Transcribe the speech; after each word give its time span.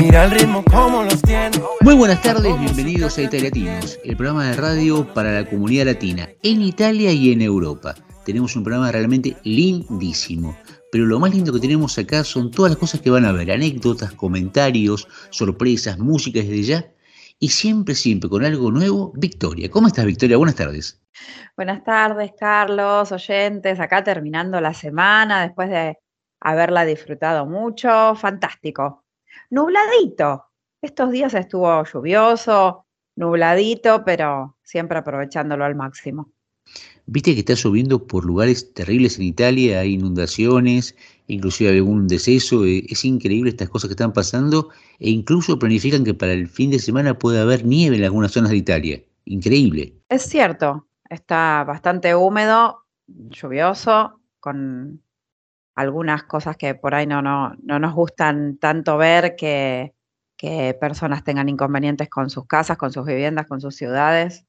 Mira 0.00 0.24
el 0.24 0.30
ritmo 0.32 0.64
como 0.64 1.04
los 1.04 1.22
tiene. 1.22 1.50
Muy 1.82 1.94
buenas 1.94 2.20
tardes, 2.22 2.58
bienvenidos 2.58 3.16
a 3.18 3.22
Italiatinos, 3.22 3.98
el 4.02 4.16
programa 4.16 4.46
de 4.46 4.56
radio 4.56 5.06
para 5.14 5.32
la 5.32 5.48
comunidad 5.48 5.86
latina 5.86 6.28
en 6.42 6.62
Italia 6.62 7.12
y 7.12 7.32
en 7.32 7.42
Europa. 7.42 7.94
Tenemos 8.24 8.56
un 8.56 8.64
programa 8.64 8.90
realmente 8.90 9.36
lindísimo. 9.44 10.56
Pero 10.90 11.06
lo 11.06 11.20
más 11.20 11.32
lindo 11.32 11.52
que 11.52 11.60
tenemos 11.60 11.98
acá 11.98 12.24
son 12.24 12.50
todas 12.50 12.72
las 12.72 12.78
cosas 12.78 13.00
que 13.00 13.10
van 13.10 13.24
a 13.24 13.32
ver, 13.32 13.50
anécdotas, 13.50 14.12
comentarios, 14.12 15.06
sorpresas, 15.30 15.98
música 15.98 16.40
desde 16.40 16.62
ya. 16.62 16.86
Y 17.38 17.48
siempre, 17.48 17.94
siempre 17.94 18.30
con 18.30 18.44
algo 18.44 18.70
nuevo, 18.70 19.12
Victoria. 19.16 19.70
¿Cómo 19.70 19.88
estás, 19.88 20.06
Victoria? 20.06 20.36
Buenas 20.36 20.56
tardes. 20.56 21.02
Buenas 21.56 21.84
tardes, 21.84 22.32
Carlos, 22.38 23.12
oyentes. 23.12 23.78
Acá 23.80 24.02
terminando 24.02 24.60
la 24.60 24.74
semana 24.74 25.42
después 25.42 25.68
de 25.68 25.98
haberla 26.40 26.84
disfrutado 26.84 27.46
mucho. 27.46 28.14
Fantástico. 28.16 29.03
Nubladito. 29.50 30.44
Estos 30.82 31.10
días 31.12 31.32
estuvo 31.34 31.84
lluvioso, 31.84 32.84
nubladito, 33.16 34.04
pero 34.04 34.56
siempre 34.62 34.98
aprovechándolo 34.98 35.64
al 35.64 35.74
máximo. 35.74 36.30
Viste 37.06 37.34
que 37.34 37.40
está 37.40 37.54
lloviendo 37.54 38.06
por 38.06 38.24
lugares 38.24 38.72
terribles 38.72 39.18
en 39.18 39.24
Italia, 39.24 39.80
hay 39.80 39.94
inundaciones, 39.94 40.96
inclusive 41.26 41.70
algún 41.70 42.08
deceso, 42.08 42.64
eh, 42.64 42.84
es 42.88 43.04
increíble 43.04 43.50
estas 43.50 43.68
cosas 43.68 43.88
que 43.88 43.92
están 43.92 44.14
pasando 44.14 44.70
e 44.98 45.10
incluso 45.10 45.58
planifican 45.58 46.04
que 46.04 46.14
para 46.14 46.32
el 46.32 46.48
fin 46.48 46.70
de 46.70 46.78
semana 46.78 47.18
puede 47.18 47.40
haber 47.40 47.64
nieve 47.66 47.96
en 47.96 48.04
algunas 48.04 48.32
zonas 48.32 48.50
de 48.50 48.56
Italia. 48.56 49.02
Increíble. 49.26 49.94
Es 50.08 50.22
cierto, 50.22 50.88
está 51.10 51.64
bastante 51.64 52.14
húmedo, 52.14 52.84
lluvioso, 53.06 54.20
con 54.40 55.02
algunas 55.74 56.24
cosas 56.24 56.56
que 56.56 56.74
por 56.74 56.94
ahí 56.94 57.06
no, 57.06 57.22
no, 57.22 57.54
no 57.62 57.78
nos 57.78 57.94
gustan 57.94 58.58
tanto 58.58 58.96
ver 58.96 59.36
que, 59.36 59.94
que 60.36 60.74
personas 60.74 61.24
tengan 61.24 61.48
inconvenientes 61.48 62.08
con 62.08 62.30
sus 62.30 62.46
casas, 62.46 62.76
con 62.76 62.92
sus 62.92 63.04
viviendas, 63.04 63.46
con 63.46 63.60
sus 63.60 63.76
ciudades. 63.76 64.44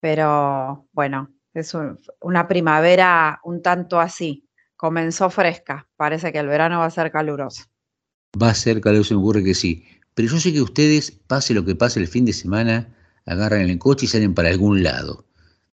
Pero 0.00 0.86
bueno, 0.92 1.30
es 1.52 1.76
una 2.20 2.48
primavera 2.48 3.40
un 3.44 3.62
tanto 3.62 4.00
así. 4.00 4.48
Comenzó 4.76 5.30
fresca. 5.30 5.88
Parece 5.96 6.32
que 6.32 6.38
el 6.38 6.48
verano 6.48 6.80
va 6.80 6.86
a 6.86 6.90
ser 6.90 7.10
caluroso. 7.10 7.64
Va 8.40 8.50
a 8.50 8.54
ser 8.54 8.80
caluroso, 8.80 9.14
me 9.14 9.20
ocurre 9.20 9.42
que 9.42 9.54
sí. 9.54 9.86
Pero 10.14 10.28
yo 10.28 10.40
sé 10.40 10.52
que 10.52 10.62
ustedes, 10.62 11.10
pase 11.10 11.54
lo 11.54 11.64
que 11.64 11.74
pase 11.74 12.00
el 12.00 12.08
fin 12.08 12.24
de 12.24 12.32
semana, 12.32 12.94
agarran 13.26 13.62
el 13.62 13.78
coche 13.78 14.06
y 14.06 14.08
salen 14.08 14.34
para 14.34 14.48
algún 14.48 14.82
lado. 14.82 15.25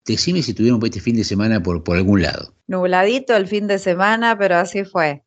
Decime 0.04 0.42
si 0.42 0.54
tuvieron 0.54 0.80
este 0.84 1.00
fin 1.00 1.16
de 1.16 1.24
semana 1.24 1.62
por, 1.62 1.84
por 1.84 1.96
algún 1.96 2.22
lado. 2.22 2.54
Nubladito 2.66 3.36
el 3.36 3.46
fin 3.46 3.66
de 3.66 3.78
semana, 3.78 4.36
pero 4.36 4.56
así 4.56 4.84
fue. 4.84 5.24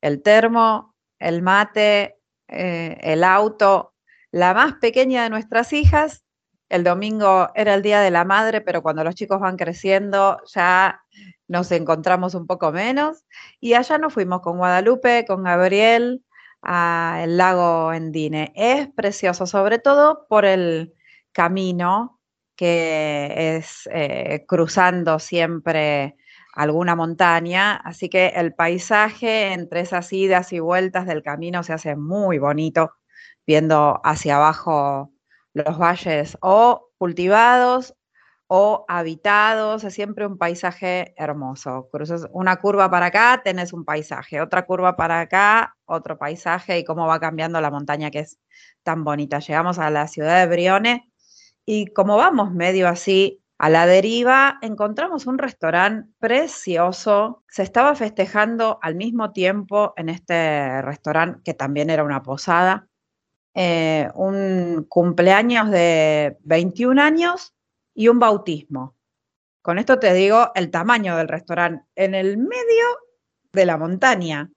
El 0.00 0.22
termo, 0.22 0.94
el 1.18 1.42
mate, 1.42 2.16
eh, 2.48 2.98
el 3.00 3.24
auto. 3.24 3.94
La 4.30 4.54
más 4.54 4.74
pequeña 4.74 5.24
de 5.24 5.30
nuestras 5.30 5.72
hijas 5.72 6.24
el 6.68 6.82
domingo 6.82 7.50
era 7.54 7.74
el 7.74 7.82
Día 7.82 8.00
de 8.00 8.10
la 8.10 8.24
Madre, 8.24 8.60
pero 8.60 8.82
cuando 8.82 9.04
los 9.04 9.14
chicos 9.14 9.38
van 9.38 9.56
creciendo 9.56 10.40
ya 10.52 11.02
nos 11.46 11.70
encontramos 11.72 12.34
un 12.34 12.46
poco 12.46 12.72
menos. 12.72 13.24
Y 13.60 13.74
allá 13.74 13.98
nos 13.98 14.12
fuimos 14.14 14.40
con 14.40 14.58
Guadalupe, 14.58 15.24
con 15.26 15.44
Gabriel, 15.44 16.24
al 16.62 17.36
lago 17.36 17.92
Endine. 17.92 18.52
Es 18.56 18.88
precioso, 18.88 19.46
sobre 19.46 19.78
todo 19.78 20.26
por 20.28 20.44
el 20.44 20.94
camino 21.32 22.18
que 22.56 23.56
es 23.56 23.88
eh, 23.92 24.44
cruzando 24.46 25.18
siempre 25.18 26.16
alguna 26.54 26.94
montaña, 26.94 27.76
así 27.76 28.08
que 28.08 28.28
el 28.28 28.54
paisaje 28.54 29.52
entre 29.52 29.80
esas 29.80 30.12
idas 30.12 30.52
y 30.52 30.60
vueltas 30.60 31.06
del 31.06 31.22
camino 31.22 31.62
se 31.62 31.72
hace 31.72 31.96
muy 31.96 32.38
bonito, 32.38 32.92
viendo 33.46 34.00
hacia 34.04 34.36
abajo 34.36 35.12
los 35.52 35.78
valles 35.78 36.38
o 36.40 36.90
cultivados 36.98 37.94
o 38.46 38.84
habitados, 38.88 39.84
es 39.84 39.94
siempre 39.94 40.26
un 40.26 40.38
paisaje 40.38 41.14
hermoso. 41.16 41.88
Cruzas 41.90 42.28
una 42.32 42.56
curva 42.56 42.90
para 42.90 43.06
acá, 43.06 43.40
tenés 43.42 43.72
un 43.72 43.84
paisaje, 43.84 44.40
otra 44.40 44.66
curva 44.66 44.96
para 44.96 45.20
acá, 45.20 45.76
otro 45.86 46.18
paisaje 46.18 46.78
y 46.78 46.84
cómo 46.84 47.06
va 47.06 47.20
cambiando 47.20 47.60
la 47.60 47.70
montaña 47.70 48.10
que 48.10 48.20
es 48.20 48.38
tan 48.82 49.02
bonita. 49.02 49.38
Llegamos 49.40 49.78
a 49.78 49.90
la 49.90 50.06
ciudad 50.08 50.40
de 50.40 50.54
Brione 50.54 51.10
y 51.66 51.86
como 51.86 52.16
vamos 52.16 52.52
medio 52.52 52.88
así 52.88 53.40
a 53.58 53.70
la 53.70 53.86
deriva, 53.86 54.58
encontramos 54.62 55.26
un 55.26 55.38
restaurante 55.38 56.10
precioso. 56.18 57.44
Se 57.48 57.62
estaba 57.62 57.94
festejando 57.94 58.78
al 58.82 58.96
mismo 58.96 59.32
tiempo 59.32 59.94
en 59.96 60.08
este 60.08 60.82
restaurante, 60.82 61.40
que 61.44 61.54
también 61.54 61.88
era 61.88 62.04
una 62.04 62.22
posada, 62.22 62.88
eh, 63.54 64.08
un 64.14 64.86
cumpleaños 64.88 65.70
de 65.70 66.36
21 66.42 67.00
años 67.00 67.54
y 67.94 68.08
un 68.08 68.18
bautismo. 68.18 68.96
Con 69.62 69.78
esto 69.78 69.98
te 69.98 70.12
digo 70.12 70.50
el 70.54 70.70
tamaño 70.70 71.16
del 71.16 71.28
restaurante, 71.28 71.86
en 71.94 72.14
el 72.14 72.36
medio 72.36 72.86
de 73.52 73.64
la 73.64 73.78
montaña. 73.78 74.50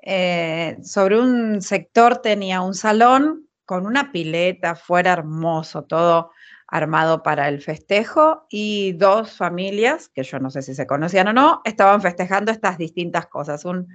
Eh, 0.00 0.78
sobre 0.82 1.20
un 1.20 1.60
sector 1.60 2.18
tenía 2.18 2.62
un 2.62 2.74
salón 2.74 3.48
con 3.72 3.86
una 3.86 4.12
pileta 4.12 4.74
fuera 4.74 5.14
hermoso, 5.14 5.84
todo 5.84 6.30
armado 6.66 7.22
para 7.22 7.48
el 7.48 7.62
festejo 7.62 8.44
y 8.50 8.92
dos 8.92 9.34
familias, 9.34 10.10
que 10.10 10.24
yo 10.24 10.38
no 10.40 10.50
sé 10.50 10.60
si 10.60 10.74
se 10.74 10.86
conocían 10.86 11.28
o 11.28 11.32
no, 11.32 11.62
estaban 11.64 12.02
festejando 12.02 12.52
estas 12.52 12.76
distintas 12.76 13.28
cosas, 13.28 13.64
un, 13.64 13.88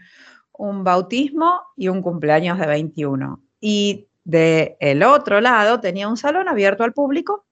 un 0.52 0.84
bautismo 0.84 1.62
y 1.76 1.90
un 1.90 2.02
cumpleaños 2.02 2.58
de 2.58 2.66
21. 2.66 3.40
Y 3.62 4.08
del 4.24 5.04
otro 5.04 5.42
lado 5.42 5.80
tenía 5.80 6.08
un 6.08 6.18
salón 6.18 6.50
abierto 6.50 6.84
al 6.84 6.94
público 6.94 7.46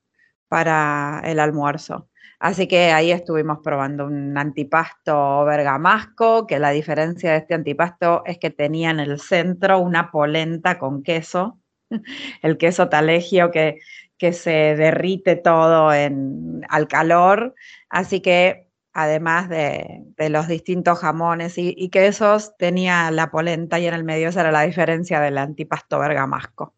para 0.47 1.21
el 1.25 1.39
almuerzo. 1.39 2.09
Así 2.39 2.67
que 2.67 2.91
ahí 2.91 3.11
estuvimos 3.11 3.59
probando 3.63 4.07
un 4.07 4.35
antipasto 4.35 5.45
bergamasco, 5.45 6.47
que 6.47 6.57
la 6.57 6.71
diferencia 6.71 7.33
de 7.33 7.37
este 7.37 7.53
antipasto 7.53 8.23
es 8.25 8.39
que 8.39 8.49
tenía 8.49 8.89
en 8.89 8.99
el 8.99 9.19
centro 9.19 9.77
una 9.77 10.09
polenta 10.09 10.79
con 10.79 11.03
queso, 11.03 11.59
el 12.41 12.57
queso 12.57 12.89
talegio 12.89 13.51
que, 13.51 13.79
que 14.17 14.33
se 14.33 14.75
derrite 14.75 15.35
todo 15.35 15.89
al 15.89 16.87
calor. 16.87 17.55
Así 17.89 18.21
que 18.21 18.65
además 18.95 19.49
de, 19.49 20.05
los 20.29 20.47
distintos 20.47 20.99
jamones 20.99 21.55
y, 21.57 21.89
quesos, 21.89 22.55
tenía 22.57 23.11
la 23.11 23.29
polenta 23.29 23.77
y 23.77 23.87
en 23.87 23.93
el 23.93 24.05
medio 24.05 24.29
esa 24.29 24.41
era 24.41 24.51
la 24.51 24.61
diferencia 24.61 25.19
del 25.19 25.37
antipasto 25.37 25.99
bergamasco. 25.99 26.73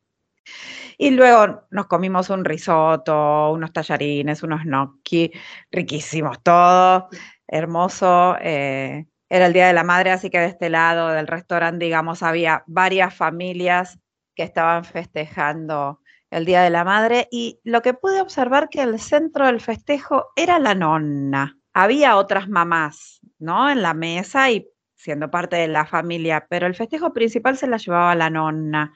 Y 0.98 1.12
luego 1.12 1.68
nos 1.70 1.86
comimos 1.86 2.32
un 2.32 2.44
risotto, 2.44 3.52
unos 3.52 3.72
tallarines, 3.72 4.42
unos 4.42 4.64
gnocchi, 4.64 5.32
riquísimos 5.72 6.42
todos, 6.42 7.04
hermoso. 7.48 8.36
Eh, 8.42 9.06
era 9.30 9.46
el 9.46 9.54
Día 9.54 9.68
de 9.68 9.74
la 9.74 9.84
Madre, 9.84 10.10
así 10.10 10.32
que 10.32 10.40
de 10.40 10.48
este 10.48 10.70
lado 10.72 11.10
del 11.10 11.28
restaurante, 11.28 11.86
digamos, 11.86 12.24
había 12.24 12.64
varias 12.66 13.14
familias 13.14 14.00
que 14.38 14.44
estaban 14.44 14.86
festejando 14.86 16.00
el 16.30 16.46
Día 16.46 16.62
de 16.62 16.70
la 16.70 16.86
Madre 16.86 17.28
y 17.32 17.60
lo 17.66 17.82
que 17.82 17.94
pude 17.94 18.22
observar 18.22 18.70
que 18.70 18.82
el 18.84 19.00
centro 19.00 19.48
del 19.48 19.60
festejo 19.60 20.28
era 20.38 20.60
la 20.60 20.76
nonna 20.76 21.58
había 21.78 22.18
otras 22.18 22.50
mamás, 22.50 23.22
¿no? 23.38 23.70
En 23.70 23.84
la 23.84 23.94
mesa 23.94 24.50
y 24.50 24.68
siendo 24.96 25.30
parte 25.30 25.58
de 25.58 25.68
la 25.68 25.86
familia, 25.86 26.48
pero 26.50 26.66
el 26.66 26.74
festejo 26.74 27.14
principal 27.14 27.56
se 27.56 27.68
la 27.68 27.78
llevaba 27.78 28.16
la 28.16 28.32
nonna, 28.32 28.96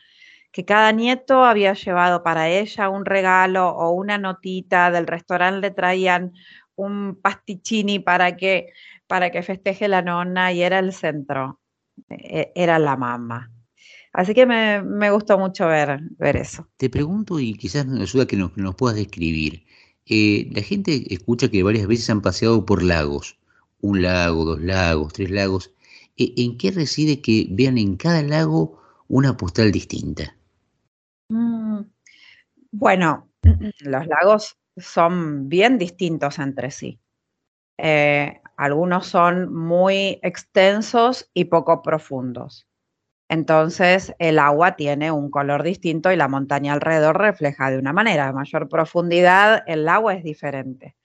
que 0.51 0.65
cada 0.65 0.91
nieto 0.91 1.45
había 1.45 1.73
llevado 1.73 2.23
para 2.23 2.49
ella 2.49 2.89
un 2.89 3.05
regalo 3.05 3.69
o 3.69 3.91
una 3.91 4.17
notita 4.17 4.89
del 4.89 5.05
restaurante, 5.05 5.61
le 5.61 5.69
traían 5.69 6.33
un 6.73 7.19
pasticcini 7.21 7.99
para 7.99 8.35
que, 8.35 8.73
para 9.05 9.29
que 9.29 9.43
festeje 9.43 9.87
la 9.87 10.01
nonna 10.01 10.51
y 10.51 10.63
era 10.63 10.79
el 10.79 10.91
centro, 10.91 11.61
e, 12.09 12.51
era 12.55 12.79
la 12.79 12.97
mamá. 12.97 13.51
Así 14.13 14.33
que 14.33 14.45
me, 14.45 15.11
gustó 15.11 15.37
mucho 15.37 15.67
ver, 15.67 16.01
ver 16.17 16.35
eso. 16.35 16.67
Te 16.77 16.89
pregunto 16.89 17.39
y 17.39 17.53
quizás 17.53 17.85
nos 17.85 18.01
ayuda 18.01 18.27
que 18.27 18.35
nos, 18.35 18.55
nos 18.57 18.75
puedas 18.75 18.97
describir. 18.97 19.65
Eh, 20.05 20.49
la 20.51 20.61
gente 20.61 21.13
escucha 21.13 21.49
que 21.49 21.63
varias 21.63 21.87
veces 21.87 22.09
han 22.09 22.21
paseado 22.21 22.65
por 22.65 22.83
lagos, 22.83 23.39
un 23.79 24.01
lago, 24.01 24.43
dos 24.43 24.61
lagos, 24.61 25.13
tres 25.13 25.31
lagos. 25.31 25.73
Eh, 26.17 26.33
¿En 26.37 26.57
qué 26.57 26.71
reside 26.71 27.21
que 27.21 27.47
vean 27.49 27.77
en 27.77 27.95
cada 27.95 28.21
lago 28.21 28.81
una 29.07 29.37
postal 29.37 29.71
distinta? 29.71 30.35
Mm, 31.29 31.81
bueno, 32.71 33.29
los 33.79 34.07
lagos 34.07 34.57
son 34.75 35.47
bien 35.47 35.77
distintos 35.77 36.39
entre 36.39 36.71
sí. 36.71 36.99
Eh, 37.77 38.41
algunos 38.57 39.07
son 39.07 39.53
muy 39.53 40.19
extensos 40.21 41.29
y 41.33 41.45
poco 41.45 41.81
profundos. 41.81 42.67
Entonces 43.31 44.13
el 44.19 44.39
agua 44.39 44.75
tiene 44.75 45.09
un 45.09 45.31
color 45.31 45.63
distinto 45.63 46.11
y 46.11 46.17
la 46.17 46.27
montaña 46.27 46.73
alrededor 46.73 47.17
refleja 47.17 47.71
de 47.71 47.77
una 47.77 47.93
manera. 47.93 48.27
A 48.27 48.33
mayor 48.33 48.67
profundidad 48.67 49.63
el 49.67 49.87
agua 49.87 50.15
es 50.15 50.23
diferente. 50.25 50.97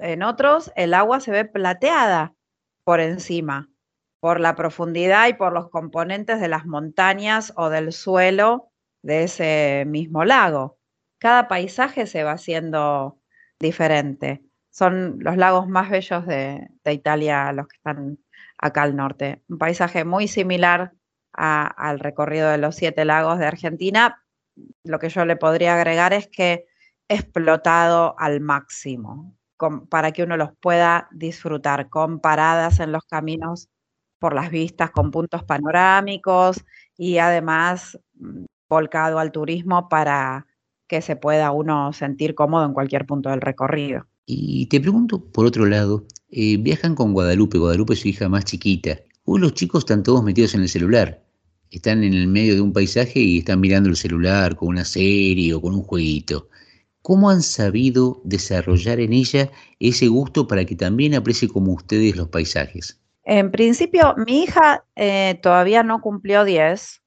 en 0.00 0.22
otros 0.22 0.72
el 0.74 0.94
agua 0.94 1.20
se 1.20 1.32
ve 1.32 1.44
plateada 1.44 2.32
por 2.82 3.00
encima, 3.00 3.68
por 4.20 4.40
la 4.40 4.54
profundidad 4.54 5.28
y 5.28 5.34
por 5.34 5.52
los 5.52 5.68
componentes 5.68 6.40
de 6.40 6.48
las 6.48 6.64
montañas 6.64 7.52
o 7.56 7.68
del 7.68 7.92
suelo 7.92 8.70
de 9.02 9.24
ese 9.24 9.84
mismo 9.86 10.24
lago. 10.24 10.78
Cada 11.18 11.46
paisaje 11.46 12.06
se 12.06 12.24
va 12.24 12.32
haciendo 12.32 13.18
diferente. 13.60 14.42
Son 14.70 15.18
los 15.20 15.36
lagos 15.36 15.68
más 15.68 15.90
bellos 15.90 16.26
de, 16.26 16.68
Italia 16.86 17.52
los 17.52 17.68
que 17.68 17.76
están 17.76 18.18
acá 18.56 18.82
al 18.84 18.96
norte. 18.96 19.42
Un 19.50 19.58
paisaje 19.58 20.06
muy 20.06 20.26
similar 20.26 20.94
al 21.36 21.98
recorrido 21.98 22.50
de 22.50 22.58
los 22.58 22.76
siete 22.76 23.04
lagos 23.04 23.38
de 23.38 23.46
Argentina. 23.46 24.22
Lo 24.84 24.98
que 24.98 25.08
yo 25.08 25.24
le 25.24 25.36
podría 25.36 25.74
agregar 25.74 26.12
es 26.12 26.28
que 26.28 26.66
explotado 27.08 28.14
al 28.18 28.40
máximo 28.40 29.34
para 29.88 30.12
que 30.12 30.22
uno 30.22 30.36
los 30.36 30.50
pueda 30.60 31.08
disfrutar 31.12 31.88
con 31.88 32.20
paradas 32.20 32.80
en 32.80 32.92
los 32.92 33.04
caminos 33.04 33.68
por 34.18 34.34
las 34.34 34.50
vistas, 34.50 34.90
con 34.90 35.10
puntos 35.10 35.44
panorámicos 35.44 36.64
y 36.96 37.18
además 37.18 37.98
mm, 38.14 38.44
volcado 38.68 39.18
al 39.18 39.32
turismo 39.32 39.88
para 39.88 40.46
que 40.86 41.02
se 41.02 41.16
pueda 41.16 41.50
uno 41.50 41.92
sentir 41.92 42.34
cómodo 42.34 42.64
en 42.64 42.72
cualquier 42.72 43.06
punto 43.06 43.30
del 43.30 43.40
recorrido. 43.40 44.06
Y 44.26 44.66
te 44.66 44.80
pregunto, 44.80 45.22
por 45.24 45.46
otro 45.46 45.66
lado, 45.66 46.06
eh, 46.30 46.56
viajan 46.58 46.94
con 46.94 47.12
Guadalupe, 47.12 47.58
Guadalupe 47.58 47.94
es 47.94 48.00
su 48.00 48.08
hija 48.08 48.28
más 48.28 48.44
chiquita. 48.44 48.98
Hoy 49.24 49.40
los 49.40 49.54
chicos 49.54 49.80
están 49.80 50.02
todos 50.02 50.22
metidos 50.22 50.54
en 50.54 50.62
el 50.62 50.68
celular. 50.68 51.23
Están 51.70 52.04
en 52.04 52.14
el 52.14 52.28
medio 52.28 52.54
de 52.54 52.60
un 52.60 52.72
paisaje 52.72 53.20
y 53.20 53.38
están 53.38 53.60
mirando 53.60 53.88
el 53.88 53.96
celular 53.96 54.56
con 54.56 54.68
una 54.68 54.84
serie 54.84 55.54
o 55.54 55.60
con 55.60 55.74
un 55.74 55.82
jueguito. 55.82 56.48
¿Cómo 57.02 57.28
han 57.28 57.42
sabido 57.42 58.20
desarrollar 58.24 59.00
en 59.00 59.12
ella 59.12 59.50
ese 59.78 60.08
gusto 60.08 60.46
para 60.46 60.64
que 60.64 60.76
también 60.76 61.14
aprecie 61.14 61.48
como 61.48 61.72
ustedes 61.72 62.16
los 62.16 62.28
paisajes? 62.28 63.00
En 63.24 63.50
principio, 63.50 64.14
mi 64.26 64.42
hija 64.42 64.84
eh, 64.96 65.38
todavía 65.42 65.82
no 65.82 66.00
cumplió 66.00 66.44
10 66.44 67.02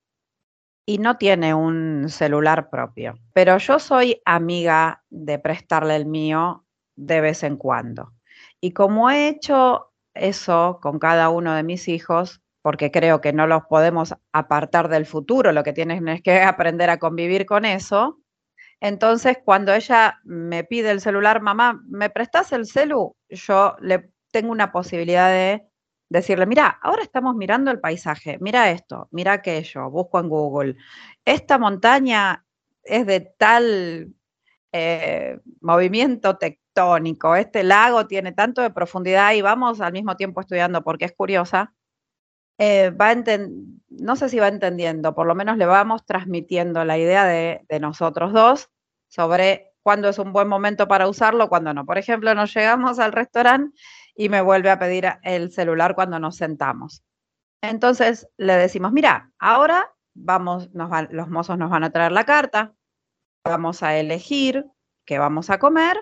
y 0.85 0.97
no 0.99 1.17
tiene 1.17 1.53
un 1.53 2.09
celular 2.09 2.69
propio, 2.69 3.19
pero 3.33 3.57
yo 3.57 3.77
soy 3.77 4.21
amiga 4.25 5.03
de 5.09 5.37
prestarle 5.37 5.95
el 5.95 6.05
mío 6.05 6.65
de 6.95 7.21
vez 7.21 7.43
en 7.43 7.57
cuando. 7.57 8.13
Y 8.61 8.71
como 8.71 9.09
he 9.09 9.27
hecho 9.27 9.91
eso 10.13 10.79
con 10.81 10.97
cada 10.97 11.29
uno 11.29 11.53
de 11.53 11.63
mis 11.63 11.87
hijos, 11.87 12.41
porque 12.61 12.91
creo 12.91 13.21
que 13.21 13.33
no 13.33 13.47
los 13.47 13.63
podemos 13.65 14.15
apartar 14.31 14.89
del 14.89 15.05
futuro, 15.05 15.51
lo 15.51 15.63
que 15.63 15.73
tienen 15.73 16.07
es 16.07 16.21
que 16.21 16.41
aprender 16.41 16.89
a 16.89 16.99
convivir 16.99 17.45
con 17.45 17.65
eso, 17.65 18.19
entonces, 18.79 19.37
cuando 19.43 19.73
ella 19.73 20.19
me 20.23 20.63
pide 20.63 20.91
el 20.91 21.01
celular, 21.01 21.41
mamá, 21.41 21.81
¿me 21.87 22.09
prestas 22.09 22.51
el 22.51 22.67
celu? 22.67 23.15
Yo 23.29 23.75
le 23.81 24.11
tengo 24.31 24.51
una 24.51 24.71
posibilidad 24.71 25.29
de 25.29 25.63
decirle, 26.09 26.45
mira, 26.45 26.79
ahora 26.81 27.01
estamos 27.01 27.35
mirando 27.35 27.71
el 27.71 27.79
paisaje, 27.79 28.37
mira 28.39 28.69
esto, 28.71 29.07
mira 29.11 29.33
aquello, 29.33 29.89
busco 29.89 30.19
en 30.19 30.29
Google. 30.29 30.75
Esta 31.25 31.57
montaña 31.57 32.45
es 32.83 33.05
de 33.07 33.21
tal 33.21 34.13
eh, 34.71 35.39
movimiento 35.61 36.37
tectónico, 36.37 37.35
este 37.35 37.63
lago 37.63 38.07
tiene 38.07 38.31
tanto 38.31 38.61
de 38.61 38.69
profundidad 38.69 39.33
y 39.33 39.41
vamos 39.41 39.81
al 39.81 39.91
mismo 39.93 40.15
tiempo 40.15 40.41
estudiando 40.41 40.83
porque 40.83 41.05
es 41.05 41.13
curiosa. 41.13 41.73
Eh, 42.57 42.89
va 42.89 43.13
no 43.89 44.15
sé 44.15 44.29
si 44.29 44.39
va 44.39 44.47
entendiendo, 44.47 45.13
por 45.13 45.27
lo 45.27 45.35
menos 45.35 45.57
le 45.57 45.65
vamos 45.65 46.05
transmitiendo 46.05 46.83
la 46.85 46.97
idea 46.97 47.25
de, 47.25 47.65
nosotros 47.79 48.33
dos 48.33 48.69
sobre 49.07 49.73
cuándo 49.81 50.09
es 50.09 50.19
un 50.19 50.33
buen 50.33 50.47
momento 50.47 50.87
para 50.87 51.07
usarlo, 51.07 51.49
cuándo 51.49 51.73
no. 51.73 51.85
Por 51.85 51.97
ejemplo, 51.97 52.33
nos 52.35 52.53
llegamos 52.53 52.99
al 52.99 53.11
restaurante 53.11 53.77
y 54.15 54.29
me 54.29 54.41
vuelve 54.41 54.69
a 54.69 54.79
pedir 54.79 55.07
el 55.23 55.51
celular 55.51 55.95
cuando 55.95 56.19
nos 56.19 56.35
sentamos. 56.35 57.03
Entonces 57.61 58.27
le 58.37 58.55
decimos, 58.55 58.91
mira, 58.91 59.31
ahora 59.39 59.93
vamos, 60.13 60.69
los 60.73 61.29
mozos 61.29 61.57
nos 61.57 61.69
van 61.69 61.83
a 61.83 61.91
traer 61.91 62.11
la 62.11 62.25
carta, 62.25 62.73
vamos 63.43 63.83
a 63.83 63.97
elegir 63.97 64.65
qué 65.05 65.19
vamos 65.19 65.49
a 65.49 65.59
comer 65.59 65.97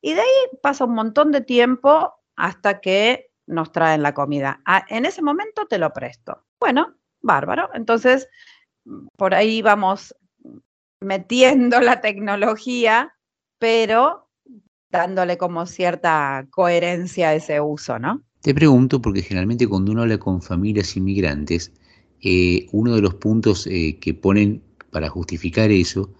y 0.00 0.14
de 0.14 0.20
ahí 0.20 0.58
pasa 0.62 0.84
un 0.84 0.94
montón 0.94 1.32
de 1.32 1.40
tiempo 1.40 2.14
hasta 2.36 2.80
que 2.80 3.27
nos 3.48 3.72
traen 3.72 4.02
la 4.02 4.14
comida. 4.14 4.60
Ah, 4.64 4.84
en 4.88 5.04
ese 5.04 5.22
momento 5.22 5.66
te 5.66 5.78
lo 5.78 5.92
presto. 5.92 6.44
Bueno, 6.60 6.94
bárbaro. 7.20 7.70
Entonces, 7.74 8.28
por 9.16 9.34
ahí 9.34 9.62
vamos 9.62 10.14
metiendo 11.00 11.80
la 11.80 12.00
tecnología, 12.00 13.14
pero 13.58 14.28
dándole 14.90 15.36
como 15.36 15.66
cierta 15.66 16.46
coherencia 16.50 17.30
a 17.30 17.34
ese 17.34 17.60
uso, 17.60 17.98
¿no? 17.98 18.22
Te 18.40 18.54
pregunto, 18.54 19.02
porque 19.02 19.22
generalmente 19.22 19.66
cuando 19.66 19.92
uno 19.92 20.02
habla 20.02 20.18
con 20.18 20.40
familias 20.40 20.96
inmigrantes, 20.96 21.72
eh, 22.22 22.66
uno 22.72 22.94
de 22.94 23.02
los 23.02 23.14
puntos 23.14 23.66
eh, 23.66 23.98
que 24.00 24.14
ponen 24.14 24.62
para 24.90 25.08
justificar 25.08 25.70
eso 25.70 26.10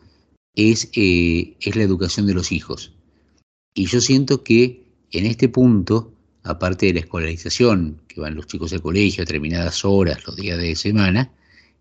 es, 0.55 0.91
eh, 0.95 1.57
es 1.61 1.77
la 1.77 1.83
educación 1.83 2.27
de 2.27 2.35
los 2.35 2.53
hijos. 2.53 2.95
Y 3.75 3.87
yo 3.87 4.01
siento 4.01 4.43
que 4.43 4.85
en 5.13 5.27
este 5.27 5.49
punto 5.49 6.13
aparte 6.45 6.87
de 6.87 6.95
la 6.95 7.01
escolarización, 7.01 8.01
que 8.09 8.21
van 8.21 8.35
los 8.35 8.47
chicos 8.47 8.73
al 8.73 8.83
colegio 8.83 9.23
a 9.23 9.25
determinadas 9.25 9.85
horas, 9.85 10.27
los 10.27 10.37
días 10.37 10.59
de 10.59 10.75
semana, 10.77 11.31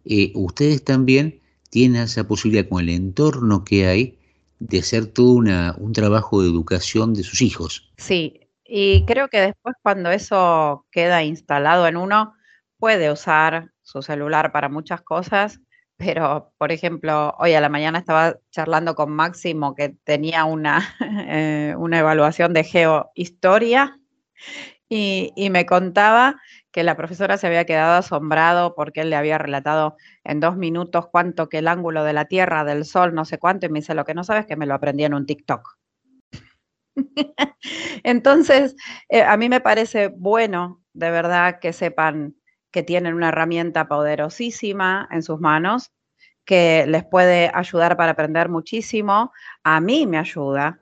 eh, 0.06 0.32
ustedes 0.36 0.84
también 0.84 1.40
tienen 1.70 2.04
esa 2.04 2.28
posibilidad 2.28 2.68
con 2.68 2.82
el 2.82 2.90
entorno 2.90 3.64
que 3.64 3.88
hay 3.88 4.18
de 4.60 4.80
hacer 4.80 5.06
todo 5.08 5.32
una, 5.32 5.76
un 5.78 5.94
trabajo 5.94 6.42
de 6.42 6.50
educación 6.50 7.14
de 7.14 7.24
sus 7.24 7.42
hijos. 7.42 7.92
Sí, 7.98 8.42
y 8.66 9.06
creo 9.06 9.28
que 9.30 9.40
después 9.40 9.76
cuando 9.82 10.12
eso 10.12 10.86
queda 10.92 11.24
instalado 11.24 11.88
en 11.88 11.98
uno, 11.98 12.34
puede 12.80 13.12
usar 13.12 13.72
su 13.82 14.02
celular 14.02 14.52
para 14.52 14.70
muchas 14.70 15.02
cosas, 15.02 15.62
pero 15.98 16.54
por 16.58 16.72
ejemplo, 16.72 17.36
hoy 17.40 17.54
a 17.54 17.62
la 17.62 17.70
mañana 17.70 18.00
estaba 18.00 18.38
charlando 18.52 18.96
con 18.96 19.12
Máximo 19.12 19.74
que 19.76 19.96
tenía 20.04 20.46
una, 20.46 20.96
eh, 21.28 21.76
una 21.78 22.00
evaluación 22.00 22.54
de 22.54 22.64
geohistoria 22.64 24.00
y, 24.90 25.50
me 25.50 25.66
contaba 25.66 26.42
que 26.72 26.84
la 26.84 26.96
profesora 26.96 27.38
se 27.38 27.48
había 27.48 27.66
quedado 27.66 27.98
asombrado 27.98 28.76
porque 28.76 29.02
él 29.02 29.10
le 29.10 29.16
había 29.16 29.38
relatado 29.38 29.98
en 30.24 30.40
dos 30.40 30.56
minutos 30.56 31.08
cuánto 31.12 31.50
que 31.50 31.60
el 31.60 31.68
ángulo 31.68 32.04
de 32.04 32.14
la 32.14 32.26
Tierra, 32.26 32.64
del 32.64 32.86
Sol, 32.86 33.14
no 33.14 33.26
sé 33.26 33.38
cuánto, 33.38 33.66
y 33.66 33.70
me 33.70 33.80
dice, 33.80 33.96
lo 33.96 34.06
que 34.06 34.14
no 34.14 34.24
sabes 34.24 34.42
es 34.42 34.48
que 34.48 34.56
me 34.56 34.66
lo 34.66 34.76
aprendí 34.76 35.04
en 35.04 35.14
un 35.14 35.26
TikTok. 35.26 35.78
Entonces, 38.04 38.76
eh, 39.10 39.24
a 39.24 39.38
mí 39.38 39.50
me 39.50 39.62
parece 39.62 40.08
bueno, 40.08 40.82
de 40.94 41.12
verdad, 41.12 41.60
que 41.60 41.74
sepan 41.74 42.36
que 42.72 42.84
tienen 42.84 43.14
una 43.14 43.30
herramienta 43.30 43.88
poderosísima 43.88 45.08
en 45.12 45.24
sus 45.24 45.40
manos, 45.40 45.92
que 46.46 46.86
les 46.88 47.06
puede 47.06 47.52
ayudar 47.54 47.98
para 47.98 48.12
aprender 48.12 48.50
muchísimo. 48.50 49.32
A 49.64 49.82
mí 49.82 50.06
me 50.08 50.18
ayuda, 50.18 50.80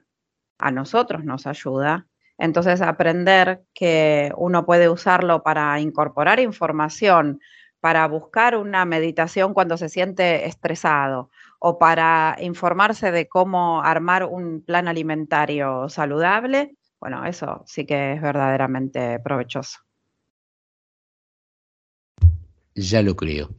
a 0.58 0.72
nosotros 0.72 1.24
nos 1.24 1.48
ayuda, 1.48 2.08
entonces, 2.38 2.82
aprender 2.82 3.63
que 3.74 4.32
uno 4.38 4.65
puede 4.65 4.89
usarlo 4.89 5.42
para 5.44 5.80
incorporar 5.80 6.39
información, 6.39 7.39
para 7.80 8.08
buscar 8.08 8.58
una 8.58 8.84
meditación 8.86 9.54
cuando 9.54 9.77
se 9.77 9.89
siente 9.89 10.48
estresado 10.48 11.30
o 11.60 11.77
para 11.80 12.36
informarse 12.42 13.12
de 13.12 13.27
cómo 13.27 13.82
armar 13.82 14.25
un 14.25 14.62
plan 14.62 14.88
alimentario 14.88 15.88
saludable, 15.88 16.75
bueno, 17.00 17.25
eso 17.25 17.63
sí 17.65 17.86
que 17.86 18.13
es 18.13 18.22
verdaderamente 18.22 19.20
provechoso. 19.20 19.80
Ya 22.74 23.01
lo 23.01 23.15
creo. 23.15 23.50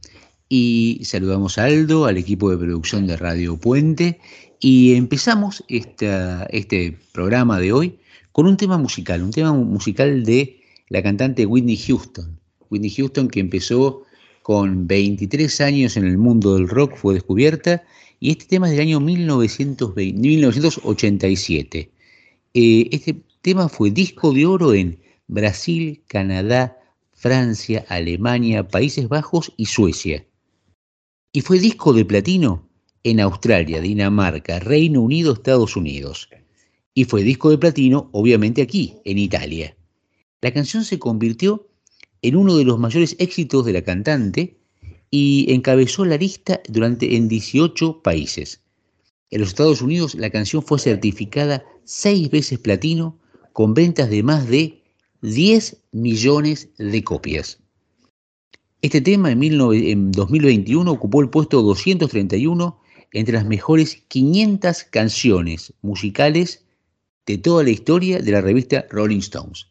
Y 0.49 1.01
saludamos 1.03 1.57
a 1.57 1.65
Aldo, 1.65 2.05
al 2.05 2.17
equipo 2.17 2.51
de 2.51 2.57
producción 2.57 3.07
de 3.07 3.17
Radio 3.17 3.57
Puente, 3.57 4.19
y 4.59 4.95
empezamos 4.95 5.63
este 5.67 6.97
programa 7.11 7.59
de 7.59 7.73
hoy 7.73 7.99
con 8.37 8.45
un 8.45 8.55
tema 8.55 8.77
musical, 8.77 9.23
un 9.23 9.31
tema 9.31 9.51
musical 9.51 10.23
de 10.23 10.61
la 10.89 11.01
cantante 11.01 11.47
Whitney 11.47 11.75
Houston. 11.75 12.39
Whitney 12.69 12.91
Houston 12.91 13.29
que 13.29 13.39
empezó 13.39 14.03
con 14.43 14.85
23 14.85 15.59
años 15.61 15.97
en 15.97 16.05
el 16.05 16.19
mundo 16.19 16.53
del 16.53 16.69
rock, 16.69 16.97
fue 16.97 17.15
descubierta, 17.15 17.83
y 18.19 18.29
este 18.29 18.45
tema 18.45 18.67
es 18.67 18.73
del 18.73 18.81
año 18.81 18.99
1987. 18.99 21.89
Eh, 22.53 22.89
este 22.91 23.23
tema 23.41 23.69
fue 23.69 23.89
disco 23.89 24.31
de 24.31 24.45
oro 24.45 24.75
en 24.75 24.99
Brasil, 25.25 26.03
Canadá, 26.07 26.77
Francia, 27.13 27.87
Alemania, 27.89 28.67
Países 28.67 29.07
Bajos 29.07 29.51
y 29.57 29.65
Suecia. 29.65 30.23
Y 31.33 31.41
fue 31.41 31.57
disco 31.57 31.91
de 31.91 32.05
platino 32.05 32.69
en 33.03 33.19
Australia, 33.19 33.81
Dinamarca, 33.81 34.59
Reino 34.59 35.01
Unido, 35.01 35.33
Estados 35.33 35.75
Unidos. 35.75 36.29
Y 36.97 37.03
fue 37.05 37.21
disco 37.21 37.51
de 37.51 37.59
platino, 37.59 38.09
obviamente 38.11 38.63
aquí, 38.63 38.95
en 39.05 39.19
Italia. 39.19 39.77
La 40.41 40.51
canción 40.51 40.83
se 40.83 40.97
convirtió 40.97 41.69
en 42.23 42.35
uno 42.35 42.57
de 42.57 42.65
los 42.65 42.79
mayores 42.79 43.15
éxitos 43.19 43.67
de 43.67 43.73
la 43.73 43.83
cantante 43.83 44.57
y 45.11 45.45
encabezó 45.53 46.05
la 46.05 46.17
lista 46.17 46.59
durante 46.67 47.15
en 47.15 47.27
18 47.27 48.01
países. 48.01 48.63
En 49.29 49.41
los 49.41 49.49
Estados 49.49 49.83
Unidos 49.83 50.15
la 50.15 50.31
canción 50.31 50.63
fue 50.63 50.79
certificada 50.79 51.63
seis 51.83 52.31
veces 52.31 52.57
platino 52.57 53.19
con 53.53 53.75
ventas 53.75 54.09
de 54.09 54.23
más 54.23 54.47
de 54.47 54.81
10 55.21 55.77
millones 55.91 56.69
de 56.79 57.03
copias. 57.03 57.59
Este 58.81 59.01
tema 59.01 59.31
en, 59.31 59.43
en 59.43 60.11
2021 60.11 60.91
ocupó 60.91 61.21
el 61.21 61.29
puesto 61.29 61.61
231 61.61 62.79
entre 63.11 63.35
las 63.35 63.45
mejores 63.45 64.01
500 64.07 64.83
canciones 64.85 65.75
musicales 65.83 66.63
de 67.27 67.37
toda 67.37 67.63
la 67.63 67.69
historia 67.69 68.19
de 68.19 68.31
la 68.31 68.41
revista 68.41 68.85
Rolling 68.89 69.19
Stones. 69.19 69.67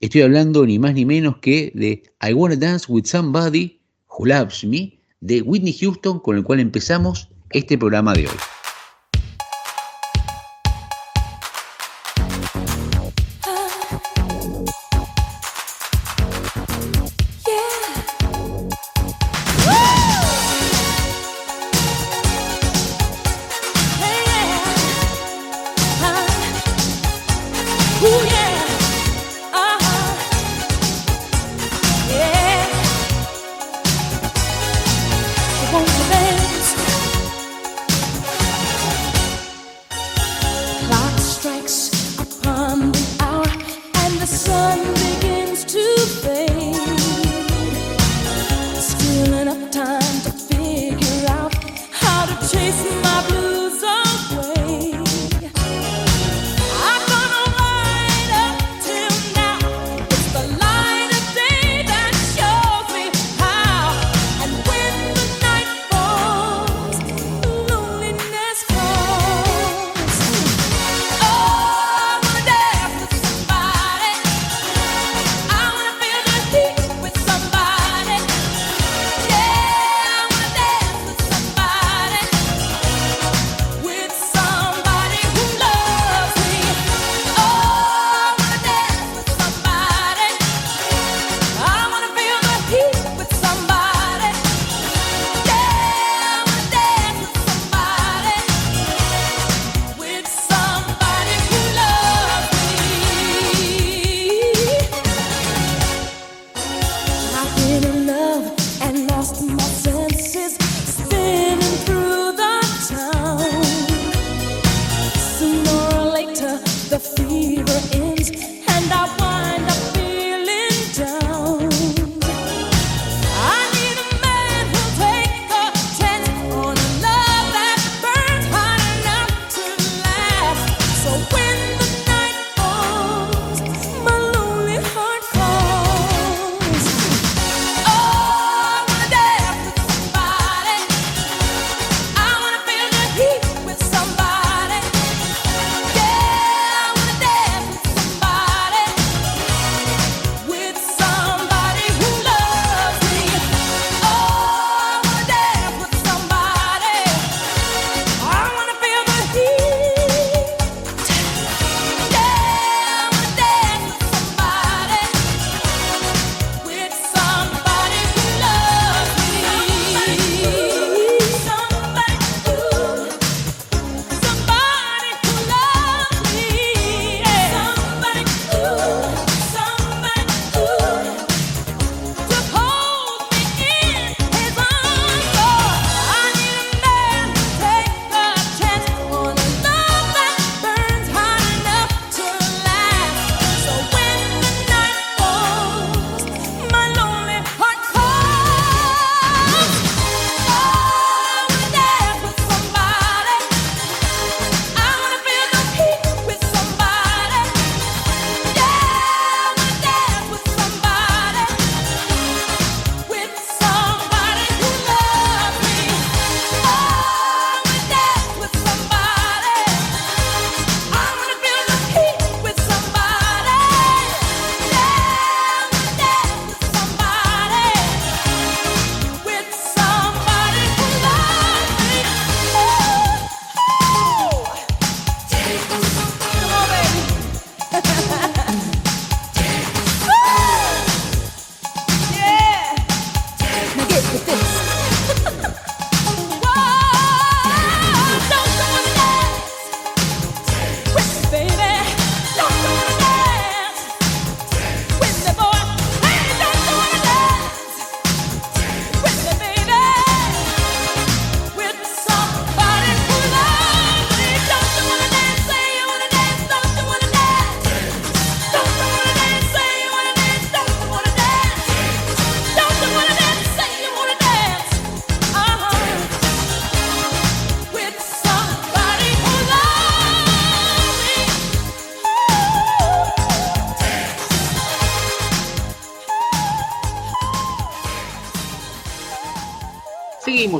Estoy 0.00 0.20
hablando 0.22 0.64
ni 0.64 0.78
más 0.78 0.94
ni 0.94 1.04
menos 1.04 1.38
que 1.38 1.72
de 1.74 2.02
I 2.22 2.32
Wanna 2.34 2.56
Dance 2.56 2.86
with 2.88 3.06
Somebody 3.06 3.80
Who 4.10 4.26
Loves 4.26 4.62
Me 4.64 5.00
de 5.20 5.42
Whitney 5.42 5.72
Houston 5.72 6.20
con 6.20 6.36
el 6.36 6.44
cual 6.44 6.60
empezamos 6.60 7.28
este 7.50 7.76
programa 7.76 8.12
de 8.12 8.26
hoy. 8.26 8.57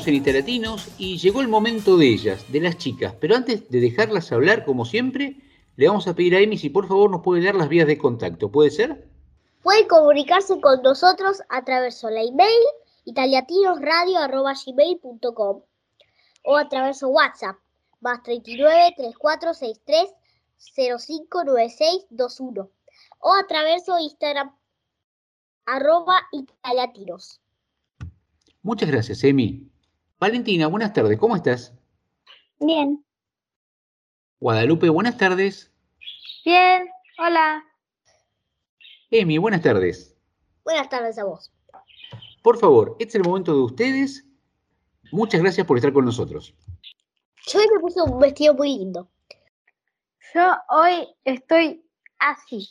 En 0.09 0.65
y 0.99 1.19
llegó 1.19 1.41
el 1.41 1.49
momento 1.49 1.97
de 1.97 2.09
ellas, 2.09 2.45
de 2.51 2.61
las 2.61 2.79
chicas. 2.79 3.15
Pero 3.21 3.37
antes 3.37 3.71
de 3.71 3.81
dejarlas 3.81 4.33
hablar, 4.33 4.65
como 4.65 4.85
siempre, 4.85 5.37
le 5.77 5.89
vamos 5.89 6.09
a 6.09 6.15
pedir 6.15 6.35
a 6.35 6.41
Emi 6.41 6.59
si 6.59 6.71
por 6.71 6.89
favor 6.89 7.11
nos 7.11 7.23
puede 7.23 7.45
dar 7.45 7.55
las 7.55 7.69
vías 7.69 7.87
de 7.87 7.99
contacto. 7.99 8.51
¿Puede 8.51 8.71
ser? 8.71 9.07
Puede 9.63 9.87
comunicarse 9.87 10.59
con 10.61 10.83
nosotros 10.83 11.41
a 11.51 11.63
través 11.65 12.01
de 12.01 12.11
la 12.11 12.23
email 12.23 12.59
italiatinosradio.gmail.com 13.05 15.63
o 16.45 16.57
a 16.57 16.69
través 16.69 17.01
de 17.01 17.07
WhatsApp 17.07 17.57
más 18.01 18.23
39 18.23 18.95
3463 18.97 20.15
059621 20.77 22.71
o 23.21 23.35
a 23.35 23.47
través 23.47 23.87
de 23.87 24.03
Instagram 24.03 24.53
arroba 25.67 26.23
italiatinos. 26.33 27.41
Muchas 28.63 28.91
gracias, 28.91 29.23
Emi. 29.23 29.68
Valentina, 30.21 30.67
buenas 30.67 30.93
tardes, 30.93 31.17
¿cómo 31.17 31.37
estás? 31.37 31.73
Bien. 32.59 33.05
Guadalupe, 34.41 34.89
buenas 34.89 35.17
tardes. 35.17 35.73
Bien, 36.45 36.89
hola. 37.19 37.65
Emi, 39.13 39.39
buenas 39.39 39.63
tardes. 39.63 40.17
Buenas 40.65 40.89
tardes 40.89 41.19
a 41.21 41.25
vos. 41.25 41.53
Por 42.43 42.59
favor, 42.59 42.97
este 42.99 43.11
es 43.11 43.15
el 43.15 43.29
momento 43.29 43.53
de 43.53 43.63
ustedes. 43.63 44.27
Muchas 45.13 45.41
gracias 45.41 45.65
por 45.65 45.77
estar 45.77 45.93
con 45.93 46.05
nosotros. 46.05 46.53
Yo 47.47 47.61
hoy 47.61 47.67
me 47.73 47.81
puse 47.81 48.03
un 48.03 48.19
vestido 48.19 48.55
muy 48.55 48.77
lindo. 48.77 49.09
Yo 50.35 50.53
hoy 50.69 51.07
estoy 51.23 51.85
así. 52.19 52.69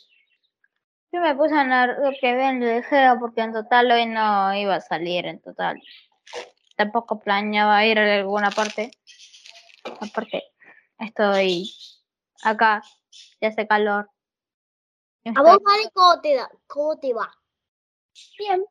Yo 1.12 1.20
me 1.20 1.34
puse 1.34 1.54
una 1.54 1.96
que 2.20 2.34
ven 2.34 2.60
ligera 2.60 3.18
porque 3.18 3.40
en 3.40 3.54
total 3.54 3.90
hoy 3.90 4.04
no 4.04 4.54
iba 4.54 4.76
a 4.76 4.80
salir 4.82 5.24
en 5.24 5.40
total. 5.40 5.80
Tampoco 6.78 7.18
planeaba 7.18 7.84
ir 7.86 7.98
a 7.98 8.18
alguna 8.18 8.52
parte. 8.52 8.92
Aparte, 10.00 10.44
estoy 11.00 11.68
acá, 12.44 12.84
ya 13.40 13.48
hace 13.48 13.66
calor. 13.66 14.08
A 15.24 15.42
vos, 15.42 15.58
Vale, 15.60 15.90
¿cómo 15.92 16.20
te, 16.20 16.36
da? 16.36 16.48
¿cómo 16.68 16.96
te 17.00 17.12
va? 17.12 17.34
Bien. 18.38 18.64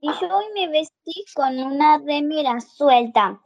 Y 0.00 0.08
yo 0.08 0.34
hoy 0.34 0.46
me 0.54 0.68
vestí 0.68 1.22
con 1.34 1.58
una 1.58 1.98
remera 1.98 2.58
suelta 2.62 3.38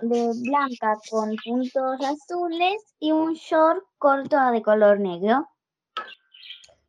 de 0.00 0.32
blanca 0.42 0.96
con 1.10 1.36
puntos 1.44 2.00
azules 2.00 2.94
y 3.00 3.12
un 3.12 3.34
short 3.34 3.84
corto 3.98 4.50
de 4.50 4.62
color 4.62 4.98
negro. 4.98 5.46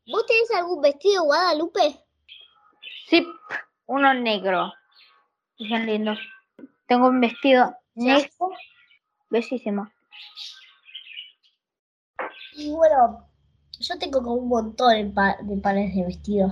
¿Vos 0.07 0.25
tenés 0.25 0.49
algún 0.51 0.81
vestido, 0.81 1.25
Guadalupe? 1.25 2.05
Sí, 3.09 3.27
uno 3.87 4.13
negro. 4.13 4.71
Bien 5.61 5.85
lindo. 5.85 6.13
Tengo 6.87 7.09
un 7.09 7.21
vestido 7.21 7.77
negro, 7.93 8.49
bellísimo. 9.29 9.91
Y 12.53 12.71
bueno, 12.71 13.29
yo 13.79 13.99
tengo 13.99 14.23
como 14.23 14.37
un 14.37 14.49
montón 14.49 14.93
de, 14.93 15.05
pa 15.13 15.37
de 15.39 15.57
pares 15.57 15.93
de 15.93 16.03
vestidos. 16.03 16.51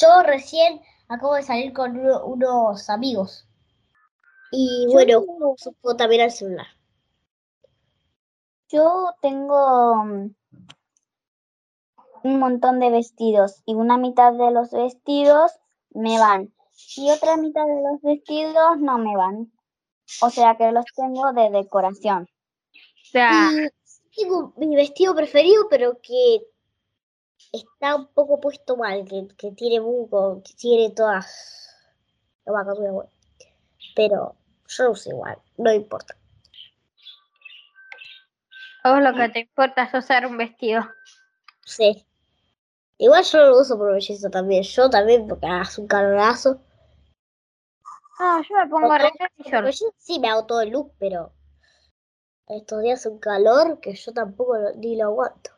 Yo 0.00 0.22
recién 0.22 0.80
acabo 1.08 1.34
de 1.34 1.42
salir 1.42 1.74
con 1.74 1.98
uno, 1.98 2.24
unos 2.24 2.88
amigos. 2.88 3.46
Y 4.50 4.86
bueno, 4.90 5.22
puedo 5.82 5.96
también 5.96 6.22
al 6.22 6.30
celular. 6.30 6.66
Yo 8.70 9.14
tengo 9.20 9.92
um, 9.92 10.34
un 12.22 12.38
montón 12.38 12.80
de 12.80 12.88
vestidos 12.88 13.62
y 13.66 13.74
una 13.74 13.98
mitad 13.98 14.32
de 14.32 14.50
los 14.50 14.70
vestidos 14.70 15.52
me 15.90 16.18
van 16.18 16.53
y 16.96 17.10
otra 17.10 17.36
mitad 17.36 17.64
de 17.66 17.82
los 17.82 18.02
vestidos 18.02 18.78
no 18.78 18.98
me 18.98 19.16
van. 19.16 19.52
O 20.20 20.30
sea 20.30 20.56
que 20.56 20.70
los 20.72 20.84
tengo 20.94 21.32
de 21.32 21.50
decoración. 21.50 22.24
O 22.24 23.06
sea, 23.10 23.50
y 23.52 24.22
tengo 24.22 24.52
mi 24.56 24.76
vestido 24.76 25.14
preferido, 25.14 25.68
pero 25.68 25.98
que 26.02 26.42
está 27.52 27.96
un 27.96 28.06
poco 28.08 28.40
puesto 28.40 28.76
mal, 28.76 29.04
que, 29.04 29.28
que 29.36 29.52
tiene 29.52 29.80
buco, 29.80 30.42
que 30.44 30.54
tiene 30.54 30.90
todas. 30.90 31.70
No 32.46 32.52
va 32.52 32.60
a 32.60 32.74
bueno. 32.74 33.10
Pero 33.94 34.36
yo 34.68 34.84
lo 34.84 34.90
uso 34.90 35.10
igual, 35.10 35.38
no 35.56 35.72
importa. 35.72 36.16
a 38.82 38.92
vos 38.92 39.02
lo 39.02 39.14
que 39.14 39.28
te 39.28 39.40
importa 39.40 39.84
es 39.84 39.94
usar 39.94 40.26
un 40.26 40.36
vestido. 40.36 40.82
Sí. 41.64 42.06
Igual 42.98 43.24
yo 43.24 43.38
lo 43.38 43.60
uso 43.60 43.76
por 43.78 43.92
belleza 43.92 44.30
también. 44.30 44.62
Yo 44.62 44.90
también, 44.90 45.26
porque 45.26 45.46
hace 45.46 45.80
un 45.80 45.86
calorazo. 45.86 46.60
No, 48.20 48.42
yo 48.42 48.56
me 48.56 48.66
pongo 48.68 48.92
remera 48.94 49.30
y 49.36 49.50
short. 49.50 49.66
Yo 49.70 49.86
sí 49.98 50.18
me 50.20 50.28
hago 50.28 50.46
todo 50.46 50.60
el 50.60 50.70
look, 50.70 50.92
pero 50.98 51.32
estos 52.48 52.82
días 52.82 53.04
un 53.06 53.18
calor 53.18 53.80
que 53.80 53.94
yo 53.94 54.12
tampoco 54.12 54.56
lo- 54.56 54.72
ni 54.74 54.96
lo 54.96 55.04
aguanto. 55.06 55.50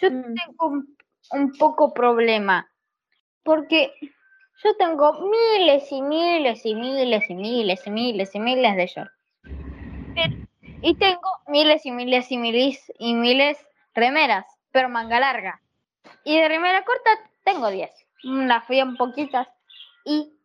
Yo 0.00 0.10
Mm. 0.10 0.34
tengo 0.34 0.66
un, 0.66 0.96
un 1.32 1.52
poco 1.58 1.92
problema. 1.92 2.70
Porque 3.42 3.92
yo 4.62 4.76
tengo 4.76 5.14
miles 5.28 5.90
y 5.92 6.02
miles 6.02 6.64
y 6.64 6.74
miles 6.74 7.28
y 7.30 7.34
miles 7.34 7.86
y 7.86 7.90
miles 7.90 8.34
y 8.34 8.40
miles 8.40 8.76
de 8.76 8.86
shorts. 8.86 9.12
Pero- 10.14 10.36
Y 10.80 10.94
tengo 10.96 11.28
miles 11.48 11.84
y 11.86 11.90
miles 11.90 12.30
y 12.30 12.38
miles 12.38 12.92
y 12.98 13.14
miles 13.14 13.58
remeras, 13.94 14.46
pero 14.70 14.88
manga 14.88 15.18
larga. 15.18 15.60
Y 16.24 16.38
de 16.38 16.46
remera 16.48 16.84
corta 16.84 17.10
tengo 17.44 17.68
10. 17.68 17.90
Las 18.22 18.64
fui 18.66 18.80
un 18.82 18.96
poquitas. 18.96 19.48
Y 20.04 20.37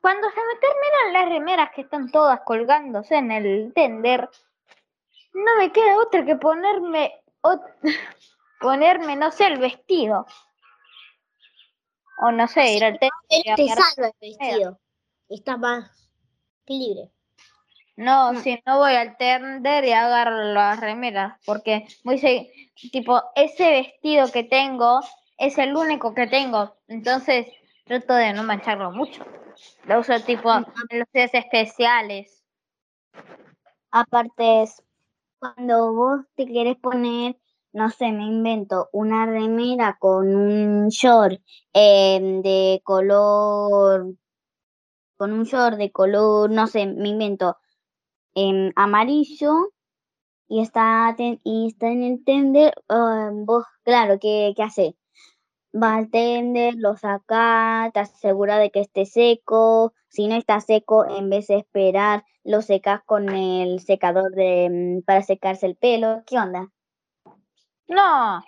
cuando 0.00 0.28
se 0.30 0.40
me 0.40 0.54
terminan 0.60 1.12
las 1.12 1.28
remeras 1.28 1.70
que 1.74 1.82
están 1.82 2.10
todas 2.10 2.40
colgándose 2.40 3.16
en 3.16 3.32
el 3.32 3.72
tender, 3.74 4.28
no 5.34 5.56
me 5.58 5.72
queda 5.72 5.98
otra 5.98 6.24
que 6.24 6.36
ponerme 6.36 7.20
ot- 7.42 7.74
ponerme, 8.60 9.16
no 9.16 9.30
sé, 9.30 9.46
el 9.46 9.58
vestido. 9.58 10.26
O 12.20 12.32
no 12.32 12.48
sé, 12.48 12.74
ir 12.74 12.84
al 12.84 12.98
tender. 12.98 13.10
Él 13.28 13.42
te 13.56 13.68
salva 13.68 14.08
el 14.08 14.14
vestido. 14.20 14.80
Estás 15.28 15.58
más 15.58 16.10
libre. 16.66 17.10
No, 17.96 18.34
si 18.40 18.60
no 18.64 18.78
voy 18.78 18.94
al 18.94 19.16
tender 19.16 19.84
y 19.84 19.92
agarro 19.92 20.44
las 20.52 20.78
remeras, 20.78 21.36
porque 21.44 21.86
muy 22.04 22.20
tipo, 22.92 23.22
ese 23.34 23.70
vestido 23.70 24.30
que 24.30 24.44
tengo 24.44 25.00
es 25.36 25.58
el 25.58 25.76
único 25.76 26.14
que 26.14 26.28
tengo, 26.28 26.76
entonces 26.86 27.46
trato 27.88 28.14
de 28.14 28.32
no 28.32 28.42
mancharlo 28.44 28.92
mucho. 28.92 29.24
Lo 29.86 30.00
uso 30.00 30.20
tipo 30.20 30.52
en 30.54 30.98
los 31.00 31.08
días 31.12 31.34
especiales. 31.34 32.44
Aparte 33.90 34.62
es 34.62 34.82
cuando 35.38 35.92
vos 35.94 36.20
te 36.36 36.46
querés 36.46 36.76
poner, 36.76 37.36
no 37.72 37.90
sé, 37.90 38.12
me 38.12 38.24
invento 38.26 38.88
una 38.92 39.26
remera 39.26 39.96
con 39.98 40.34
un 40.34 40.88
short 40.88 41.40
em, 41.72 42.42
de 42.42 42.80
color, 42.84 44.14
con 45.16 45.32
un 45.32 45.44
short 45.44 45.76
de 45.78 45.90
color, 45.90 46.50
no 46.50 46.66
sé, 46.66 46.86
me 46.86 47.08
invento 47.08 47.56
em, 48.34 48.72
amarillo 48.76 49.72
y 50.48 50.60
está, 50.62 51.14
ten- 51.16 51.40
y 51.44 51.68
está 51.68 51.88
en 51.88 52.02
el 52.02 52.24
tender, 52.24 52.74
ah, 52.88 53.30
vos, 53.32 53.64
claro, 53.84 54.18
¿qué, 54.20 54.52
qué 54.56 54.62
haces? 54.62 54.94
Va 55.74 55.96
al 55.96 56.10
tender, 56.10 56.74
lo 56.76 56.96
saca, 56.96 57.90
te 57.92 58.00
asegura 58.00 58.58
de 58.58 58.70
que 58.70 58.80
esté 58.80 59.04
seco. 59.04 59.92
Si 60.08 60.26
no 60.26 60.34
está 60.34 60.60
seco, 60.60 61.06
en 61.06 61.28
vez 61.28 61.48
de 61.48 61.58
esperar, 61.58 62.24
lo 62.42 62.62
secas 62.62 63.02
con 63.04 63.28
el 63.28 63.80
secador 63.80 64.34
de, 64.34 64.68
mm, 64.70 65.02
para 65.04 65.22
secarse 65.22 65.66
el 65.66 65.76
pelo. 65.76 66.22
¿Qué 66.26 66.38
onda? 66.38 66.68
No, 67.86 68.42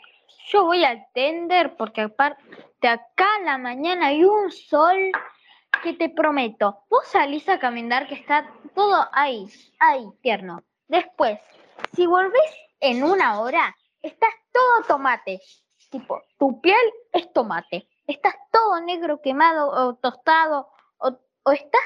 yo 0.48 0.64
voy 0.64 0.84
al 0.84 1.06
tender 1.12 1.76
porque 1.76 2.02
aparte 2.02 2.88
acá 2.88 3.26
en 3.38 3.44
la 3.44 3.58
mañana 3.58 4.06
hay 4.06 4.24
un 4.24 4.50
sol 4.50 5.12
que 5.82 5.92
te 5.92 6.08
prometo. 6.08 6.84
Vos 6.90 7.06
salís 7.06 7.48
a 7.48 7.58
caminar 7.58 8.06
que 8.08 8.14
está 8.14 8.50
todo 8.74 9.06
ahí, 9.12 9.46
ahí, 9.78 10.06
tierno. 10.22 10.62
Después, 10.88 11.38
si 11.94 12.06
volvés 12.06 12.50
en 12.80 13.04
una 13.04 13.40
hora, 13.40 13.76
estás 14.02 14.34
todo 14.52 14.86
tomate. 14.88 15.40
Tipo, 15.90 16.22
tu 16.38 16.60
piel 16.60 16.80
es 17.12 17.32
tomate. 17.32 17.88
Estás 18.06 18.34
todo 18.52 18.80
negro, 18.80 19.20
quemado 19.20 19.68
o 19.70 19.94
tostado. 19.96 20.68
O, 20.98 21.18
o 21.42 21.52
estás, 21.52 21.82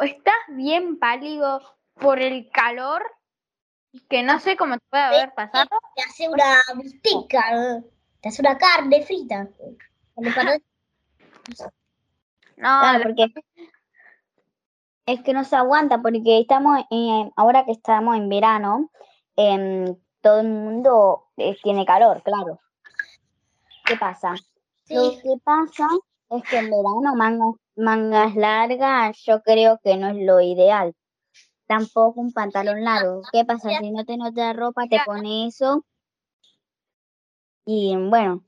o 0.00 0.04
estás 0.04 0.34
bien 0.48 0.98
pálido 0.98 1.60
por 1.94 2.20
el 2.20 2.50
calor 2.50 3.02
que 4.08 4.22
no 4.22 4.38
sé 4.38 4.56
cómo 4.56 4.76
te 4.76 4.84
puede 4.90 5.02
haber 5.04 5.34
pasado. 5.34 5.68
Te 5.96 6.02
hace 6.02 6.28
una 6.28 6.62
bistica. 6.76 7.82
Te 8.20 8.28
hace 8.28 8.42
una 8.42 8.58
carne 8.58 9.02
frita. 9.02 9.48
No, 12.56 12.80
Claro, 12.80 13.02
porque 13.04 13.26
es 15.06 15.22
que 15.22 15.32
no 15.32 15.44
se 15.44 15.54
aguanta, 15.56 16.02
porque 16.02 16.40
estamos, 16.40 16.82
en- 16.90 17.32
ahora 17.36 17.64
que 17.64 17.70
estamos 17.72 18.16
en 18.16 18.28
verano, 18.28 18.90
em, 19.36 19.96
todo 20.20 20.40
el 20.40 20.48
mundo 20.48 21.28
eh, 21.36 21.56
tiene 21.62 21.86
calor, 21.86 22.22
claro. 22.24 22.58
¿Qué 23.88 23.96
pasa? 23.96 24.34
Lo 24.90 25.10
que 25.12 25.34
pasa 25.42 25.88
es 26.30 26.42
que 26.44 26.58
en 26.58 26.70
verano 26.70 27.14
mangas 27.16 27.54
mangas 27.74 28.34
largas 28.34 29.16
yo 29.24 29.40
creo 29.42 29.78
que 29.82 29.96
no 29.96 30.08
es 30.08 30.16
lo 30.16 30.40
ideal. 30.42 30.94
Tampoco 31.66 32.20
un 32.20 32.32
pantalón 32.32 32.84
largo. 32.84 33.22
¿Qué 33.32 33.44
pasa? 33.44 33.70
Si 33.78 33.90
no 33.90 34.04
te 34.04 34.16
notas 34.16 34.56
ropa, 34.56 34.86
te 34.88 34.98
pones 35.06 35.54
eso. 35.54 35.84
Y 37.64 37.94
bueno, 37.96 38.44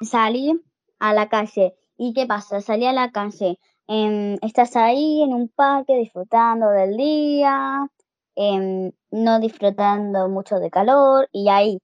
salí 0.00 0.60
a 0.98 1.12
la 1.12 1.28
calle. 1.28 1.74
¿Y 1.96 2.12
qué 2.12 2.26
pasa? 2.26 2.60
Salí 2.60 2.86
a 2.86 2.92
la 2.92 3.10
calle. 3.10 3.58
em, 3.88 4.38
estás 4.42 4.76
ahí 4.76 5.22
en 5.22 5.34
un 5.34 5.48
parque 5.48 5.96
disfrutando 5.96 6.70
del 6.70 6.96
día, 6.96 7.88
em, 8.36 8.92
no 9.10 9.40
disfrutando 9.40 10.28
mucho 10.28 10.60
de 10.60 10.70
calor 10.70 11.28
y 11.32 11.48
ahí. 11.48 11.78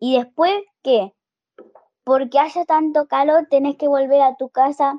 ¿Y 0.00 0.16
después 0.16 0.54
qué? 0.82 1.15
Porque 2.06 2.38
haya 2.38 2.64
tanto 2.64 3.08
calor, 3.08 3.48
tenés 3.50 3.76
que 3.76 3.88
volver 3.88 4.22
a 4.22 4.36
tu 4.36 4.48
casa 4.48 4.94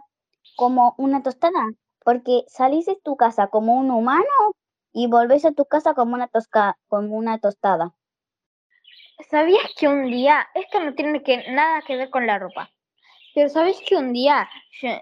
como 0.57 0.93
una 0.97 1.23
tostada. 1.23 1.63
Porque 2.03 2.43
salís 2.49 2.85
de 2.85 2.97
tu 3.01 3.15
casa 3.15 3.47
como 3.47 3.75
un 3.75 3.91
humano 3.91 4.35
y 4.91 5.07
volvés 5.07 5.45
a 5.45 5.53
tu 5.53 5.63
casa 5.65 5.93
como 5.93 6.15
una, 6.15 6.27
tosca, 6.27 6.77
como 6.89 7.15
una 7.15 7.39
tostada. 7.39 7.95
¿Sabías 9.31 9.63
que 9.77 9.87
un 9.87 10.11
día, 10.11 10.47
esto 10.53 10.81
no 10.81 10.93
tiene 10.95 11.23
que, 11.23 11.49
nada 11.51 11.81
que 11.81 11.95
ver 11.95 12.09
con 12.09 12.27
la 12.27 12.39
ropa, 12.39 12.69
pero 13.33 13.47
¿sabes 13.47 13.77
que 13.87 13.95
un 13.95 14.11
día 14.11 14.49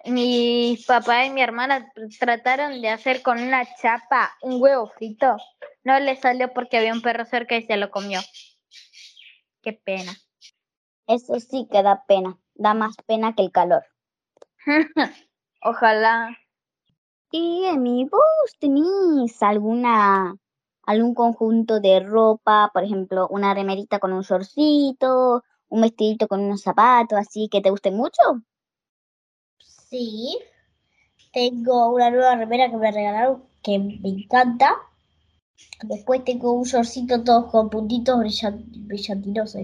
mi 0.05 0.77
papá 0.87 1.25
y 1.25 1.31
mi 1.31 1.41
hermana 1.41 1.91
tr- 1.93 2.19
trataron 2.19 2.81
de 2.81 2.89
hacer 2.89 3.23
con 3.23 3.41
una 3.41 3.65
chapa 3.81 4.31
un 4.41 4.61
huevo 4.61 4.91
frito? 4.97 5.37
No 5.83 5.99
le 5.99 6.15
salió 6.15 6.53
porque 6.53 6.77
había 6.77 6.93
un 6.93 7.01
perro 7.01 7.25
cerca 7.25 7.57
y 7.57 7.63
se 7.63 7.77
lo 7.77 7.89
comió. 7.89 8.19
Qué 9.61 9.73
pena. 9.73 10.13
Eso 11.07 11.39
sí 11.39 11.67
que 11.71 11.81
da 11.81 12.05
pena. 12.05 12.37
Da 12.53 12.73
más 12.75 12.95
pena 13.07 13.33
que 13.33 13.41
el 13.43 13.51
calor. 13.51 13.83
Ojalá. 15.61 16.37
Y 17.31 17.65
Emi, 17.65 18.05
¿vos 18.05 18.21
tenés 18.59 19.43
alguna, 19.43 20.35
algún 20.83 21.13
conjunto 21.13 21.79
de 21.79 21.99
ropa, 21.99 22.71
por 22.73 22.83
ejemplo, 22.83 23.27
una 23.29 23.53
remerita 23.53 23.99
con 23.99 24.13
un 24.13 24.21
shortcito, 24.23 25.43
un 25.69 25.81
vestidito 25.81 26.27
con 26.27 26.41
unos 26.41 26.61
zapatos, 26.63 27.19
así 27.19 27.47
que 27.49 27.61
te 27.61 27.69
guste 27.69 27.91
mucho? 27.91 28.21
Sí, 29.59 30.39
tengo 31.33 31.89
una 31.93 32.09
nueva 32.09 32.35
remera 32.35 32.69
que 32.69 32.77
me 32.77 32.91
regalaron 32.91 33.43
que 33.63 33.79
me 33.79 34.09
encanta. 34.09 34.75
Después 35.83 36.23
tengo 36.25 36.51
un 36.51 36.63
shortcito 36.63 37.23
todos 37.23 37.49
con 37.49 37.69
puntitos 37.69 38.17
brillan- 38.17 38.65
brillantinos, 38.87 39.55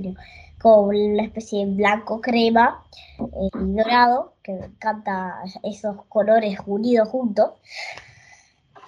como 0.61 0.83
una 0.83 1.23
especie 1.23 1.65
de 1.65 1.73
blanco 1.73 2.21
crema 2.21 2.83
eh, 3.19 3.49
y 3.53 3.75
dorado, 3.75 4.35
que 4.43 4.53
me 4.53 4.65
encanta 4.65 5.41
esos 5.63 6.05
colores 6.07 6.59
unidos 6.65 7.09
juntos. 7.09 7.53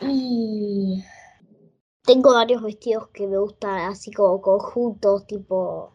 Y 0.02 1.04
tengo 2.04 2.34
varios 2.34 2.62
vestidos 2.62 3.08
que 3.10 3.28
me 3.28 3.38
gustan 3.38 3.92
así 3.92 4.12
como 4.12 4.42
conjuntos, 4.42 5.26
tipo, 5.26 5.94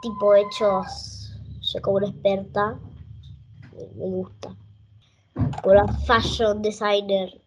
tipo 0.00 0.34
hechos, 0.34 1.38
yo 1.60 1.82
como 1.82 1.98
una 1.98 2.08
experta, 2.08 2.78
me, 3.96 4.06
gusta. 4.06 4.56
Por 5.62 5.76
la 5.76 5.86
fashion 5.88 6.62
designer. 6.62 7.40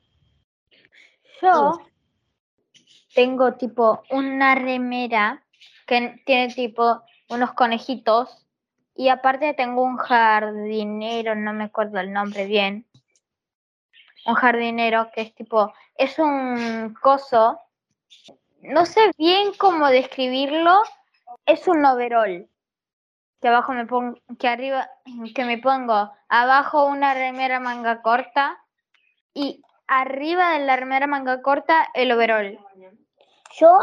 Yo 1.42 1.80
tengo 3.16 3.54
tipo 3.56 4.02
una 4.12 4.56
remera 4.56 5.44
que 5.88 6.22
tiene 6.26 6.54
tipo 6.54 7.02
unos 7.32 7.54
conejitos 7.54 8.46
y 8.96 9.10
aparte 9.10 9.54
tengo 9.54 9.82
un 9.84 9.98
jardinero, 9.98 11.34
no 11.36 11.54
me 11.54 11.64
acuerdo 11.66 12.00
el 12.00 12.12
nombre 12.12 12.46
bien. 12.46 12.86
Un 14.26 14.36
jardinero 14.36 15.10
que 15.14 15.22
es 15.22 15.34
tipo, 15.34 15.74
es 15.96 16.20
un 16.20 16.96
coso, 17.02 17.60
no 18.62 18.86
sé 18.86 19.12
bien 19.18 19.54
cómo 19.58 19.88
describirlo, 19.88 20.84
es 21.46 21.68
un 21.68 21.84
overall. 21.86 22.48
Que 23.42 23.48
abajo 23.48 23.74
me 23.74 23.88
pongo, 23.88 24.20
que 24.38 24.48
arriba, 24.48 24.88
que 25.34 25.46
me 25.46 25.58
pongo 25.58 26.12
abajo 26.30 26.86
una 26.86 27.16
remera 27.16 27.60
manga 27.60 28.04
corta 28.04 28.64
y 29.34 29.64
arriba 29.88 30.52
de 30.52 30.66
la 30.66 30.76
remera 30.76 31.08
manga 31.08 31.42
corta 31.42 31.88
el 31.96 32.12
overall. 32.12 32.60
Yo, 33.58 33.80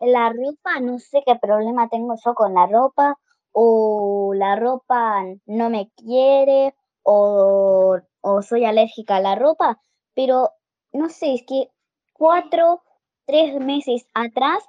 la 0.00 0.30
ropa, 0.30 0.80
no 0.80 0.98
sé 0.98 1.22
qué 1.26 1.36
problema 1.36 1.88
tengo 1.88 2.14
yo 2.24 2.34
con 2.34 2.54
la 2.54 2.66
ropa, 2.66 3.18
o 3.52 4.32
la 4.34 4.56
ropa 4.56 5.24
no 5.46 5.70
me 5.70 5.90
quiere, 5.96 6.74
o, 7.02 7.98
o 8.20 8.42
soy 8.42 8.64
alérgica 8.64 9.16
a 9.16 9.20
la 9.20 9.34
ropa, 9.34 9.80
pero 10.14 10.50
no 10.92 11.08
sé, 11.08 11.34
es 11.34 11.44
que 11.46 11.70
cuatro, 12.12 12.82
tres 13.26 13.54
meses 13.60 14.06
atrás 14.14 14.64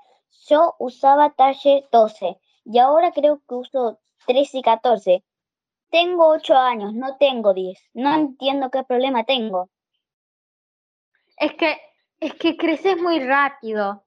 yo 0.48 0.76
usaba 0.80 1.32
talle 1.32 1.88
12 1.91 2.39
y 2.65 2.80
ahora 2.80 3.12
creo 3.12 3.41
que 3.48 3.56
uso 3.56 4.00
13 4.28 4.60
y 4.60 4.62
14. 4.62 5.24
Tengo 5.89 6.30
8 6.30 6.56
años, 6.56 6.94
no 6.94 7.17
tengo 7.17 7.54
10. 7.54 7.78
No 7.94 8.13
entiendo 8.13 8.70
qué 8.70 8.84
problema 8.84 9.24
tengo. 9.24 9.70
Es 11.38 11.54
que, 11.56 11.78
es 12.20 12.34
que 12.36 12.56
creces 12.56 13.02
muy 13.02 13.20
rápido. 13.20 14.06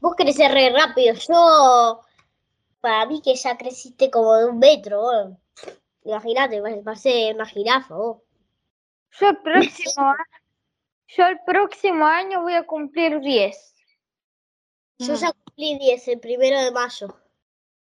Vos 0.00 0.14
creces 0.16 0.50
re 0.52 0.70
rápido. 0.70 1.14
Yo, 1.14 2.00
para 2.80 3.06
mí 3.06 3.20
que 3.22 3.34
ya 3.34 3.56
creciste 3.56 4.10
como 4.10 4.34
de 4.36 4.46
un 4.46 4.58
metro. 4.58 5.00
vos. 5.00 5.38
Imagínate, 6.04 6.60
va 6.60 6.70
va 6.86 6.92
a 6.92 6.96
ser 6.96 7.34
una 7.34 7.46
jirafa. 7.46 7.94
vos. 7.94 8.22
Yo 9.18 9.28
el 9.30 9.38
próximo, 9.38 10.14
yo 11.08 11.26
el 11.26 11.38
próximo 11.46 12.04
año 12.04 12.42
voy 12.42 12.54
a 12.54 12.66
cumplir 12.66 13.20
10. 13.20 13.74
Yo 14.98 15.14
ya 15.14 15.32
cumplí 15.32 15.78
10 15.78 16.08
el 16.08 16.20
primero 16.20 16.60
de 16.60 16.70
mayo. 16.70 17.08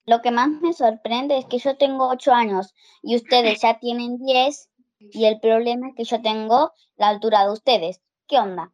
Lo 0.06 0.22
que 0.22 0.30
más 0.30 0.48
me 0.48 0.72
sorprende 0.72 1.38
es 1.38 1.46
que 1.46 1.58
yo 1.58 1.76
tengo 1.76 2.08
8 2.08 2.32
años 2.32 2.74
y 3.02 3.16
ustedes 3.16 3.60
ya 3.60 3.78
tienen 3.78 4.18
10 4.18 4.70
y 4.98 5.26
el 5.26 5.40
problema 5.40 5.88
es 5.88 5.94
que 5.94 6.04
yo 6.04 6.20
tengo 6.20 6.72
la 6.96 7.08
altura 7.08 7.44
de 7.44 7.52
ustedes. 7.52 8.00
¿Qué 8.26 8.38
onda? 8.38 8.72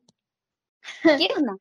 ¿Qué 1.02 1.28
onda? 1.36 1.56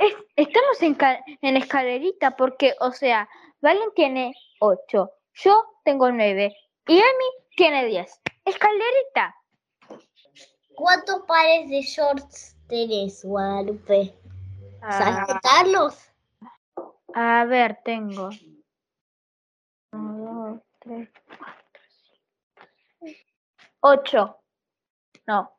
Es- 0.00 0.16
estamos 0.36 0.80
en, 0.82 0.96
en 1.42 1.56
escalerita 1.58 2.34
porque, 2.36 2.74
o 2.80 2.90
sea, 2.92 3.28
Valen 3.60 3.90
tiene 3.94 4.32
8, 4.60 5.10
yo 5.34 5.64
tengo 5.84 6.10
9 6.10 6.56
y 6.86 6.94
Emi 6.96 7.24
tiene 7.54 7.84
10. 7.84 8.20
Escalerita. 8.46 9.36
¿Cuántos 10.74 11.20
pares 11.28 11.68
de 11.68 11.82
shorts 11.82 12.56
tenés, 12.66 13.22
Guadalupe? 13.24 14.14
¿Sabes 14.80 15.16
Ah, 15.18 15.26
contarlos? 15.26 16.10
a 17.14 17.44
ver, 17.44 17.78
tengo. 17.84 18.30
1, 19.92 20.52
2, 20.54 20.60
3, 20.78 21.08
4, 21.38 21.56
5, 23.00 23.16
8. 23.80 24.36
No, 25.26 25.52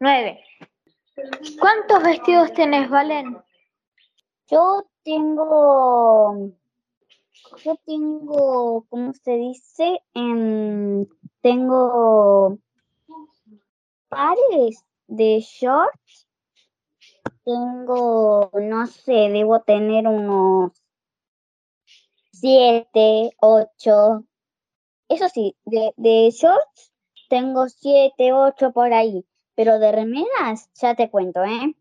9. 0.00 0.44
¿Cuántos 1.58 2.02
vestidos 2.02 2.52
tenés, 2.52 2.90
Valen? 2.90 3.42
Yo 4.52 4.84
tengo, 5.02 6.50
yo 7.64 7.76
tengo, 7.86 8.84
¿cómo 8.90 9.14
se 9.14 9.32
dice? 9.38 10.02
Em, 10.12 11.06
tengo 11.40 12.58
pares 14.10 14.84
de 15.06 15.40
shorts. 15.40 16.28
Tengo, 17.46 18.50
no 18.52 18.86
sé, 18.88 19.30
debo 19.30 19.62
tener 19.62 20.06
unos 20.06 20.72
siete, 22.30 23.34
ocho. 23.40 24.26
Eso 25.08 25.30
sí, 25.30 25.56
de, 25.64 25.94
de 25.96 26.30
shorts 26.30 26.92
tengo 27.30 27.70
siete, 27.70 28.34
ocho 28.34 28.70
por 28.70 28.92
ahí. 28.92 29.24
Pero 29.54 29.78
de 29.78 29.92
remeras, 29.92 30.68
ya 30.74 30.94
te 30.94 31.10
cuento, 31.10 31.42
¿eh? 31.42 31.74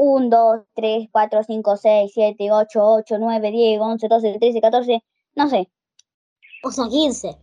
1, 0.00 0.28
2, 0.30 0.64
3, 0.74 1.08
4, 1.10 1.42
5, 1.42 1.76
6, 1.76 2.12
7, 2.14 2.52
8, 2.52 2.80
8, 2.80 3.18
9, 3.18 3.50
10, 3.50 3.80
11, 3.80 4.08
12, 4.08 4.38
13, 4.38 4.60
14, 4.60 5.04
no 5.34 5.48
sé. 5.48 5.68
O 6.62 6.70
sea, 6.70 6.86
15. 6.88 7.36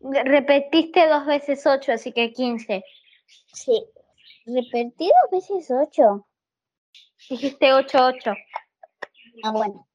Repetiste 0.00 1.08
dos 1.08 1.26
veces 1.26 1.66
8, 1.66 1.92
así 1.92 2.12
que 2.12 2.32
15. 2.32 2.84
Sí. 3.52 3.84
Repetí 4.46 5.08
dos 5.08 5.30
veces 5.32 5.68
8. 5.70 6.24
Dijiste 7.28 7.72
8, 7.72 7.98
8. 8.00 8.32
Ah, 9.42 9.50
bueno. 9.50 9.88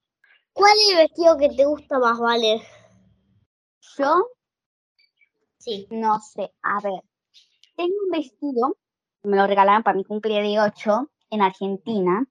¿Cuál 0.51 0.73
es 0.73 0.89
el 0.91 0.97
vestido 0.97 1.37
que 1.37 1.49
te 1.49 1.65
gusta 1.65 1.99
más, 1.99 2.19
Vale? 2.19 2.61
Yo 3.97 4.27
Sí. 5.59 5.87
no 5.89 6.19
sé. 6.19 6.51
A 6.63 6.81
ver. 6.81 7.01
Tengo 7.77 7.93
un 8.05 8.11
vestido, 8.11 8.77
me 9.23 9.37
lo 9.37 9.47
regalaron 9.47 9.83
para 9.83 9.95
mi 9.97 10.03
cumpleaños 10.03 10.51
de 10.51 10.69
8 10.69 11.09
en 11.29 11.41
Argentina, 11.41 12.25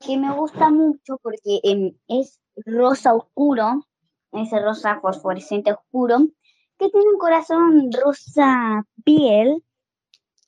que 0.00 0.16
me 0.16 0.32
gusta 0.32 0.70
mucho 0.70 1.18
porque 1.22 1.60
em, 1.62 1.94
es 2.08 2.40
rosa 2.66 3.14
oscuro, 3.14 3.86
ese 4.32 4.60
rosa 4.60 5.00
fosforescente 5.00 5.72
oscuro, 5.72 6.18
que 6.78 6.88
tiene 6.88 7.10
un 7.10 7.18
corazón 7.18 7.90
rosa 7.92 8.84
piel 9.04 9.62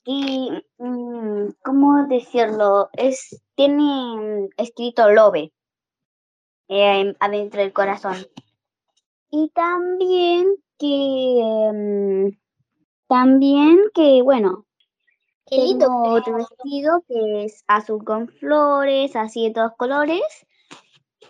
Y, 0.05 0.51
mm, 0.79 1.51
¿cómo 1.65 2.07
decirlo? 2.09 2.91
Es, 2.95 3.43
tiene 3.55 4.49
escrito 4.57 5.11
Lobe 5.11 5.53
eh, 6.69 7.15
adentro 7.21 7.61
del 7.61 7.73
corazón. 7.73 8.17
Y 9.31 9.49
también 9.51 10.57
que, 10.79 11.71
mm, 11.75 12.39
también 13.09 13.79
que, 13.95 14.23
bueno. 14.23 14.67
Tengo 15.57 16.11
otro 16.11 16.37
vestido 16.37 17.03
que 17.09 17.45
es 17.45 17.65
azul 17.67 18.05
con 18.05 18.29
flores, 18.29 19.15
así 19.17 19.49
de 19.49 19.55
todos 19.55 19.73
colores. 19.77 20.23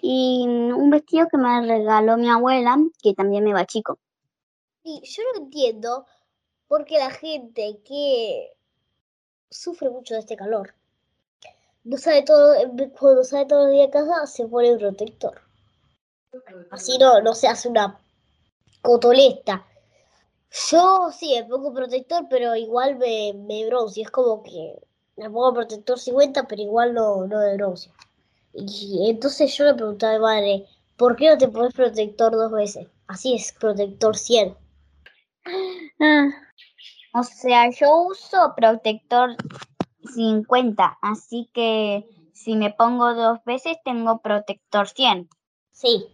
Y 0.01 0.45
un 0.47 0.91
vestido 0.91 1.29
que 1.29 1.39
me 1.39 1.67
regaló 1.67 2.17
mi 2.17 2.29
abuela, 2.29 2.77
que 3.03 3.15
también 3.15 3.45
me 3.45 3.53
va 3.53 3.67
chico. 3.67 3.99
Y 4.83 5.01
yo 5.05 5.23
no 5.33 5.45
entiendo 5.45 6.07
por 6.67 6.85
qué 6.85 6.99
la 6.99 7.11
gente 7.11 7.81
que 7.85 8.51
sufre 9.51 9.91
mucho 9.91 10.15
de 10.15 10.21
este 10.21 10.37
calor 10.37 10.75
no 11.85 11.99
sabe 11.99 12.23
todo, 12.23 12.55
cuando 12.99 13.25
sale 13.25 13.47
todos 13.47 13.65
los 13.65 13.73
días 13.73 13.89
de 13.89 13.93
casa 13.93 14.27
se 14.27 14.47
pone 14.47 14.77
protector. 14.77 15.41
Así 16.71 16.97
no, 16.99 17.21
no 17.21 17.35
se 17.35 17.49
hace 17.49 17.69
una 17.69 17.99
cotoleta. 18.81 19.67
Yo 20.71 21.11
sí 21.13 21.35
me 21.35 21.45
pongo 21.45 21.73
protector, 21.73 22.27
pero 22.29 22.55
igual 22.55 22.97
me, 22.97 23.33
me 23.35 23.67
bronce. 23.67 24.03
Es 24.03 24.11
como 24.11 24.43
que 24.43 24.75
me 25.17 25.31
pongo 25.31 25.55
protector 25.55 25.99
50, 25.99 26.47
pero 26.47 26.63
igual 26.63 26.93
no, 26.93 27.27
no 27.27 27.39
bronce. 27.57 27.91
Y 28.53 29.09
entonces 29.09 29.57
yo 29.57 29.65
le 29.65 29.75
preguntaba 29.75 30.13
a 30.13 30.17
mi 30.17 30.23
madre, 30.23 30.67
¿por 30.97 31.17
qué 31.17 31.31
no 31.31 31.39
te 31.39 31.49
pones 31.49 31.73
protector 31.73 32.33
dos 32.33 32.53
veces? 32.53 32.87
Así 33.07 33.35
es, 33.35 33.53
protector 33.53 34.17
100. 34.17 34.57
Ah, 36.01 36.29
O 37.15 37.23
sea, 37.23 37.71
yo 37.71 38.03
uso 38.03 38.55
protector 38.55 39.37
50, 40.15 40.99
así 41.01 41.49
que 41.53 42.07
si 42.33 42.57
me 42.57 42.71
pongo 42.71 43.15
dos 43.15 43.39
veces 43.45 43.79
tengo 43.85 44.21
protector 44.21 44.89
100. 44.89 45.29
Sí. 45.71 46.07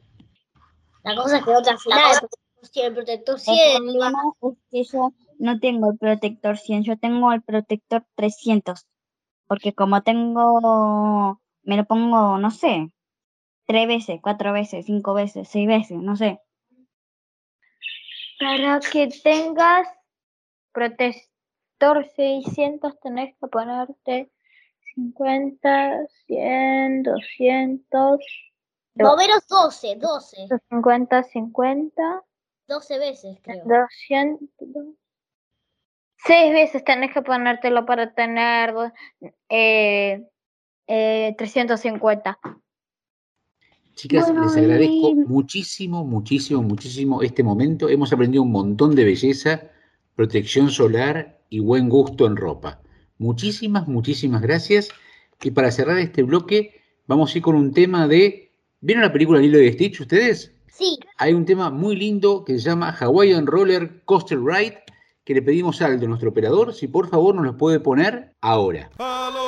La 1.03 1.16
cosa 1.16 1.38
es 1.38 1.44
que 1.44 1.51
otra 1.51 1.79
final, 1.79 2.29
el 2.62 2.64
protector 2.64 2.74
100, 2.74 2.84
el 2.84 2.94
protector 2.94 3.34
El 3.34 3.40
100, 3.40 3.84
problema 3.84 4.22
es 4.42 4.58
que 4.70 4.84
yo 4.84 5.12
no 5.38 5.60
tengo 5.60 5.90
el 5.90 5.98
protector 5.98 6.58
100, 6.58 6.82
yo 6.84 6.98
tengo 6.98 7.32
el 7.32 7.42
protector 7.42 8.04
300. 8.14 8.86
Porque 9.46 9.74
como 9.74 10.02
tengo, 10.02 11.40
me 11.62 11.76
lo 11.76 11.84
pongo, 11.84 12.38
no 12.38 12.50
sé, 12.50 12.90
tres 13.66 13.86
veces, 13.86 14.20
cuatro 14.22 14.52
veces, 14.52 14.86
cinco 14.86 15.14
veces, 15.14 15.48
seis 15.48 15.66
veces, 15.66 15.98
no 15.98 16.16
sé. 16.16 16.40
Para 18.38 18.80
que 18.80 19.08
tengas 19.22 19.88
protector 20.72 22.06
600 22.14 23.00
tenés 23.00 23.34
que 23.38 23.46
ponerte 23.46 24.30
50, 24.94 26.06
100, 26.26 27.02
200, 27.02 28.20
más 28.94 29.12
o 29.12 29.16
menos 29.16 29.46
12, 29.46 29.96
12, 29.96 30.48
50, 30.70 31.22
50, 31.22 32.24
12 32.68 32.98
veces 32.98 33.38
creo. 33.42 33.64
200. 33.64 34.48
Seis 36.24 36.52
veces 36.52 36.85
tenés 36.85 37.12
que 37.14 37.22
ponértelo 37.22 37.87
para 37.87 38.12
tener 38.12 38.74
eh, 39.48 40.26
eh, 40.87 41.35
350. 41.38 42.38
Chicas, 43.94 44.26
Bueno, 44.26 44.42
les 44.44 44.57
agradezco 44.57 45.11
y- 45.11 45.14
muchísimo, 45.14 46.04
muchísimo, 46.04 46.62
muchísimo 46.62 47.22
este 47.22 47.42
momento. 47.42 47.88
Hemos 47.88 48.12
aprendido 48.12 48.42
un 48.42 48.52
montón 48.52 48.94
de 48.94 49.04
belleza, 49.04 49.70
protección 50.14 50.70
solar 50.70 51.40
y 51.48 51.61
buen 51.61 51.88
gusto 51.88 52.26
en 52.26 52.37
ropa. 52.37 52.81
Muchísimas, 53.18 53.88
muchísimas 53.88 54.42
gracias. 54.42 54.88
Y 55.42 55.50
para 55.52 55.70
cerrar 55.70 55.98
este 55.98 56.22
bloque, 56.22 56.81
vamos 57.07 57.35
a 57.35 57.38
ir 57.38 57.42
con 57.42 57.54
un 57.57 57.72
tema 57.72 58.07
de... 58.07 58.52
¿Vieron 58.81 59.02
la 59.02 59.12
película 59.12 59.40
Lilo 59.40 59.61
y 59.61 59.72
Stitch 59.72 60.00
ustedes? 60.00 60.52
Sí, 60.72 60.98
Hay 61.16 61.33
un 61.33 61.44
tema 61.44 61.70
muy 61.70 61.96
lindo 61.96 62.44
que 62.44 62.54
se 62.54 62.61
llama 62.61 62.90
Hawaiian 62.90 63.46
Roller 63.46 64.02
Coaster 64.04 64.38
Ride, 64.38 64.83
que 65.24 65.35
le 65.35 65.42
pedimos 65.42 65.83
a 65.83 65.87
Aldo, 65.87 66.07
nuestro 66.07 66.31
operador, 66.31 66.72
si 66.74 66.88
por 66.88 67.09
favor 67.09 67.35
nos 67.35 67.44
lo 67.44 67.57
puede 67.57 67.81
poner 67.81 68.35
ahora. 68.40 68.90
There's 68.98 69.47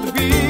Be. 0.00 0.49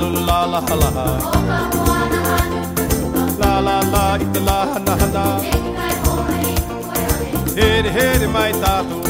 lu 0.00 0.08
la 0.28 0.40
la 0.52 0.60
ha 0.68 0.74
la 0.82 0.90
ha. 0.96 1.06
La 3.40 3.52
la 3.66 3.76
la 3.92 4.04
it 4.24 4.36
la 4.48 4.58
ha 4.70 4.78
na 4.86 4.94
ha 5.00 5.08
na. 5.16 5.24
Heri 7.58 7.90
heri 7.98 8.26
mai 8.36 8.52
tatu. 8.62 9.07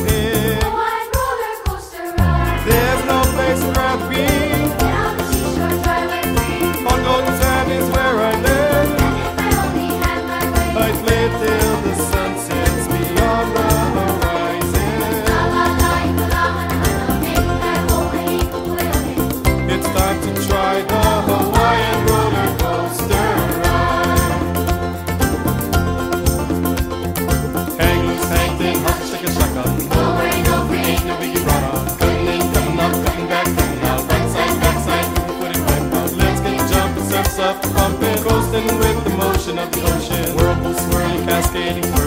Of 39.58 39.72
the 39.72 39.82
ocean, 39.82 40.36
whirlpool 40.36 40.74
swirling, 40.74 41.26
cascading. 41.26 41.97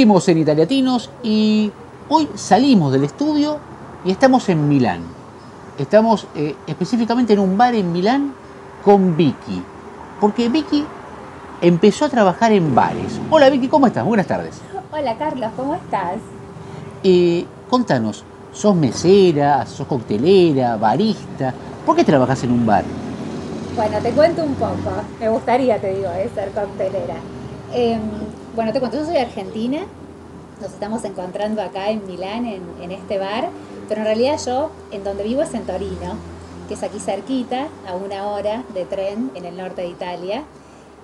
Seguimos 0.00 0.26
en 0.28 0.38
Italiatinos 0.38 1.10
y 1.22 1.70
hoy 2.08 2.26
salimos 2.34 2.90
del 2.90 3.04
estudio 3.04 3.58
y 4.02 4.10
estamos 4.10 4.48
en 4.48 4.66
Milán. 4.66 5.02
Estamos 5.78 6.26
eh, 6.34 6.56
específicamente 6.66 7.34
en 7.34 7.38
un 7.38 7.58
bar 7.58 7.74
en 7.74 7.92
Milán 7.92 8.32
con 8.82 9.14
Vicky. 9.14 9.62
Porque 10.18 10.48
Vicky 10.48 10.86
empezó 11.60 12.06
a 12.06 12.08
trabajar 12.08 12.50
en 12.52 12.74
bares. 12.74 13.20
Hola 13.28 13.50
Vicky, 13.50 13.68
¿cómo 13.68 13.86
estás? 13.88 14.06
Buenas 14.06 14.26
tardes. 14.26 14.62
Hola 14.90 15.18
Carlos, 15.18 15.50
¿cómo 15.54 15.74
estás? 15.74 16.16
Eh, 17.04 17.44
contanos, 17.68 18.24
¿sos 18.54 18.74
mesera, 18.74 19.66
sos 19.66 19.86
coctelera, 19.86 20.78
barista? 20.78 21.52
¿Por 21.84 21.94
qué 21.94 22.04
trabajas 22.04 22.42
en 22.42 22.52
un 22.52 22.64
bar? 22.64 22.84
Bueno, 23.76 23.98
te 23.98 24.12
cuento 24.12 24.44
un 24.44 24.54
poco. 24.54 24.92
Me 25.20 25.28
gustaría, 25.28 25.78
te 25.78 25.94
digo, 25.94 26.08
eh, 26.08 26.30
ser 26.34 26.52
coctelera. 26.52 27.16
Bueno, 28.54 28.72
te 28.72 28.80
cuento, 28.80 28.98
yo 28.98 29.04
soy 29.06 29.16
argentina. 29.16 29.80
Nos 30.60 30.72
estamos 30.72 31.04
encontrando 31.04 31.62
acá 31.62 31.90
en 31.90 32.06
Milán, 32.06 32.46
en, 32.46 32.62
en 32.80 32.90
este 32.90 33.18
bar. 33.18 33.48
Pero 33.88 34.00
en 34.00 34.06
realidad 34.06 34.38
yo, 34.44 34.70
en 34.90 35.04
donde 35.04 35.22
vivo 35.22 35.42
es 35.42 35.54
en 35.54 35.64
Torino, 35.64 36.14
que 36.68 36.74
es 36.74 36.82
aquí 36.82 36.98
cerquita, 36.98 37.68
a 37.88 37.94
una 37.94 38.28
hora 38.28 38.64
de 38.74 38.84
tren 38.84 39.30
en 39.34 39.44
el 39.44 39.56
norte 39.56 39.82
de 39.82 39.88
Italia. 39.88 40.42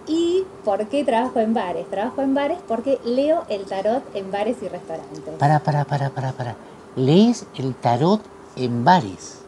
¿Y 0.06 0.44
por 0.64 0.86
qué 0.86 1.04
trabajo 1.04 1.40
en 1.40 1.54
bares? 1.54 1.88
Trabajo 1.90 2.22
en 2.22 2.34
bares 2.34 2.58
porque 2.68 3.00
leo 3.04 3.42
el 3.48 3.64
tarot 3.64 4.04
en 4.14 4.30
bares 4.30 4.56
y 4.62 4.68
restaurantes. 4.68 5.20
Para, 5.38 5.58
para, 5.60 5.84
para, 5.84 6.10
para, 6.10 6.32
para. 6.32 6.56
¿Lees 6.94 7.46
el 7.56 7.74
tarot 7.74 8.20
en 8.54 8.84
bares? 8.84 9.40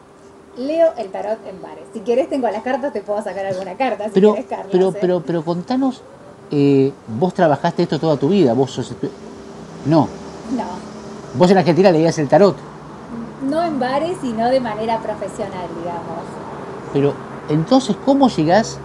Leo 0.57 0.89
el 0.97 1.11
tarot 1.11 1.39
en 1.47 1.61
bares. 1.61 1.85
Si 1.93 2.01
quieres 2.01 2.29
tengo 2.29 2.49
las 2.49 2.63
cartas, 2.63 2.91
te 2.91 3.01
puedo 3.01 3.21
sacar 3.21 3.45
alguna 3.45 3.75
carta. 3.75 4.05
Si 4.05 4.11
Pero, 4.11 4.33
quieres, 4.33 4.49
Carlos, 4.49 4.69
pero, 4.71 4.89
¿eh? 4.89 4.97
pero, 4.99 5.21
pero 5.25 5.45
contanos, 5.45 6.01
eh, 6.51 6.91
vos 7.07 7.33
trabajaste 7.33 7.83
esto 7.83 7.99
toda 7.99 8.17
tu 8.17 8.29
vida, 8.29 8.53
vos 8.53 8.71
sos... 8.71 8.93
No, 9.85 10.07
No, 10.55 10.65
vos 11.35 11.49
en 11.51 11.57
Argentina 11.57 11.91
leías 11.91 12.17
el 12.17 12.27
tarot, 12.27 12.55
no 13.49 13.63
en 13.63 13.79
bares, 13.79 14.17
sino 14.21 14.47
de 14.49 14.59
manera 14.59 14.99
profesional, 14.99 15.67
digamos. 15.79 16.23
pero 16.93 17.13
entonces, 17.49 17.95
¿cómo 18.05 18.27
llegás? 18.29 18.77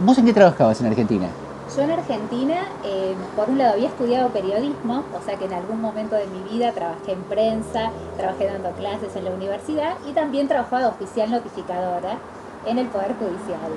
¿Vos 0.00 0.18
en 0.18 0.26
qué 0.26 0.32
trabajabas 0.32 0.80
en 0.80 0.86
Argentina? 0.86 1.26
Yo 1.74 1.82
en 1.82 1.90
Argentina, 1.90 2.54
eh, 2.84 3.14
por 3.34 3.50
un 3.50 3.58
lado, 3.58 3.72
había 3.74 3.88
estudiado 3.88 4.28
periodismo, 4.28 5.02
o 5.18 5.24
sea 5.24 5.36
que 5.36 5.46
en 5.46 5.52
algún 5.52 5.80
momento 5.80 6.14
de 6.14 6.26
mi 6.26 6.42
vida 6.50 6.72
trabajé 6.72 7.12
en 7.12 7.22
prensa, 7.22 7.90
trabajé 8.16 8.46
dando 8.46 8.70
clases 8.72 9.14
en 9.16 9.24
la 9.24 9.30
universidad 9.30 9.94
y 10.08 10.12
también 10.12 10.48
trabajaba 10.48 10.82
de 10.82 10.88
oficial 10.88 11.30
notificadora 11.30 12.18
en 12.66 12.78
el 12.78 12.86
Poder 12.86 13.14
Judicial. 13.18 13.72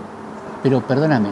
Pero 0.62 0.82
perdóname, 0.82 1.30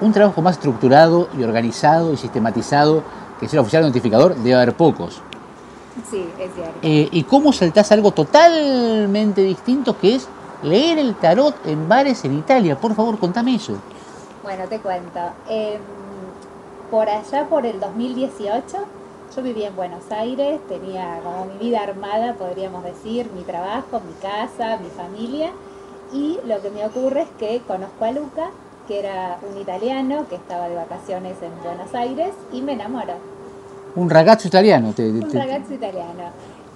un 0.00 0.12
trabajo 0.12 0.42
más 0.42 0.56
estructurado 0.56 1.28
y 1.38 1.42
organizado 1.42 2.12
y 2.12 2.16
sistematizado 2.16 3.02
que 3.38 3.48
ser 3.48 3.58
oficial 3.58 3.82
notificador 3.82 4.34
debe 4.36 4.54
haber 4.54 4.74
pocos. 4.74 5.20
Sí, 6.10 6.28
es 6.38 6.52
cierto. 6.54 6.78
Eh, 6.82 7.08
¿Y 7.12 7.22
cómo 7.24 7.52
saltás 7.52 7.92
algo 7.92 8.10
totalmente 8.10 9.42
distinto 9.42 9.96
que 9.98 10.16
es 10.16 10.28
leer 10.62 10.98
el 10.98 11.14
tarot 11.14 11.54
en 11.66 11.88
bares 11.88 12.24
en 12.24 12.36
Italia? 12.36 12.78
Por 12.78 12.94
favor, 12.94 13.18
contame 13.18 13.54
eso. 13.54 13.74
Bueno, 14.42 14.64
te 14.68 14.80
cuento. 14.80 15.20
Em, 15.48 15.78
por 16.90 17.08
allá, 17.08 17.46
por 17.48 17.64
el 17.64 17.78
2018, 17.80 18.76
yo 19.34 19.42
vivía 19.42 19.68
en 19.68 19.76
Buenos 19.76 20.10
Aires, 20.10 20.60
tenía 20.68 21.20
como 21.22 21.46
mi 21.46 21.58
vida 21.58 21.82
armada, 21.82 22.34
podríamos 22.34 22.84
decir, 22.84 23.30
mi 23.34 23.42
trabajo, 23.42 24.00
mi 24.00 24.14
casa, 24.20 24.78
mi 24.78 24.90
familia. 24.90 25.50
Y 26.12 26.38
lo 26.46 26.60
que 26.60 26.70
me 26.70 26.84
ocurre 26.84 27.22
es 27.22 27.28
que 27.38 27.62
conozco 27.66 28.04
a 28.04 28.12
Luca, 28.12 28.50
que 28.88 28.98
era 29.00 29.38
un 29.50 29.60
italiano 29.60 30.26
que 30.28 30.36
estaba 30.36 30.68
de 30.68 30.74
vacaciones 30.76 31.36
en 31.42 31.50
Buenos 31.62 31.94
Aires, 31.94 32.30
y 32.52 32.60
me 32.62 32.72
enamoro. 32.72 33.14
Un 33.96 34.10
ragazzo 34.10 34.48
italiano. 34.48 34.92
Te, 34.94 35.08
Un 35.08 35.28
te- 35.30 35.38
ragazzo 35.38 35.74
italiano. 35.74 36.24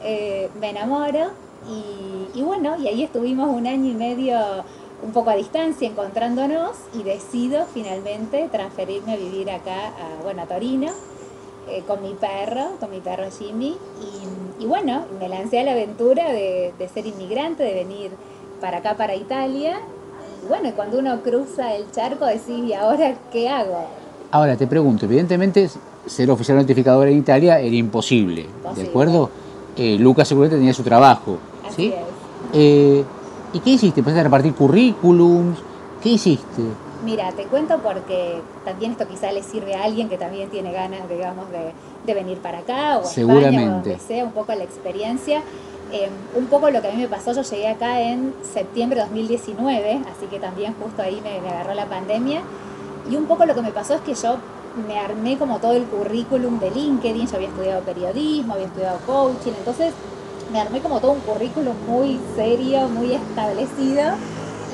Eh, 0.03 0.49
me 0.61 0.71
enamoro 0.71 1.31
y, 1.69 2.39
y 2.39 2.43
bueno, 2.43 2.77
y 2.79 2.87
ahí 2.89 3.03
estuvimos 3.03 3.49
un 3.49 3.67
año 3.67 3.91
y 3.91 3.95
medio 3.95 4.39
un 5.03 5.13
poco 5.13 5.31
a 5.31 5.35
distancia 5.35 5.89
encontrándonos 5.89 6.71
y 6.95 7.03
decido 7.03 7.67
finalmente 7.73 8.49
transferirme 8.51 9.13
a 9.15 9.17
vivir 9.17 9.51
acá 9.51 9.89
a, 9.89 10.23
bueno, 10.23 10.43
a 10.43 10.47
Torino 10.47 10.91
eh, 11.69 11.83
con 11.87 12.03
mi 12.03 12.15
perro, 12.15 12.77
con 12.81 12.91
mi 12.91 13.01
perro 13.01 13.25
Jimmy 13.37 13.77
y, 14.59 14.63
y 14.65 14.67
bueno, 14.67 15.05
me 15.21 15.29
lancé 15.29 15.61
a 15.61 15.65
la 15.65 15.73
aventura 15.73 16.31
de, 16.33 16.73
de 16.79 16.89
ser 16.89 17.07
inmigrante, 17.07 17.63
de 17.65 17.75
venir 17.75 18.11
para 18.61 18.79
acá, 18.79 18.97
para 18.97 19.15
Italia. 19.17 19.79
Y 20.45 20.49
bueno, 20.49 20.69
y 20.69 20.73
cuando 20.73 20.99
uno 20.99 21.21
cruza 21.23 21.75
el 21.75 21.91
charco 21.91 22.27
decís, 22.27 22.65
¿y 22.67 22.73
ahora 22.73 23.15
qué 23.33 23.49
hago? 23.49 23.87
Ahora 24.31 24.57
te 24.57 24.67
pregunto, 24.67 25.07
evidentemente 25.07 25.69
ser 26.07 26.31
oficial 26.31 26.59
notificador 26.59 27.09
en 27.09 27.19
Italia 27.19 27.59
era 27.61 27.75
imposible, 27.75 28.47
¿de 28.75 28.83
acuerdo? 28.83 29.31
Eh, 29.77 29.97
Lucas 29.99 30.29
seguramente 30.29 30.57
tenía 30.57 30.75
su 30.75 30.83
trabajo, 30.83 31.39
Así 31.67 31.75
¿sí? 31.77 31.95
es. 31.95 31.95
Eh, 32.53 33.05
¿Y 33.53 33.61
qué 33.61 33.71
hiciste? 33.71 34.01
¿Empezaste 34.01 34.21
a 34.21 34.25
repartir 34.25 34.55
currículums? 34.55 35.59
¿Qué 36.03 36.11
hiciste? 36.11 36.63
Mira, 37.05 37.31
te 37.33 37.45
cuento 37.45 37.79
porque 37.83 38.41
también 38.65 38.93
esto 38.93 39.07
quizá 39.09 39.31
le 39.33 39.43
sirve 39.43 39.75
a 39.75 39.85
alguien 39.85 40.09
que 40.09 40.19
también 40.19 40.51
tiene 40.51 40.73
ganas, 40.73 41.09
digamos, 41.09 41.49
de, 41.51 41.73
de 42.07 42.15
venir 42.15 42.39
para 42.39 42.59
acá 42.59 42.99
o 42.99 43.03
a 43.03 43.05
España 43.05 43.05
o 43.05 43.09
Seguramente. 43.11 43.71
donde 43.91 43.99
sea, 44.01 44.25
un 44.25 44.33
poco 44.33 44.53
la 44.55 44.65
experiencia. 44.65 45.43
Eh, 45.93 46.09
un 46.35 46.47
poco 46.47 46.71
lo 46.71 46.83
que 46.83 46.89
a 46.89 46.93
mí 46.93 46.99
me 46.99 47.09
pasó, 47.09 47.33
yo 47.33 47.43
llegué 47.43 47.69
acá 47.69 48.01
en 48.01 48.35
septiembre 48.43 48.97
de 48.97 49.05
2019, 49.05 50.03
así 50.15 50.27
que 50.27 50.39
también 50.39 50.75
justo 50.81 51.01
ahí 51.03 51.21
me, 51.23 51.41
me 51.41 51.49
agarró 51.49 51.75
la 51.75 51.87
pandemia. 51.87 52.43
Y 53.11 53.17
un 53.17 53.25
poco 53.25 53.47
lo 53.47 53.55
que 53.55 53.63
me 53.63 53.73
pasó 53.73 53.95
es 53.95 54.01
que 54.03 54.15
yo 54.15 54.37
me 54.87 54.99
armé 54.99 55.39
como 55.39 55.59
todo 55.59 55.73
el 55.73 55.85
currículum 55.85 56.59
de 56.61 56.71
LinkedIn, 56.71 57.27
yo 57.27 57.37
había 57.37 57.49
estudiado 57.49 57.83
periodismo, 57.83 58.55
había 58.55 58.67
estudiado 58.67 58.99
coaching, 59.07 59.53
entonces 59.59 59.95
me 60.53 60.61
armé 60.61 60.81
como 60.81 61.01
todo 61.01 61.13
un 61.13 61.21
currículum 61.21 61.75
muy 61.87 62.21
serio, 62.37 62.89
muy 62.89 63.15
establecido 63.15 64.15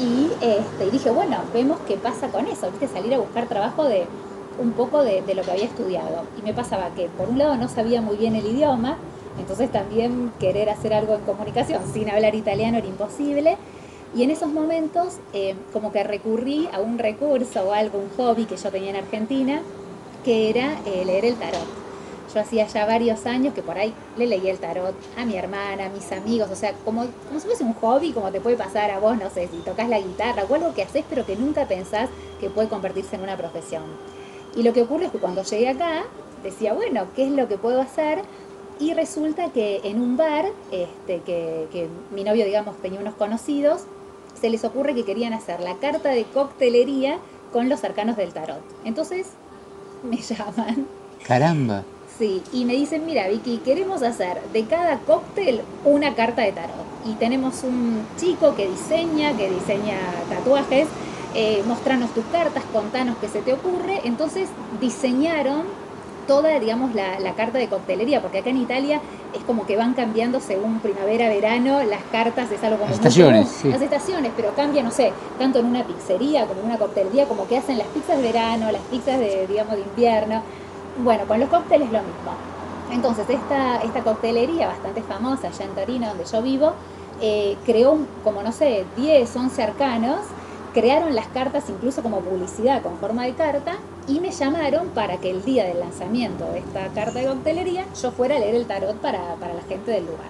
y, 0.01 0.31
este, 0.41 0.91
dije, 0.91 1.11
bueno, 1.11 1.39
vemos 1.53 1.79
qué 1.87 1.97
pasa 1.97 2.29
con 2.29 2.47
eso, 2.47 2.71
¿viste? 2.71 2.89
Salir 2.89 3.15
a 3.15 3.19
buscar 3.19 3.47
trabajo 3.47 3.85
de 3.85 4.07
un 4.59 4.73
poco 4.73 5.03
de, 5.03 5.23
de 5.23 5.35
lo 5.35 5.43
que 5.43 5.53
había 5.53 5.65
estudiado. 5.65 6.23
Y 6.39 6.43
me 6.43 6.53
pasaba 6.53 6.91
que, 6.95 7.09
por 7.09 7.29
un 7.29 7.39
lado, 7.39 7.57
no 7.57 7.69
sabía 7.69 8.01
muy 8.01 8.17
bien 8.17 8.35
el 8.37 8.47
idioma, 8.47 8.99
entonces 9.39 9.71
también 9.71 10.33
querer 10.39 10.71
hacer 10.71 10.95
algo 10.95 11.15
en 11.15 11.21
comunicación 11.23 11.83
sin 11.93 12.11
hablar 12.11 12.35
italiano 12.35 12.79
era 12.79 12.87
imposible. 12.87 13.57
Y 14.15 14.23
en 14.23 14.31
esos 14.31 14.49
momentos, 14.49 15.19
eh, 15.33 15.57
como 15.73 15.91
que 15.91 16.05
recurrí 16.05 16.69
a 16.73 16.81
un 16.81 16.99
recurso 16.99 17.65
o 17.65 17.73
algo, 17.73 17.99
un 17.99 18.11
hobby 18.17 18.45
que 18.45 18.57
yo 18.57 18.71
tenía 18.71 18.91
en 18.91 18.97
Argentina, 18.97 19.61
que 20.25 20.51
era 20.51 20.79
eh, 20.87 21.05
leer 21.05 21.25
el 21.25 21.35
tarot. 21.35 21.67
Yo 22.33 22.41
hacía 22.41 22.67
ya 22.67 22.87
varios 22.87 23.27
años 23.27 23.55
que 23.55 23.63
por 23.63 23.77
ahí 23.77 23.93
le 24.17 24.27
leía 24.27 24.51
el 24.51 24.59
tarot 24.59 24.95
a 25.17 25.25
mi 25.25 25.37
hermana, 25.37 25.87
a 25.87 25.89
mis 25.89 26.11
amigos, 26.13 26.49
o 26.51 26.57
sea, 26.57 26.73
como, 26.85 27.07
como 27.29 27.41
si 27.41 27.47
fuese 27.47 27.65
un 27.65 27.75
hobby, 27.75 28.13
como 28.13 28.31
te 28.31 28.41
puede 28.41 28.57
pasar 28.57 28.91
a 28.91 28.99
vos, 28.99 29.17
no 29.19 29.31
sé, 29.31 29.49
si 29.49 29.59
tocas 29.59 29.89
la 29.89 30.01
guitarra 30.01 30.45
o 30.49 30.55
algo 30.55 30.75
que 30.75 30.83
haces, 30.83 31.05
pero 31.09 31.27
que 31.27 31.37
nunca 31.37 31.67
pensás 31.67 32.09
que 32.41 32.51
puede 32.51 32.69
convertirse 32.69 33.17
en 33.17 33.23
una 33.23 33.37
profesión. 33.37 33.83
Y 34.57 34.63
lo 34.63 34.73
que 34.73 34.83
ocurre 34.83 35.07
es 35.07 35.13
que 35.13 35.19
cuando 35.19 35.43
llegué 35.43 35.69
acá, 35.69 36.05
decía, 36.43 36.73
bueno, 36.73 37.07
¿qué 37.17 37.27
es 37.27 37.33
lo 37.33 37.49
que 37.49 37.59
puedo 37.59 37.81
hacer? 37.81 38.23
Y 38.81 38.93
resulta 38.95 39.51
que 39.51 39.81
en 39.85 40.01
un 40.01 40.17
bar, 40.17 40.47
este, 40.71 41.21
que, 41.21 41.69
que 41.71 41.89
mi 42.13 42.25
novio, 42.25 42.45
digamos, 42.45 42.77
tenía 42.79 43.01
unos 43.01 43.15
conocidos, 43.15 43.83
se 44.41 44.51
les 44.51 44.65
ocurre 44.65 44.95
que 44.95 45.05
querían 45.05 45.33
hacer 45.33 45.61
la 45.61 45.77
carta 45.77 46.11
de 46.11 46.25
coctelería 46.25 47.19
con 47.53 47.69
los 47.69 47.85
arcanos 47.85 48.17
del 48.17 48.33
tarot. 48.33 48.63
Entonces 48.85 49.29
me 50.03 50.17
llaman 50.19 50.87
Caramba. 51.27 51.85
Sí, 52.19 52.43
y 52.53 52.65
me 52.65 52.75
dicen, 52.75 53.07
mira 53.07 53.27
Vicky, 53.29 53.59
queremos 53.59 54.03
hacer 54.03 54.41
de 54.53 54.65
cada 54.67 54.99
cóctel 54.99 55.63
una 55.85 56.15
carta 56.15 56.43
de 56.43 56.53
tarot. 56.53 56.85
Y 57.05 57.15
tenemos 57.15 57.65
un 57.65 58.07
chico 58.17 58.55
que 58.55 58.69
diseña, 58.69 59.37
que 59.37 59.51
diseña 59.51 59.99
tatuajes, 60.29 60.87
eh, 61.35 61.65
mostranos 61.67 62.15
tus 62.15 62.25
cartas, 62.27 62.63
contanos 62.73 63.17
qué 63.21 63.29
se 63.29 63.41
te 63.41 63.53
ocurre. 63.53 64.01
Entonces 64.05 64.49
diseñaron 64.81 65.63
toda, 66.27 66.59
digamos, 66.59 66.95
la, 66.95 67.35
carta 67.35 67.59
de 67.59 67.69
coctelería, 67.69 68.21
porque 68.21 68.39
acá 68.39 68.51
en 68.51 68.59
Italia 68.59 69.01
es 69.35 69.43
como 69.45 69.67
que 69.67 69.77
van 69.77 69.95
cambiando 69.95 70.41
según 70.41 70.79
primavera, 70.81 71.29
verano, 71.29 71.83
las 71.83 72.03
cartas 72.13 72.51
es 72.51 72.63
algo 72.63 72.79
como... 72.79 72.91
Las 72.91 72.99
estaciones, 72.99 73.65
Las 73.65 73.83
estaciones, 73.83 74.33
pero 74.37 74.55
cambia, 74.55 74.83
no 74.83 74.91
sé, 74.91 75.13
tanto 75.39 75.59
en 75.59 75.67
una 75.67 75.85
pizzería 75.85 76.47
como 76.47 76.61
en 76.61 76.67
una 76.67 76.79
coctelería, 76.79 77.27
como 77.27 77.47
que 77.49 77.57
hacen 77.57 77.79
las 77.79 77.87
pizzas 77.89 78.17
de 78.19 78.23
verano, 78.23 78.71
las 78.71 78.83
pizzas 78.83 79.19
de, 79.19 79.47
digamos, 79.47 79.75
de 79.75 79.83
invierno. 79.83 80.43
Bueno, 81.03 81.25
con 81.27 81.41
los 81.41 81.49
cócteles 81.49 81.91
lo 81.91 81.99
mismo. 81.99 82.33
Entonces, 82.93 83.29
esta, 83.29 83.79
esta 83.79 84.03
coctelería 84.03 84.69
bastante 84.69 85.03
famosa 85.03 85.49
allá 85.49 85.65
en 85.65 85.75
Torino, 85.75 86.09
donde 86.09 86.25
yo 86.25 86.43
vivo, 86.43 86.73
eh, 87.21 87.57
creó 87.65 87.99
como, 88.23 88.43
no 88.43 88.53
sé, 88.53 88.85
10, 88.97 89.37
11 89.37 89.63
arcanos, 89.63 90.21
crearon 90.75 91.15
las 91.15 91.29
cartas 91.29 91.65
incluso 91.71 92.03
como 92.03 92.19
publicidad 92.21 92.83
con 92.83 92.99
forma 92.99 93.25
de 93.25 93.35
carta 93.35 93.77
y 94.09 94.21
me 94.21 94.33
llamaron 94.33 94.89
para 94.89 95.17
que 95.19 95.31
el 95.31 95.43
día 95.45 95.65
del 95.65 95.81
lanzamiento 95.81 96.45
de 96.53 96.59
esta 96.59 96.89
carta 96.89 97.21
de 97.21 97.27
coctelería 97.27 97.87
yo 98.03 98.11
fuera 98.11 98.37
a 98.37 98.39
leer 98.39 98.57
el 98.57 98.67
tarot 98.67 98.97
para, 98.97 99.37
la 99.41 99.63
gente 99.69 99.93
del 99.93 100.05
lugar. 100.05 100.29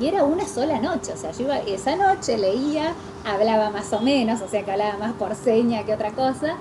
Y 0.00 0.06
era 0.06 0.22
una 0.22 0.46
sola 0.46 0.78
noche, 0.78 1.12
o 1.12 1.16
sea, 1.16 1.32
yo 1.32 1.44
iba 1.44 1.58
esa 1.58 1.96
noche, 1.96 2.38
leía, 2.38 2.92
hablaba 3.24 3.70
más 3.70 3.92
o 3.92 4.00
menos, 4.00 4.40
o 4.42 4.48
sea, 4.48 4.62
que 4.62 4.70
hablaba 4.70 4.96
más 4.98 5.12
por 5.14 5.34
seña 5.34 5.82
que 5.84 5.94
otra 5.94 6.12
cosa. 6.12 6.54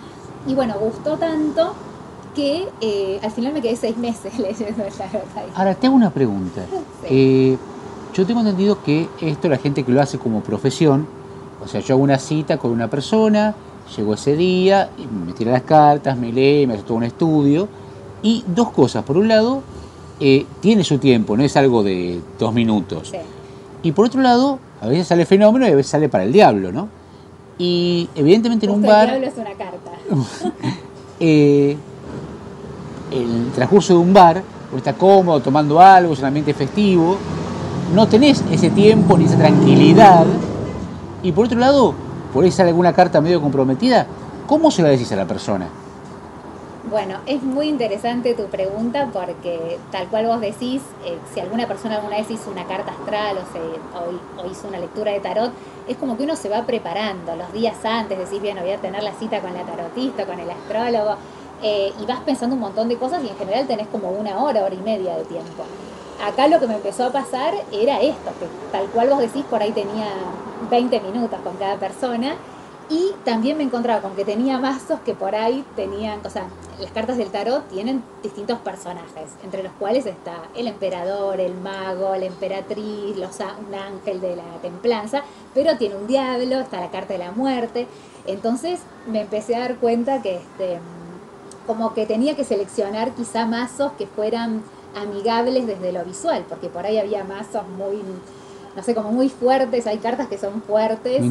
Y 0.48 0.56
bueno, 0.56 0.74
gustó 0.80 1.18
tanto 1.18 1.74
que 2.34 2.68
eh, 2.82 3.20
al 3.22 3.32
final 3.32 3.54
me 3.54 3.62
quedé 3.62 3.76
seis 3.76 3.98
meses 3.98 4.40
leyendo 4.40 4.86
el 4.86 4.94
tarot. 4.94 5.26
Ahora, 5.54 5.76
te 5.76 5.86
hago 5.86 5.96
una 5.96 6.10
pregunta. 6.10 6.62
Eh, 7.10 7.58
yo 8.14 8.26
tengo 8.26 8.42
entendido 8.42 8.84
que 8.84 9.08
esto 9.22 9.48
la 9.48 9.58
gente 9.58 9.84
que 9.84 9.92
lo 9.92 10.02
hace 10.02 10.18
como 10.18 10.42
profesión, 10.42 11.08
o 11.64 11.68
sea, 11.68 11.82
yo 11.82 11.96
hago 11.96 12.04
una 12.04 12.20
cita 12.20 12.58
con 12.58 12.72
una 12.72 12.90
persona, 12.90 13.56
llego 13.96 14.14
ese 14.14 14.36
día, 14.36 14.90
me 15.26 15.34
tira 15.34 15.52
las 15.52 15.64
cartas, 15.64 16.18
me 16.18 16.32
lee, 16.32 16.68
me 16.68 16.76
hace 16.76 16.84
todo 16.84 16.98
un 16.98 17.04
estudio. 17.04 17.68
Y 18.22 18.44
dos 18.48 18.72
cosas. 18.72 19.04
Por 19.04 19.18
un 19.18 19.28
lado, 19.28 19.62
eh, 20.20 20.46
tiene 20.60 20.84
su 20.84 20.98
tiempo, 20.98 21.38
no 21.38 21.44
es 21.44 21.56
algo 21.56 21.84
de 21.84 22.20
dos 22.40 22.54
minutos. 22.54 23.14
Y 23.84 23.92
por 23.92 24.08
otro 24.08 24.22
lado, 24.22 24.60
a 24.82 24.88
veces 24.88 25.08
sale 25.08 25.26
fenómeno 25.26 25.68
y 25.68 25.72
a 25.72 25.76
veces 25.76 25.92
sale 25.92 26.10
para 26.10 26.24
el 26.24 26.34
diablo, 26.34 26.72
¿no? 26.72 26.90
Y 27.58 28.10
evidentemente 28.16 28.66
en 28.66 28.72
un 28.72 28.82
bar... 28.82 29.10
El 29.10 29.22
diablo 29.22 29.28
es 29.28 29.38
una 29.38 29.54
carta. 29.54 29.92
eh, 31.20 31.78
el 33.12 33.52
transcurso 33.54 33.94
de 33.94 34.00
un 34.00 34.14
bar, 34.14 34.44
uno 34.70 34.78
está 34.78 34.94
cómodo, 34.94 35.40
tomando 35.40 35.80
algo, 35.80 36.14
es 36.14 36.20
un 36.20 36.26
ambiente 36.26 36.54
festivo, 36.54 37.18
no 37.94 38.08
tenés 38.08 38.44
ese 38.52 38.70
tiempo 38.70 39.18
ni 39.18 39.26
esa 39.26 39.38
tranquilidad. 39.38 40.26
Y 41.28 41.34
por 41.34 41.48
otro 41.48 41.60
lado, 41.60 41.94
por 42.34 42.46
ahí 42.46 42.52
sale 42.52 42.70
alguna 42.70 42.94
carta 42.94 43.20
medio 43.20 43.42
comprometida, 43.42 44.08
¿cómo 44.48 44.72
se 44.72 44.82
la 44.82 44.88
decís 44.88 45.12
a 45.12 45.18
la 45.18 45.26
persona? 45.26 45.68
Bueno, 46.90 47.18
es 47.26 47.44
muy 47.44 47.68
interesante 47.68 48.34
tu 48.34 48.46
pregunta 48.46 49.10
porque 49.12 49.78
tal 49.92 50.08
cual 50.08 50.28
vos 50.28 50.40
decís, 50.40 50.82
eh, 51.04 51.18
si 51.34 51.42
alguna 51.42 51.68
persona 51.68 51.98
alguna 51.98 52.16
vez 52.16 52.32
hizo 52.32 52.50
una 52.50 52.64
carta 52.64 52.94
astral 52.94 53.40
o, 53.40 53.42
se, 53.52 54.42
o, 54.42 54.50
hizo 54.50 54.70
una 54.70 54.80
lectura 54.80 55.12
de 55.12 55.20
tarot, 55.20 55.52
es 55.90 55.98
como 55.98 56.16
que 56.16 56.24
uno 56.24 56.38
se 56.38 56.48
va 56.48 56.66
preparando 56.66 57.36
los 57.36 57.52
días 57.52 57.84
antes, 57.84 58.18
decís, 58.18 58.42
bien, 58.42 58.58
voy 58.62 58.72
a 58.72 58.78
tener 58.78 59.04
la 59.04 59.12
cita 59.12 59.42
con 59.42 59.54
la 59.54 59.64
tarotista, 59.64 60.26
con 60.26 60.40
el 60.40 60.50
astrólogo, 60.50 61.18
eh, 61.62 61.92
y 62.02 62.06
vas 62.06 62.22
pensando 62.22 62.56
un 62.56 62.62
montón 62.62 62.88
de 62.88 62.96
cosas 62.96 63.22
y 63.22 63.28
en 63.28 63.36
general 63.36 63.68
tenés 63.68 63.90
como 63.90 64.12
una 64.12 64.42
hora, 64.42 64.64
hora 64.64 64.76
y 64.76 64.82
media 64.82 65.18
de 65.18 65.26
tiempo 65.26 65.66
acá 66.24 66.48
lo 66.48 66.60
que 66.60 66.68
me 66.68 66.76
empezó 66.76 67.06
a 67.06 67.12
pasar 67.12 67.54
era 67.72 68.02
esto, 68.02 68.32
que 68.40 68.48
tal 68.72 68.88
cual 68.88 69.10
vos 69.10 69.20
decís, 69.20 69.44
por 69.46 69.62
ahí 69.62 69.72
tenía 69.72 70.08
20 70.70 71.00
minutos 71.02 71.40
con 71.44 71.56
cada 71.58 71.78
persona. 71.78 72.36
Y 72.90 73.12
también 73.26 73.58
me 73.58 73.64
encontraba 73.64 74.02
con 74.02 74.16
que 74.16 74.24
tenía 74.24 74.60
mazos 74.60 75.02
que 75.02 75.14
por 75.14 75.36
ahí 75.36 75.66
tenían, 75.76 76.22
o 76.26 76.30
sea, 76.30 76.48
las 76.80 76.90
cartas 76.92 77.18
del 77.18 77.30
tarot 77.30 77.68
tienen 77.68 78.02
distintos 78.24 78.60
personajes, 78.60 79.30
entre 79.44 79.62
los 79.62 79.74
cuales 79.74 80.06
está 80.06 80.44
el 80.56 80.68
emperador, 80.68 81.42
el 81.42 81.54
mago, 81.54 82.16
la 82.16 82.26
emperatriz, 82.26 83.18
los, 83.18 83.38
un 83.40 83.76
ángel 83.76 84.22
de 84.22 84.38
la 84.38 84.62
templanza, 84.62 85.24
pero 85.54 85.78
tiene 85.78 85.98
un 85.98 86.08
diablo, 86.08 86.62
está 86.62 86.80
la 86.80 86.90
carta 86.90 87.12
de 87.12 87.20
la 87.20 87.32
muerte. 87.32 87.88
Entonces 88.26 88.80
me 89.06 89.20
empecé 89.20 89.58
a 89.58 89.60
dar 89.60 89.76
cuenta 89.76 90.22
que 90.22 90.38
este, 90.38 90.80
como 91.66 91.94
que 91.94 92.06
tenía 92.06 92.38
que 92.38 92.46
seleccionar 92.46 93.12
quizá 93.12 93.46
mazos 93.46 93.92
que 93.98 94.08
fueran 94.08 94.64
amigables 95.02 95.68
desde 95.68 95.92
lo 95.92 96.04
visual, 96.04 96.46
porque 96.48 96.70
por 96.70 96.86
ahí 96.86 96.98
había 96.98 97.24
mazos 97.24 97.68
muy, 97.68 98.02
no 98.76 98.84
sé, 98.84 98.94
como 98.96 99.12
muy 99.12 99.30
fuertes, 99.30 99.88
hay 99.88 99.98
cartas 99.98 100.28
que 100.28 100.38
son 100.38 100.62
fuertes. 100.62 101.24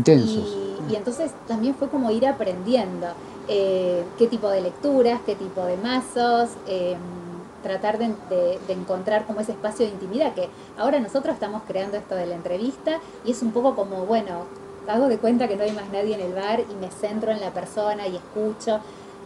Y, 0.89 0.95
entonces 0.95 1.33
también 1.49 1.75
fue 1.75 1.89
como 1.89 2.11
ir 2.12 2.27
aprendiendo 2.27 3.09
eh, 3.49 4.05
qué 4.19 4.29
tipo 4.29 4.49
de 4.49 4.61
lecturas, 4.61 5.21
qué 5.27 5.35
tipo 5.35 5.64
de 5.64 5.77
mazos, 5.77 6.51
em, 6.69 6.99
tratar 7.62 7.99
de, 7.99 8.14
encontrar 8.69 9.27
como 9.27 9.41
ese 9.41 9.53
espacio 9.53 9.85
de 9.87 9.93
intimidad, 9.93 10.33
que 10.35 10.49
ahora 10.79 11.01
nosotros 11.01 11.35
estamos 11.35 11.62
creando 11.67 11.97
esto 11.97 12.14
de 12.14 12.27
la 12.27 12.37
entrevista 12.37 13.01
y 13.25 13.33
es 13.33 13.43
un 13.43 13.51
poco 13.51 13.75
como, 13.75 14.07
bueno, 14.07 14.45
hago 14.87 15.09
de 15.09 15.19
cuenta 15.19 15.49
que 15.49 15.57
no 15.57 15.64
hay 15.64 15.73
más 15.73 15.89
nadie 15.91 16.14
en 16.14 16.21
el 16.21 16.33
bar 16.33 16.61
y 16.61 16.75
me 16.77 16.91
centro 16.91 17.33
en 17.33 17.41
la 17.41 17.51
persona 17.51 18.07
y 18.07 18.17
escucho. 18.17 18.79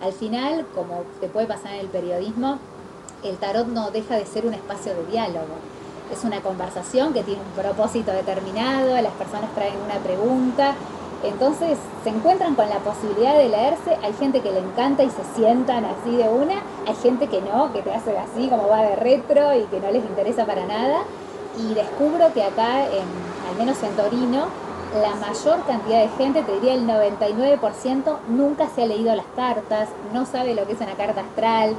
Al 0.02 0.12
final, 0.12 0.66
como 0.74 1.04
te 1.20 1.28
puede 1.28 1.46
pasar 1.46 1.74
en 1.74 1.80
el 1.80 1.88
periodismo, 1.88 2.58
el 3.24 3.36
tarot 3.36 3.66
no 3.66 3.90
deja 3.90 4.16
de 4.16 4.26
ser 4.26 4.46
un 4.46 4.54
espacio 4.54 4.94
de 4.94 5.04
diálogo. 5.06 5.54
Es 6.12 6.24
una 6.24 6.40
conversación 6.40 7.12
que 7.12 7.22
tiene 7.22 7.40
un 7.40 7.62
propósito 7.62 8.12
determinado, 8.12 9.00
las 9.00 9.12
personas 9.12 9.54
traen 9.54 9.76
una 9.84 9.98
pregunta, 10.02 10.74
entonces 11.22 11.78
se 12.02 12.08
encuentran 12.08 12.54
con 12.54 12.68
la 12.68 12.78
posibilidad 12.78 13.36
de 13.36 13.48
leerse, 13.48 13.96
hay 14.02 14.12
gente 14.14 14.40
que 14.40 14.50
le 14.50 14.60
encanta 14.60 15.02
y 15.02 15.10
se 15.10 15.22
sientan 15.36 15.84
así 15.84 16.16
de 16.16 16.28
una, 16.28 16.62
hay 16.86 16.94
gente 17.02 17.26
que 17.26 17.42
no, 17.42 17.72
que 17.72 17.82
te 17.82 17.92
hace 17.92 18.16
así 18.16 18.48
como 18.48 18.68
va 18.68 18.82
de 18.82 18.96
retro 18.96 19.54
y 19.54 19.64
que 19.64 19.80
no 19.80 19.90
les 19.90 20.04
interesa 20.04 20.46
para 20.46 20.66
nada. 20.66 21.02
Y 21.58 21.74
descubro 21.74 22.32
que 22.32 22.42
acá, 22.42 22.84
al 22.84 23.56
menos 23.58 23.82
en 23.82 23.90
Torino, 23.96 24.46
la 24.98 25.14
mayor 25.14 25.64
cantidad 25.66 26.00
de 26.00 26.08
gente, 26.16 26.42
te 26.42 26.52
diría 26.54 26.74
el 26.74 26.86
99%, 26.86 28.16
nunca 28.28 28.68
se 28.74 28.82
ha 28.82 28.86
leído 28.86 29.14
las 29.14 29.26
cartas, 29.36 29.88
no 30.12 30.24
sabe 30.24 30.54
lo 30.54 30.66
que 30.66 30.72
es 30.72 30.80
una 30.80 30.94
carta 30.94 31.20
astral, 31.20 31.76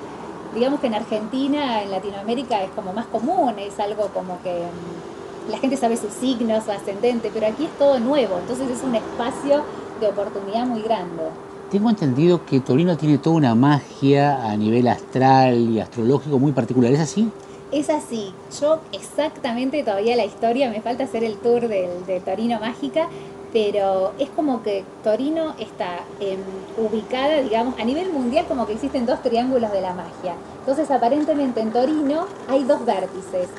digamos 0.54 0.80
que 0.80 0.88
en 0.88 0.95
Argentina, 0.95 1.84
en 1.84 1.91
Latinoamérica 1.91 2.64
es 2.64 2.72
como 2.72 2.93
más 2.93 3.06
común, 3.08 3.58
es 3.60 3.80
algo 3.80 4.08
como 4.08 4.41
que 4.41 4.52
mm, 4.52 5.52
la 5.52 5.58
gente 5.58 5.78
sabe 5.78 5.97
sus 5.97 6.12
signos, 6.14 6.66
su 6.66 6.72
ascendente, 6.72 7.32
pero 7.34 7.47
aquí 7.47 7.66
es 7.66 7.78
todo 7.78 7.99
nuevo, 7.99 8.38
entonces 8.39 8.70
es 8.70 8.84
un 8.84 8.95
espacio 8.95 9.64
de 9.99 10.08
oportunidad 10.08 10.66
muy 10.66 10.82
grande. 10.82 11.24
Tengo 11.72 11.89
entendido 11.89 12.45
que 12.45 12.60
Torino 12.60 12.97
tiene 12.97 13.18
toda 13.18 13.38
una 13.38 13.56
magia 13.56 14.45
a 14.45 14.58
nivel 14.58 14.88
astral 14.88 15.58
y 15.70 15.80
astrológico 15.80 16.38
muy 16.38 16.52
particular, 16.52 16.91
¿es 16.91 16.99
así? 16.99 17.30
Es 17.72 17.89
así. 17.89 18.34
Yo 18.60 18.80
exactamente 18.91 19.82
todavía 19.82 20.18
la 20.18 20.26
historia, 20.26 20.70
me 20.70 20.82
falta 20.82 21.06
hacer 21.06 21.24
el 21.24 21.38
tour 21.38 21.70
de 21.70 22.22
Torino 22.26 22.60
Mágica, 22.60 23.08
pero 23.54 24.14
es 24.18 24.30
como 24.30 24.64
que 24.64 24.86
Torino 25.04 25.56
está 25.60 26.06
em, 26.20 26.39
ubicada, 26.78 27.41
digamos, 27.41 27.78
a 27.80 27.84
nivel 27.84 28.12
mundial 28.12 28.45
como 28.47 28.66
que 28.66 28.74
existen 28.74 29.06
dos 29.06 29.22
triángulos 29.22 29.72
de 29.72 29.82
la 29.82 29.93
magia. 29.93 30.36
Entonces, 30.60 30.89
aparentemente 30.89 31.60
en 31.60 31.72
Torino 31.72 32.28
hay 32.47 32.64
dos 32.64 32.86
vértices, 32.86 33.49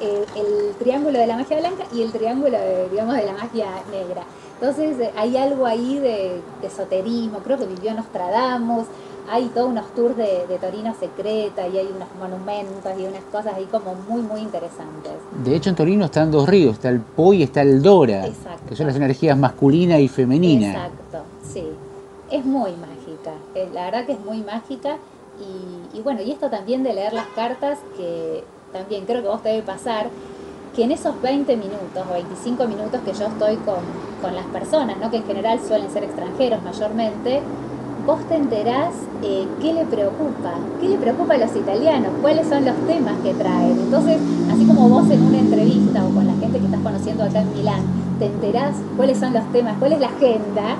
el, 0.00 0.74
triángulo 0.78 1.18
de 1.18 1.26
la 1.26 1.36
magia 1.36 1.58
blanca 1.58 1.84
y 1.92 2.02
el 2.02 2.12
triángulo, 2.12 2.58
de, 2.58 2.88
digamos, 2.90 3.16
de 3.16 3.24
la 3.24 3.32
magia 3.32 3.66
negra. 3.90 4.24
Entonces, 4.60 4.98
eh, 4.98 5.12
hay 5.16 5.36
algo 5.36 5.66
ahí 5.66 5.98
de 5.98 6.40
esoterismo, 6.62 7.38
creo 7.40 7.58
que 7.58 7.66
vivió 7.66 7.94
Nostradamus, 7.94 8.86
hay 9.28 9.46
todos 9.48 9.70
unos 9.70 9.86
tours 9.94 10.16
de, 10.16 10.58
Torino 10.60 10.94
secreta 10.94 11.66
y 11.68 11.78
hay 11.78 11.86
unos 11.94 12.08
monumentos 12.18 12.92
y 12.98 13.06
unas 13.06 13.22
cosas 13.24 13.54
ahí 13.54 13.66
como 13.66 13.94
muy, 14.08 14.22
muy 14.22 14.40
interesantes. 14.40 15.12
De 15.44 15.54
hecho, 15.54 15.70
en 15.70 15.76
Torino 15.76 16.06
están 16.06 16.30
dos 16.30 16.48
ríos, 16.48 16.74
está 16.74 16.88
el 16.88 17.00
Po 17.00 17.32
y 17.32 17.42
está 17.42 17.62
el 17.62 17.82
Dora, 17.82 18.26
que 18.68 18.76
son 18.76 18.86
las 18.86 18.96
energías 18.96 19.36
masculina 19.36 19.98
y 19.98 20.08
femenina. 20.08 20.68
Exacto, 20.68 21.18
sí. 21.42 21.64
Es 22.30 22.44
muy 22.44 22.72
mágica, 22.72 23.32
eh, 23.54 23.68
la 23.72 23.84
verdad 23.84 24.06
que 24.06 24.12
es 24.12 24.20
muy 24.20 24.42
mágica 24.42 24.96
y, 25.94 26.00
bueno, 26.00 26.22
y 26.22 26.30
esto 26.30 26.48
también 26.48 26.82
de 26.82 26.94
leer 26.94 27.12
las 27.12 27.26
cartas, 27.28 27.78
que 27.96 28.42
también 28.72 29.04
creo 29.04 29.22
que 29.22 29.28
vos 29.28 29.42
te 29.42 29.50
debe 29.50 29.62
pasar, 29.62 30.08
que 30.74 30.84
en 30.84 30.92
esos 30.92 31.20
20 31.22 31.56
minutos 31.56 32.04
o 32.08 32.12
25 32.12 32.66
minutos 32.66 33.00
que 33.04 33.12
yo 33.12 33.26
estoy 33.26 33.56
con, 33.56 33.76
con 34.22 34.34
las 34.34 34.46
personas, 34.46 34.98
¿no? 34.98 35.10
que 35.10 35.18
en 35.18 35.24
general 35.24 35.60
suelen 35.60 35.90
ser 35.90 36.04
extranjeros 36.04 36.62
mayormente, 36.62 37.42
vos 38.06 38.20
te 38.28 38.36
enterás 38.36 38.94
eh, 39.22 39.46
qué 39.60 39.72
le 39.72 39.84
preocupa, 39.84 40.54
qué 40.80 40.88
le 40.88 40.96
preocupa 40.96 41.34
a 41.34 41.38
los 41.38 41.56
italianos, 41.56 42.12
cuáles 42.22 42.46
son 42.46 42.64
los 42.64 42.76
temas 42.86 43.14
que 43.22 43.34
traen. 43.34 43.72
Entonces, 43.72 44.18
así 44.52 44.64
como 44.64 44.88
vos 44.88 45.10
en 45.10 45.22
una 45.22 45.38
entrevista 45.38 46.04
o 46.04 46.10
con 46.10 46.26
la 46.26 46.34
gente 46.34 46.60
que 46.60 46.66
estás 46.66 46.80
conociendo 46.80 47.24
acá 47.24 47.40
en 47.40 47.52
Milán, 47.52 47.82
te 48.20 48.26
enterás 48.26 48.76
cuáles 48.96 49.18
son 49.18 49.32
los 49.32 49.44
temas, 49.52 49.76
cuál 49.78 49.92
es 49.92 50.00
la 50.00 50.06
agenda, 50.06 50.76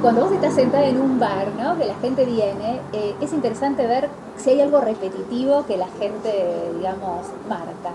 cuando 0.00 0.22
vos 0.22 0.32
estás 0.32 0.54
sentada 0.54 0.86
en 0.86 1.00
un 1.00 1.18
bar, 1.18 1.48
¿no? 1.58 1.78
que 1.78 1.84
la 1.84 1.94
gente 1.96 2.24
viene, 2.24 2.80
eh, 2.92 3.14
es 3.20 3.32
interesante 3.32 3.86
ver 3.86 4.08
si 4.36 4.50
hay 4.50 4.60
algo 4.62 4.80
repetitivo 4.80 5.64
que 5.66 5.76
la 5.76 5.88
gente, 5.98 6.72
digamos, 6.76 7.26
marca. 7.48 7.92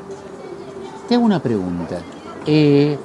Te 1.07 1.15
hago 1.15 1.25
una 1.25 1.39
pregunta. 1.39 1.97
Eh, 2.45 2.97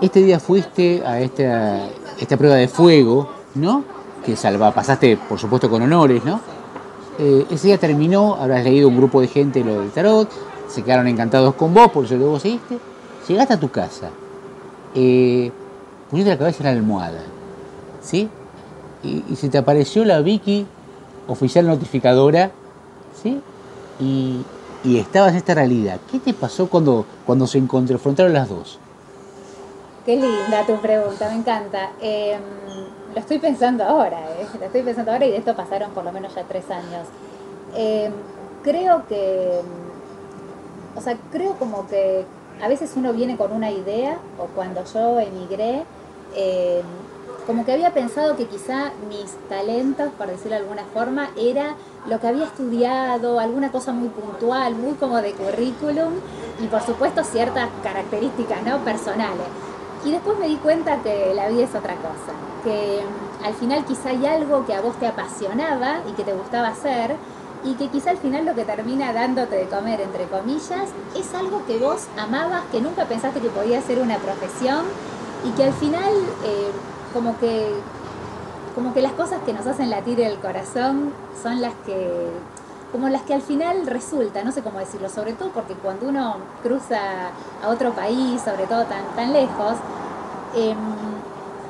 este 0.00 0.22
día 0.22 0.38
fuiste 0.38 1.02
a 1.04 1.20
esta, 1.20 1.88
esta 2.18 2.36
prueba 2.36 2.56
de 2.56 2.68
fuego, 2.68 3.28
¿no? 3.54 3.99
Salva, 4.36 4.72
pasaste 4.72 5.16
por 5.16 5.38
supuesto 5.38 5.68
con 5.70 5.82
honores, 5.82 6.24
¿no? 6.24 6.40
eh, 7.20 7.46
ese 7.50 7.68
día 7.68 7.78
terminó, 7.78 8.36
habrás 8.36 8.64
leído 8.64 8.88
un 8.88 8.96
grupo 8.96 9.20
de 9.20 9.28
gente 9.28 9.62
lo 9.62 9.80
del 9.80 9.90
tarot, 9.90 10.30
se 10.68 10.82
quedaron 10.82 11.06
encantados 11.06 11.54
con 11.54 11.74
vos, 11.74 11.90
por 11.90 12.04
eso 12.06 12.16
luego 12.16 12.38
seguiste. 12.38 12.78
Llegaste 13.28 13.54
a 13.54 13.60
tu 13.60 13.70
casa, 13.70 14.10
eh, 14.94 15.52
pusiste 16.10 16.30
la 16.30 16.38
cabeza 16.38 16.58
en 16.60 16.64
la 16.64 16.70
almohada, 16.70 17.22
¿sí? 18.00 18.28
Y, 19.02 19.24
y 19.28 19.36
se 19.36 19.48
te 19.48 19.58
apareció 19.58 20.04
la 20.04 20.20
Vicky 20.20 20.66
oficial 21.28 21.66
notificadora, 21.66 22.50
¿sí? 23.22 23.40
Y, 24.00 24.40
y 24.82 24.98
estabas 24.98 25.32
en 25.32 25.36
esta 25.36 25.54
realidad. 25.54 26.00
¿Qué 26.10 26.18
te 26.18 26.32
pasó 26.32 26.68
cuando, 26.68 27.04
cuando 27.26 27.46
se 27.46 27.64
confrontaron 27.66 28.32
las 28.32 28.48
dos? 28.48 28.78
Qué 30.06 30.16
linda 30.16 30.64
tu 30.66 30.76
pregunta, 30.80 31.28
me 31.28 31.36
encanta. 31.36 31.90
Em, 32.00 32.40
lo 33.14 33.20
estoy 33.20 33.38
pensando 33.38 33.84
ahora, 33.84 34.18
¿eh? 34.20 34.46
lo 34.58 34.66
estoy 34.66 34.82
pensando 34.82 35.12
ahora 35.12 35.26
y 35.26 35.30
de 35.30 35.36
esto 35.38 35.54
pasaron 35.54 35.90
por 35.90 36.04
lo 36.04 36.12
menos 36.12 36.34
ya 36.34 36.44
tres 36.44 36.70
años. 36.70 37.06
Em, 37.74 38.12
creo 38.62 39.06
que, 39.08 39.60
o 40.96 41.00
sea, 41.00 41.16
creo 41.32 41.54
como 41.54 41.86
que 41.88 42.24
a 42.62 42.68
veces 42.68 42.92
uno 42.96 43.12
viene 43.12 43.36
con 43.36 43.52
una 43.52 43.70
idea, 43.70 44.18
o 44.38 44.46
cuando 44.54 44.84
yo 44.84 45.18
emigré, 45.18 45.84
em, 46.34 46.84
como 47.46 47.64
que 47.64 47.72
había 47.72 47.92
pensado 47.92 48.36
que 48.36 48.46
quizá 48.46 48.92
mis 49.08 49.32
talentos, 49.48 50.10
por 50.16 50.28
decirlo 50.28 50.50
de 50.50 50.62
alguna 50.62 50.84
forma, 50.92 51.30
era 51.36 51.74
lo 52.06 52.20
que 52.20 52.28
había 52.28 52.44
estudiado, 52.44 53.40
alguna 53.40 53.72
cosa 53.72 53.92
muy 53.92 54.08
puntual, 54.08 54.74
muy 54.74 54.92
como 54.92 55.20
de 55.20 55.32
currículum 55.32 56.12
y 56.62 56.66
por 56.66 56.82
supuesto 56.82 57.24
ciertas 57.24 57.68
características 57.82 58.62
¿no? 58.62 58.78
personales. 58.84 59.46
Y 60.04 60.12
después 60.12 60.38
me 60.38 60.46
di 60.46 60.56
cuenta 60.56 61.02
que 61.02 61.34
la 61.34 61.48
vida 61.48 61.64
es 61.64 61.74
otra 61.74 61.94
cosa, 61.96 62.32
que 62.62 63.02
mm, 63.02 63.44
al 63.44 63.54
final 63.54 63.84
quizá 63.84 64.10
hay 64.10 64.26
algo 64.26 64.66
que 64.66 64.74
a 64.74 64.80
vos 64.80 64.96
te 64.96 65.06
apasionaba 65.06 66.00
y 66.08 66.12
que 66.12 66.24
te 66.24 66.32
gustaba 66.32 66.68
hacer 66.68 67.16
y 67.64 67.74
que 67.74 67.88
quizá 67.88 68.10
al 68.10 68.16
final 68.16 68.46
lo 68.46 68.54
que 68.54 68.64
termina 68.64 69.12
dándote 69.12 69.56
de 69.56 69.66
comer, 69.66 70.00
entre 70.00 70.24
comillas, 70.24 70.88
es 71.14 71.34
algo 71.34 71.64
que 71.66 71.78
vos 71.78 72.06
amabas, 72.16 72.62
que 72.72 72.80
nunca 72.80 73.04
pensaste 73.04 73.40
que 73.40 73.50
podía 73.50 73.82
ser 73.82 74.00
una 74.00 74.16
profesión 74.16 74.84
y 75.44 75.50
que 75.50 75.64
al 75.64 75.72
final 75.74 76.12
eh, 76.44 76.70
como 77.12 77.38
que 77.38 77.72
como 78.74 78.94
que 78.94 79.02
las 79.02 79.12
cosas 79.12 79.40
que 79.44 79.52
nos 79.52 79.66
hacen 79.66 79.90
latir 79.90 80.20
el 80.20 80.38
corazón 80.38 81.12
son 81.42 81.60
las 81.60 81.74
que 81.84 82.30
como 82.92 83.08
las 83.08 83.22
que 83.22 83.34
al 83.34 83.42
final 83.42 83.86
resulta, 83.86 84.42
no 84.42 84.52
sé 84.52 84.62
cómo 84.62 84.78
decirlo, 84.78 85.08
sobre 85.08 85.32
todo 85.32 85.50
porque 85.50 85.74
cuando 85.74 86.08
uno 86.08 86.36
cruza 86.62 86.98
a 87.62 87.68
otro 87.68 87.92
país, 87.92 88.40
sobre 88.42 88.66
todo 88.66 88.84
tan, 88.84 89.04
tan 89.14 89.32
lejos, 89.32 89.76
em, 90.56 90.76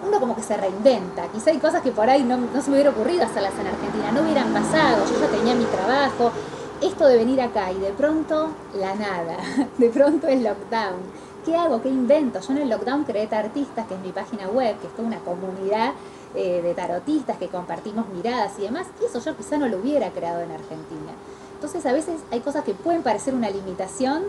uno 0.07 0.20
como 0.20 0.34
que 0.34 0.42
se 0.42 0.57
reinventa. 0.57 1.28
Quizá 1.28 1.51
hay 1.51 1.59
cosas 1.59 1.82
que 1.82 1.90
por 1.90 2.09
ahí 2.09 2.22
no, 2.22 2.38
se 2.61 2.70
me 2.70 2.76
hubiera 2.76 2.90
ocurrido 2.90 3.24
hacerlas 3.24 3.53
en 3.59 3.66
Argentina, 3.66 4.12
no 4.12 4.22
hubieran 4.22 4.53
pasado, 4.53 5.05
yo 5.07 5.20
ya 5.20 5.28
tenía 5.28 5.55
mi 5.55 5.64
trabajo, 5.64 6.32
esto 6.80 7.07
de 7.07 7.16
venir 7.16 7.40
acá 7.40 7.72
y 7.72 7.78
de 7.78 7.90
pronto 7.90 8.51
la 8.74 8.94
nada, 8.94 9.36
de 9.78 9.90
pronto 9.90 10.26
el 10.28 10.42
lockdown. 10.42 11.30
¿Qué 11.44 11.57
hago? 11.57 11.80
¿Qué 11.80 11.88
invento? 11.88 12.40
Yo 12.40 12.53
en 12.53 12.59
el 12.59 12.68
lockdown 12.68 13.05
creé 13.05 13.26
Tartistas, 13.26 13.86
que 13.86 13.94
es 13.94 14.01
mi 14.01 14.12
página 14.12 14.48
web, 14.48 14.78
que 14.78 14.86
es 14.86 14.92
toda 14.94 15.09
una 15.09 15.18
comunidad 15.20 15.94
eh, 16.34 16.61
de 16.62 16.74
tarotistas 16.74 17.38
que 17.38 17.48
compartimos 17.48 18.09
miradas 18.09 18.53
y 18.59 18.62
demás, 18.62 18.86
y 19.01 19.07
eso 19.07 19.20
yo 19.20 19.36
quizá 19.36 19.57
no 19.57 19.66
lo 19.66 19.78
hubiera 19.78 20.11
creado 20.11 20.42
en 20.42 20.51
Argentina. 20.51 21.12
Entonces 21.55 21.84
a 21.86 21.92
veces 21.92 22.20
hay 22.30 22.40
cosas 22.40 22.64
que 22.64 22.72
pueden 22.74 23.03
parecer 23.03 23.34
una 23.34 23.51
limitación 23.51 24.24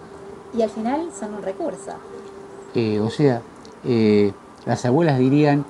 y 0.54 0.62
al 0.62 0.70
final 0.70 1.10
son 1.18 1.34
un 1.34 1.44
recurso. 1.44 1.92
Eh, 2.74 3.00
o 3.00 3.10
sea, 3.10 3.42
eh, 3.86 4.34
las 4.66 4.86
abuelas 4.86 5.20
dirían, 5.20 5.66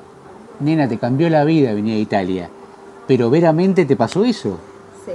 nena, 0.60 0.88
te 0.88 0.98
cambió 0.98 1.30
la 1.30 1.44
vida 1.44 1.74
venir 1.74 1.96
a 1.96 2.00
Italia, 2.00 2.50
pero 3.08 3.30
veramente 3.30 3.86
te 3.86 3.96
pasó 3.96 4.24
eso. 4.26 4.58
Sí, 5.06 5.12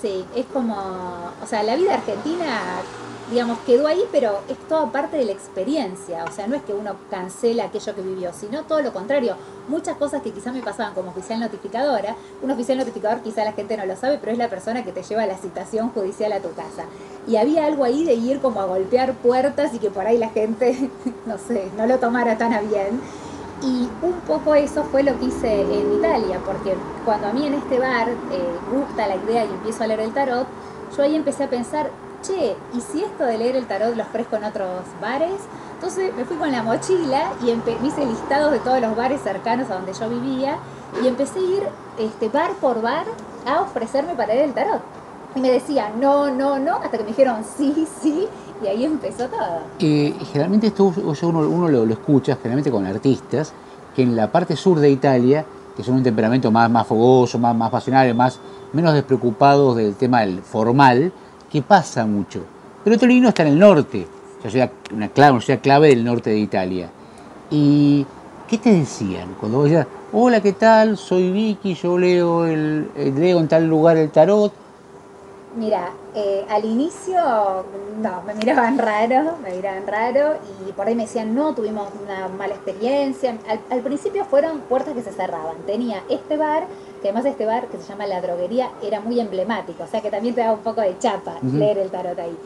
sí, 0.00 0.24
es 0.34 0.46
como, 0.46 0.74
o 1.42 1.46
sea, 1.46 1.62
la 1.62 1.76
vida 1.76 1.94
argentina 1.94 2.80
digamos, 3.30 3.58
quedó 3.60 3.86
ahí, 3.86 4.02
pero 4.10 4.40
es 4.48 4.56
toda 4.68 4.90
parte 4.90 5.16
de 5.16 5.24
la 5.24 5.32
experiencia. 5.32 6.24
O 6.24 6.32
sea, 6.32 6.46
no 6.46 6.56
es 6.56 6.62
que 6.62 6.72
uno 6.72 6.96
cancela 7.10 7.64
aquello 7.64 7.94
que 7.94 8.02
vivió, 8.02 8.32
sino 8.32 8.62
todo 8.62 8.80
lo 8.80 8.92
contrario. 8.92 9.36
Muchas 9.68 9.96
cosas 9.96 10.22
que 10.22 10.32
quizás 10.32 10.54
me 10.54 10.62
pasaban 10.62 10.94
como 10.94 11.10
oficial 11.10 11.40
notificadora, 11.40 12.16
un 12.42 12.50
oficial 12.50 12.78
notificador 12.78 13.20
quizá 13.20 13.44
la 13.44 13.52
gente 13.52 13.76
no 13.76 13.84
lo 13.84 13.96
sabe, 13.96 14.18
pero 14.18 14.32
es 14.32 14.38
la 14.38 14.48
persona 14.48 14.84
que 14.84 14.92
te 14.92 15.02
lleva 15.02 15.26
la 15.26 15.36
citación 15.36 15.90
judicial 15.90 16.32
a 16.32 16.40
tu 16.40 16.52
casa. 16.54 16.84
Y 17.26 17.36
había 17.36 17.66
algo 17.66 17.84
ahí 17.84 18.04
de 18.04 18.14
ir 18.14 18.40
como 18.40 18.60
a 18.60 18.64
golpear 18.64 19.14
puertas 19.14 19.74
y 19.74 19.78
que 19.78 19.90
por 19.90 20.06
ahí 20.06 20.16
la 20.16 20.30
gente, 20.30 20.90
no 21.26 21.36
sé, 21.38 21.70
no 21.76 21.86
lo 21.86 21.98
tomara 21.98 22.38
tan 22.38 22.52
a 22.54 22.60
bien. 22.60 23.00
Y 23.60 23.88
un 24.02 24.20
poco 24.26 24.54
eso 24.54 24.84
fue 24.84 25.02
lo 25.02 25.18
que 25.18 25.26
hice 25.26 25.62
en 25.62 25.98
Italia, 25.98 26.40
porque 26.46 26.76
cuando 27.04 27.26
a 27.26 27.32
mí 27.32 27.44
en 27.44 27.54
este 27.54 27.78
bar 27.80 28.08
eh, 28.08 28.14
gusta 28.72 29.08
la 29.08 29.16
idea 29.16 29.44
y 29.44 29.48
empiezo 29.48 29.82
a 29.82 29.88
leer 29.88 30.00
el 30.00 30.12
tarot, 30.12 30.46
yo 30.96 31.02
ahí 31.02 31.16
empecé 31.16 31.44
a 31.44 31.50
pensar, 31.50 31.90
che, 32.22 32.56
¿y 32.74 32.80
si 32.80 33.02
esto 33.02 33.24
de 33.24 33.38
leer 33.38 33.56
el 33.56 33.66
tarot 33.66 33.94
lo 33.96 34.02
ofrezco 34.02 34.36
en 34.36 34.44
otros 34.44 34.68
bares? 35.00 35.40
Entonces 35.74 36.14
me 36.16 36.24
fui 36.24 36.36
con 36.36 36.50
la 36.50 36.62
mochila 36.62 37.32
y 37.40 37.46
me 37.46 37.86
hice 37.86 38.04
listados 38.04 38.52
de 38.52 38.58
todos 38.58 38.80
los 38.80 38.96
bares 38.96 39.20
cercanos 39.22 39.70
a 39.70 39.74
donde 39.74 39.92
yo 39.92 40.08
vivía 40.08 40.58
y 41.02 41.06
empecé 41.06 41.38
a 41.38 41.42
ir 41.42 41.62
este, 41.98 42.28
bar 42.28 42.52
por 42.60 42.82
bar 42.82 43.06
a 43.46 43.60
ofrecerme 43.60 44.14
para 44.14 44.34
leer 44.34 44.48
el 44.48 44.54
tarot. 44.54 44.82
Y 45.34 45.40
me 45.40 45.50
decían, 45.50 46.00
no, 46.00 46.30
no, 46.30 46.58
no, 46.58 46.76
hasta 46.76 46.96
que 46.96 47.04
me 47.04 47.10
dijeron 47.10 47.44
sí, 47.56 47.86
sí, 48.00 48.26
y 48.62 48.66
ahí 48.66 48.84
empezó 48.84 49.28
todo. 49.28 49.60
Eh, 49.78 50.14
generalmente 50.32 50.68
esto 50.68 50.92
uno, 50.96 51.40
uno 51.40 51.68
lo, 51.68 51.86
lo, 51.86 51.92
escucha, 51.92 52.36
generalmente 52.36 52.70
con 52.70 52.86
artistas, 52.86 53.52
que 53.94 54.02
en 54.02 54.16
la 54.16 54.32
parte 54.32 54.56
sur 54.56 54.80
de 54.80 54.90
Italia, 54.90 55.44
que 55.76 55.84
son 55.84 55.94
un 55.94 56.02
temperamento 56.02 56.50
más, 56.50 56.68
más 56.68 56.86
fogoso, 56.86 57.38
más, 57.38 57.54
más 57.54 57.70
pasional, 57.70 58.12
más, 58.14 58.40
menos 58.72 58.94
despreocupados 58.94 59.76
del 59.76 59.94
tema 59.94 60.20
del 60.22 60.42
formal, 60.42 61.12
que 61.50 61.62
pasa 61.62 62.06
mucho. 62.06 62.44
Pero 62.84 62.98
Torino 62.98 63.28
está 63.28 63.42
en 63.42 63.48
el 63.48 63.58
norte, 63.58 64.06
una 64.92 65.08
clave, 65.08 65.32
una 65.32 65.40
ciudad 65.40 65.60
clave 65.60 65.88
del 65.88 66.04
norte 66.04 66.30
de 66.30 66.38
Italia. 66.38 66.90
¿Y 67.50 68.06
qué 68.46 68.58
te 68.58 68.72
decían 68.72 69.34
cuando 69.38 69.58
vos 69.58 69.64
decías, 69.64 69.86
hola, 70.12 70.40
¿qué 70.40 70.52
tal? 70.52 70.96
Soy 70.96 71.30
Vicky, 71.30 71.74
yo 71.74 71.98
leo, 71.98 72.46
el, 72.46 72.90
leo 72.96 73.40
en 73.40 73.48
tal 73.48 73.66
lugar 73.66 73.96
el 73.96 74.10
tarot? 74.10 74.52
Mira, 75.56 75.90
eh, 76.14 76.44
al 76.48 76.64
inicio 76.64 77.18
no, 78.00 78.22
me 78.26 78.34
miraban 78.34 78.78
raro, 78.78 79.36
me 79.42 79.50
miraban 79.50 79.86
raro 79.86 80.36
y 80.66 80.72
por 80.72 80.86
ahí 80.86 80.94
me 80.94 81.02
decían, 81.02 81.34
no, 81.34 81.54
tuvimos 81.54 81.88
una 82.04 82.28
mala 82.28 82.54
experiencia. 82.54 83.36
Al, 83.48 83.60
al 83.70 83.80
principio 83.80 84.24
fueron 84.24 84.60
puertas 84.60 84.94
que 84.94 85.02
se 85.02 85.10
cerraban. 85.10 85.56
Tenía 85.66 86.02
este 86.08 86.36
bar 86.36 86.66
que 87.00 87.08
además 87.08 87.26
este 87.26 87.46
bar 87.46 87.68
que 87.68 87.78
se 87.78 87.84
llama 87.84 88.06
La 88.06 88.20
Droguería 88.20 88.70
era 88.82 89.00
muy 89.00 89.20
emblemático, 89.20 89.84
o 89.84 89.86
sea 89.86 90.00
que 90.00 90.10
también 90.10 90.34
te 90.34 90.40
da 90.40 90.52
un 90.52 90.60
poco 90.60 90.80
de 90.80 90.98
chapa 90.98 91.38
leer 91.42 91.78
el 91.78 91.90
tarot 91.90 92.18
ahí. 92.18 92.36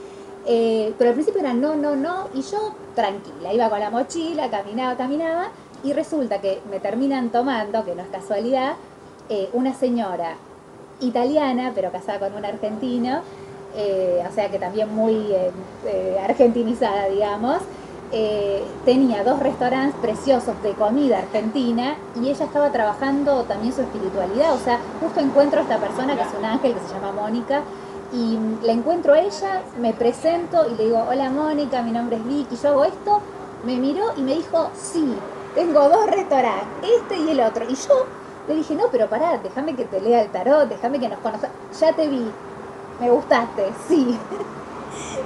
Eh, 0.47 0.93
pero 0.99 1.11
al 1.11 1.15
principio 1.15 1.41
era 1.41 1.55
no, 1.55 1.77
no, 1.77 1.95
no, 1.95 2.29
y 2.35 2.43
yo 2.43 2.75
tranquila, 2.95 3.53
iba 3.53 3.71
con 3.71 3.81
la 3.81 3.91
mochila, 3.91 4.51
caminaba, 4.51 4.97
caminaba, 4.97 5.49
y 5.85 5.93
resulta 5.93 6.41
que 6.41 6.61
me 6.71 6.81
terminan 6.81 7.31
tomando, 7.31 7.85
que 7.85 7.95
no 7.95 8.03
es 8.03 8.09
casualidad, 8.09 8.75
eh, 9.29 9.49
una 9.53 9.73
señora 9.75 10.37
italiana, 11.01 11.73
pero 11.75 11.91
casada 11.93 12.19
con 12.19 12.35
un 12.35 12.45
argentino, 12.45 13.23
eh, 13.77 14.23
o 14.29 14.33
sea 14.33 14.51
que 14.51 14.59
también 14.59 14.95
muy 14.95 15.35
argentinizada, 16.23 17.07
digamos, 17.07 17.59
eh, 18.13 18.63
tenía 18.85 19.25
dos 19.25 19.41
restaurantes 19.41 19.99
preciosos 20.01 20.63
de 20.63 20.73
comida 20.75 21.19
argentina 21.19 21.97
y 22.15 22.29
ella 22.29 22.45
estaba 22.45 22.71
trabajando 22.71 23.45
también 23.45 23.73
su 23.73 23.81
espiritualidad. 23.81 24.55
O 24.55 24.59
sea, 24.59 24.79
justo 25.01 25.21
encuentro 25.21 25.61
a 25.61 25.63
esta 25.63 25.79
persona 25.79 26.15
que 26.15 26.23
es 26.23 26.29
un 26.39 26.45
ángel 26.45 26.75
que 26.75 26.81
se 26.81 26.95
llama 26.95 27.13
Mónica 27.13 27.63
y 28.13 28.39
la 28.63 28.73
encuentro 28.73 29.15
a 29.15 29.21
ella, 29.21 29.63
me 29.81 29.95
presento 29.95 30.67
y 30.71 30.75
le 30.77 30.85
digo, 30.85 31.03
hola 31.09 31.31
Mónica, 31.31 31.83
mi 31.83 31.93
nombre 31.93 32.17
es 32.17 32.25
Vicky, 32.27 32.57
yo 32.63 32.69
hago 32.69 32.85
esto. 32.85 33.21
Me 33.65 33.77
miró 33.77 34.13
y 34.17 34.21
me 34.21 34.35
dijo, 34.35 34.71
sí, 34.75 35.15
tengo 35.55 35.89
dos 35.89 36.07
restaurantes, 36.07 36.91
este 37.01 37.17
y 37.17 37.31
el 37.31 37.41
otro. 37.41 37.65
Y 37.65 37.75
yo 37.75 38.05
le 38.49 38.57
dije, 38.57 38.75
no, 38.75 38.85
pero 38.93 39.09
pará, 39.09 39.39
déjame 39.39 39.75
que 39.75 39.87
te 39.87 40.01
lea 40.01 40.21
el 40.21 40.31
tarot, 40.31 40.69
déjame 40.69 41.01
que 41.01 41.09
nos 41.09 41.21
conozcamos. 41.21 41.57
Ya 41.81 41.95
te 41.95 42.09
vi, 42.09 42.27
me 43.01 43.11
gustaste, 43.11 43.71
sí. 43.89 44.19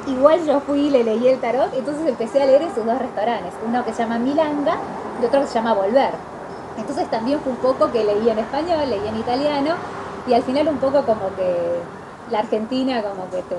Igual 0.07 0.45
yo 0.47 0.61
fui 0.61 0.87
y 0.87 0.91
le 0.91 1.03
leí 1.03 1.27
el 1.27 1.41
tarot, 1.41 1.73
entonces 1.75 2.07
empecé 2.07 2.43
a 2.43 2.47
leer 2.47 2.63
en 2.63 2.75
sus 2.75 2.85
dos 2.85 2.99
restaurantes, 2.99 3.53
uno 3.67 3.85
que 3.85 3.93
se 3.93 4.03
llama 4.03 4.19
Milanga 4.19 4.77
y 5.21 5.25
otro 5.25 5.41
que 5.41 5.47
se 5.49 5.55
llama 5.55 5.75
Volver. 5.75 6.11
Entonces 6.79 7.11
también 7.11 7.41
fue 7.41 7.53
un 7.53 7.59
poco 7.59 7.91
que 7.91 8.05
leí 8.05 8.29
en 8.29 8.39
español, 8.39 8.89
leí 8.89 9.07
en 9.07 9.17
italiano 9.17 9.75
y 10.29 10.35
al 10.35 10.43
final 10.43 10.69
un 10.69 10.79
poco 10.79 11.03
como 11.03 11.35
que 11.37 11.57
la 12.31 12.41
Argentina 12.41 13.03
como 13.03 13.29
que 13.31 13.43
te, 13.43 13.57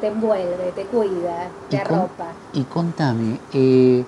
te 0.00 0.06
envuelve, 0.06 0.72
te 0.74 0.84
cuida, 0.84 1.48
te 1.68 1.78
arropa. 1.78 2.32
y 2.52 2.62
contame, 2.64 3.38
eh, 3.52 4.04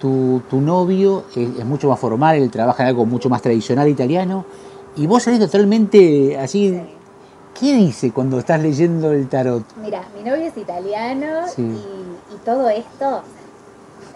tu, 0.00 0.42
tu, 0.50 0.60
novio 0.60 1.24
es, 1.34 1.58
es, 1.58 1.64
mucho 1.64 1.88
más 1.88 1.98
formal, 1.98 2.36
él 2.36 2.50
trabaja 2.50 2.82
en 2.82 2.88
algo 2.90 3.06
mucho 3.06 3.30
más 3.30 3.40
tradicional 3.40 3.88
italiano 3.88 4.44
y 4.96 5.06
vos 5.06 5.22
salís 5.22 5.40
totalmente 5.40 6.38
así... 6.38 6.70
Sí 6.70 6.99
¿Qué 7.60 7.74
dice 7.74 8.10
cuando 8.10 8.38
estás 8.38 8.58
leyendo 8.62 9.12
el 9.12 9.28
tarot? 9.28 9.62
Mira, 9.76 10.02
mi 10.16 10.22
novio 10.22 10.46
es 10.46 10.56
italiano 10.56 11.46
sí. 11.46 11.60
y, 11.60 12.34
y, 12.34 12.38
todo 12.42 12.70
esto 12.70 13.20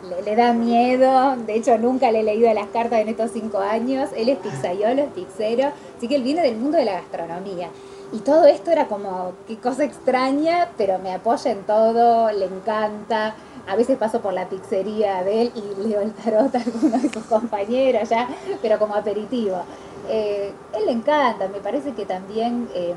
le, 0.09 0.23
le, 0.23 0.35
da 0.35 0.55
miedo. 0.55 1.37
De 1.37 1.55
hecho, 1.55 1.77
nunca 1.77 2.11
le 2.11 2.21
he 2.21 2.23
leído 2.23 2.51
las 2.55 2.69
cartas 2.69 3.01
en 3.01 3.09
estos 3.09 3.33
cinco 3.33 3.59
años. 3.59 4.09
Él 4.17 4.31
es 4.31 4.39
pizzaiolo, 4.39 5.03
es 5.03 5.11
pizzero, 5.11 5.73
así 5.95 6.09
que 6.09 6.17
él 6.17 6.23
viene 6.23 6.41
del 6.41 6.57
mundo 6.57 6.79
de 6.79 6.87
la 6.87 6.95
gastronomía. 6.95 7.69
Y 8.15 8.21
todo 8.21 8.47
esto 8.47 8.71
era 8.71 8.87
como, 8.87 9.33
qué 9.47 9.59
cosa 9.59 9.85
extraña, 9.85 10.71
pero 10.79 10.99
me 10.99 11.13
apoya 11.13 11.51
en 11.51 11.65
todo, 11.65 12.33
le 12.33 12.47
encanta. 12.47 13.35
A 13.67 13.77
veces 13.77 13.99
paso 13.99 14.23
por 14.23 14.33
la 14.33 14.49
pizzería 14.49 15.23
de 15.23 15.43
él 15.43 15.53
y 15.55 15.87
leo 15.87 16.01
el 16.01 16.13
tarot 16.13 16.55
a 16.55 16.63
alguno 16.63 16.97
de 16.97 17.11
sus 17.11 17.25
compañeros 17.25 18.09
ya, 18.09 18.27
pero 18.63 18.79
como 18.79 18.95
aperitivo. 18.95 19.59
Eh, 20.09 20.51
él 20.75 20.87
le 20.87 20.93
encanta, 20.93 21.49
me 21.49 21.61
parece 21.61 21.93
que 21.93 22.07
también 22.07 22.69
eh, 22.75 22.95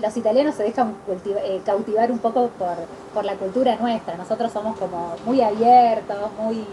los 0.00 0.16
italianos 0.16 0.54
se 0.54 0.62
dejan 0.62 0.94
eh, 1.24 1.60
cautivar 1.64 2.10
un 2.12 2.18
poco 2.18 2.48
por, 2.58 2.76
por 3.14 3.24
la 3.24 3.34
cultura 3.34 3.76
nuestra. 3.76 4.16
Nosotros 4.16 4.52
somos 4.52 4.76
como 4.78 5.14
muy 5.24 5.40
abiertos, 5.40 6.18
muy 6.40 6.64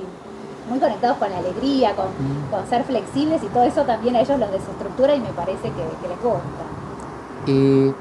muy 0.69 0.79
conectados 0.79 1.17
con 1.17 1.29
la 1.29 1.39
alegría, 1.39 1.93
con, 1.93 2.07
mm. 2.07 2.49
con, 2.49 2.65
ser 2.67 2.83
flexibles 2.85 3.43
y 3.43 3.47
todo 3.47 3.63
eso 3.63 3.83
también 3.83 4.15
a 4.15 4.21
ellos 4.21 4.39
los 4.39 4.49
desestructura 4.49 5.13
y 5.13 5.19
me 5.19 5.33
parece 5.33 5.63
que, 5.63 6.01
que 6.01 6.07
les 6.07 6.21
gusta. 6.21 6.63
Eh, 7.47 7.93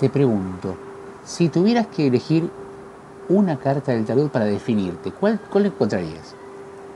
te 0.00 0.10
pregunto, 0.10 0.74
si 1.24 1.48
tuvieras 1.48 1.86
que 1.86 2.08
elegir 2.08 2.50
una 3.28 3.56
carta 3.56 3.92
del 3.92 4.04
tarot 4.04 4.30
para 4.30 4.46
definirte, 4.46 5.12
¿cuál, 5.12 5.38
cuál 5.50 5.66
encontrarías? 5.66 6.34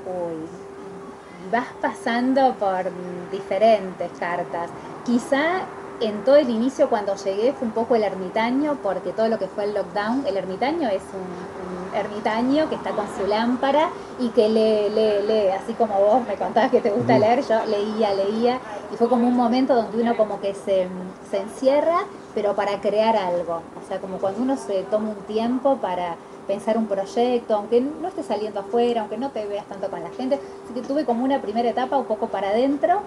Uy, 0.07 1.53
vas 1.53 1.69
pasando 1.81 2.55
por 2.55 2.91
diferentes 3.31 4.11
cartas. 4.19 4.71
Quizá 5.05 5.61
en 6.01 6.25
todo 6.25 6.37
el 6.37 6.51
inicio 6.51 6.89
cuando 6.89 7.15
llegué 7.17 7.53
fue 7.53 7.69
un 7.69 7.75
poco 7.75 7.95
el 7.95 8.03
ermitaño, 8.03 8.79
porque 8.83 9.13
todo 9.13 9.29
lo 9.29 9.39
que 9.39 9.47
fue 9.47 9.65
el 9.65 9.75
lockdown, 9.75 10.27
el 10.27 10.37
ermitaño 10.37 10.89
es 10.89 11.03
un, 11.13 11.65
ermitaño 11.95 12.69
que 12.69 12.75
está 12.75 12.91
con 12.91 13.07
su 13.17 13.27
lámpara 13.27 13.89
y 14.19 14.29
que 14.31 14.49
lee, 14.49 14.91
lee, 14.91 15.27
lee, 15.27 15.49
así 15.51 15.75
como 15.75 15.95
vos 15.95 16.27
me 16.27 16.35
contabas 16.35 16.71
que 16.71 16.81
te 16.81 16.91
gusta 16.91 17.19
leer, 17.19 17.43
yo 17.47 17.65
leía, 17.67 18.13
leía, 18.15 18.59
y 18.93 18.97
fue 18.97 19.09
como 19.09 19.27
un 19.27 19.37
momento 19.37 19.75
donde 19.75 20.03
uno 20.03 20.17
como 20.17 20.41
que 20.41 20.55
se, 20.55 20.89
se 21.31 21.39
encierra, 21.39 22.05
pero 22.35 22.55
para 22.55 22.81
crear 22.81 23.17
algo, 23.17 23.63
o 23.83 23.89
sea, 23.89 24.01
como 24.01 24.19
cuando 24.19 24.43
uno 24.43 24.57
se 24.57 24.83
toma 24.85 25.11
un 25.11 25.23
tiempo 25.27 25.77
para 25.77 26.17
pensar 26.47 26.77
un 26.77 26.87
proyecto, 26.87 27.55
aunque 27.55 27.81
no 27.81 28.09
esté 28.09 28.23
saliendo 28.23 28.61
afuera, 28.61 29.03
aunque 29.03 29.17
no 29.17 29.31
te 29.31 29.47
veas 29.47 29.65
tanto 29.67 29.89
con 29.89 30.03
la 30.03 30.11
gente, 30.11 30.41
así 30.65 30.75
que 30.75 30.83
tuve 30.83 31.05
como 31.05 31.25
una 31.25 31.41
primera 31.41 31.71
etapa 31.71 31.97
un 31.97 32.05
poco 32.05 32.27
para 32.27 32.49
adentro 32.49 33.01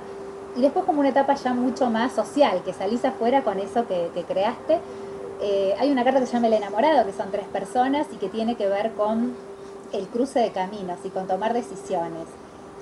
y 0.58 0.62
después 0.62 0.86
como 0.86 1.01
una 1.01 1.10
etapa 1.10 1.36
ya 1.36 1.53
mucho 1.53 1.89
más 1.91 2.14
social, 2.14 2.64
que 2.66 2.74
salís 2.74 3.05
afuera 3.05 3.43
con 3.43 3.60
eso 3.60 3.86
que, 3.88 4.10
creaste. 4.28 4.80
Eh, 5.39 5.76
hay 5.80 5.91
una 5.91 6.03
carta 6.03 6.20
que 6.20 6.26
se 6.26 6.34
llama 6.34 6.47
El 6.47 6.53
enamorado, 6.53 7.05
que 7.05 7.14
son 7.14 7.30
tres 7.30 7.45
personas 7.45 8.08
y 8.12 8.16
que 8.16 8.28
tiene 8.28 8.55
que 8.55 8.68
ver 8.68 8.93
con 8.93 9.36
el 9.93 10.08
cruce 10.08 10.39
de 10.39 10.51
caminos 10.51 10.97
y 11.03 11.10
con 11.10 11.28
tomar 11.28 11.53
decisiones. 11.53 12.26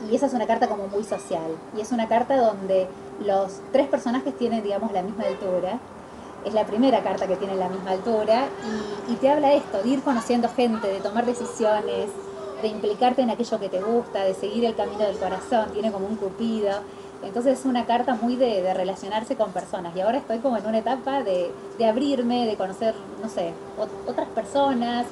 Y 0.09 0.15
esa 0.15 0.27
es 0.27 0.33
una 0.33 0.47
carta 0.47 0.69
como 0.69 0.87
muy 0.87 1.03
social. 1.03 1.51
Y 1.77 1.81
es 1.81 1.91
una 1.91 2.07
carta 2.07 2.37
donde 2.37 2.87
los 3.25 3.59
tres 3.73 3.87
personajes 3.89 4.37
tienen, 4.37 4.63
digamos, 4.63 4.93
la 4.93 5.01
misma 5.01 5.25
altura. 5.25 5.79
Es 6.45 6.53
la 6.53 6.65
primera 6.65 7.03
carta 7.03 7.27
que 7.27 7.35
tiene 7.35 7.55
la 7.55 7.67
misma 7.67 7.91
altura 7.91 8.45
y, 9.09 9.13
y 9.13 9.15
te 9.17 9.29
habla 9.29 9.51
esto, 9.51 9.83
de 9.83 9.89
ir 9.89 10.01
conociendo 10.01 10.47
gente, 10.47 10.87
de 10.87 11.01
tomar 11.01 11.25
decisiones, 11.25 12.07
de 12.61 12.67
implicarte 12.69 13.21
en 13.21 13.31
aquello 13.31 13.59
que 13.59 13.67
te 13.67 13.81
gusta, 13.81 14.23
de 14.23 14.33
seguir 14.33 14.63
el 14.63 14.75
camino 14.75 15.03
del 15.03 15.17
corazón. 15.17 15.71
Tiene 15.73 15.91
como 15.91 16.07
un 16.07 16.15
cupido. 16.15 16.71
Entonces 17.25 17.59
es 17.59 17.65
una 17.65 17.85
carta 17.85 18.15
muy 18.15 18.35
de, 18.35 18.73
relacionarse 18.73 19.35
con 19.35 19.51
personas 19.51 19.95
y 19.95 20.01
ahora 20.01 20.19
estoy 20.19 20.39
como 20.39 20.57
en 20.57 20.65
una 20.65 20.77
etapa 20.77 21.23
de, 21.23 21.51
abrirme, 21.87 22.45
de 22.45 22.55
conocer, 22.55 22.93
no 23.21 23.27
sé, 23.29 23.53
otras 24.07 24.27
personas, 24.29 25.05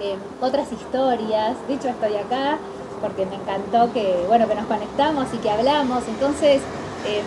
em, 0.00 0.18
otras 0.40 0.70
historias. 0.72 1.56
De 1.68 1.74
hecho 1.74 1.88
estoy 1.88 2.16
acá 2.16 2.58
porque 3.00 3.24
me 3.24 3.36
encantó 3.36 3.92
que, 3.92 4.24
bueno, 4.26 4.48
que 4.48 4.54
nos 4.54 4.66
conectamos 4.66 5.26
y 5.32 5.38
que 5.38 5.50
hablamos. 5.50 6.06
Entonces 6.08 6.60
em, 7.06 7.24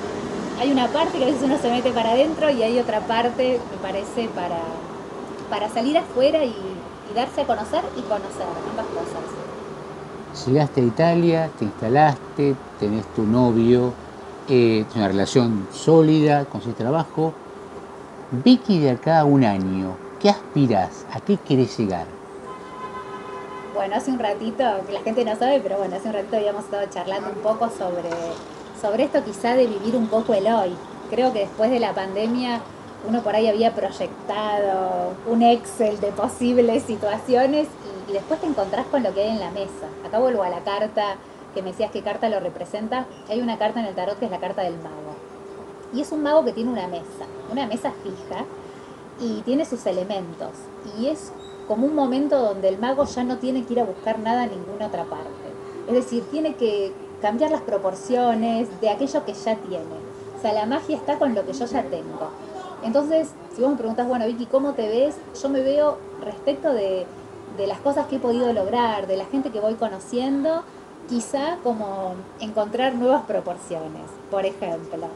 hay 0.59 0.71
una 0.71 0.87
parte 0.87 1.17
que 1.17 1.23
a 1.23 1.27
veces 1.27 1.43
uno 1.43 1.57
se 1.57 1.71
mete 1.71 1.91
para 1.91 2.11
adentro 2.11 2.49
y 2.49 2.63
hay 2.63 2.79
otra 2.79 2.99
parte, 2.99 3.59
me 3.71 3.77
parece, 3.81 4.29
para, 4.29 4.59
salir 5.69 5.97
afuera 5.97 6.43
y 6.43 6.53
darse 7.15 7.41
a 7.41 7.45
conocer 7.45 7.83
y 7.95 8.01
conocer 8.01 8.45
ambas 8.69 8.85
cosas. 8.87 9.43
Llegaste 10.47 10.81
a 10.81 10.83
Italia, 10.83 11.49
te 11.57 11.65
instalaste, 11.65 12.55
tenés 12.79 13.05
tu 13.13 13.23
novio, 13.23 13.93
eh, 14.49 14.85
una 14.95 15.07
relación 15.07 15.67
sólida 15.71 16.45
con 16.45 16.61
su 16.61 16.73
trabajo. 16.73 17.33
Vicky 18.31 18.79
de 18.79 18.91
acá 18.91 19.23
un 19.25 19.43
año, 19.43 19.95
¿qué 20.19 20.29
aspiras? 20.29 21.05
¿A 21.13 21.19
qué 21.19 21.37
quieres 21.37 21.77
llegar? 21.77 22.05
Bueno, 23.73 23.95
hace 23.95 24.11
un 24.11 24.19
ratito, 24.19 24.63
la 24.63 25.01
gente 25.03 25.23
no 25.25 25.35
sabe, 25.35 25.59
pero 25.59 25.77
bueno, 25.77 25.95
hace 25.95 26.07
un 26.07 26.13
ratito 26.13 26.37
habíamos 26.37 26.65
estado 26.65 26.85
charlando 26.89 27.29
un 27.29 27.41
poco 27.41 27.69
sobre, 27.69 28.09
sobre 28.79 29.03
esto 29.03 29.23
quizá 29.23 29.55
de 29.55 29.67
vivir 29.67 29.95
un 29.95 30.07
poco 30.07 30.33
el 30.33 30.47
hoy. 30.47 30.75
Creo 31.09 31.31
que 31.31 31.39
después 31.39 31.71
de 31.71 31.79
la 31.79 31.93
pandemia 31.93 32.61
uno 33.07 33.21
por 33.21 33.35
ahí 33.35 33.47
había 33.47 33.73
proyectado 33.73 35.13
un 35.27 35.41
Excel 35.41 35.99
de 35.99 36.07
posibles 36.11 36.83
situaciones 36.83 37.67
y, 38.07 38.11
y 38.11 38.13
después 38.13 38.39
te 38.39 38.47
encontrás 38.47 38.85
con 38.87 39.03
lo 39.03 39.13
que 39.13 39.23
hay 39.23 39.29
en 39.29 39.39
la 39.39 39.51
mesa. 39.51 39.87
Acá 40.05 40.19
vuelvo 40.19 40.43
a 40.43 40.49
la 40.49 40.59
carta 40.59 41.17
que 41.53 41.61
me 41.61 41.71
decías 41.71 41.91
qué 41.91 42.01
carta 42.01 42.29
lo 42.29 42.39
representa, 42.39 43.05
hay 43.29 43.41
una 43.41 43.57
carta 43.57 43.79
en 43.79 43.85
el 43.87 43.95
tarot 43.95 44.19
que 44.19 44.25
es 44.25 44.31
la 44.31 44.39
carta 44.39 44.61
del 44.63 44.75
mago. 44.77 45.15
Y 45.93 46.01
es 46.01 46.11
un 46.11 46.23
mago 46.23 46.43
que 46.43 46.53
tiene 46.53 46.71
una 46.71 46.87
mesa, 46.87 47.25
una 47.51 47.67
mesa 47.67 47.93
fija, 48.03 48.45
y 49.19 49.41
tiene 49.41 49.65
sus 49.65 49.85
elementos. 49.85 50.51
Y 50.99 51.07
es 51.07 51.31
como 51.67 51.85
un 51.85 51.95
momento 51.95 52.39
donde 52.39 52.67
el 52.67 52.77
mago 52.77 53.05
ya 53.05 53.23
no 53.23 53.37
tiene 53.37 53.63
que 53.63 53.73
ir 53.73 53.79
a 53.79 53.85
buscar 53.85 54.19
nada 54.19 54.45
en 54.45 54.51
ninguna 54.51 54.87
otra 54.87 55.03
parte. 55.03 55.29
Es 55.87 55.93
decir, 55.93 56.23
tiene 56.31 56.55
que 56.55 56.93
cambiar 57.21 57.51
las 57.51 57.61
proporciones 57.61 58.69
de 58.81 58.89
aquello 58.89 59.25
que 59.25 59.33
ya 59.33 59.55
tiene. 59.55 60.03
O 60.37 60.41
sea, 60.41 60.53
la 60.53 60.65
magia 60.65 60.97
está 60.97 61.17
con 61.17 61.35
lo 61.35 61.45
que 61.45 61.53
yo 61.53 61.65
ya 61.65 61.83
tengo. 61.83 62.29
Entonces, 62.83 63.29
si 63.55 63.61
vos 63.61 63.71
me 63.71 63.77
preguntas, 63.77 64.07
bueno, 64.07 64.25
Vicky, 64.25 64.45
¿cómo 64.45 64.73
te 64.73 64.89
ves? 64.89 65.15
Yo 65.41 65.47
me 65.49 65.61
veo 65.61 65.97
respecto 66.21 66.73
de, 66.73 67.05
de 67.57 67.67
las 67.67 67.79
cosas 67.79 68.07
que 68.07 68.17
he 68.17 68.19
podido 68.19 68.51
lograr, 68.51 69.07
de 69.07 69.15
la 69.15 69.25
gente 69.25 69.51
que 69.51 69.61
voy 69.61 69.75
conociendo 69.75 70.63
quizá 71.09 71.57
como 71.63 72.15
encontrar 72.39 72.95
nuevas 72.95 73.23
proporciones. 73.23 74.03
Por 74.31 74.45
ejemplo, 74.45 75.07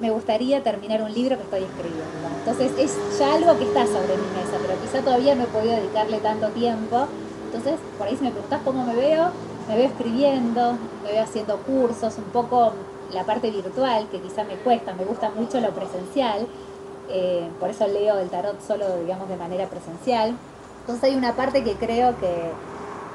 me 0.00 0.10
gustaría 0.10 0.62
terminar 0.62 1.02
un 1.02 1.12
libro 1.12 1.36
que 1.36 1.44
estoy 1.44 1.62
escribiendo. 1.62 2.28
Entonces 2.38 2.72
es 2.78 3.18
ya 3.18 3.34
algo 3.34 3.56
que 3.56 3.64
está 3.64 3.86
sobre 3.86 4.16
mi 4.16 4.26
mesa, 4.36 4.58
pero 4.60 4.80
quizá 4.80 5.00
todavía 5.02 5.34
no 5.34 5.44
he 5.44 5.46
podido 5.46 5.76
dedicarle 5.76 6.18
tanto 6.18 6.48
tiempo. 6.48 7.06
Entonces, 7.46 7.78
por 7.98 8.08
ahí 8.08 8.16
si 8.16 8.24
me 8.24 8.30
preguntas 8.30 8.60
cómo 8.64 8.84
me 8.84 8.94
veo, 8.94 9.30
me 9.68 9.76
veo 9.76 9.86
escribiendo, 9.86 10.72
me 11.04 11.12
veo 11.12 11.22
haciendo 11.22 11.58
cursos, 11.58 12.18
un 12.18 12.24
poco 12.24 12.72
la 13.12 13.24
parte 13.24 13.50
virtual, 13.50 14.08
que 14.10 14.20
quizá 14.20 14.42
me 14.44 14.56
cuesta, 14.56 14.94
me 14.94 15.04
gusta 15.04 15.30
mucho 15.30 15.60
lo 15.60 15.70
presencial, 15.70 16.46
eh, 17.08 17.48
por 17.60 17.68
eso 17.68 17.86
leo 17.86 18.18
el 18.18 18.30
tarot 18.30 18.60
solo, 18.66 18.96
digamos, 18.98 19.28
de 19.28 19.36
manera 19.36 19.66
presencial. 19.68 20.34
Entonces 20.80 21.04
hay 21.04 21.14
una 21.14 21.36
parte 21.36 21.62
que 21.62 21.74
creo 21.74 22.18
que, 22.18 22.50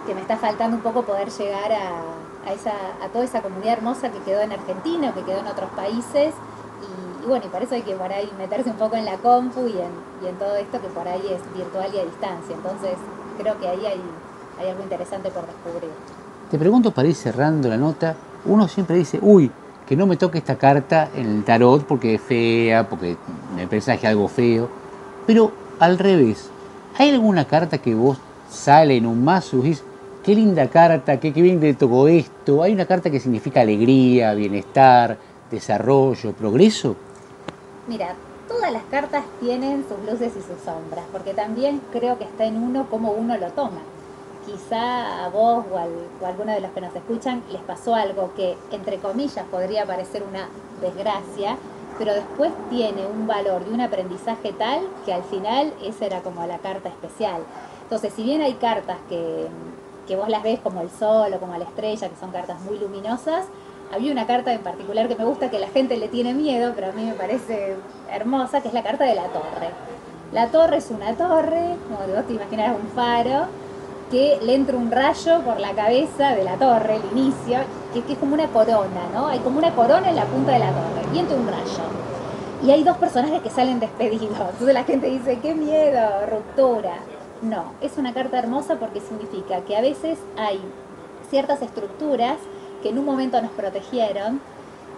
que 0.07 0.15
me 0.15 0.21
está 0.21 0.37
faltando 0.37 0.77
un 0.77 0.81
poco 0.81 1.03
poder 1.03 1.29
llegar 1.29 1.73
a, 1.73 3.09
toda 3.11 3.25
esa 3.25 3.41
comunidad 3.41 3.73
hermosa 3.73 4.09
que 4.09 4.19
quedó 4.19 4.39
en 4.39 4.53
Argentina 4.53 5.09
o 5.09 5.13
que 5.13 5.21
quedó 5.21 5.39
en 5.39 5.47
otros 5.47 5.69
países. 5.71 6.33
Y, 7.21 7.27
bueno, 7.27 7.45
y 7.45 7.49
para 7.49 7.65
eso 7.65 7.75
hay 7.75 7.81
que 7.81 7.93
por 7.93 8.11
ahí 8.11 8.31
meterse 8.37 8.69
un 8.69 8.77
poco 8.77 8.95
en 8.95 9.03
la 9.03 9.17
compu 9.17 9.67
y 9.67 9.77
en, 10.25 10.35
todo 10.37 10.55
esto 10.55 10.81
que 10.81 10.87
por 10.87 11.05
ahí 11.07 11.21
es 11.29 11.41
virtual 11.53 11.93
y 11.93 11.99
a 11.99 12.05
distancia. 12.05 12.55
Entonces 12.55 12.93
creo 13.37 13.59
que 13.59 13.67
ahí 13.67 13.85
hay, 13.85 14.01
hay 14.59 14.69
algo 14.69 14.81
interesante 14.81 15.29
por 15.29 15.45
descubrir. 15.45 15.91
Te 16.49 16.57
pregunto 16.57 16.91
para 16.91 17.09
ir 17.09 17.15
cerrando 17.15 17.67
la 17.67 17.75
nota, 17.75 18.15
uno 18.45 18.69
siempre 18.69 18.95
dice, 18.95 19.19
uy, 19.21 19.51
que 19.85 19.97
no 19.97 20.07
me 20.07 20.15
toque 20.15 20.37
esta 20.37 20.57
carta 20.57 21.09
en 21.15 21.25
el 21.27 21.43
tarot 21.43 21.83
porque 21.83 22.15
es 22.15 22.21
fea, 22.21 22.87
porque 22.87 23.17
me 23.57 23.67
presagia 23.67 24.09
algo 24.09 24.29
feo. 24.29 24.69
Pero 25.25 25.51
al 25.79 25.99
revés, 25.99 26.49
¿hay 26.97 27.09
alguna 27.09 27.43
carta 27.43 27.77
que 27.79 27.93
vos 27.93 28.17
sale 28.49 28.95
en 28.95 29.05
un 29.05 29.25
mazo 29.25 29.57
y 29.57 29.61
qué 30.27 30.35
linda 30.35 30.67
carta, 30.67 31.21
qué, 31.21 31.31
bien 31.31 31.61
te 31.61 31.73
tocó 31.73 32.09
esto. 32.09 32.61
Hay 32.61 32.73
una 32.73 32.85
carta 32.85 33.09
que 33.09 33.17
significa 33.17 33.61
alegría, 33.61 34.33
bienestar, 34.33 35.17
desarrollo, 35.49 36.33
progreso. 36.33 36.97
Mira, 37.87 38.13
todas 38.45 38.73
las 38.73 38.83
cartas 38.91 39.23
tienen 39.39 39.85
sus 39.87 39.97
luces 39.99 40.33
y 40.35 40.41
sus 40.41 40.61
sombras, 40.65 41.05
porque 41.13 41.33
también 41.33 41.79
creo 41.93 42.17
que 42.17 42.25
está 42.25 42.43
en 42.43 42.61
uno 42.61 42.87
cómo 42.89 43.11
uno 43.11 43.37
lo 43.37 43.51
toma. 43.51 43.79
Quizá 44.45 45.23
a 45.23 45.29
vos 45.29 45.63
o, 45.71 45.77
a 45.77 46.27
alguno 46.27 46.51
de 46.51 46.59
los 46.59 46.71
que 46.71 46.81
nos 46.81 46.93
escuchan 46.93 47.41
les 47.49 47.61
pasó 47.61 47.95
algo 47.95 48.33
que, 48.35 48.57
entre 48.71 48.97
comillas, 48.97 49.45
podría 49.49 49.85
parecer 49.85 50.23
una 50.29 50.49
desgracia, 50.81 51.55
pero 51.97 52.13
después 52.13 52.51
tiene 52.69 53.07
un 53.07 53.27
valor 53.27 53.61
y 53.65 53.73
un 53.73 53.79
aprendizaje 53.79 54.51
tal 54.51 54.81
que 55.05 55.13
al 55.13 55.23
final 55.23 55.71
esa 55.81 56.05
era 56.05 56.19
como 56.19 56.45
la 56.45 56.57
carta 56.57 56.89
especial. 56.89 57.43
Entonces, 57.83 58.11
si 58.13 58.23
bien 58.23 58.41
hay 58.41 58.55
cartas 58.55 58.97
que, 59.07 59.47
que 60.07 60.15
vos 60.15 60.29
las 60.29 60.41
ves 60.41 60.59
como 60.59 60.81
el 60.81 60.89
sol 60.89 61.33
o 61.33 61.39
como 61.39 61.57
la 61.57 61.65
estrella, 61.65 62.09
que 62.09 62.15
son 62.15 62.31
cartas 62.31 62.59
muy 62.61 62.79
luminosas, 62.79 63.45
había 63.93 64.11
una 64.11 64.27
carta 64.27 64.53
en 64.53 64.61
particular 64.61 65.07
que 65.07 65.15
me 65.15 65.25
gusta, 65.25 65.49
que 65.49 65.59
la 65.59 65.69
gente 65.69 65.97
le 65.97 66.07
tiene 66.07 66.33
miedo, 66.33 66.73
pero 66.75 66.87
a 66.87 66.91
mí 66.91 67.03
me 67.03 67.13
parece 67.13 67.75
hermosa, 68.11 68.61
que 68.61 68.67
es 68.67 68.73
la 68.73 68.83
carta 68.83 69.05
de 69.05 69.15
la 69.15 69.25
torre. 69.27 69.69
La 70.33 70.47
torre 70.47 70.77
es 70.77 70.91
una 70.91 71.13
torre, 71.13 71.75
como 71.87 72.15
vos 72.15 72.27
te 72.27 72.33
imaginas 72.33 72.75
un 72.75 72.87
faro, 72.89 73.45
que 74.11 74.39
le 74.41 74.55
entra 74.55 74.77
un 74.77 74.91
rayo 74.91 75.41
por 75.41 75.59
la 75.59 75.71
cabeza 75.71 76.35
de 76.35 76.43
la 76.43 76.55
torre, 76.55 76.97
el 76.97 77.17
inicio, 77.17 77.59
que, 77.93 77.99
es 78.11 78.19
como 78.19 78.33
una 78.33 78.47
corona, 78.47 79.07
¿no? 79.13 79.27
Hay 79.27 79.39
como 79.39 79.57
una 79.57 79.73
corona 79.73 80.09
en 80.09 80.15
la 80.15 80.25
punta 80.25 80.51
de 80.51 80.59
la 80.59 80.71
torre, 80.71 81.07
y 81.13 81.19
entra 81.19 81.37
un 81.37 81.47
rayo. 81.47 81.83
y 82.63 82.71
hay 82.71 82.83
dos 82.83 82.97
personajes 82.97 83.41
que 83.41 83.49
salen 83.49 83.79
despedidos. 83.79 84.31
Entonces 84.31 84.73
la 84.73 84.83
gente 84.83 85.07
dice, 85.07 85.39
qué 85.41 85.53
miedo, 85.53 86.25
ruptura. 86.29 86.95
No, 87.41 87.73
es 87.81 87.97
una 87.97 88.13
carta 88.13 88.39
hermosa 88.39 88.79
porque 88.79 88.99
significa 88.99 89.61
que 89.61 89.77
a 89.77 89.81
veces 89.81 90.17
hay 90.37 90.59
ciertas 91.29 91.61
estructuras 91.61 92.37
que 92.81 92.89
en 92.89 92.97
un 92.97 93.05
momento 93.05 93.39
nos 93.41 93.51
protegieron 93.51 94.41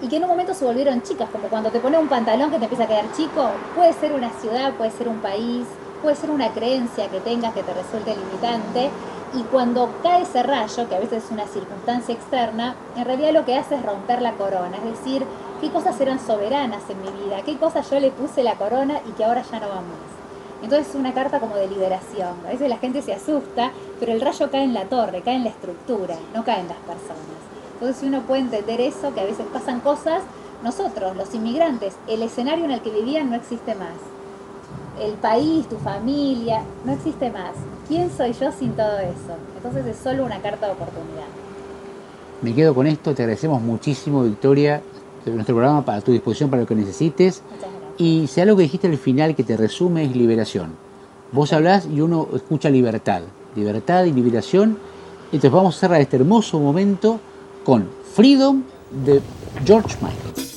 y 0.01 0.07
que 0.07 0.17
en 0.17 0.23
un 0.23 0.29
momento 0.29 0.53
se 0.53 0.63
volvieron 0.63 1.01
chicas, 1.01 1.29
como 1.29 1.49
cuando 1.49 1.69
te 1.69 1.79
pones 1.79 1.99
un 1.99 2.07
pantalón 2.07 2.49
que 2.49 2.57
te 2.57 2.63
empieza 2.63 2.85
a 2.85 2.87
quedar 2.87 3.11
chico, 3.11 3.49
puede 3.75 3.91
ser 3.93 4.13
una 4.13 4.29
ciudad, 4.39 4.73
puede 4.75 4.91
ser 4.91 5.09
un 5.09 5.19
país, 5.19 5.67
puede 6.01 6.15
ser 6.15 6.31
una 6.31 6.49
creencia 6.53 7.09
que 7.09 7.19
tengas 7.19 7.53
que 7.53 7.63
te 7.63 7.73
resulte 7.73 8.15
limitante, 8.15 8.89
y 9.33 9.43
cuando 9.43 9.89
cae 10.01 10.21
ese 10.21 10.41
rayo, 10.41 10.87
que 10.87 10.95
a 10.95 10.99
veces 10.99 11.25
es 11.25 11.31
una 11.31 11.45
circunstancia 11.45 12.15
externa, 12.15 12.75
en 12.95 13.05
realidad 13.05 13.33
lo 13.33 13.45
que 13.45 13.57
hace 13.57 13.75
es 13.75 13.83
romper 13.83 14.21
la 14.21 14.33
corona, 14.33 14.77
es 14.77 14.99
decir, 14.99 15.25
qué 15.59 15.69
cosas 15.69 15.99
eran 15.99 16.19
soberanas 16.19 16.89
en 16.89 17.01
mi 17.01 17.23
vida, 17.23 17.41
qué 17.45 17.57
cosas 17.57 17.89
yo 17.91 17.99
le 17.99 18.11
puse 18.11 18.43
la 18.43 18.55
corona 18.55 19.01
y 19.07 19.11
que 19.11 19.25
ahora 19.25 19.43
ya 19.43 19.59
no 19.59 19.67
van 19.67 19.87
más. 19.87 20.18
Entonces 20.61 20.89
es 20.89 20.95
una 20.95 21.13
carta 21.13 21.39
como 21.39 21.55
de 21.55 21.67
liberación. 21.67 22.35
A 22.45 22.49
veces 22.49 22.69
la 22.69 22.77
gente 22.77 23.01
se 23.01 23.13
asusta, 23.13 23.71
pero 23.99 24.11
el 24.11 24.21
rayo 24.21 24.51
cae 24.51 24.63
en 24.63 24.73
la 24.73 24.85
torre, 24.85 25.21
cae 25.21 25.35
en 25.35 25.43
la 25.43 25.49
estructura, 25.49 26.15
no 26.33 26.43
cae 26.43 26.61
en 26.61 26.67
las 26.67 26.77
personas. 26.77 27.39
Entonces 27.73 27.97
si 27.97 28.07
uno 28.07 28.21
puede 28.23 28.41
entender 28.41 28.81
eso, 28.81 29.13
que 29.13 29.21
a 29.21 29.25
veces 29.25 29.45
pasan 29.53 29.79
cosas, 29.79 30.23
nosotros, 30.63 31.15
los 31.15 31.33
inmigrantes, 31.33 31.95
el 32.07 32.21
escenario 32.21 32.65
en 32.65 32.71
el 32.71 32.81
que 32.81 32.89
vivían 32.89 33.29
no 33.29 33.37
existe 33.37 33.73
más. 33.75 33.95
El 35.01 35.13
país, 35.13 35.67
tu 35.69 35.77
familia, 35.77 36.61
no 36.83 36.91
existe 36.91 37.31
más. 37.31 37.53
¿Quién 37.87 38.11
soy 38.11 38.33
yo 38.33 38.51
sin 38.51 38.73
todo 38.73 38.99
eso? 38.99 39.37
Entonces 39.55 39.85
es 39.85 39.97
solo 39.97 40.25
una 40.25 40.41
carta 40.41 40.65
de 40.65 40.73
oportunidad. 40.73 41.27
Me 42.41 42.53
quedo 42.53 42.75
con 42.75 42.85
esto, 42.87 43.15
te 43.15 43.23
agradecemos 43.23 43.61
muchísimo 43.61 44.23
Victoria, 44.23 44.81
nuestro 45.25 45.55
programa 45.55 45.83
para 45.83 46.01
tu 46.01 46.11
disposición 46.11 46.49
para 46.49 46.63
lo 46.63 46.67
que 46.67 46.75
necesites. 46.75 47.41
Y 47.99 48.27
si 48.27 48.39
algo 48.39 48.55
que 48.55 48.63
dijiste 48.63 48.87
al 48.87 48.97
final 48.97 49.35
que 49.35 49.43
te 49.43 49.57
resume 49.57 50.05
es 50.05 50.15
liberación. 50.15 50.71
Vos 51.33 51.51
hablás 51.53 51.85
y 51.85 51.99
uno 51.99 52.29
escucha 52.33 52.69
libertad, 52.69 53.21
libertad 53.55 54.05
y 54.05 54.13
liberación. 54.13 54.77
Entonces 55.25 55.51
vamos 55.51 55.75
a 55.75 55.79
cerrar 55.81 56.01
este 56.01 56.15
hermoso 56.15 56.59
momento 56.59 57.19
con 57.63 57.89
Freedom 58.15 58.63
de 59.05 59.21
George 59.65 59.97
Michael. 60.01 60.48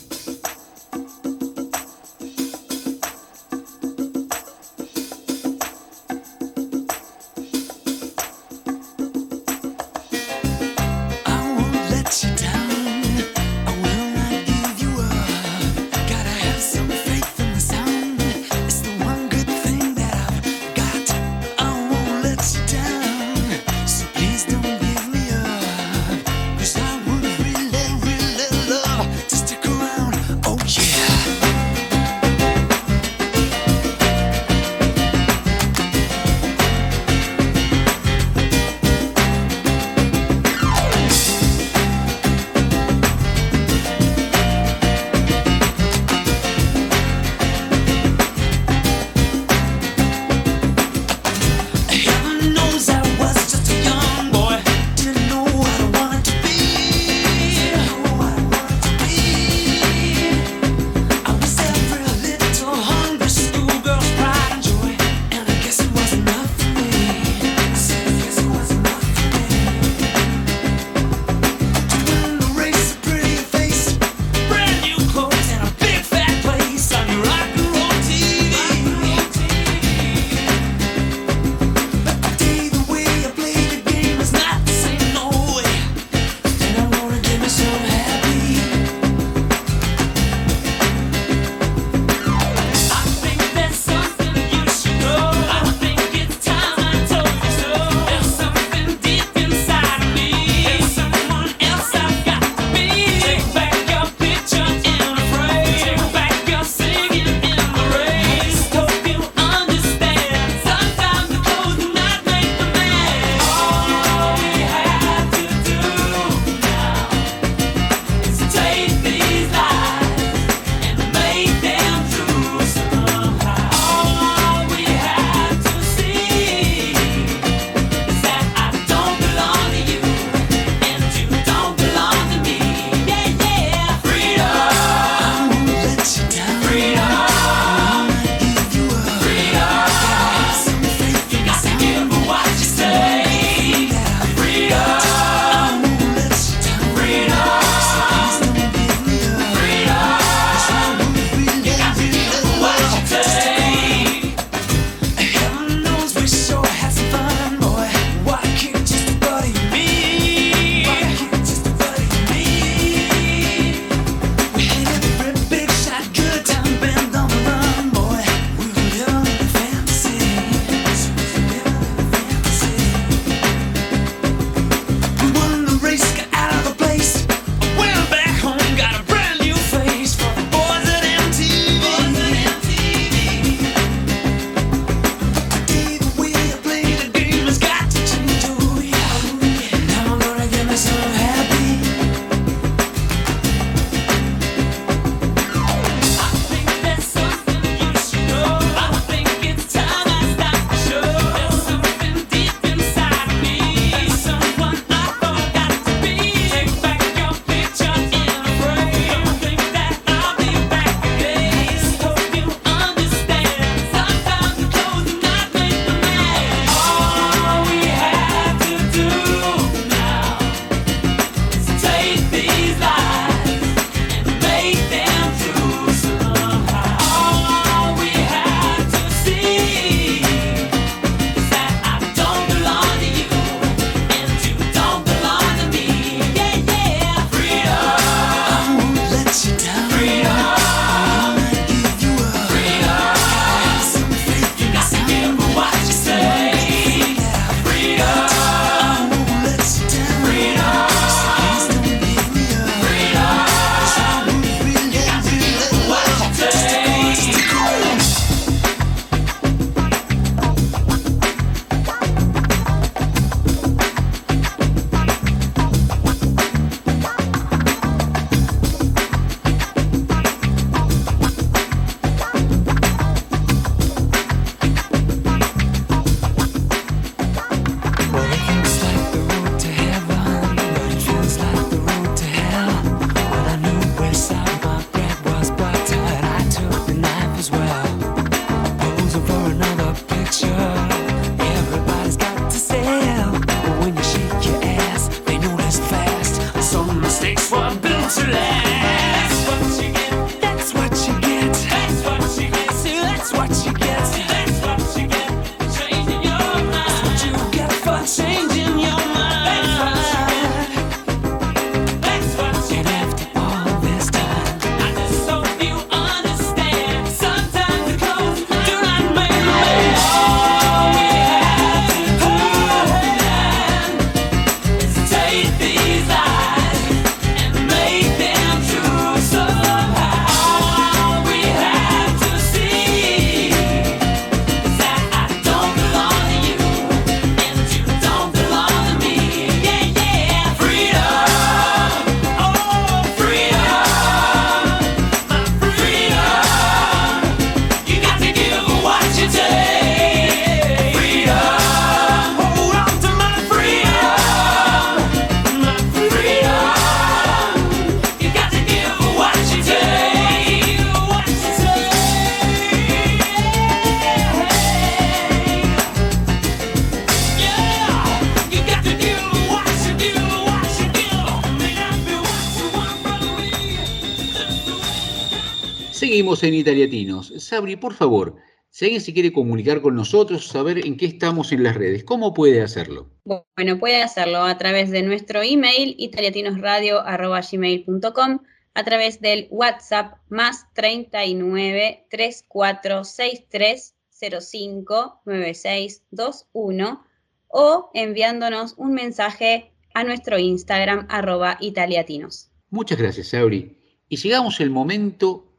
En 376.43 376.55
Italiatinos. 376.55 377.35
Sabri, 377.39 377.77
por 377.77 377.95
favor, 377.95 378.37
si 378.71 378.87
alguien 378.87 379.03
se 379.03 379.13
quiere 379.13 379.35
comunicar 379.35 379.83
con 379.83 379.95
nosotros, 379.95 380.47
saber 380.47 380.87
en 380.87 380.97
qué 380.97 381.05
estamos 381.05 381.53
en 381.53 381.63
las 381.63 381.77
redes, 381.77 382.05
¿cómo 382.05 382.33
puede 382.33 382.63
hacerlo? 382.63 383.11
Bueno, 383.25 383.79
puede 383.79 384.03
hacerlo 384.03 384.45
a 384.45 384.57
través 384.57 384.91
de 384.91 385.03
nuestro 385.03 385.43
email 385.43 385.95
italiatinosradio.gmail.com, 385.99 388.39
a 388.75 388.85
través 388.85 389.21
del 389.21 389.49
WhatsApp 389.51 390.15
más 390.31 390.73
39 390.73 392.07
3463 392.11 393.95
05 394.41 395.21
9621 395.27 397.05
o 397.49 397.91
enviándonos 397.93 398.73
un 398.79 398.95
mensaje 398.95 399.73
a 399.93 400.05
nuestro 400.05 400.39
Instagram 400.39 401.07
arroba 401.11 401.59
italiatinos. 401.61 402.51
Muchas 402.71 402.99
gracias, 402.99 403.29
Sabri. 403.29 403.77
Y 404.09 404.17
llegamos 404.17 404.59
al 404.61 404.71
momento 404.71 405.52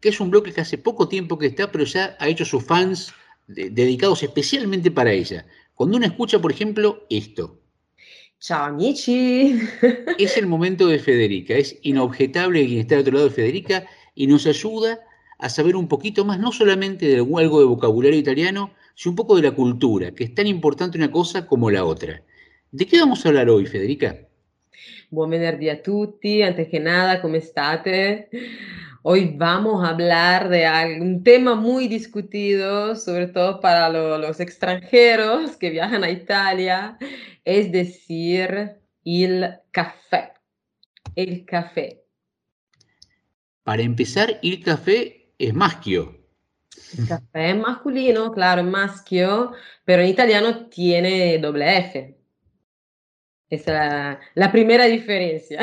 que 0.00 0.08
es 0.08 0.20
un 0.20 0.30
bloque 0.30 0.52
que 0.52 0.60
hace 0.60 0.78
poco 0.78 1.08
tiempo 1.08 1.38
que 1.38 1.46
está, 1.46 1.70
pero 1.70 1.84
ya 1.84 2.16
ha 2.18 2.28
hecho 2.28 2.44
sus 2.44 2.64
fans 2.64 3.12
dedicados 3.46 4.22
especialmente 4.22 4.90
para 4.90 5.12
ella. 5.12 5.46
Cuando 5.74 5.96
uno 5.96 6.06
escucha, 6.06 6.38
por 6.40 6.52
ejemplo, 6.52 7.06
esto. 7.10 7.58
Ciao 8.38 8.64
amici. 8.64 9.60
Es 10.18 10.36
el 10.38 10.46
momento 10.46 10.86
de 10.86 10.98
Federica. 10.98 11.54
Es 11.54 11.78
inobjetable 11.82 12.66
quien 12.66 12.80
está 12.80 12.94
al 12.94 13.02
otro 13.02 13.14
lado 13.14 13.28
de 13.28 13.34
Federica 13.34 13.86
y 14.14 14.26
nos 14.26 14.46
ayuda 14.46 15.00
a 15.38 15.48
saber 15.48 15.76
un 15.76 15.88
poquito 15.88 16.24
más, 16.24 16.38
no 16.38 16.52
solamente 16.52 17.06
de 17.06 17.18
algo 17.18 17.60
de 17.60 17.66
vocabulario 17.66 18.18
italiano, 18.18 18.72
sino 18.94 19.12
un 19.12 19.16
poco 19.16 19.36
de 19.36 19.42
la 19.42 19.52
cultura, 19.52 20.12
que 20.14 20.24
es 20.24 20.34
tan 20.34 20.46
importante 20.46 20.98
una 20.98 21.10
cosa 21.10 21.46
como 21.46 21.70
la 21.70 21.84
otra. 21.84 22.22
¿De 22.70 22.86
qué 22.86 22.98
vamos 23.00 23.24
a 23.24 23.30
hablar 23.30 23.48
hoy, 23.48 23.66
Federica? 23.66 24.16
Buon 25.10 25.30
venerdì 25.30 25.68
a 25.68 25.82
tutti, 25.82 26.42
antes 26.42 26.68
que 26.68 26.78
nada, 26.78 27.20
¿cómo 27.20 27.34
estate? 27.34 28.28
Hoy 29.02 29.34
vamos 29.34 29.82
a 29.82 29.90
hablar 29.90 30.50
de 30.50 30.98
un 31.00 31.24
tema 31.24 31.54
muy 31.54 31.88
discutido, 31.88 32.94
sobre 32.94 33.28
todo 33.28 33.58
para 33.58 33.88
los 33.88 34.40
extranjeros 34.40 35.56
que 35.56 35.70
viajan 35.70 36.04
a 36.04 36.10
Italia, 36.10 36.98
es 37.42 37.72
decir, 37.72 38.76
el 39.02 39.54
café. 39.70 40.34
El 41.16 41.46
café. 41.46 42.04
Para 43.62 43.80
empezar, 43.80 44.38
el 44.42 44.62
café 44.62 45.32
es 45.38 45.54
maschio. 45.54 46.18
El 46.98 47.08
café 47.08 47.50
es 47.50 47.56
masculino, 47.56 48.30
claro, 48.32 48.62
maschio, 48.64 49.52
pero 49.86 50.02
en 50.02 50.08
italiano 50.08 50.66
tiene 50.66 51.38
doble 51.38 51.78
F. 51.78 52.18
Esa 53.48 54.12
es 54.12 54.18
la, 54.34 54.52
primera 54.52 54.84
diferencia. 54.84 55.60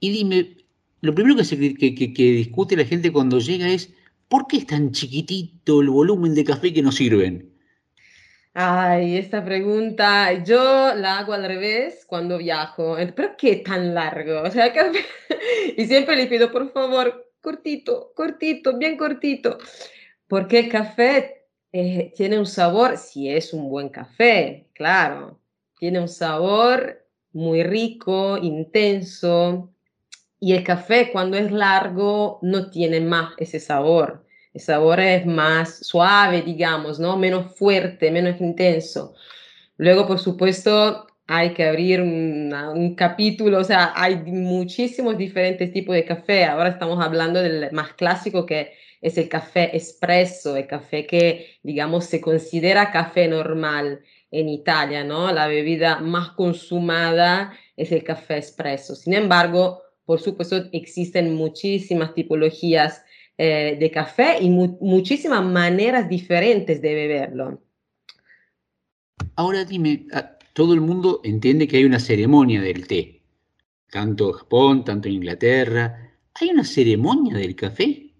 y 0.00 0.10
dime, 0.10 0.57
lo 1.00 1.14
primero 1.14 1.36
que, 1.36 1.44
se, 1.44 1.56
discute 1.56 2.76
la 2.76 2.84
gente 2.84 3.12
cuando 3.12 3.38
llega 3.38 3.68
es, 3.68 3.92
¿por 4.28 4.46
qué 4.46 4.58
es 4.58 4.66
tan 4.66 4.92
chiquitito 4.92 5.80
el 5.80 5.90
volumen 5.90 6.34
de 6.34 6.44
café 6.44 6.72
que 6.72 6.82
nos 6.82 6.96
sirven? 6.96 7.54
Ay, 8.54 9.16
esta 9.16 9.44
pregunta 9.44 10.42
yo 10.42 10.94
la 10.94 11.18
hago 11.18 11.32
al 11.32 11.44
revés 11.44 12.04
cuando 12.06 12.38
viajo. 12.38 12.96
¿Pero 13.14 13.36
qué 13.38 13.56
tan 13.56 13.94
largo? 13.94 14.42
O 14.42 14.50
sea, 14.50 14.72
y 15.76 15.86
siempre 15.86 16.16
le 16.16 16.26
pido, 16.26 16.50
por 16.50 16.72
favor, 16.72 17.32
cortito, 17.40 18.12
cortito, 18.16 18.76
bien 18.76 18.96
cortito. 18.96 19.58
Porque 20.26 20.58
el 20.58 20.68
café 20.68 21.46
eh, 21.72 22.12
tiene 22.16 22.38
un 22.38 22.46
sabor, 22.46 22.96
si 22.96 23.30
es 23.30 23.52
un 23.52 23.68
buen 23.68 23.90
café, 23.90 24.68
claro, 24.72 25.40
tiene 25.78 26.00
un 26.00 26.08
sabor 26.08 27.06
muy 27.32 27.62
rico, 27.62 28.38
intenso, 28.38 29.72
y 30.40 30.52
el 30.54 30.64
café 30.64 31.10
cuando 31.12 31.36
es 31.36 31.50
largo 31.50 32.38
no 32.42 32.70
tiene 32.70 33.00
más 33.00 33.32
ese 33.38 33.60
sabor. 33.60 34.24
El 34.54 34.60
sabor 34.60 35.00
es 35.00 35.26
más 35.26 35.86
suave, 35.86 36.42
digamos, 36.42 36.98
¿no? 36.98 37.16
Menos 37.16 37.54
fuerte, 37.56 38.10
menos 38.10 38.40
intenso. 38.40 39.14
Luego, 39.76 40.06
por 40.06 40.18
supuesto, 40.18 41.06
hay 41.26 41.52
que 41.54 41.64
abrir 41.66 42.00
un 42.00 42.94
capítulo, 42.96 43.58
o 43.58 43.64
sea, 43.64 43.92
hay 43.94 44.16
muchísimos 44.16 45.18
diferentes 45.18 45.72
tipos 45.72 45.94
de 45.94 46.04
café. 46.04 46.44
Ahora 46.44 46.70
estamos 46.70 47.04
hablando 47.04 47.40
del 47.42 47.70
más 47.72 47.92
clásico 47.94 48.46
que 48.46 48.72
es 49.00 49.18
el 49.18 49.28
café 49.28 49.76
espresso, 49.76 50.56
el 50.56 50.66
café 50.66 51.06
que, 51.06 51.58
digamos, 51.62 52.06
se 52.06 52.20
considera 52.20 52.90
café 52.90 53.28
normal 53.28 54.00
en 54.30 54.48
Italia, 54.48 55.04
¿no? 55.04 55.32
La 55.32 55.46
bebida 55.46 56.00
más 56.00 56.30
consumada 56.30 57.52
es 57.76 57.92
el 57.92 58.02
café 58.02 58.38
espresso. 58.38 58.96
Sin 58.96 59.14
embargo, 59.14 59.82
por 60.08 60.22
supuesto, 60.22 60.64
existen 60.72 61.34
muchísimas 61.34 62.14
tipologías 62.14 63.04
eh, 63.36 63.76
de 63.78 63.90
café 63.90 64.38
y 64.40 64.48
muchísimas 64.48 65.44
maneras 65.44 66.08
diferentes 66.08 66.80
de 66.80 66.94
beberlo. 66.94 67.60
Ahora 69.36 69.66
dime, 69.66 70.06
ah, 70.14 70.38
todo 70.54 70.72
el 70.72 70.80
mundo 70.80 71.20
entiende 71.24 71.68
que 71.68 71.76
hay 71.76 71.84
una 71.84 72.00
ceremonia 72.00 72.62
del 72.62 72.86
té, 72.86 73.20
tanto 73.90 74.28
en 74.28 74.32
Japón, 74.32 74.82
tanto 74.82 75.08
en 75.08 75.14
Inglaterra. 75.16 76.10
¿Hay 76.40 76.48
una 76.48 76.64
ceremonia 76.64 77.36
del 77.36 77.54
café? 77.54 78.10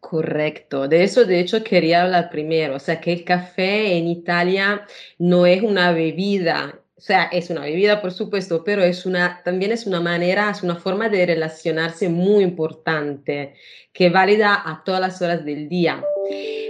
Correcto, 0.00 0.88
de 0.88 1.04
eso 1.04 1.26
de 1.26 1.40
hecho 1.40 1.62
quería 1.62 2.04
hablar 2.04 2.30
primero, 2.30 2.76
o 2.76 2.80
sea 2.80 2.98
que 2.98 3.12
el 3.12 3.24
café 3.24 3.98
en 3.98 4.08
Italia 4.08 4.86
no 5.18 5.44
es 5.44 5.60
una 5.60 5.92
bebida, 5.92 6.79
o 7.00 7.02
sea, 7.02 7.30
es 7.32 7.48
una 7.48 7.62
bebida 7.62 8.02
por 8.02 8.12
supuesto, 8.12 8.62
pero 8.62 8.82
es 8.82 9.06
una, 9.06 9.40
también 9.42 9.72
es 9.72 9.86
una 9.86 10.02
manera, 10.02 10.50
es 10.50 10.62
una 10.62 10.76
forma 10.76 11.08
de 11.08 11.24
relacionarse 11.24 12.10
muy 12.10 12.44
importante, 12.44 13.54
que 13.90 14.10
válida 14.10 14.62
a 14.62 14.84
todas 14.84 15.00
las 15.00 15.22
horas 15.22 15.42
del 15.46 15.70
día. 15.70 16.04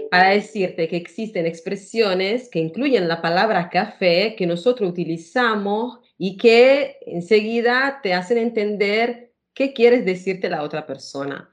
Para 0.08 0.30
decirte 0.30 0.86
que 0.86 0.96
existen 0.96 1.46
expresiones 1.46 2.48
que 2.48 2.60
incluyen 2.60 3.08
la 3.08 3.20
palabra 3.20 3.70
café 3.70 4.36
que 4.38 4.46
nosotros 4.46 4.88
utilizamos 4.88 5.98
y 6.16 6.36
que 6.36 6.98
enseguida 7.06 7.98
te 8.00 8.14
hacen 8.14 8.38
entender 8.38 9.32
qué 9.52 9.72
quieres 9.72 10.04
decirte 10.04 10.48
la 10.48 10.62
otra 10.62 10.86
persona. 10.86 11.50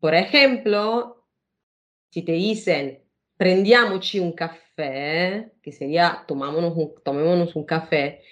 Por 0.00 0.16
ejemplo, 0.16 1.24
si 2.10 2.22
te 2.22 2.32
dicen, 2.32 3.04
prendiamoci 3.36 4.18
un 4.18 4.32
café, 4.32 4.67
que 4.82 5.72
sería 5.72 6.24
tomámonos 6.28 6.76
un, 6.76 6.94
tomémonos 7.02 7.56
un 7.56 7.64
café, 7.64 8.22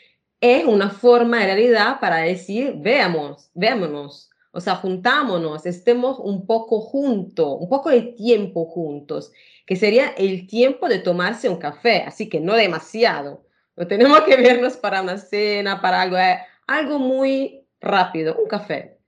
es 0.40 0.64
una 0.64 0.90
forma 0.90 1.40
en 1.40 1.46
realidad 1.46 1.98
para 2.00 2.18
decir, 2.18 2.74
veamos, 2.76 3.50
veámonos, 3.54 4.30
o 4.52 4.60
sea, 4.60 4.76
juntámonos, 4.76 5.66
estemos 5.66 6.18
un 6.20 6.46
poco 6.46 6.80
juntos, 6.80 7.58
un 7.60 7.68
poco 7.68 7.90
de 7.90 8.02
tiempo 8.02 8.66
juntos, 8.66 9.32
que 9.66 9.76
sería 9.76 10.10
el 10.16 10.46
tiempo 10.46 10.88
de 10.88 11.00
tomarse 11.00 11.48
un 11.48 11.56
café, 11.56 12.02
así 12.06 12.28
que 12.28 12.40
no 12.40 12.54
demasiado. 12.54 13.44
No 13.76 13.86
tenemos 13.86 14.20
que 14.20 14.36
vernos 14.36 14.76
para 14.76 15.02
una 15.02 15.18
cena, 15.18 15.82
para 15.82 16.00
algo, 16.00 16.16
eh, 16.16 16.38
algo 16.66 16.98
muy 16.98 17.66
rápido, 17.80 18.36
un 18.40 18.48
café. 18.48 18.98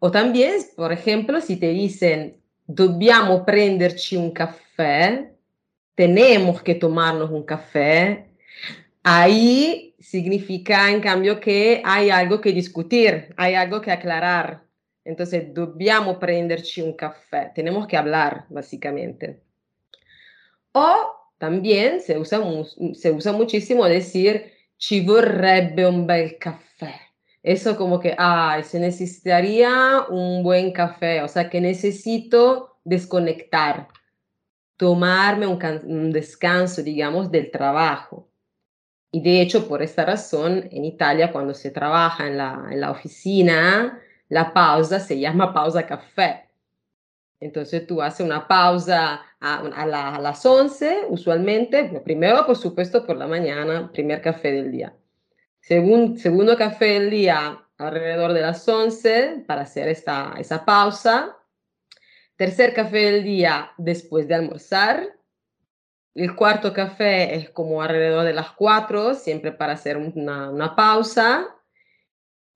O 0.00 0.10
también, 0.10 0.60
por 0.76 0.92
ejemplo, 0.92 1.40
si 1.40 1.56
te 1.56 1.68
dicen, 1.68 2.42
dobbiamo 2.66 3.44
prenderci 3.46 4.16
un 4.16 4.32
café, 4.32 5.31
tenemos 5.94 6.62
que 6.62 6.74
tomarnos 6.74 7.30
un 7.30 7.44
café, 7.44 8.34
ahí 9.02 9.94
significa 9.98 10.90
en 10.90 11.00
cambio 11.00 11.40
que 11.40 11.82
hay 11.84 12.10
algo 12.10 12.40
que 12.40 12.52
discutir, 12.52 13.34
hay 13.36 13.54
algo 13.54 13.80
que 13.80 13.90
aclarar. 13.90 14.64
Entonces, 15.04 15.52
dobbiamo 15.52 16.18
prenderci 16.18 16.80
un 16.80 16.94
café, 16.94 17.50
tenemos 17.54 17.86
que 17.86 17.96
hablar, 17.96 18.46
básicamente. 18.48 19.42
O 20.72 21.12
también 21.38 22.00
se 22.00 22.18
usa, 22.18 22.40
se 22.94 23.10
usa 23.10 23.32
muchísimo 23.32 23.84
decir, 23.86 24.52
ci 24.76 25.00
vorrebbe 25.00 25.86
un 25.86 26.06
bel 26.06 26.38
café 26.38 27.12
eso 27.42 27.76
como 27.76 27.98
que, 27.98 28.14
ay, 28.16 28.62
se 28.62 28.78
necesitaría 28.78 30.06
un 30.08 30.42
buen 30.42 30.72
café, 30.72 31.22
o 31.22 31.28
sea, 31.28 31.50
que 31.50 31.60
necesito 31.60 32.78
desconectar, 32.84 33.88
tomarme 34.82 35.46
un, 35.46 36.10
descanso, 36.10 36.82
digamos, 36.82 37.30
del 37.30 37.52
trabajo. 37.52 38.28
Y 39.12 39.22
de 39.22 39.40
hecho, 39.40 39.68
por 39.68 39.80
esta 39.80 40.04
razón, 40.04 40.68
en 40.72 40.84
Italia, 40.84 41.30
cuando 41.30 41.54
se 41.54 41.70
trabaja 41.70 42.26
en 42.26 42.36
la, 42.36 42.90
oficina, 42.90 44.00
la 44.28 44.52
pausa 44.52 44.98
se 44.98 45.20
llama 45.20 45.54
pausa 45.54 45.86
café. 45.86 46.48
Entonces 47.38 47.86
tú 47.86 48.02
haces 48.02 48.26
una 48.26 48.48
pausa 48.48 49.20
a 49.38 50.18
las 50.20 50.44
11, 50.44 51.06
usualmente, 51.10 52.00
primero, 52.04 52.44
por 52.44 52.56
supuesto, 52.56 53.06
por 53.06 53.16
la 53.16 53.28
mañana, 53.28 53.88
primer 53.92 54.20
café 54.20 54.50
del 54.50 54.72
día 54.72 54.92
segundo 55.60 56.56
café 56.56 56.98
del 56.98 57.10
día 57.10 57.64
alrededor 57.78 58.32
de 58.32 58.40
las 58.40 58.68
11 58.68 59.44
para 59.46 59.60
hacer 59.62 59.86
esta, 59.86 60.34
esa 60.36 60.64
pausa. 60.64 61.36
Tercer 62.42 62.74
café 62.74 62.98
del 62.98 63.22
día 63.22 63.70
después 63.78 64.26
de 64.26 64.34
almorzar. 64.34 65.14
El 66.12 66.34
cuarto 66.34 66.72
café 66.72 67.36
es 67.36 67.50
como 67.50 67.80
alrededor 67.80 68.24
de 68.24 68.32
las 68.32 68.50
4, 68.50 69.14
siempre 69.14 69.52
para 69.52 69.74
hacer 69.74 69.96
una, 69.96 70.50
una 70.50 70.74
pausa. 70.74 71.46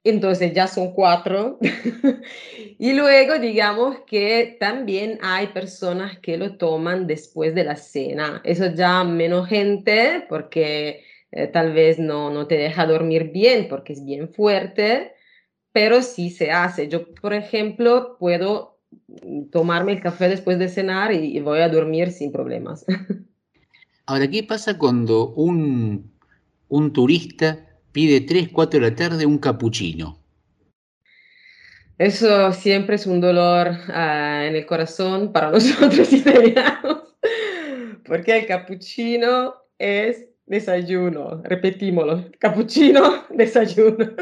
entonces 0.02 0.52
ya 0.52 0.66
son 0.66 0.92
cuatro. 0.92 1.60
y 2.80 2.94
luego 2.94 3.38
digamos 3.38 3.98
que 4.08 4.56
también 4.58 5.20
hay 5.22 5.46
personas 5.46 6.18
que 6.18 6.36
lo 6.36 6.56
toman 6.56 7.06
después 7.06 7.54
de 7.54 7.62
la 7.62 7.76
cena. 7.76 8.42
Eso 8.42 8.66
ya 8.74 9.04
menos 9.04 9.48
gente 9.48 10.26
porque 10.28 11.04
eh, 11.30 11.46
tal 11.46 11.72
vez 11.72 12.00
no, 12.00 12.30
no 12.30 12.48
te 12.48 12.56
deja 12.56 12.86
dormir 12.86 13.30
bien 13.30 13.68
porque 13.68 13.92
es 13.92 14.04
bien 14.04 14.34
fuerte, 14.34 15.14
pero 15.70 16.02
sí 16.02 16.30
se 16.30 16.50
hace. 16.50 16.88
Yo, 16.88 17.14
por 17.14 17.34
ejemplo, 17.34 18.16
puedo 18.18 18.75
tomarme 19.52 19.92
el 19.92 20.00
café 20.00 20.28
después 20.28 20.58
de 20.58 20.68
cenar 20.68 21.12
y, 21.12 21.36
y 21.36 21.40
voy 21.40 21.60
a 21.60 21.68
dormir 21.68 22.10
sin 22.10 22.32
problemas. 22.32 22.84
Ahora, 24.06 24.28
¿qué 24.28 24.44
pasa 24.44 24.78
cuando 24.78 25.30
un, 25.30 26.12
un 26.68 26.92
turista 26.92 27.66
pide 27.92 28.20
3, 28.20 28.50
4 28.52 28.80
de 28.80 28.90
la 28.90 28.94
tarde 28.94 29.26
un 29.26 29.38
capuchino? 29.38 30.18
Eso 31.98 32.52
siempre 32.52 32.96
es 32.96 33.06
un 33.06 33.20
dolor 33.20 33.68
ah, 33.88 34.44
en 34.44 34.54
el 34.54 34.66
corazón 34.66 35.32
para 35.32 35.50
nosotros 35.52 36.12
italianos, 36.12 37.14
porque 38.04 38.38
el 38.38 38.46
capuchino 38.46 39.54
es 39.78 40.26
desayuno, 40.46 41.42
repetímoslo, 41.42 42.24
capuchino, 42.38 43.24
desayuno. 43.30 44.12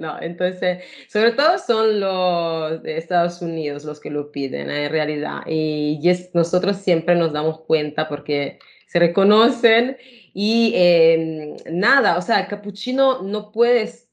No, 0.00 0.20
entonces, 0.20 0.82
sobre 1.08 1.32
todo 1.32 1.58
son 1.58 2.00
los 2.00 2.82
de 2.82 2.98
Estados 2.98 3.40
Unidos 3.40 3.84
los 3.84 4.00
que 4.00 4.10
lo 4.10 4.32
piden 4.32 4.70
en 4.70 4.90
realidad. 4.90 5.42
Y, 5.46 6.00
nosotros 6.34 6.78
siempre 6.78 7.14
nos 7.14 7.32
damos 7.32 7.60
cuenta 7.60 8.08
porque 8.08 8.58
se 8.88 8.98
reconocen 8.98 9.96
y 10.34 10.72
em, 10.74 11.56
nada, 11.70 12.18
o 12.18 12.22
sea, 12.22 12.40
el 12.40 12.48
capuchino 12.48 13.22
no 13.22 13.52
puedes, 13.52 14.10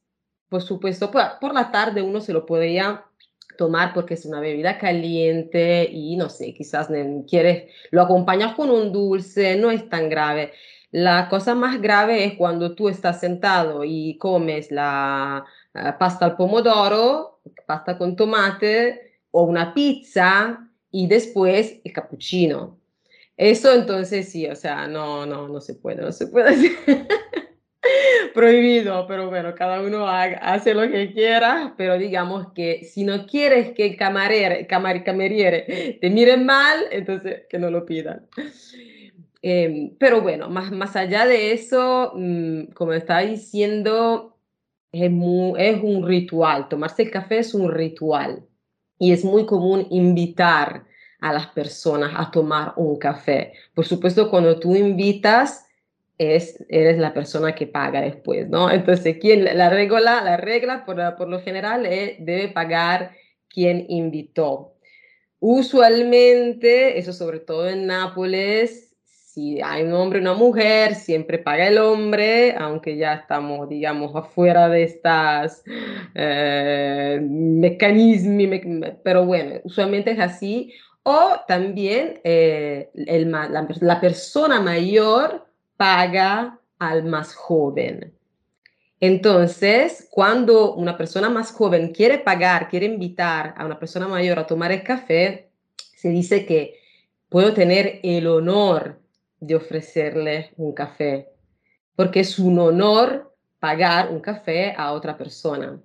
por 0.48 0.62
supuesto, 0.62 1.10
por, 1.10 1.52
la 1.52 1.70
tarde 1.70 2.02
uno 2.02 2.20
se 2.20 2.32
lo 2.32 2.46
podría 2.46 3.04
tomar 3.58 3.92
porque 3.92 4.14
es 4.14 4.24
una 4.24 4.40
bebida 4.40 4.78
caliente 4.78 5.88
y 5.90 6.16
no 6.16 6.30
sé, 6.30 6.54
quizás 6.54 6.88
quieres, 7.28 7.70
lo 7.90 8.02
acompañas 8.02 8.54
con 8.54 8.70
un 8.70 8.92
dulce, 8.92 9.56
no 9.56 9.70
es 9.70 9.88
tan 9.88 10.08
grave 10.08 10.52
la 10.90 11.28
cosa 11.28 11.54
más 11.54 11.80
grave 11.80 12.24
es 12.24 12.34
cuando 12.34 12.74
tú 12.74 12.88
estás 12.88 13.20
sentado 13.20 13.84
y 13.84 14.18
comes 14.18 14.70
la 14.70 15.44
pasta 15.98 16.24
al 16.24 16.36
pomodoro, 16.36 17.40
pasta 17.66 17.96
con 17.96 18.16
tomate 18.16 19.22
o 19.30 19.44
una 19.44 19.72
pizza 19.72 20.68
y 20.90 21.06
después 21.06 21.80
el 21.84 21.92
cappuccino. 21.92 22.80
Eso 23.36 23.72
entonces 23.72 24.30
sí, 24.30 24.46
o 24.46 24.54
sea, 24.54 24.86
no, 24.86 25.24
no, 25.24 25.48
no 25.48 25.60
se 25.60 25.74
puede, 25.74 26.02
no 26.02 26.12
se 26.12 26.26
puede 26.26 26.50
hacer. 26.50 26.72
Prohibido, 28.34 29.06
pero 29.06 29.30
bueno, 29.30 29.54
cada 29.54 29.80
uno 29.80 30.06
hace 30.06 30.74
lo 30.74 30.82
que 30.90 31.12
quiera, 31.12 31.74
pero 31.78 31.96
digamos 31.96 32.52
que 32.52 32.84
si 32.84 33.04
no 33.04 33.26
quieres 33.26 33.72
que 33.72 33.86
el 33.86 33.96
camarero, 33.96 34.66
camar, 34.68 35.02
cameriere 35.02 35.98
te 36.00 36.10
miren 36.10 36.44
mal, 36.44 36.84
entonces 36.90 37.44
que 37.48 37.58
no 37.58 37.70
lo 37.70 37.86
pidan. 37.86 38.28
Em, 39.42 39.96
pero 39.98 40.20
bueno, 40.20 40.50
más, 40.50 40.70
más 40.70 40.96
allá 40.96 41.26
de 41.26 41.52
eso, 41.52 42.12
mm, 42.14 42.72
como 42.74 42.92
estaba 42.92 43.20
diciendo, 43.22 44.36
es, 44.92 45.10
es 45.58 45.82
un 45.82 46.06
ritual. 46.06 46.68
Tomarse 46.68 47.02
el 47.02 47.10
café 47.10 47.38
es 47.38 47.54
un 47.54 47.70
ritual. 47.70 48.46
Y 48.98 49.12
es 49.12 49.24
muy 49.24 49.46
común 49.46 49.86
invitar 49.90 50.84
a 51.20 51.32
las 51.32 51.46
personas 51.48 52.12
a 52.16 52.30
tomar 52.30 52.74
un 52.76 52.98
café. 52.98 53.52
Por 53.74 53.86
supuesto, 53.86 54.30
cuando 54.30 54.58
tú 54.58 54.76
invitas, 54.76 55.66
es, 56.18 56.62
eres 56.68 56.98
la 56.98 57.14
persona 57.14 57.54
que 57.54 57.66
paga 57.66 58.02
después, 58.02 58.48
¿no? 58.48 58.70
Entonces, 58.70 59.16
¿quién, 59.20 59.44
la 59.44 59.70
regla, 59.70 60.22
la 60.22 60.36
regla 60.36 60.84
por, 60.84 60.98
por 61.16 61.28
lo 61.28 61.40
general 61.40 61.86
es, 61.86 62.16
debe 62.18 62.48
pagar 62.48 63.12
quien 63.50 63.84
invitó. 63.88 64.74
Usualmente, 65.40 66.98
eso 66.98 67.12
sobre 67.12 67.40
todo 67.40 67.68
en 67.68 67.86
Nápoles, 67.86 68.89
si 69.32 69.60
hay 69.62 69.84
un 69.84 69.92
hombre 69.92 70.18
y 70.18 70.22
una 70.22 70.34
mujer, 70.34 70.96
siempre 70.96 71.38
paga 71.38 71.68
el 71.68 71.78
hombre, 71.78 72.56
aunque 72.58 72.96
ya 72.96 73.14
estamos, 73.14 73.68
digamos, 73.68 74.14
afuera 74.16 74.68
de 74.68 74.82
estas 74.82 75.62
eh, 76.16 77.20
mecanismos, 77.22 78.60
pero 79.04 79.24
bueno, 79.24 79.60
usualmente 79.62 80.10
es 80.10 80.18
así. 80.18 80.72
O 81.04 81.36
también 81.46 82.20
eh, 82.24 82.90
el, 82.94 83.30
la, 83.30 83.68
la 83.80 84.00
persona 84.00 84.60
mayor 84.60 85.46
paga 85.76 86.58
al 86.80 87.04
más 87.04 87.32
joven. 87.34 88.12
Entonces, 88.98 90.08
cuando 90.10 90.74
una 90.74 90.96
persona 90.98 91.30
más 91.30 91.52
joven 91.52 91.92
quiere 91.92 92.18
pagar, 92.18 92.68
quiere 92.68 92.86
invitar 92.86 93.54
a 93.56 93.64
una 93.64 93.78
persona 93.78 94.08
mayor 94.08 94.40
a 94.40 94.46
tomar 94.46 94.72
el 94.72 94.82
café, 94.82 95.50
se 95.94 96.08
dice 96.08 96.44
que 96.44 96.74
puedo 97.28 97.54
tener 97.54 98.00
el 98.02 98.26
honor 98.26 99.00
de 99.40 99.56
ofrecerle 99.56 100.52
un 100.56 100.72
café, 100.72 101.28
porque 101.96 102.20
es 102.20 102.38
un 102.38 102.58
honor 102.58 103.34
pagar 103.58 104.10
un 104.10 104.20
café 104.20 104.74
a 104.76 104.92
otra 104.92 105.16
persona. 105.16 105.80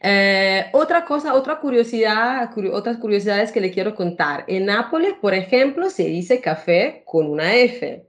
Eh, 0.00 0.66
otra 0.72 1.04
cosa, 1.04 1.34
otra 1.34 1.58
curiosidad, 1.58 2.50
otras 2.72 2.98
curiosidades 2.98 3.50
que 3.50 3.60
le 3.60 3.70
quiero 3.70 3.94
contar. 3.94 4.44
En 4.46 4.66
Nápoles, 4.66 5.14
por 5.14 5.34
ejemplo, 5.34 5.90
se 5.90 6.04
dice 6.04 6.40
café 6.40 7.02
con 7.04 7.26
una 7.26 7.54
F. 7.54 8.06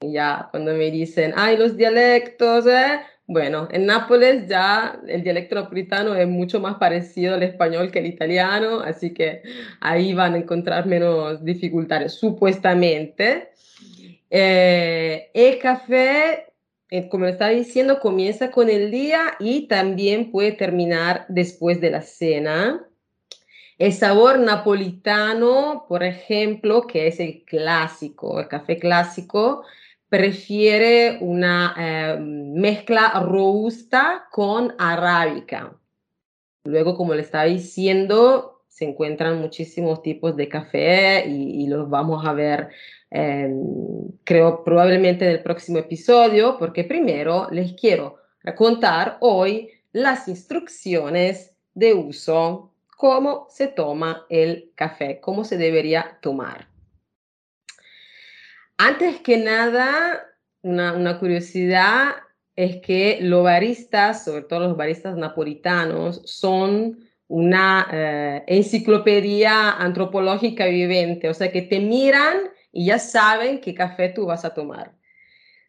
ya 0.00 0.48
cuando 0.50 0.72
me 0.74 0.90
dicen, 0.90 1.32
ay, 1.36 1.56
los 1.56 1.76
dialectos, 1.76 2.66
¿eh? 2.66 3.00
Bueno, 3.28 3.66
en 3.72 3.86
Nápoles 3.86 4.46
ya 4.46 5.00
el 5.08 5.24
dialecto 5.24 5.56
napolitano 5.56 6.14
es 6.14 6.28
mucho 6.28 6.60
más 6.60 6.76
parecido 6.76 7.34
al 7.34 7.42
español 7.42 7.90
que 7.90 7.98
al 7.98 8.06
italiano, 8.06 8.80
así 8.80 9.12
que 9.12 9.42
ahí 9.80 10.14
van 10.14 10.34
a 10.34 10.38
encontrar 10.38 10.86
menos 10.86 11.44
dificultades, 11.44 12.12
supuestamente. 12.12 13.50
Eh, 14.30 15.30
el 15.34 15.58
café, 15.58 16.52
eh, 16.88 17.08
como 17.08 17.26
estaba 17.26 17.50
diciendo, 17.50 17.98
comienza 17.98 18.52
con 18.52 18.70
el 18.70 18.92
día 18.92 19.34
y 19.40 19.66
también 19.66 20.30
puede 20.30 20.52
terminar 20.52 21.26
después 21.28 21.80
de 21.80 21.90
la 21.90 22.02
cena. 22.02 22.86
El 23.76 23.92
sabor 23.92 24.38
napolitano, 24.38 25.84
por 25.88 26.04
ejemplo, 26.04 26.86
que 26.86 27.08
es 27.08 27.18
el 27.18 27.44
clásico, 27.44 28.38
el 28.38 28.46
café 28.46 28.78
clásico, 28.78 29.64
prefiere 30.08 31.18
una 31.20 31.74
eh, 31.78 32.18
mezcla 32.20 33.20
robusta 33.24 34.28
con 34.30 34.74
arábica. 34.78 35.76
Luego, 36.64 36.96
como 36.96 37.14
le 37.14 37.22
estaba 37.22 37.44
diciendo, 37.44 38.64
se 38.68 38.84
encuentran 38.84 39.40
muchísimos 39.40 40.02
tipos 40.02 40.36
de 40.36 40.48
café 40.48 41.26
y, 41.26 41.66
los 41.66 41.88
vamos 41.88 42.26
a 42.26 42.32
ver, 42.32 42.68
em, 43.10 43.58
creo, 44.24 44.62
probablemente 44.64 45.24
en 45.24 45.30
el 45.32 45.42
próximo 45.42 45.78
episodio, 45.78 46.56
porque 46.58 46.84
primero 46.84 47.48
les 47.50 47.72
quiero 47.72 48.18
contar 48.54 49.16
hoy 49.20 49.70
las 49.92 50.28
instrucciones 50.28 51.56
de 51.74 51.94
uso, 51.94 52.72
cómo 52.96 53.46
se 53.50 53.68
toma 53.68 54.26
el 54.28 54.72
café, 54.74 55.20
cómo 55.20 55.44
se 55.44 55.56
debería 55.56 56.18
tomar. 56.20 56.68
Antes 58.78 59.20
que 59.20 59.38
nada, 59.38 60.22
una, 60.62 61.18
curiosidad 61.18 62.16
es 62.54 62.76
que 62.76 63.18
los 63.22 63.42
baristas, 63.42 64.24
sobre 64.24 64.42
todo 64.42 64.60
los 64.60 64.76
baristas 64.76 65.16
napolitanos, 65.16 66.22
son 66.24 66.98
una 67.28 67.88
eh, 67.92 68.44
enciclopedia 68.46 69.72
antropológica 69.72 70.66
viviente, 70.66 71.28
o 71.28 71.34
sea 71.34 71.50
que 71.50 71.62
te 71.62 71.80
miran 71.80 72.36
y 72.70 72.86
ya 72.86 72.98
saben 72.98 73.60
qué 73.60 73.74
café 73.74 74.10
tú 74.10 74.26
vas 74.26 74.44
a 74.44 74.54
tomar. 74.54 74.94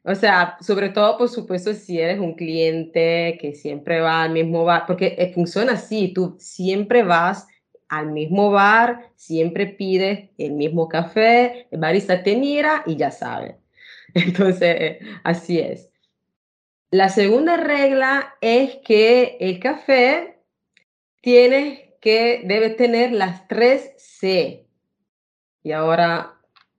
O 0.03 0.15
sea, 0.15 0.57
sobre 0.61 0.89
todo, 0.89 1.17
por 1.17 1.29
supuesto, 1.29 1.73
si 1.73 1.99
eres 1.99 2.19
un 2.19 2.35
cliente 2.35 3.37
que 3.41 3.53
siempre 3.53 3.99
va 3.99 4.23
al 4.23 4.31
mismo 4.31 4.63
bar, 4.63 4.85
porque 4.87 5.15
eh, 5.17 5.33
funciona 5.33 5.73
así, 5.73 6.13
tú 6.13 6.37
siempre 6.39 7.03
vas 7.03 7.47
al 7.89 8.11
mismo 8.11 8.51
bar, 8.51 9.11
siempre 9.15 9.67
pides 9.67 10.29
el 10.37 10.51
mismo 10.53 10.87
café, 10.87 11.67
el 11.71 11.79
barista 11.79 12.23
te 12.23 12.35
mira 12.35 12.83
y 12.85 12.95
ya 12.95 13.11
sabe. 13.11 13.57
Entonces, 14.13 14.97
así 15.23 15.59
es. 15.59 15.89
La 16.91 17.09
segunda 17.09 17.57
regla 17.57 18.35
es 18.41 18.77
que 18.77 19.37
el 19.39 19.59
café 19.59 20.39
tiene 21.21 21.97
que, 21.99 22.41
debe 22.45 22.69
tener 22.69 23.11
las 23.11 23.47
tres 23.47 23.93
C. 23.97 24.65
Y 25.63 25.71
ahora 25.73 26.35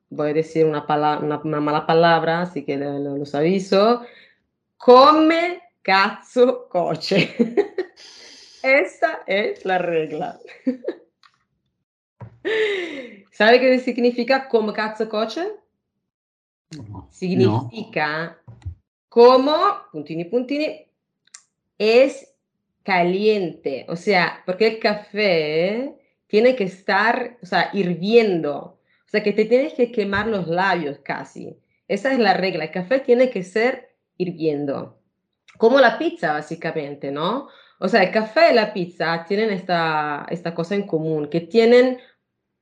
voy 0.09 0.31
a 0.31 0.35
decir 0.35 0.65
una, 0.65 0.87
una, 0.87 1.61
mala 1.61 1.87
palabra, 1.87 2.43
así 2.43 2.65
que 2.65 2.79
los 2.79 3.35
aviso. 3.35 4.03
Come, 4.79 5.61
cazzo, 5.83 6.69
coche. 6.69 7.35
Esa 8.63 9.21
es 9.27 9.65
la 9.65 9.79
regla. 9.79 10.39
¿Sabe 13.33 13.61
qué 13.61 13.79
significa 13.79 14.49
como 14.49 14.73
cazzo 14.73 15.09
coche? 15.09 15.49
significa 17.11 18.39
como, 19.09 19.57
puntini 19.91 20.25
puntini, 20.25 20.87
es 21.79 22.35
caliente, 22.83 23.87
o 23.89 23.97
sea, 23.97 24.43
porque 24.45 24.67
el 24.67 24.79
café 24.79 25.95
tiene 26.27 26.57
que 26.57 26.65
estar, 26.65 27.39
o 27.43 27.47
sea, 27.47 27.71
hirviendo, 27.73 28.59
o 28.59 29.09
sea, 29.09 29.23
que 29.23 29.33
te 29.33 29.45
tienes 29.45 29.75
que 29.75 29.91
quemar 29.91 30.27
los 30.27 30.47
labios 30.49 30.99
casi. 30.99 31.57
Esa 31.87 32.13
es 32.13 32.19
la 32.19 32.35
regla, 32.35 32.65
el 32.65 32.71
café 32.71 33.01
tiene 33.01 33.31
que 33.31 33.43
ser 33.43 33.95
hirviendo, 34.17 35.01
como 35.57 35.81
la 35.81 35.99
pizza 35.99 36.33
básicamente, 36.33 37.11
¿no? 37.11 37.49
O 37.79 37.89
sea, 37.89 38.03
el 38.03 38.11
café 38.11 38.51
y 38.51 38.55
la 38.55 38.73
pizza 38.73 39.25
tienen 39.27 39.51
esta, 39.51 40.27
esta 40.31 40.55
cosa 40.55 40.75
en 40.75 40.87
común, 40.87 41.29
que 41.29 41.41
tienen 41.41 41.99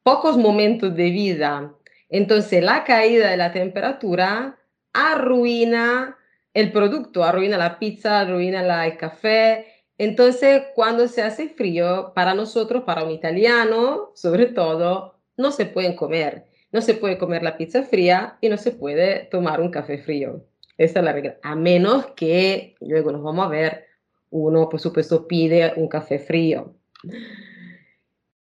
pocos 0.02 0.36
momentos 0.36 0.94
de 0.94 1.10
vida. 1.10 1.74
Entonces, 2.08 2.62
la 2.62 2.84
caída 2.84 3.30
de 3.30 3.36
la 3.36 3.52
temperatura 3.52 4.58
arruina 4.92 6.16
el 6.54 6.72
producto, 6.72 7.22
arruina 7.22 7.58
la 7.58 7.78
pizza, 7.78 8.20
arruina 8.20 8.86
el 8.86 8.96
café. 8.96 9.66
Entonces, 9.98 10.62
cuando 10.74 11.06
se 11.08 11.22
hace 11.22 11.48
frío, 11.50 12.12
para 12.14 12.34
nosotros, 12.34 12.84
para 12.84 13.04
un 13.04 13.10
italiano, 13.10 14.12
sobre 14.14 14.46
todo, 14.46 15.18
no 15.36 15.52
se 15.52 15.66
pueden 15.66 15.96
comer. 15.96 16.46
No 16.72 16.80
se 16.80 16.94
puede 16.94 17.18
comer 17.18 17.42
la 17.42 17.56
pizza 17.56 17.82
fría 17.82 18.38
y 18.40 18.48
no 18.48 18.56
se 18.56 18.72
puede 18.72 19.24
tomar 19.30 19.60
un 19.60 19.70
café 19.70 19.98
frío. 19.98 20.44
Esa 20.78 20.98
es 21.00 21.04
la 21.04 21.12
regla. 21.12 21.36
A 21.42 21.54
menos 21.54 22.06
que, 22.16 22.74
luego 22.80 23.12
nos 23.12 23.22
vamos 23.22 23.46
a 23.46 23.50
ver, 23.50 23.84
uno 24.30 24.68
por 24.68 24.80
supuesto 24.80 25.26
pide 25.26 25.72
un 25.76 25.88
café 25.88 26.18
frío. 26.18 26.74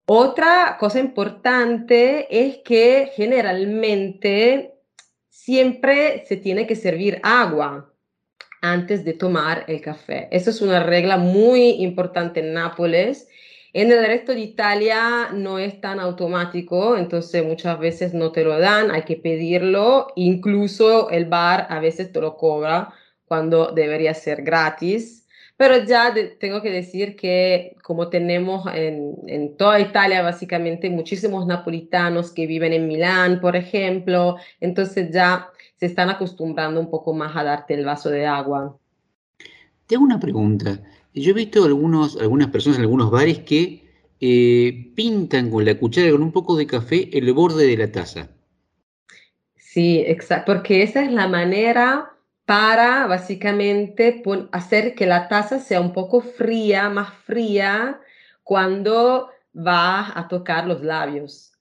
Otra 0.06 0.78
cosa 0.80 1.00
importante 1.00 2.28
es 2.30 2.58
que 2.58 3.12
generalmente 3.16 4.74
siempre 5.30 6.26
se 6.26 6.38
tiene 6.38 6.68
que 6.68 6.76
servir 6.76 7.20
agua 7.24 7.94
antes 8.62 9.04
de 9.04 9.14
tomar 9.14 9.66
el 9.68 9.82
café. 9.82 10.28
Eso 10.32 10.50
es 10.50 10.62
una 10.62 10.82
regla 10.82 11.18
muy 11.18 11.82
importante 11.82 12.42
en 12.42 12.54
Nápoles. 12.54 13.28
En 13.74 13.92
el 13.92 14.06
resto 14.06 14.34
de 14.34 14.42
Italia 14.42 15.32
no 15.34 15.58
es 15.58 15.82
tan 15.82 16.00
automático, 16.00 16.96
entonces 16.96 17.44
muchas 17.44 17.80
veces 17.80 18.14
no 18.14 18.32
te 18.32 18.44
lo 18.44 18.60
dan, 18.60 18.92
hay 18.92 19.02
que 19.02 19.16
pedirlo, 19.16 20.08
incluso 20.16 21.10
el 21.10 21.26
bar 21.26 21.68
a 21.70 21.80
veces 21.80 22.12
te 22.12 22.22
lo 22.22 22.38
cobra 22.38 22.94
cuando 23.26 23.72
debería 23.72 24.14
ser 24.14 24.44
gratis. 24.44 25.23
Pero 25.56 25.84
ya 25.86 26.14
tengo 26.40 26.62
que 26.62 26.72
decir 26.72 27.16
que 27.16 27.76
como 27.84 28.10
tenemos 28.10 28.66
en, 28.74 29.16
en, 29.28 29.56
toda 29.56 29.80
Italia 29.80 30.24
básicamente 30.24 30.90
muchísimos 30.90 31.46
napolitanos 31.46 32.32
que 32.32 32.48
viven 32.48 32.74
en 32.74 32.88
Milán, 32.88 33.40
por 33.40 33.56
ejemplo, 33.56 34.38
entonces 34.60 35.12
ya 35.12 35.50
se 35.76 35.86
están 35.86 36.10
acostumbrando 36.10 36.80
un 36.80 36.90
poco 36.90 37.14
más 37.14 37.36
a 37.36 37.44
darte 37.44 37.76
el 37.76 37.86
vaso 37.86 38.10
de 38.10 38.26
agua. 38.26 38.78
Tengo 39.86 40.04
una 40.04 40.20
pregunta. 40.20 40.80
Yo 41.14 41.32
he 41.32 41.34
visto 41.34 41.64
algunos, 41.66 42.18
algunas 42.20 42.48
personas 42.48 42.80
en 42.80 42.86
algunos 42.86 43.12
bares 43.12 43.40
que 43.40 43.84
eh, 44.20 44.92
pintan 44.96 45.52
con 45.52 45.66
la 45.66 45.78
cuchara 45.78 46.10
con 46.12 46.24
un 46.24 46.32
poco 46.32 46.56
de 46.56 46.66
café 46.66 47.10
el 47.16 47.32
borde 47.34 47.68
de 47.68 47.78
la 47.78 47.92
taza. 47.92 48.30
Sí, 49.58 50.04
exacto, 50.08 50.54
porque 50.54 50.84
esa 50.84 51.04
es 51.04 51.12
la 51.12 51.28
manera 51.28 52.13
para 52.46 53.08
básicamente 53.08 54.22
hacer 54.52 54.96
que 54.96 55.06
la 55.06 55.28
taza 55.28 55.60
sea 55.60 55.82
un 55.82 55.94
poco 55.94 56.22
fría, 56.22 56.90
más 56.90 57.14
fría, 57.26 58.02
cuando 58.44 59.30
va 59.56 60.18
a 60.18 60.28
tocar 60.28 60.68
los 60.68 60.82
labios. 60.82 61.54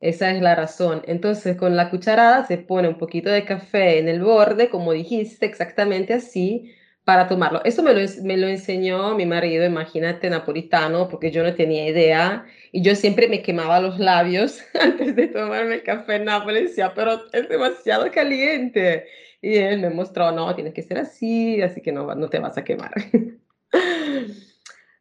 Esa 0.00 0.30
es 0.32 0.42
la 0.42 0.54
razón. 0.54 1.02
Entonces, 1.06 1.56
con 1.56 1.76
la 1.76 1.90
cucharada 1.90 2.46
se 2.46 2.58
pone 2.58 2.88
un 2.88 2.98
poquito 2.98 3.30
de 3.30 3.44
café 3.44 3.98
en 3.98 4.08
el 4.08 4.22
borde, 4.22 4.68
como 4.70 4.92
dijiste, 4.92 5.46
exactamente 5.46 6.12
así, 6.14 6.74
para 7.04 7.28
tomarlo. 7.28 7.62
Eso 7.64 7.82
me 7.82 7.94
lo, 7.94 8.00
me 8.22 8.36
lo 8.36 8.46
enseñó 8.48 9.14
mi 9.14 9.26
marido, 9.26 9.64
imagínate, 9.64 10.30
napolitano, 10.30 11.08
porque 11.08 11.30
yo 11.30 11.42
no 11.42 11.54
tenía 11.54 11.88
idea. 11.88 12.46
Y 12.72 12.82
yo 12.82 12.94
siempre 12.96 13.28
me 13.28 13.42
quemaba 13.42 13.80
los 13.80 13.98
labios 13.98 14.62
antes 14.80 15.14
de 15.16 15.28
tomarme 15.28 15.76
el 15.76 15.82
café 15.82 16.16
en 16.16 16.24
Nápoles. 16.26 16.70
Decía, 16.70 16.92
pero 16.94 17.22
es 17.32 17.48
demasiado 17.48 18.10
caliente. 18.10 19.06
Y 19.44 19.56
él 19.58 19.78
me 19.80 19.90
mostró, 19.90 20.32
no, 20.32 20.54
tienes 20.54 20.72
que 20.72 20.82
ser 20.82 20.96
así, 20.96 21.60
así 21.60 21.82
que 21.82 21.92
no, 21.92 22.14
no 22.14 22.30
te 22.30 22.38
vas 22.38 22.56
a 22.56 22.64
quemar. 22.64 22.92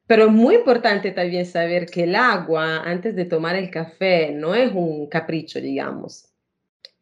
Pero 0.05 0.25
es 0.25 0.31
muy 0.31 0.55
importante 0.55 1.11
también 1.11 1.45
saber 1.45 1.85
que 1.85 2.03
el 2.03 2.13
agua 2.13 2.79
antes 2.79 3.15
de 3.15 3.23
tomar 3.23 3.55
el 3.55 3.71
café 3.71 4.31
no 4.33 4.53
es 4.53 4.69
un 4.73 5.07
capricho, 5.07 5.61
digamos. 5.61 6.25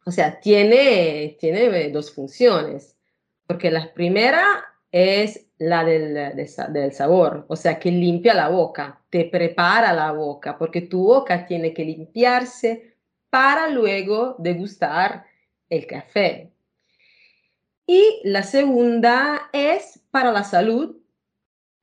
O 0.06 0.12
sea, 0.12 0.38
tiene, 0.38 1.36
tiene 1.40 1.90
dos 1.90 2.14
funciones. 2.14 2.96
Porque 3.44 3.72
la 3.72 3.92
primera 3.92 4.64
es 4.92 5.48
la 5.58 5.84
del, 5.84 6.14
del, 6.36 6.92
sabor, 6.92 7.44
o 7.48 7.56
sea, 7.56 7.80
que 7.80 7.90
limpia 7.90 8.34
la 8.34 8.48
boca, 8.50 9.00
te 9.10 9.24
prepara 9.24 9.92
la 9.92 10.12
boca, 10.12 10.56
porque 10.56 10.82
tu 10.82 11.04
boca 11.04 11.44
tiene 11.44 11.74
que 11.74 11.84
limpiarse 11.84 12.94
para 13.30 13.68
luego 13.68 14.36
degustar 14.38 15.24
el 15.68 15.86
café. 15.86 16.51
Y 17.86 18.20
la 18.24 18.42
segunda 18.42 19.50
es 19.52 20.00
para 20.10 20.32
la 20.32 20.44
salud, 20.44 20.96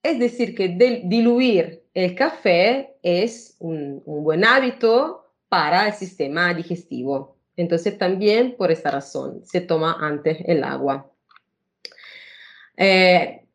es 0.02 0.20
decir, 0.20 0.56
que 0.56 0.70
diluir 1.06 1.84
el 1.94 2.16
café 2.16 2.96
es 3.04 3.56
un, 3.60 4.02
buen 4.06 4.46
hábito 4.46 5.34
para 5.50 5.88
el 5.88 5.94
sistema 5.94 6.54
digestivo. 6.54 7.38
Entonces 7.58 7.98
también 7.98 8.56
por 8.56 8.72
esta 8.72 8.92
razón 8.92 9.42
se 9.46 9.62
toma 9.62 9.98
antes 10.00 10.38
el 10.46 10.64
agua. 10.64 11.12
Eh, 12.78 13.46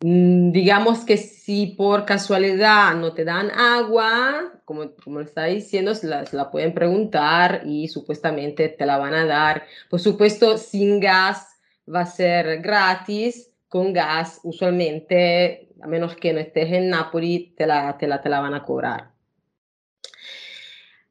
mm, 0.00 0.52
digamos 0.52 1.04
que 1.04 1.18
si 1.18 1.66
por 1.66 2.06
casualidad 2.06 2.94
no 2.94 3.12
te 3.12 3.24
dan 3.24 3.50
agua, 3.50 4.53
como, 4.64 4.94
como 5.02 5.20
está 5.20 5.44
diciendo, 5.44 5.92
la, 6.02 6.24
la, 6.32 6.50
pueden 6.50 6.74
preguntar 6.74 7.62
y 7.64 7.88
supuestamente 7.88 8.68
te 8.68 8.86
la 8.86 8.98
van 8.98 9.14
a 9.14 9.26
dar. 9.26 9.64
Por 9.90 10.00
supuesto, 10.00 10.58
sin 10.58 11.00
gas 11.00 11.48
va 11.92 12.00
a 12.00 12.06
ser 12.06 12.60
gratis, 12.62 13.50
con 13.68 13.92
gas 13.92 14.40
usualmente, 14.44 15.68
a 15.82 15.86
menos 15.86 16.16
que 16.16 16.32
no 16.32 16.40
estés 16.40 16.72
en 16.72 16.90
Napoli, 16.90 17.54
te 17.56 17.66
la, 17.66 17.98
te 17.98 18.06
la, 18.06 18.22
te 18.22 18.28
la 18.28 18.40
van 18.40 18.54
a 18.54 18.62
cobrar. 18.62 19.10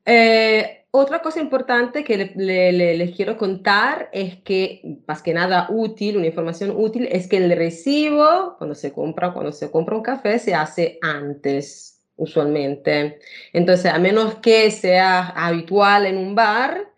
Eh, 0.06 0.84
otra 0.92 1.22
cosa 1.22 1.40
importante 1.42 2.04
que 2.04 2.18
les 2.36 3.16
quiero 3.16 3.36
contar 3.36 4.10
es 4.14 4.38
que, 4.44 5.00
más 5.08 5.24
que 5.24 5.34
nada 5.34 5.68
útil, 5.70 6.18
una 6.18 6.28
información 6.28 6.72
útil, 6.76 7.08
es 7.12 7.28
que 7.28 7.38
el 7.38 7.52
recibo, 7.56 8.56
cuando 8.58 8.76
se 8.76 8.94
compra, 8.94 9.34
cuando 9.34 9.52
se 9.52 9.72
compra 9.72 9.98
un 9.98 10.04
café, 10.04 10.38
se 10.38 10.54
hace 10.54 11.00
antes, 11.02 11.93
usualmente. 12.16 13.20
Entonces, 13.52 13.92
a 13.92 14.00
menos 14.00 14.36
que 14.36 14.70
sea 14.72 15.30
habitual 15.30 16.06
en 16.06 16.18
un 16.18 16.36
bar, 16.36 16.92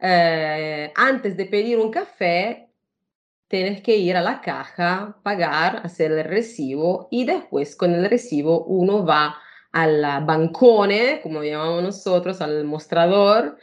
eh, 0.00 0.92
antes 0.94 1.36
de 1.36 1.46
pedir 1.46 1.78
un 1.78 1.90
café, 1.90 2.68
tienes 3.48 3.82
que 3.82 3.96
ir 3.96 4.16
a 4.16 4.22
la 4.22 4.40
caja, 4.40 5.18
pagar, 5.22 5.80
hacer 5.84 6.12
el 6.12 6.24
recibo 6.24 7.08
y 7.10 7.24
después 7.24 7.76
con 7.76 7.94
el 7.94 8.08
recibo 8.08 8.64
uno 8.64 9.04
va 9.04 9.36
al 9.72 10.02
bancone, 10.24 11.20
como 11.22 11.42
llamamos 11.42 11.82
nosotros, 11.82 12.40
al 12.40 12.64
mostrador, 12.64 13.58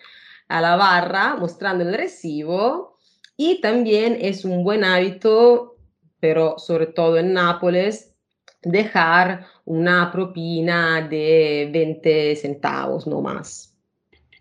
a 0.49 0.61
la 0.61 0.75
barra, 0.75 1.35
mostrando 1.35 1.83
el 1.83 1.93
recibo. 1.93 2.97
Y 3.37 3.61
también 3.61 4.17
es 4.19 4.43
un 4.43 4.63
buen 4.63 4.83
hábito, 4.83 5.77
pero 6.19 6.59
sobre 6.59 6.87
todo 6.87 7.17
en 7.17 7.33
Nápoles, 7.33 8.13
dejar 8.61 9.47
una 9.65 10.11
propina 10.11 11.07
de 11.07 11.69
20 11.71 12.35
centavos, 12.35 13.07
no 13.07 13.21
más. 13.21 13.71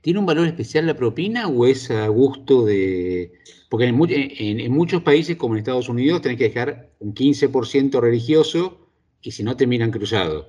¿Tiene 0.01 0.19
un 0.19 0.27
valor 0.27 0.47
especial 0.47 0.87
la 0.87 0.95
propina 0.95 1.49
o 1.49 1.67
es 1.67 1.91
a 1.91 2.09
gusto 2.09 2.65
de...? 2.65 3.33
Porque 3.69 3.87
en, 3.87 4.73
muchos 4.73 5.03
países, 5.03 5.37
como 5.37 5.55
en 5.55 5.59
Estados 5.59 5.89
Unidos, 5.89 6.23
tenés 6.23 6.39
que 6.39 6.49
dejar 6.49 6.91
un 6.99 7.15
15% 7.15 8.01
religioso 8.01 8.89
y 9.21 9.31
si 9.31 9.45
no 9.45 9.57
te 9.57 9.67
miran 9.67 9.91
cruzado. 9.91 10.47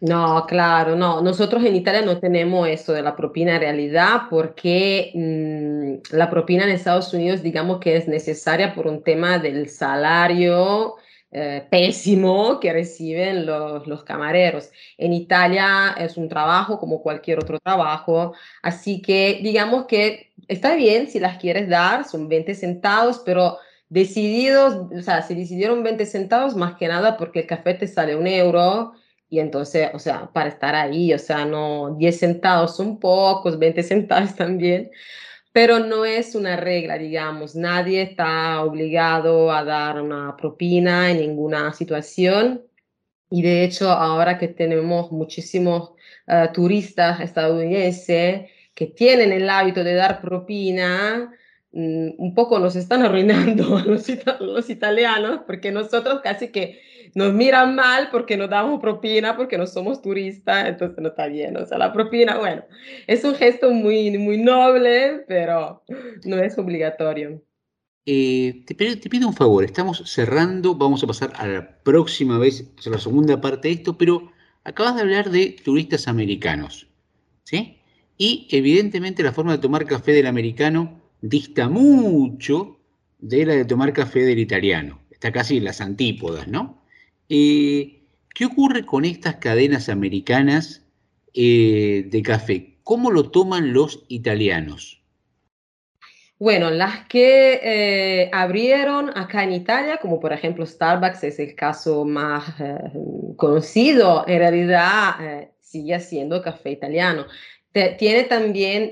No, 0.00 0.44
claro, 0.46 0.96
no. 0.96 1.20
Nosotros 1.20 1.64
en 1.64 1.74
Italia 1.74 2.02
no 2.02 2.18
tenemos 2.18 2.68
eso 2.68 2.92
de 2.92 3.02
la 3.02 3.16
propina 3.16 3.56
en 3.56 3.60
realidad 3.60 4.22
porque 4.30 5.10
mm, 5.14 6.16
la 6.16 6.30
propina 6.30 6.64
en 6.64 6.70
Estados 6.70 7.12
Unidos 7.12 7.42
digamos 7.42 7.78
que 7.80 7.96
es 7.96 8.06
necesaria 8.06 8.74
por 8.74 8.86
un 8.86 9.02
tema 9.02 9.38
del 9.38 9.68
salario 9.68 10.94
eh, 11.30 11.66
pésimo 11.70 12.58
que 12.58 12.72
reciben 12.72 13.44
los, 13.44 13.86
los 13.86 14.02
camareros. 14.02 14.70
En 14.96 15.12
Italia 15.12 15.94
es 15.98 16.16
un 16.16 16.28
trabajo 16.28 16.78
como 16.78 17.02
cualquier 17.02 17.38
otro 17.38 17.58
trabajo, 17.60 18.32
así 18.62 19.02
que 19.02 19.40
digamos 19.42 19.84
que 19.86 20.32
está 20.48 20.74
bien 20.74 21.08
si 21.10 21.20
las 21.20 21.38
quieres 21.38 21.68
dar, 21.68 22.06
son 22.06 22.28
20 22.28 22.54
centavos, 22.54 23.22
pero 23.24 23.58
decididos, 23.88 24.90
o 24.90 25.02
sea, 25.02 25.22
se 25.22 25.34
decidieron 25.34 25.82
20 25.82 26.06
centavos 26.06 26.56
más 26.56 26.76
que 26.76 26.88
nada 26.88 27.16
porque 27.16 27.40
el 27.40 27.46
café 27.46 27.74
te 27.74 27.86
sale 27.86 28.16
un 28.16 28.26
euro 28.26 28.92
y 29.30 29.40
entonces, 29.40 29.90
o 29.92 29.98
sea, 29.98 30.30
para 30.32 30.48
estar 30.48 30.74
ahí, 30.74 31.12
o 31.12 31.18
sea, 31.18 31.44
no, 31.44 31.94
10 31.98 32.18
centavos 32.18 32.76
son 32.76 32.98
pocos, 32.98 33.58
20 33.58 33.82
centavos 33.82 34.34
también, 34.36 34.90
pero 35.52 35.78
no 35.80 36.04
es 36.04 36.34
una 36.34 36.56
regla, 36.56 36.98
digamos, 36.98 37.56
nadie 37.56 38.02
está 38.02 38.62
obligado 38.62 39.52
a 39.52 39.64
dar 39.64 40.00
una 40.00 40.36
propina 40.36 41.10
en 41.10 41.18
ninguna 41.18 41.72
situación. 41.72 42.62
Y 43.30 43.42
de 43.42 43.64
hecho, 43.64 43.90
ahora 43.90 44.38
que 44.38 44.48
tenemos 44.48 45.12
muchísimos 45.12 45.92
uh, 46.26 46.52
turistas 46.52 47.20
estadounidenses 47.20 48.50
que 48.74 48.86
tienen 48.86 49.32
el 49.32 49.50
hábito 49.50 49.84
de 49.84 49.94
dar 49.94 50.20
propina, 50.20 51.32
um, 51.72 52.12
un 52.16 52.34
poco 52.34 52.58
nos 52.58 52.76
están 52.76 53.02
arruinando 53.04 53.76
a 53.76 53.82
los, 53.82 54.08
ita 54.08 54.38
los, 54.40 54.70
italianos, 54.70 55.40
porque 55.46 55.72
nosotros 55.72 56.20
casi 56.22 56.48
que 56.48 56.80
nos 57.14 57.32
miran 57.32 57.74
mal 57.74 58.08
porque 58.10 58.36
no 58.36 58.48
damos 58.48 58.80
propina, 58.80 59.36
porque 59.36 59.58
no 59.58 59.66
somos 59.66 60.02
turistas, 60.02 60.68
entonces 60.68 60.98
no 60.98 61.08
está 61.08 61.26
bien. 61.26 61.56
O 61.56 61.66
sea, 61.66 61.78
la 61.78 61.92
propina, 61.92 62.38
bueno, 62.38 62.64
es 63.06 63.24
un 63.24 63.34
gesto 63.34 63.70
muy, 63.70 64.16
muy 64.18 64.38
noble, 64.38 65.24
pero 65.26 65.82
no 66.24 66.36
es 66.38 66.58
obligatorio. 66.58 67.42
Eh, 68.10 68.64
te, 68.64 68.74
te, 68.74 69.10
pido 69.10 69.28
un 69.28 69.34
favor, 69.34 69.64
estamos 69.64 70.02
cerrando, 70.06 70.74
vamos 70.74 71.04
a 71.04 71.06
pasar 71.06 71.30
a 71.36 71.46
la 71.46 71.78
próxima 71.82 72.38
vez, 72.38 72.72
a 72.86 72.88
la 72.88 72.98
segunda 72.98 73.38
parte 73.38 73.68
de 73.68 73.74
esto, 73.74 73.98
pero 73.98 74.32
acabas 74.64 74.96
de 74.96 75.02
hablar 75.02 75.30
de 75.30 75.56
turistas 75.62 76.08
americanos, 76.08 76.88
¿sí? 77.44 77.78
Y 78.16 78.48
evidentemente 78.50 79.22
la 79.22 79.32
forma 79.32 79.52
de 79.52 79.58
tomar 79.58 79.84
café 79.84 80.12
del 80.12 80.26
americano 80.26 81.02
dista 81.20 81.68
mucho 81.68 82.78
de 83.18 83.44
la 83.44 83.54
de 83.54 83.64
tomar 83.66 83.92
café 83.92 84.20
del 84.20 84.38
italiano, 84.38 85.00
está 85.10 85.30
casi 85.30 85.58
en 85.58 85.64
las 85.64 85.82
antípodas, 85.82 86.48
¿no? 86.48 86.77
Eh, 87.28 87.98
¿Qué 88.38 88.44
ocurre 88.44 88.86
con 88.86 89.04
estas 89.04 89.34
cadenas 89.38 89.88
americanas 89.88 90.86
eh, 91.34 92.04
de 92.06 92.22
café? 92.22 92.78
¿Cómo 92.84 93.10
lo 93.10 93.32
toman 93.32 93.72
los 93.72 94.04
italianos? 94.06 95.02
Bueno, 96.38 96.70
las 96.70 97.08
que 97.08 97.60
eh, 97.60 98.30
abrieron 98.32 99.10
acá 99.18 99.42
en 99.42 99.54
Italia, 99.54 99.98
como 100.00 100.20
por 100.20 100.32
ejemplo 100.32 100.64
Starbucks, 100.64 101.24
es 101.24 101.40
el 101.40 101.56
caso 101.56 102.04
más 102.04 102.60
eh, 102.60 102.76
conocido, 103.34 104.24
en 104.28 104.38
realidad 104.38 105.48
sigue 105.58 105.98
siendo 105.98 106.40
café 106.40 106.70
italiano. 106.70 107.26
Tiene 107.98 108.22
también 108.24 108.90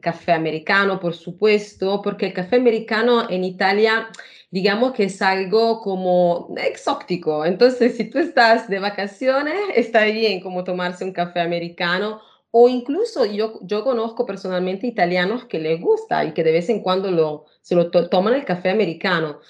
café 0.00 0.32
americano, 0.32 1.00
por 1.00 1.14
supuesto, 1.14 2.02
porque 2.02 2.26
el 2.26 2.32
café 2.34 2.56
americano 2.56 3.28
en 3.28 3.42
Italia, 3.44 4.08
digamos 4.50 4.92
que 4.92 5.04
es 5.04 5.22
algo 5.22 5.80
como 5.80 6.54
exótico. 6.56 7.44
Entonces, 7.44 7.96
si 7.96 8.10
tú 8.10 8.18
estás 8.18 8.68
de 8.68 8.78
vacaciones, 8.78 9.54
está 9.74 10.04
bien 10.04 10.40
como 10.40 10.64
tomarse 10.64 11.04
un 11.04 11.12
café 11.12 11.40
americano 11.40 12.20
o 12.52 12.68
incluso 12.68 13.24
yo, 13.26 13.60
yo 13.62 13.84
conozco 13.84 14.26
personalmente 14.26 14.86
italianos 14.86 15.44
que 15.44 15.60
les 15.60 15.80
gusta 15.80 16.24
y 16.24 16.32
que 16.32 16.42
de 16.42 16.52
vez 16.52 16.68
en 16.68 16.82
cuando 16.82 17.10
lo, 17.10 17.44
se 17.60 17.76
lo 17.76 17.90
to 17.90 18.08
toman 18.08 18.34
el 18.34 18.44
café 18.44 18.70
americano. 18.70 19.40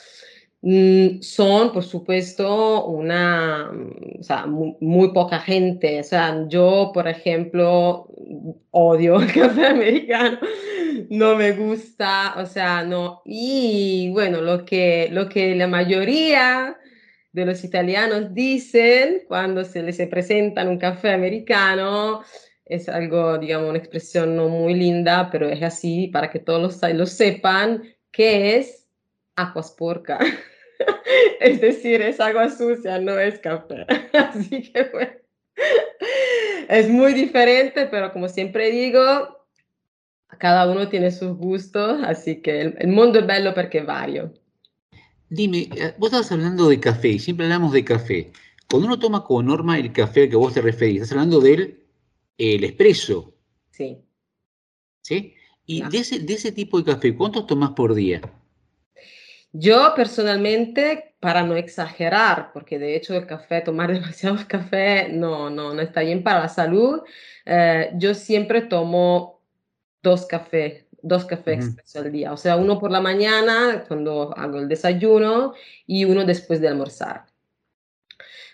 Mm, 0.62 1.22
son, 1.22 1.72
por 1.72 1.84
supuesto, 1.84 2.84
una, 2.86 3.70
o 4.18 4.22
sea, 4.22 4.46
muy, 4.46 5.12
poca 5.12 5.40
gente. 5.40 6.00
O 6.00 6.04
sea, 6.04 6.46
yo, 6.48 6.90
por 6.92 7.08
ejemplo, 7.08 8.08
odio 8.70 9.16
el 9.20 9.32
café 9.32 9.66
americano, 9.66 10.38
no 11.10 11.36
me 11.36 11.52
gusta, 11.52 12.34
o 12.36 12.46
sea, 12.46 12.84
no. 12.84 13.22
Y 13.24 14.10
bueno, 14.12 14.40
lo 14.42 14.64
que, 14.64 15.08
lo 15.10 15.28
que 15.28 15.54
la 15.54 15.66
mayoría 15.66 16.76
de 17.32 17.46
los 17.46 17.64
italianos 17.64 18.34
dicen 18.34 19.22
cuando 19.28 19.64
se 19.64 19.82
les 19.82 19.96
presentan 20.08 20.68
un 20.68 20.78
café 20.78 21.12
americano 21.12 22.22
es 22.66 22.88
algo, 22.88 23.38
digamos, 23.38 23.70
una 23.70 23.78
expresión 23.78 24.36
no 24.36 24.48
muy 24.48 24.74
linda, 24.74 25.28
pero 25.30 25.48
es 25.48 25.62
así 25.62 26.08
para 26.08 26.30
que 26.30 26.38
todos 26.38 26.80
lo, 26.82 26.88
lo 26.94 27.06
sepan, 27.06 27.82
que 28.12 28.56
es 28.58 28.79
aguas 29.40 29.70
porca. 29.72 30.18
es 31.40 31.60
decir, 31.60 32.02
es 32.02 32.20
agua 32.20 32.50
sucia, 32.50 32.98
no 32.98 33.18
es 33.18 33.38
café. 33.38 33.86
así 34.12 34.70
que 34.70 34.84
bueno, 34.92 35.12
es 36.68 36.88
muy 36.88 37.14
diferente, 37.14 37.86
pero 37.86 38.12
como 38.12 38.28
siempre 38.28 38.70
digo, 38.70 39.46
cada 40.38 40.70
uno 40.70 40.88
tiene 40.88 41.10
sus 41.10 41.36
gustos, 41.36 42.00
así 42.04 42.40
que 42.42 42.60
el, 42.60 42.76
el 42.78 42.88
mundo 42.88 43.18
es 43.18 43.26
bello 43.26 43.54
porque 43.54 43.82
vario. 43.82 44.32
Dime, 45.28 45.68
eh, 45.76 45.94
vos 45.96 46.08
estabas 46.08 46.32
hablando 46.32 46.68
de 46.68 46.80
café 46.80 47.08
y 47.08 47.18
siempre 47.18 47.46
hablamos 47.46 47.72
de 47.72 47.84
café. 47.84 48.32
Cuando 48.68 48.88
uno 48.88 48.98
toma 48.98 49.24
como 49.24 49.42
norma 49.42 49.78
el 49.78 49.92
café 49.92 50.24
al 50.24 50.28
que 50.28 50.36
vos 50.36 50.54
te 50.54 50.60
referís, 50.60 51.02
estás 51.02 51.12
hablando 51.12 51.40
del 51.40 51.84
el 52.36 52.64
expreso. 52.64 53.34
Sí. 53.70 53.98
¿Sí? 55.02 55.34
Y 55.66 55.82
de, 55.88 55.98
ese, 55.98 56.18
de 56.18 56.34
ese 56.34 56.52
tipo 56.52 56.78
de 56.78 56.92
café, 56.92 57.14
¿cuántos 57.14 57.46
tomas 57.46 57.70
por 57.70 57.94
día? 57.94 58.20
Yo 59.52 59.94
personalmente, 59.96 61.14
para 61.20 61.42
no 61.42 61.56
exagerar, 61.56 62.52
porque 62.52 62.78
de 62.78 62.94
hecho 62.96 63.14
el 63.14 63.26
café, 63.26 63.60
tomar 63.60 63.92
demasiado 63.92 64.38
café 64.46 65.08
no, 65.10 65.50
no, 65.50 65.74
no 65.74 65.82
está 65.82 66.02
bien 66.02 66.22
para 66.22 66.40
la 66.40 66.48
salud, 66.48 67.02
eh, 67.46 67.90
yo 67.96 68.14
siempre 68.14 68.62
tomo 68.62 69.40
dos 70.02 70.26
cafés, 70.26 70.86
dos 71.02 71.24
cafés 71.24 71.66
uh 71.66 71.70
-huh. 71.70 71.98
al 71.98 72.12
día. 72.12 72.32
O 72.32 72.36
sea, 72.36 72.56
uno 72.56 72.78
por 72.78 72.90
la 72.90 73.00
mañana 73.00 73.84
cuando 73.88 74.32
hago 74.36 74.58
el 74.58 74.68
desayuno 74.68 75.54
y 75.86 76.04
uno 76.04 76.24
después 76.24 76.60
de 76.60 76.68
almorzar. 76.68 77.26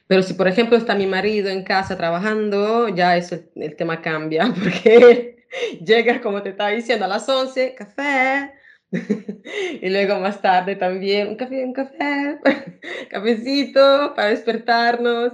Pero 0.06 0.23
si, 0.23 0.35
por 0.35 0.48
ejemplo, 0.48 0.77
está 0.77 0.94
mi 0.94 1.06
marido 1.06 1.48
en 1.48 1.64
casa 1.64 1.97
trabajando, 1.97 2.89
ya 2.89 3.16
eso, 3.16 3.39
el 3.56 3.77
tema 3.77 4.01
cambia, 4.01 4.52
porque 4.62 5.44
llega, 5.85 6.20
como 6.20 6.43
te 6.43 6.51
estaba 6.51 6.70
diciendo, 6.70 7.05
a 7.05 7.09
las 7.09 7.28
11, 7.28 7.74
café, 7.74 8.52
y 9.82 9.89
luego 9.89 10.18
más 10.20 10.40
tarde 10.40 10.77
también 10.77 11.28
un 11.28 11.36
café, 11.36 11.64
un 11.64 11.73
café, 11.73 12.39
cafecito 13.10 14.14
para 14.14 14.28
despertarnos. 14.28 15.32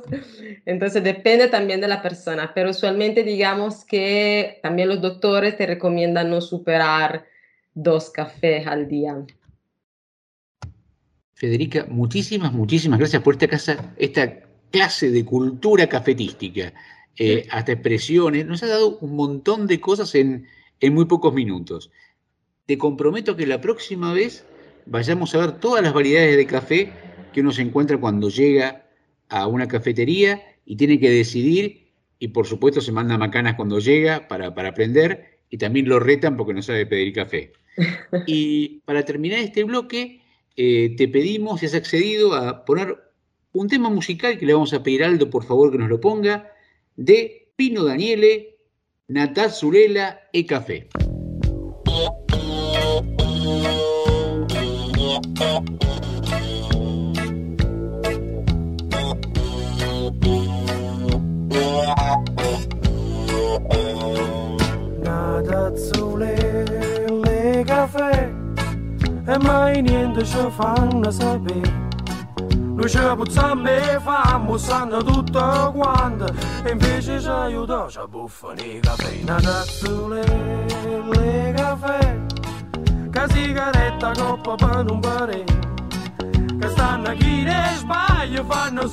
Entonces 0.67 1.03
depende 1.03 1.49
también 1.49 1.81
de 1.81 1.89
la 1.89 2.03
persona, 2.03 2.53
pero 2.55 2.71
usualmente 2.71 3.23
digamos 3.23 3.85
que 3.85 4.59
también 4.63 4.89
los 4.89 5.01
doctores 5.01 5.57
te 5.57 5.67
recomiendan 5.67 6.31
no 6.31 6.41
superar 6.41 7.27
dos 7.75 8.11
cafés 8.11 8.67
al 8.67 8.89
día. 8.89 9.25
Federica, 11.35 11.87
muchísimas, 11.89 12.53
muchísimas 12.53 12.99
gracias 12.99 13.23
por 13.23 13.35
esta 13.35 13.49
casa, 13.49 13.93
esta 13.97 14.43
clase 14.71 15.11
de 15.11 15.25
cultura 15.25 15.89
cafetística, 15.89 16.73
eh, 17.17 17.47
hasta 17.51 17.73
expresiones, 17.73 18.47
nos 18.47 18.63
ha 18.63 18.69
dado 18.69 18.99
un 18.99 19.17
montón 19.17 19.67
de 19.67 19.81
cosas 19.81 20.15
en, 20.15 20.47
en 20.81 20.95
muy 20.95 21.07
pocos 21.07 21.35
minutos. 21.35 21.91
Te 22.67 22.79
comprometo 22.79 23.37
que 23.37 23.47
la 23.47 23.61
próxima 23.61 24.13
vez 24.13 24.45
vayamos 24.87 25.35
a 25.35 25.39
ver 25.39 25.61
todas 25.61 25.83
las 25.83 25.93
variedades 25.93 26.37
de 26.37 26.47
café 26.47 26.93
que 27.33 27.41
uno 27.41 27.51
se 27.51 27.63
encuentra 27.63 27.99
cuando 27.99 28.29
llega 28.29 28.87
a 29.29 29.47
una 29.47 29.67
cafetería 29.67 30.43
y 30.65 30.77
tiene 30.77 31.01
que 31.01 31.11
decidir, 31.11 31.91
y 32.19 32.29
por 32.29 32.47
supuesto 32.47 32.81
se 32.81 32.93
manda 32.93 33.19
macanas 33.19 33.57
cuando 33.57 33.81
llega 33.81 34.29
para, 34.29 34.55
para 34.55 34.69
aprender, 34.69 35.41
y 35.51 35.59
también 35.59 35.89
lo 35.89 35.99
retan 35.99 36.37
porque 36.37 36.55
no 36.55 36.63
sabe 36.63 36.87
pedir 36.87 37.13
café. 37.13 37.53
Y 38.27 38.81
para 38.85 39.05
terminar 39.05 39.41
este 39.41 39.65
bloque, 39.65 40.21
eh, 40.57 40.95
te 40.97 41.09
pedimos, 41.09 41.61
si 41.61 41.67
has 41.67 41.75
accedido, 41.75 42.35
a 42.35 42.65
poner 42.65 42.97
un 43.53 43.69
tema 43.69 43.91
musical 43.91 44.39
que 44.39 44.47
le 44.47 44.55
vamos 44.55 44.73
a 44.73 44.83
pedir 44.83 45.03
a 45.03 45.09
Aldo, 45.09 45.31
por 45.31 45.45
favor, 45.45 45.73
que 45.73 45.79
nos 45.79 45.89
lo 45.89 46.01
ponga, 46.01 46.53
de 46.97 47.49
Pino 47.57 47.85
Daniele, 47.85 48.57
Natal 49.09 49.51
Zulela 49.51 50.21
e 50.33 50.47
Café. 50.47 50.89
Ci 70.33 70.51
fanno 70.51 71.11
sapere. 71.11 71.91
Noi 72.59 72.89
ci 72.89 72.99
puzziamo 72.99 73.69
e 73.69 74.01
famo, 74.01 74.57
sanno 74.57 75.03
tutto 75.03 75.73
quanto 75.75 76.33
E 76.65 76.71
invece 76.71 77.21
ci 77.21 77.29
aiuta, 77.29 77.87
ci 77.89 78.01
buffano 78.09 78.61
i 78.61 78.81
caffè. 78.81 79.21
Una 79.23 79.41
tazzolelle 79.41 80.73
caffè 81.55 82.42
Che 83.13 83.25
sigaretta 83.29 84.13
coppa 84.17 84.55
per 84.55 84.91
un 84.91 85.01
pare 85.01 85.45
Che 86.59 86.69
stanno 86.71 87.13
chi 87.13 87.43
ne 87.43 87.75
sbaglia, 87.77 88.43
fanno 88.49 88.89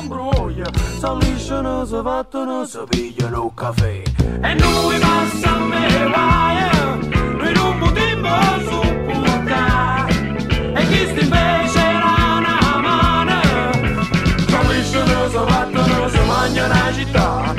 imbroglio 0.00 0.66
Si 0.74 1.08
lisciano, 1.20 1.86
si 1.86 1.98
fattono, 2.02 2.66
si 2.66 2.78
pigliano 2.88 3.44
il 3.46 3.50
caffè. 3.54 4.02
E 4.42 4.54
noi 4.54 4.98
passiamo 4.98 5.74
e 5.74 6.08
vai 6.08 6.56
Noi 7.38 7.54
non 7.54 7.78
potremmo 7.78 8.28
sopportare 8.68 10.12
E 10.74 10.86
chi 10.88 11.06
sta 11.06 11.20
invece 11.24 11.84
si 15.30 15.38
battono, 15.38 16.08
si 16.08 16.18
mangiano 16.26 16.74
la 16.74 16.92
città 16.92 17.53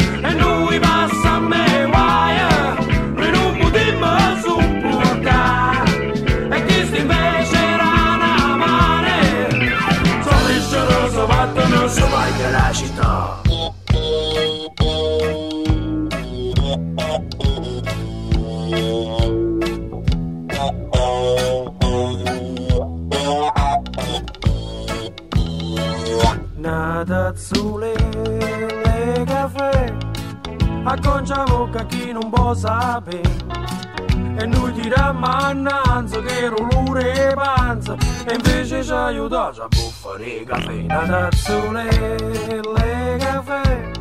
una 41.06 41.27
tazzone 41.30 41.88
le 41.88 43.18
caffè 43.19 43.91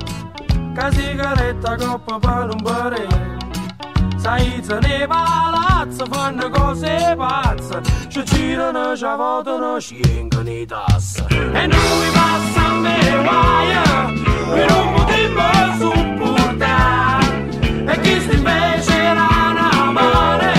che 0.74 0.92
sigaretta 0.92 1.76
coppa 1.76 2.18
per 2.18 2.48
un 2.52 2.62
parere 2.62 3.32
Sai, 4.16 4.60
se 4.62 4.78
ne 4.80 5.06
palazzo 5.06 6.06
fanno 6.06 6.48
cose 6.48 7.14
pazze. 7.14 7.82
Ci 8.08 8.24
girano, 8.24 8.96
ci 8.96 9.04
votano, 9.04 9.78
ci 9.78 10.00
vengono 10.00 10.48
i 10.48 10.64
tasse 10.64 11.26
E 11.28 11.66
noi 11.66 12.10
passiamo 12.10 12.80
me 12.80 12.98
guaia 13.22 14.08
E 14.54 14.66
non 14.66 14.94
potremmo 14.94 15.42
supportare 15.78 17.48
E 17.84 18.00
chi 18.00 18.20
sta 18.20 18.32
invece 18.32 18.94
era 18.94 19.28
una 19.50 19.90
mare 19.90 20.52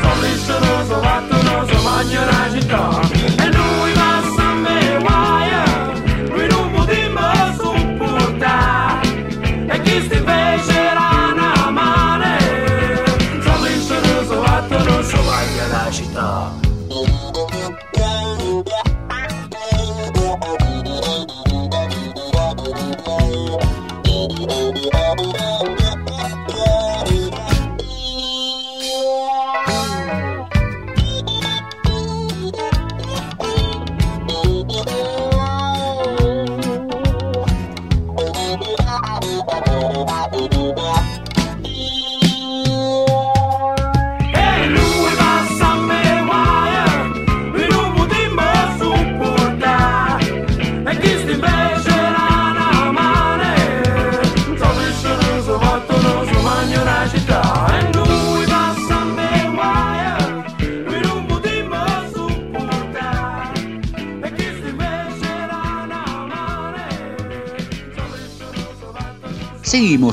Sono 0.00 0.20
lisciano, 0.22 0.84
sono 0.86 1.00
fattono, 1.02 1.66
sono 1.66 1.82
mangiano 1.82 2.30
la 2.30 2.50
città 2.50 3.15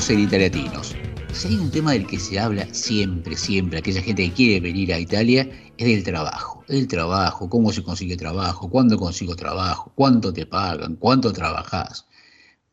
Seguimos 0.00 0.10
en 0.10 0.20
Italiatinos. 0.20 0.96
Si 1.32 1.48
hay 1.48 1.56
un 1.56 1.70
tema 1.70 1.92
del 1.92 2.06
que 2.06 2.18
se 2.18 2.38
habla 2.38 2.66
siempre, 2.72 3.36
siempre, 3.36 3.78
aquella 3.78 4.02
gente 4.02 4.28
que 4.28 4.34
quiere 4.34 4.60
venir 4.60 4.92
a 4.92 4.98
Italia, 4.98 5.48
es 5.76 5.86
del 5.86 6.02
trabajo. 6.02 6.64
El 6.68 6.88
trabajo, 6.88 7.48
cómo 7.48 7.72
se 7.72 7.82
consigue 7.82 8.16
trabajo, 8.16 8.68
cuándo 8.70 8.96
consigo 8.96 9.36
trabajo, 9.36 9.92
cuánto 9.94 10.32
te 10.32 10.46
pagan, 10.46 10.96
cuánto 10.96 11.32
trabajas. 11.32 12.06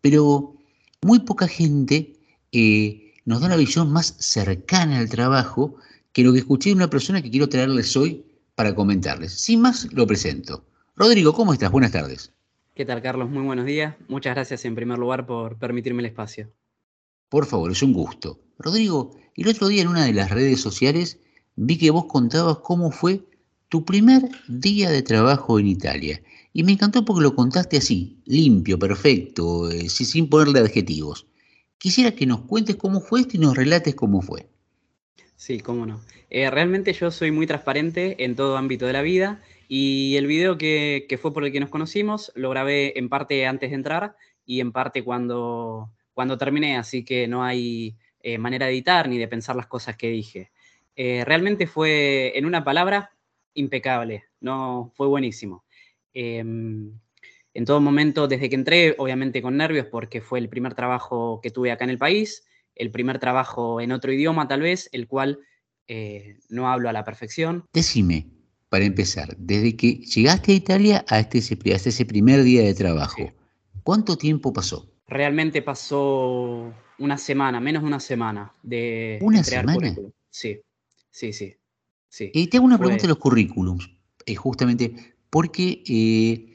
Pero 0.01 0.55
muy 1.01 1.19
poca 1.19 1.47
gente 1.47 2.13
eh, 2.51 3.13
nos 3.25 3.41
da 3.41 3.47
una 3.47 3.55
visión 3.55 3.91
más 3.91 4.15
cercana 4.19 4.99
al 4.99 5.09
trabajo 5.09 5.75
que 6.13 6.23
lo 6.23 6.33
que 6.33 6.39
escuché 6.39 6.69
de 6.69 6.75
una 6.75 6.89
persona 6.89 7.21
que 7.21 7.29
quiero 7.29 7.49
traerles 7.49 7.95
hoy 7.97 8.23
para 8.55 8.73
comentarles. 8.73 9.33
Sin 9.33 9.61
más, 9.61 9.91
lo 9.93 10.07
presento. 10.07 10.63
Rodrigo, 10.95 11.33
¿cómo 11.33 11.53
estás? 11.53 11.71
Buenas 11.71 11.91
tardes. 11.91 12.31
¿Qué 12.73 12.85
tal, 12.85 13.01
Carlos? 13.01 13.29
Muy 13.29 13.43
buenos 13.43 13.65
días. 13.65 13.95
Muchas 14.07 14.35
gracias 14.35 14.65
en 14.65 14.75
primer 14.75 14.97
lugar 14.97 15.25
por 15.25 15.57
permitirme 15.57 16.01
el 16.01 16.07
espacio. 16.07 16.51
Por 17.31 17.45
favor, 17.45 17.71
es 17.71 17.81
un 17.81 17.93
gusto. 17.93 18.41
Rodrigo, 18.59 19.15
el 19.37 19.47
otro 19.47 19.69
día 19.69 19.83
en 19.83 19.87
una 19.87 20.03
de 20.03 20.11
las 20.11 20.31
redes 20.31 20.59
sociales 20.59 21.17
vi 21.55 21.77
que 21.77 21.89
vos 21.89 22.03
contabas 22.07 22.57
cómo 22.57 22.91
fue 22.91 23.21
tu 23.69 23.85
primer 23.85 24.23
día 24.49 24.89
de 24.89 25.01
trabajo 25.01 25.57
en 25.57 25.67
Italia. 25.67 26.21
Y 26.51 26.63
me 26.63 26.73
encantó 26.73 27.05
porque 27.05 27.23
lo 27.23 27.33
contaste 27.33 27.77
así, 27.77 28.21
limpio, 28.25 28.77
perfecto, 28.77 29.71
eh, 29.71 29.87
sin 29.87 30.27
ponerle 30.27 30.59
adjetivos. 30.59 31.25
Quisiera 31.77 32.11
que 32.11 32.25
nos 32.25 32.41
cuentes 32.41 32.75
cómo 32.75 32.99
fue 32.99 33.21
esto 33.21 33.37
y 33.37 33.39
nos 33.39 33.55
relates 33.55 33.95
cómo 33.95 34.21
fue. 34.21 34.49
Sí, 35.37 35.61
cómo 35.61 35.85
no. 35.85 36.01
Eh, 36.29 36.49
realmente 36.49 36.91
yo 36.91 37.11
soy 37.11 37.31
muy 37.31 37.47
transparente 37.47 38.25
en 38.25 38.35
todo 38.35 38.57
ámbito 38.57 38.87
de 38.87 38.93
la 38.93 39.03
vida 39.03 39.41
y 39.69 40.17
el 40.17 40.27
video 40.27 40.57
que, 40.57 41.05
que 41.07 41.17
fue 41.17 41.33
por 41.33 41.45
el 41.45 41.53
que 41.53 41.61
nos 41.61 41.69
conocimos 41.69 42.33
lo 42.35 42.49
grabé 42.49 42.99
en 42.99 43.07
parte 43.07 43.47
antes 43.47 43.69
de 43.69 43.77
entrar 43.77 44.17
y 44.45 44.59
en 44.59 44.73
parte 44.73 45.01
cuando, 45.05 45.89
cuando 46.21 46.37
terminé, 46.37 46.77
así 46.77 47.03
que 47.03 47.27
no 47.27 47.43
hay 47.43 47.97
eh, 48.21 48.37
manera 48.37 48.67
de 48.67 48.73
editar 48.73 49.09
ni 49.09 49.17
de 49.17 49.27
pensar 49.27 49.55
las 49.55 49.65
cosas 49.65 49.97
que 49.97 50.11
dije. 50.11 50.51
Eh, 50.95 51.25
realmente 51.25 51.65
fue, 51.65 52.37
en 52.37 52.45
una 52.45 52.63
palabra, 52.63 53.09
impecable, 53.55 54.25
no, 54.39 54.91
fue 54.93 55.07
buenísimo. 55.07 55.63
Em, 56.13 56.91
en 57.55 57.65
todo 57.65 57.81
momento, 57.81 58.27
desde 58.27 58.49
que 58.49 58.55
entré, 58.55 58.93
obviamente 58.99 59.41
con 59.41 59.57
nervios, 59.57 59.87
porque 59.87 60.21
fue 60.21 60.37
el 60.37 60.47
primer 60.47 60.75
trabajo 60.75 61.39
que 61.41 61.49
tuve 61.49 61.71
acá 61.71 61.85
en 61.85 61.89
el 61.89 61.97
país, 61.97 62.45
el 62.75 62.91
primer 62.91 63.17
trabajo 63.17 63.81
en 63.81 63.91
otro 63.91 64.13
idioma 64.13 64.47
tal 64.47 64.61
vez, 64.61 64.89
el 64.91 65.07
cual 65.07 65.39
eh, 65.87 66.37
no 66.49 66.69
hablo 66.69 66.87
a 66.87 66.93
la 66.93 67.03
perfección. 67.03 67.65
Decime, 67.73 68.27
para 68.69 68.85
empezar, 68.85 69.35
desde 69.39 69.75
que 69.75 69.95
llegaste 69.95 70.51
a 70.51 70.55
Italia 70.55 71.05
ese, 71.09 71.57
hasta 71.73 71.89
ese 71.89 72.05
primer 72.05 72.43
día 72.43 72.61
de 72.61 72.75
trabajo, 72.75 73.33
¿cuánto 73.81 74.17
tiempo 74.17 74.53
pasó? 74.53 74.90
Realmente 75.11 75.61
pasó 75.61 76.73
una 76.97 77.17
semana, 77.17 77.59
menos 77.59 77.83
de 77.83 77.87
una 77.87 77.99
semana 77.99 78.53
de 78.63 79.19
¿Una 79.21 79.43
crear 79.43 79.63
semana? 79.63 79.73
currículum. 79.73 80.11
Sí, 80.29 80.61
sí, 81.09 81.33
sí. 81.33 81.53
sí. 82.07 82.31
Y 82.33 82.47
te 82.47 82.55
hago 82.55 82.65
una 82.65 82.77
Fue- 82.77 82.85
pregunta 82.85 83.01
de 83.01 83.07
los 83.09 83.17
currículums, 83.17 83.91
eh, 84.25 84.35
justamente 84.35 84.95
porque 85.29 85.83
eh, 85.85 86.53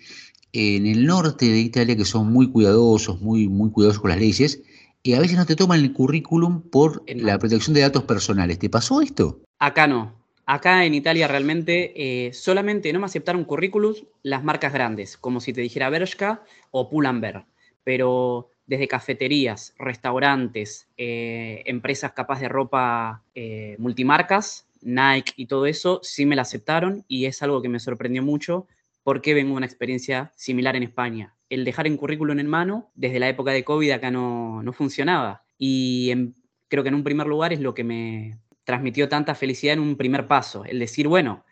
en 0.54 0.86
el 0.86 1.04
norte 1.04 1.44
de 1.44 1.58
Italia, 1.58 1.98
que 1.98 2.06
son 2.06 2.32
muy 2.32 2.50
cuidadosos, 2.50 3.20
muy, 3.20 3.46
muy 3.46 3.70
cuidadosos 3.70 4.00
con 4.00 4.08
las 4.08 4.18
leyes, 4.20 4.62
y 5.02 5.12
a 5.12 5.20
veces 5.20 5.36
no 5.36 5.44
te 5.44 5.54
toman 5.54 5.80
el 5.80 5.92
currículum 5.92 6.62
por 6.62 7.02
la 7.06 7.38
protección 7.38 7.74
de 7.74 7.82
datos 7.82 8.04
personales. 8.04 8.58
¿Te 8.58 8.70
pasó 8.70 9.02
esto? 9.02 9.42
Acá 9.58 9.86
no. 9.86 10.14
Acá 10.46 10.86
en 10.86 10.94
Italia 10.94 11.28
realmente 11.28 11.92
eh, 12.26 12.32
solamente 12.32 12.90
no 12.94 13.00
me 13.00 13.04
aceptaron 13.06 13.44
currículums 13.44 14.04
las 14.22 14.42
marcas 14.42 14.72
grandes, 14.72 15.18
como 15.18 15.40
si 15.40 15.52
te 15.52 15.60
dijera 15.60 15.90
Bershka 15.90 16.42
o 16.70 16.88
Pull&Bear. 16.88 17.44
Pero 17.86 18.48
desde 18.66 18.88
cafeterías, 18.88 19.72
restaurantes, 19.78 20.88
eh, 20.96 21.62
empresas 21.66 22.10
capaz 22.14 22.40
de 22.40 22.48
ropa 22.48 23.22
eh, 23.36 23.76
multimarcas, 23.78 24.66
Nike 24.82 25.34
y 25.36 25.46
todo 25.46 25.66
eso, 25.66 26.00
sí 26.02 26.26
me 26.26 26.34
la 26.34 26.42
aceptaron 26.42 27.04
y 27.06 27.26
es 27.26 27.44
algo 27.44 27.62
que 27.62 27.68
me 27.68 27.78
sorprendió 27.78 28.24
mucho 28.24 28.66
porque 29.04 29.34
vengo 29.34 29.50
de 29.50 29.58
una 29.58 29.66
experiencia 29.66 30.32
similar 30.34 30.74
en 30.74 30.82
España. 30.82 31.36
El 31.48 31.64
dejar 31.64 31.86
en 31.86 31.96
currículum 31.96 32.40
en 32.40 32.48
mano, 32.48 32.90
desde 32.96 33.20
la 33.20 33.28
época 33.28 33.52
de 33.52 33.62
COVID 33.62 33.92
acá 33.92 34.10
no, 34.10 34.64
no 34.64 34.72
funcionaba. 34.72 35.44
Y 35.56 36.32
creo 36.66 36.82
que 36.82 36.88
en 36.88 36.96
un 36.96 37.04
primer 37.04 37.28
lugar 37.28 37.52
es 37.52 37.60
lo 37.60 37.72
que 37.72 37.84
me 37.84 38.40
transmitió 38.64 39.08
tanta 39.08 39.36
felicidad 39.36 39.74
en 39.74 39.80
un 39.80 39.96
primer 39.96 40.26
paso. 40.26 40.64
El 40.64 40.80
decir, 40.80 41.06
bueno, 41.06 41.44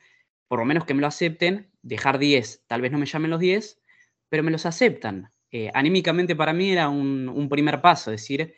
por 0.48 0.59
lo 0.59 0.65
menos 0.65 0.85
que 0.85 0.94
me 0.94 1.01
lo 1.01 1.06
acepten, 1.06 1.70
dejar 1.82 2.19
10, 2.19 2.65
tal 2.66 2.81
vez 2.81 2.90
no 2.90 2.98
me 2.98 3.06
llamen 3.06 3.31
los 3.31 3.39
10, 3.39 3.81
pero 4.28 4.43
me 4.43 4.51
los 4.51 4.66
aceptan. 4.66 5.31
Eh, 5.56 5.70
anímicamente 5.72 6.35
para 6.35 6.52
mí 6.52 6.72
era 6.72 6.89
un, 6.89 7.28
un 7.28 7.48
primer 7.48 7.81
paso, 7.81 8.10
decir, 8.10 8.55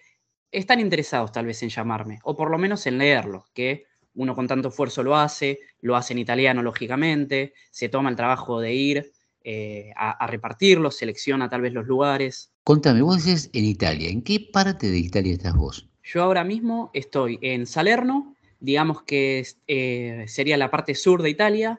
están 0.51 0.81
interesados 0.81 1.31
tal 1.31 1.45
vez 1.45 1.63
en 1.63 1.69
llamarme, 1.69 2.21
o 2.23 2.35
por 2.35 2.51
lo 2.51 2.57
menos 2.57 2.87
en 2.87 2.97
leerlo, 2.97 3.45
que 3.53 3.85
uno 4.15 4.35
con 4.35 4.47
tanto 4.47 4.69
esfuerzo 4.69 5.03
lo 5.03 5.15
hace, 5.15 5.59
lo 5.83 5.95
hace 5.95 6.15
en 6.15 6.21
italiano 6.21 6.63
lógicamente, 6.63 7.53
se 7.71 7.91
toma 7.91 8.09
el 8.09 8.17
trabajo 8.17 8.61
de 8.61 8.73
ir 8.73 9.13
eh, 9.45 9.91
a, 9.95 10.13
a 10.13 10.27
repartirlo, 10.27 10.91
selecciona 10.91 11.51
tal 11.51 11.61
vez 11.61 11.75
los 11.75 11.87
lugares. 11.87 12.51
Contame, 12.65 13.03
vos 13.03 13.23
dices 13.23 13.51
en 13.53 13.67
Italia, 13.67 14.09
¿en 14.09 14.23
qué 14.23 14.49
parte 14.51 14.91
de 14.91 14.97
Italia 14.97 15.35
estás 15.35 15.55
vos? 15.55 15.87
Yo 16.03 16.23
ahora 16.23 16.45
mismo 16.45 16.91
estoy 16.95 17.39
en 17.43 17.67
Salerno, 17.67 18.35
digamos 18.59 19.03
que 19.03 19.47
eh, 19.67 20.25
sería 20.29 20.57
la 20.57 20.71
parte 20.71 20.95
sur 20.95 21.21
de 21.21 21.29
Italia, 21.29 21.79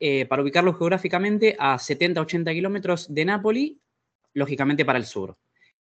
eh, 0.00 0.26
para 0.26 0.42
ubicarlo 0.42 0.74
geográficamente 0.74 1.54
a 1.60 1.76
70-80 1.76 2.52
kilómetros 2.52 3.14
de 3.14 3.24
Nápoli, 3.24 3.80
lógicamente 4.34 4.84
para 4.84 4.98
el 4.98 5.06
sur. 5.06 5.36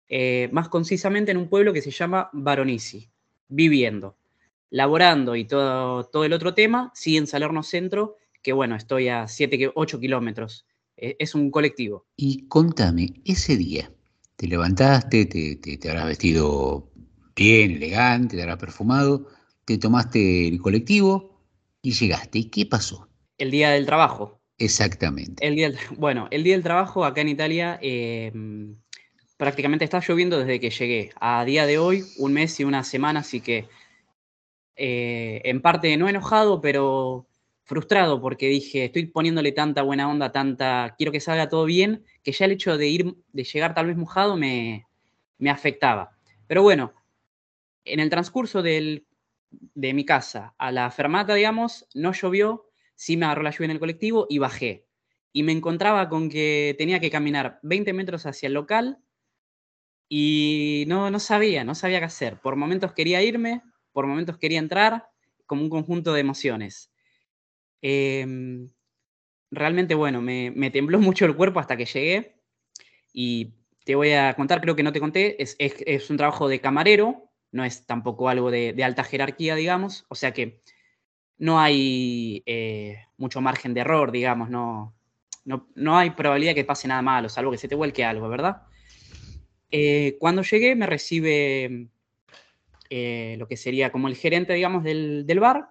Eh, 0.08 0.48
más 0.52 0.68
concisamente 0.68 1.30
en 1.32 1.36
un 1.36 1.48
pueblo 1.48 1.72
que 1.72 1.82
se 1.82 1.90
llama 1.90 2.30
Baronisi, 2.32 3.10
viviendo, 3.48 4.16
laborando 4.70 5.34
y 5.36 5.44
todo, 5.44 6.04
todo 6.04 6.24
el 6.24 6.32
otro 6.32 6.54
tema, 6.54 6.92
sí 6.94 7.16
en 7.16 7.26
Salerno 7.26 7.62
Centro, 7.62 8.16
que 8.42 8.52
bueno, 8.52 8.76
estoy 8.76 9.08
a 9.08 9.24
7-8 9.24 9.98
kilómetros. 9.98 10.66
Eh, 10.96 11.16
es 11.18 11.34
un 11.34 11.50
colectivo. 11.50 12.06
Y 12.16 12.46
contame, 12.46 13.14
ese 13.24 13.56
día, 13.56 13.90
te 14.36 14.46
levantaste, 14.46 15.26
te, 15.26 15.56
te, 15.56 15.76
te 15.76 15.90
habrás 15.90 16.06
vestido 16.06 16.90
bien, 17.34 17.72
elegante, 17.72 18.36
te 18.36 18.56
perfumado, 18.56 19.26
te 19.64 19.78
tomaste 19.78 20.48
el 20.48 20.60
colectivo 20.60 21.42
y 21.82 21.92
llegaste. 21.92 22.38
¿Y 22.38 22.44
qué 22.44 22.66
pasó? 22.66 23.08
El 23.38 23.50
día 23.50 23.70
del 23.70 23.84
trabajo. 23.84 24.35
Exactamente. 24.58 25.46
El 25.46 25.54
día 25.56 25.72
bueno, 25.96 26.28
el 26.30 26.42
día 26.42 26.54
del 26.54 26.62
trabajo 26.62 27.04
acá 27.04 27.20
en 27.20 27.28
Italia 27.28 27.78
eh, 27.82 28.32
prácticamente 29.36 29.84
está 29.84 30.00
lloviendo 30.00 30.38
desde 30.38 30.60
que 30.60 30.70
llegué. 30.70 31.10
A 31.20 31.44
día 31.44 31.66
de 31.66 31.78
hoy, 31.78 32.04
un 32.18 32.32
mes 32.32 32.58
y 32.60 32.64
una 32.64 32.82
semana, 32.82 33.20
así 33.20 33.40
que 33.40 33.68
eh, 34.76 35.40
en 35.44 35.60
parte 35.60 35.96
no 35.96 36.08
enojado, 36.08 36.60
pero 36.60 37.26
frustrado 37.64 38.20
porque 38.20 38.46
dije, 38.48 38.84
estoy 38.84 39.06
poniéndole 39.06 39.52
tanta 39.52 39.82
buena 39.82 40.08
onda, 40.08 40.30
tanta, 40.30 40.94
quiero 40.96 41.10
que 41.10 41.20
salga 41.20 41.48
todo 41.48 41.64
bien, 41.64 42.04
que 42.22 42.32
ya 42.32 42.44
el 42.44 42.52
hecho 42.52 42.78
de 42.78 42.88
ir, 42.88 43.14
de 43.32 43.44
llegar 43.44 43.74
tal 43.74 43.86
vez 43.86 43.96
mojado 43.96 44.36
me, 44.36 44.86
me 45.38 45.50
afectaba. 45.50 46.16
Pero 46.46 46.62
bueno, 46.62 46.94
en 47.84 48.00
el 48.00 48.08
transcurso 48.08 48.62
del, 48.62 49.06
de 49.50 49.94
mi 49.94 50.04
casa 50.04 50.54
a 50.58 50.70
la 50.70 50.90
fermata, 50.90 51.34
digamos, 51.34 51.88
no 51.94 52.12
llovió, 52.12 52.65
sí 52.96 53.16
me 53.16 53.26
agarró 53.26 53.42
la 53.42 53.50
lluvia 53.50 53.66
en 53.66 53.70
el 53.72 53.78
colectivo 53.78 54.26
y 54.28 54.38
bajé. 54.38 54.86
Y 55.32 55.44
me 55.44 55.52
encontraba 55.52 56.08
con 56.08 56.28
que 56.28 56.74
tenía 56.78 56.98
que 56.98 57.10
caminar 57.10 57.60
20 57.62 57.92
metros 57.92 58.26
hacia 58.26 58.48
el 58.48 58.54
local 58.54 58.98
y 60.08 60.84
no, 60.88 61.10
no 61.10 61.20
sabía, 61.20 61.62
no 61.62 61.74
sabía 61.74 62.00
qué 62.00 62.06
hacer. 62.06 62.40
Por 62.40 62.56
momentos 62.56 62.92
quería 62.92 63.22
irme, 63.22 63.62
por 63.92 64.06
momentos 64.06 64.38
quería 64.38 64.58
entrar, 64.58 65.08
como 65.46 65.62
un 65.62 65.70
conjunto 65.70 66.12
de 66.12 66.20
emociones. 66.20 66.90
Em, 67.80 68.70
realmente, 69.50 69.94
bueno, 69.94 70.20
me, 70.20 70.70
tembló 70.70 70.98
mucho 71.00 71.24
el 71.24 71.36
cuerpo 71.36 71.60
hasta 71.60 71.76
que 71.76 71.86
llegué 71.86 72.36
y 73.12 73.54
te 73.84 73.94
voy 73.94 74.12
a 74.12 74.34
contar, 74.34 74.60
creo 74.60 74.76
que 74.76 74.82
no 74.82 74.92
te 74.92 75.00
conté, 75.00 75.36
es, 75.40 76.10
un 76.10 76.16
trabajo 76.16 76.48
de 76.48 76.60
camarero, 76.60 77.30
no 77.52 77.64
es 77.64 77.86
tampoco 77.86 78.28
algo 78.28 78.50
de, 78.50 78.74
alta 78.82 79.04
jerarquía, 79.04 79.54
digamos, 79.54 80.04
o 80.08 80.16
sea 80.16 80.32
que 80.32 80.60
no 81.38 81.60
hay 81.60 82.42
eh, 82.46 82.98
mucho 83.16 83.40
margen 83.40 83.74
de 83.74 83.80
error, 83.80 84.10
digamos, 84.10 84.48
no, 84.50 84.94
no, 85.44 85.98
hay 85.98 86.10
probabilidad 86.10 86.54
que 86.54 86.64
pase 86.64 86.88
nada 86.88 87.02
malo, 87.02 87.28
salvo 87.28 87.50
que 87.50 87.58
se 87.58 87.68
te 87.68 87.74
vuelque 87.74 88.04
algo, 88.04 88.28
¿verdad? 88.28 88.62
Eh, 89.70 90.16
cuando 90.18 90.42
llegué 90.42 90.74
me 90.74 90.86
recibe 90.86 91.88
eh, 92.90 93.36
lo 93.38 93.46
que 93.46 93.56
sería 93.56 93.90
como 93.90 94.08
el 94.08 94.16
gerente, 94.16 94.54
digamos, 94.54 94.82
del, 94.82 95.26
del 95.26 95.40
bar 95.40 95.70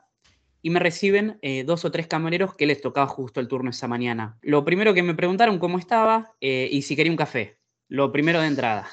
y 0.61 0.69
me 0.69 0.79
reciben 0.79 1.39
dos 1.65 1.85
o 1.85 1.91
tres 1.91 2.07
camareros 2.07 2.55
que 2.55 2.65
les 2.65 2.81
tocaba 2.81 3.05
justo 3.05 3.39
el 3.39 3.47
turno 3.47 3.69
esa 3.69 3.87
mañana. 3.87 4.39
Lo 4.41 4.65
primero 4.65 4.95
que 4.95 5.03
me 5.03 5.13
preguntaron 5.13 5.59
cómo 5.59 5.77
estaba 5.77 6.33
y 6.39 6.81
si 6.81 6.95
quería 6.95 7.11
un 7.11 7.17
café, 7.17 7.59
lo 7.87 8.11
primero 8.11 8.41
de 8.41 8.47
entrada. 8.47 8.87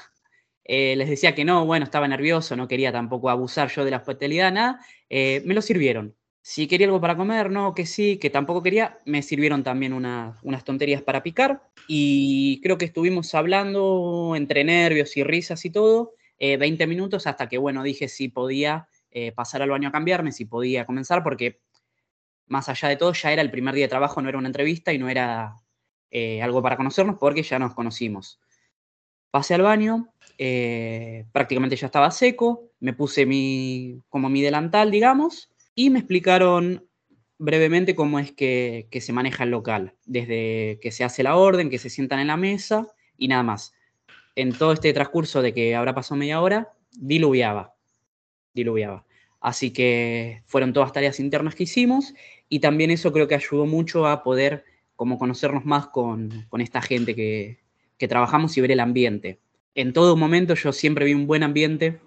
Les 0.65 1.09
decía 1.09 1.33
que 1.33 1.45
no, 1.45 1.65
bueno, 1.65 1.83
estaba 1.83 2.07
nervioso, 2.07 2.55
no 2.55 2.67
quería 2.67 2.91
tampoco 2.91 3.31
abusar 3.31 3.71
yo 3.71 3.83
de 3.83 3.89
la 3.89 3.97
hospitalidad, 3.97 4.53
nada. 4.53 4.81
me 5.09 5.55
lo 5.55 5.63
sirvieron. 5.63 6.15
Si 6.45 6.67
quería 6.67 6.87
algo 6.87 6.99
para 6.99 7.15
comer, 7.15 7.49
no, 7.49 7.73
que 7.73 7.85
sí, 7.85 8.17
que 8.17 8.29
tampoco 8.29 8.61
quería, 8.61 8.99
me 9.05 9.21
sirvieron 9.21 9.63
también 9.63 9.93
unas 9.93 10.63
tonterías 10.65 11.01
para 11.01 11.23
picar. 11.23 11.63
Y 11.87 12.59
creo 12.61 12.77
que 12.77 12.83
estuvimos 12.83 13.33
hablando 13.33 14.33
entre 14.35 14.65
nervios 14.65 15.15
y 15.15 15.23
risas 15.23 15.63
y 15.63 15.69
todo, 15.69 16.15
20 16.37 16.85
minutos 16.85 17.27
hasta 17.27 17.47
que, 17.47 17.57
bueno, 17.57 17.81
dije 17.81 18.09
si 18.09 18.27
podía 18.27 18.89
eh, 19.15 19.31
pasar 19.31 19.61
al 19.61 19.69
baño 19.69 19.89
a 19.89 19.91
cambiarme, 19.91 20.31
si 20.31 20.43
podía 20.45 20.85
comenzar, 20.85 21.23
porque 21.23 21.61
más 22.47 22.67
allá 22.67 22.89
de 22.89 22.97
todo 22.97 23.13
ya 23.13 23.31
era 23.31 23.43
el 23.43 23.51
primer 23.51 23.75
día 23.75 23.85
de 23.85 23.89
trabajo, 23.89 24.21
no 24.21 24.27
era 24.27 24.39
una 24.39 24.49
entrevista 24.49 24.91
y 24.91 24.97
no 24.97 25.07
era 25.07 25.55
eh, 26.09 26.41
algo 26.41 26.63
para 26.63 26.75
conocernos 26.77 27.17
porque 27.19 27.43
ya 27.43 27.59
nos 27.59 27.75
conocimos. 27.75 28.41
Pasé 29.29 29.53
al 29.53 29.61
baño, 29.61 30.09
eh, 30.39 31.25
prácticamente 31.31 31.75
ya 31.75 31.85
estaba 31.85 32.11
seco, 32.11 32.71
me 32.79 32.93
puse 32.93 33.27
mi, 33.27 34.01
como 34.09 34.29
mi 34.29 34.41
delantal, 34.41 34.91
digamos, 34.91 35.52
y 35.75 35.89
me 35.89 35.99
explicaron 35.99 36.87
brevemente 37.37 37.95
cómo 37.95 38.19
es 38.19 38.31
que, 38.31 38.87
que, 38.91 39.01
se 39.01 39.13
maneja 39.13 39.43
el 39.43 39.51
local, 39.51 39.95
desde 40.05 40.79
que 40.81 40.91
se 40.91 41.03
hace 41.03 41.23
la 41.23 41.35
orden, 41.35 41.69
que 41.69 41.79
se 41.79 41.89
sientan 41.89 42.19
en 42.19 42.27
la 42.27 42.37
mesa 42.37 42.87
y 43.17 43.27
nada 43.27 43.43
más. 43.43 43.73
En 44.35 44.53
todo 44.53 44.73
este 44.73 44.93
transcurso 44.93 45.41
de 45.41 45.53
que 45.53 45.75
habrá 45.75 45.93
pasado 45.93 46.17
media 46.17 46.41
hora, 46.41 46.73
diluviaba 46.91 47.73
diluviaba. 48.53 49.05
Así 49.41 49.71
que 49.71 50.43
fueron 50.45 50.73
todas 50.73 50.93
tareas 50.93 51.19
internas 51.19 51.55
que 51.55 51.63
hicimos 51.63 52.13
y 52.47 52.59
también 52.59 52.91
eso 52.91 53.11
creo 53.11 53.27
que 53.27 53.35
ayudó 53.35 53.65
mucho 53.65 54.07
a 54.07 54.23
poder 54.23 54.63
como 54.95 55.17
conocernos 55.17 55.65
más 55.65 55.87
con, 55.87 56.47
esta 56.59 56.81
gente 56.81 57.15
que, 57.15 57.61
trabajamos 58.07 58.57
y 58.57 58.61
ver 58.61 58.71
el 58.71 58.81
ambiente. 58.81 59.39
En 59.75 59.93
todo 59.93 60.17
momento 60.17 60.55
yo 60.55 60.73
siempre 60.73 61.05
vi 61.05 61.13
un 61.13 61.25
buen 61.25 61.41
ambiente, 61.41 62.01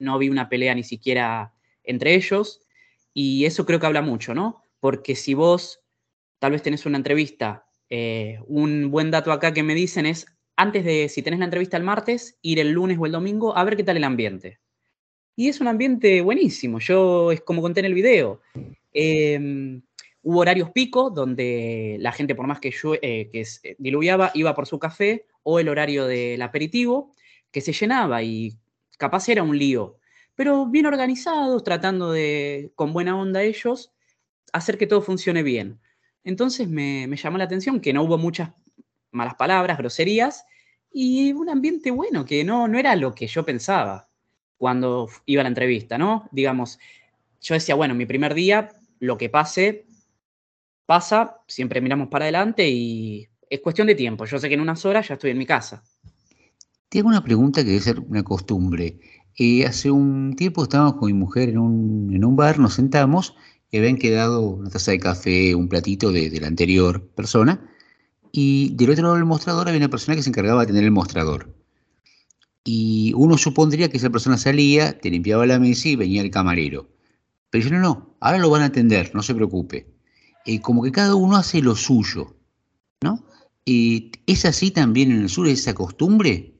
no 0.00 0.18
vi 0.18 0.28
una 0.28 0.48
pelea 0.48 0.74
ni 0.74 0.82
siquiera 0.82 1.54
entre 1.84 2.16
ellos 2.16 2.61
y 3.14 3.44
eso 3.44 3.66
creo 3.66 3.80
que 3.80 3.86
habla 3.86 4.02
mucho, 4.02 4.34
¿no? 4.34 4.62
Porque 4.80 5.14
si 5.14 5.34
vos 5.34 5.80
tal 6.38 6.52
vez 6.52 6.62
tenés 6.62 6.86
una 6.86 6.96
entrevista, 6.96 7.66
eh, 7.88 8.38
un 8.46 8.90
buen 8.90 9.10
dato 9.10 9.32
acá 9.32 9.52
que 9.52 9.62
me 9.62 9.74
dicen 9.74 10.06
es, 10.06 10.26
antes 10.56 10.84
de, 10.84 11.08
si 11.08 11.22
tenés 11.22 11.38
la 11.38 11.44
entrevista 11.44 11.76
el 11.76 11.82
martes, 11.82 12.38
ir 12.42 12.58
el 12.58 12.72
lunes 12.72 12.98
o 12.98 13.06
el 13.06 13.12
domingo 13.12 13.56
a 13.56 13.64
ver 13.64 13.76
qué 13.76 13.84
tal 13.84 13.96
el 13.96 14.04
ambiente. 14.04 14.58
Y 15.36 15.48
es 15.48 15.60
un 15.60 15.68
ambiente 15.68 16.20
buenísimo. 16.20 16.78
Yo, 16.78 17.32
es 17.32 17.40
como 17.40 17.62
conté 17.62 17.80
en 17.80 17.86
el 17.86 17.94
video, 17.94 18.40
em, 18.92 19.82
hubo 20.22 20.40
horarios 20.40 20.70
pico 20.70 21.10
donde 21.10 21.96
la 22.00 22.12
gente, 22.12 22.34
por 22.34 22.46
más 22.46 22.60
que, 22.60 22.70
yo, 22.70 22.94
eh, 22.94 23.28
que 23.32 23.40
eh, 23.62 23.76
diluviaba, 23.78 24.30
iba 24.34 24.54
por 24.54 24.66
su 24.66 24.78
café 24.78 25.26
o 25.42 25.58
el 25.58 25.68
horario 25.68 26.06
del 26.06 26.42
aperitivo, 26.42 27.12
que 27.50 27.60
se 27.60 27.72
llenaba 27.72 28.22
y 28.22 28.54
capaz 28.98 29.28
era 29.28 29.42
un 29.42 29.58
lío. 29.58 29.98
Pero 30.34 30.66
bien 30.66 30.86
organizados, 30.86 31.62
tratando 31.64 32.12
de, 32.12 32.72
con 32.74 32.92
buena 32.92 33.16
onda 33.16 33.42
ellos, 33.42 33.92
hacer 34.52 34.78
que 34.78 34.86
todo 34.86 35.02
funcione 35.02 35.42
bien. 35.42 35.80
Entonces 36.24 36.68
me, 36.68 37.06
me 37.06 37.16
llamó 37.16 37.38
la 37.38 37.44
atención 37.44 37.80
que 37.80 37.92
no 37.92 38.02
hubo 38.02 38.18
muchas 38.18 38.50
malas 39.10 39.34
palabras, 39.34 39.78
groserías, 39.78 40.44
y 40.92 41.32
un 41.32 41.48
ambiente 41.48 41.90
bueno, 41.90 42.24
que 42.24 42.44
no, 42.44 42.68
no 42.68 42.78
era 42.78 42.94
lo 42.96 43.14
que 43.14 43.26
yo 43.26 43.44
pensaba 43.44 44.08
cuando 44.58 45.08
iba 45.26 45.40
a 45.40 45.44
la 45.44 45.48
entrevista, 45.48 45.98
¿no? 45.98 46.28
Digamos, 46.30 46.78
yo 47.40 47.54
decía, 47.54 47.74
bueno, 47.74 47.94
mi 47.94 48.06
primer 48.06 48.34
día, 48.34 48.70
lo 49.00 49.18
que 49.18 49.28
pase, 49.28 49.86
pasa, 50.86 51.38
siempre 51.48 51.80
miramos 51.80 52.08
para 52.08 52.26
adelante 52.26 52.68
y 52.68 53.28
es 53.48 53.60
cuestión 53.60 53.86
de 53.86 53.94
tiempo. 53.94 54.24
Yo 54.24 54.38
sé 54.38 54.48
que 54.48 54.54
en 54.54 54.60
unas 54.60 54.84
horas 54.84 55.08
ya 55.08 55.14
estoy 55.14 55.30
en 55.30 55.38
mi 55.38 55.46
casa. 55.46 55.82
Tengo 56.88 57.08
una 57.08 57.24
pregunta 57.24 57.62
que 57.62 57.70
debe 57.70 57.80
ser 57.80 58.00
una 58.00 58.22
costumbre. 58.22 58.98
Eh, 59.36 59.64
hace 59.64 59.90
un 59.90 60.34
tiempo 60.36 60.62
estábamos 60.62 60.94
con 60.94 61.06
mi 61.06 61.14
mujer 61.14 61.48
en 61.48 61.58
un, 61.58 62.14
en 62.14 62.24
un 62.24 62.36
bar, 62.36 62.58
nos 62.58 62.74
sentamos 62.74 63.34
y 63.70 63.78
habían 63.78 63.96
quedado 63.96 64.42
una 64.42 64.70
taza 64.70 64.90
de 64.90 64.98
café, 64.98 65.54
un 65.54 65.68
platito 65.68 66.12
de, 66.12 66.28
de, 66.28 66.40
la 66.40 66.48
anterior 66.48 67.02
persona, 67.14 67.70
y 68.30 68.74
del 68.76 68.90
otro 68.90 69.04
lado 69.04 69.14
del 69.14 69.24
mostrador 69.24 69.68
había 69.68 69.78
una 69.78 69.88
persona 69.88 70.14
que 70.16 70.22
se 70.22 70.28
encargaba 70.28 70.60
de 70.62 70.66
tener 70.68 70.84
el 70.84 70.90
mostrador. 70.90 71.54
Y 72.64 73.12
uno 73.16 73.38
supondría 73.38 73.88
que 73.88 73.96
esa 73.96 74.10
persona 74.10 74.36
salía, 74.36 74.98
te 74.98 75.10
limpiaba 75.10 75.46
la 75.46 75.58
mesa 75.58 75.88
y 75.88 75.96
venía 75.96 76.22
el 76.22 76.30
camarero. 76.30 76.88
Pero 77.50 77.64
yo 77.64 77.70
no, 77.70 77.80
no, 77.80 78.16
ahora 78.20 78.38
lo 78.38 78.50
van 78.50 78.62
a 78.62 78.66
atender, 78.66 79.10
no 79.14 79.22
se 79.22 79.34
preocupe. 79.34 79.86
Eh, 80.44 80.60
como 80.60 80.82
que 80.82 80.92
cada 80.92 81.14
uno 81.14 81.36
hace 81.36 81.60
lo 81.62 81.74
suyo, 81.74 82.36
¿no? 83.00 83.24
y 83.64 84.12
¿Es 84.26 84.44
así 84.44 84.70
también 84.70 85.10
en 85.12 85.22
el 85.22 85.28
sur 85.28 85.46
esa 85.46 85.74
costumbre? 85.74 86.54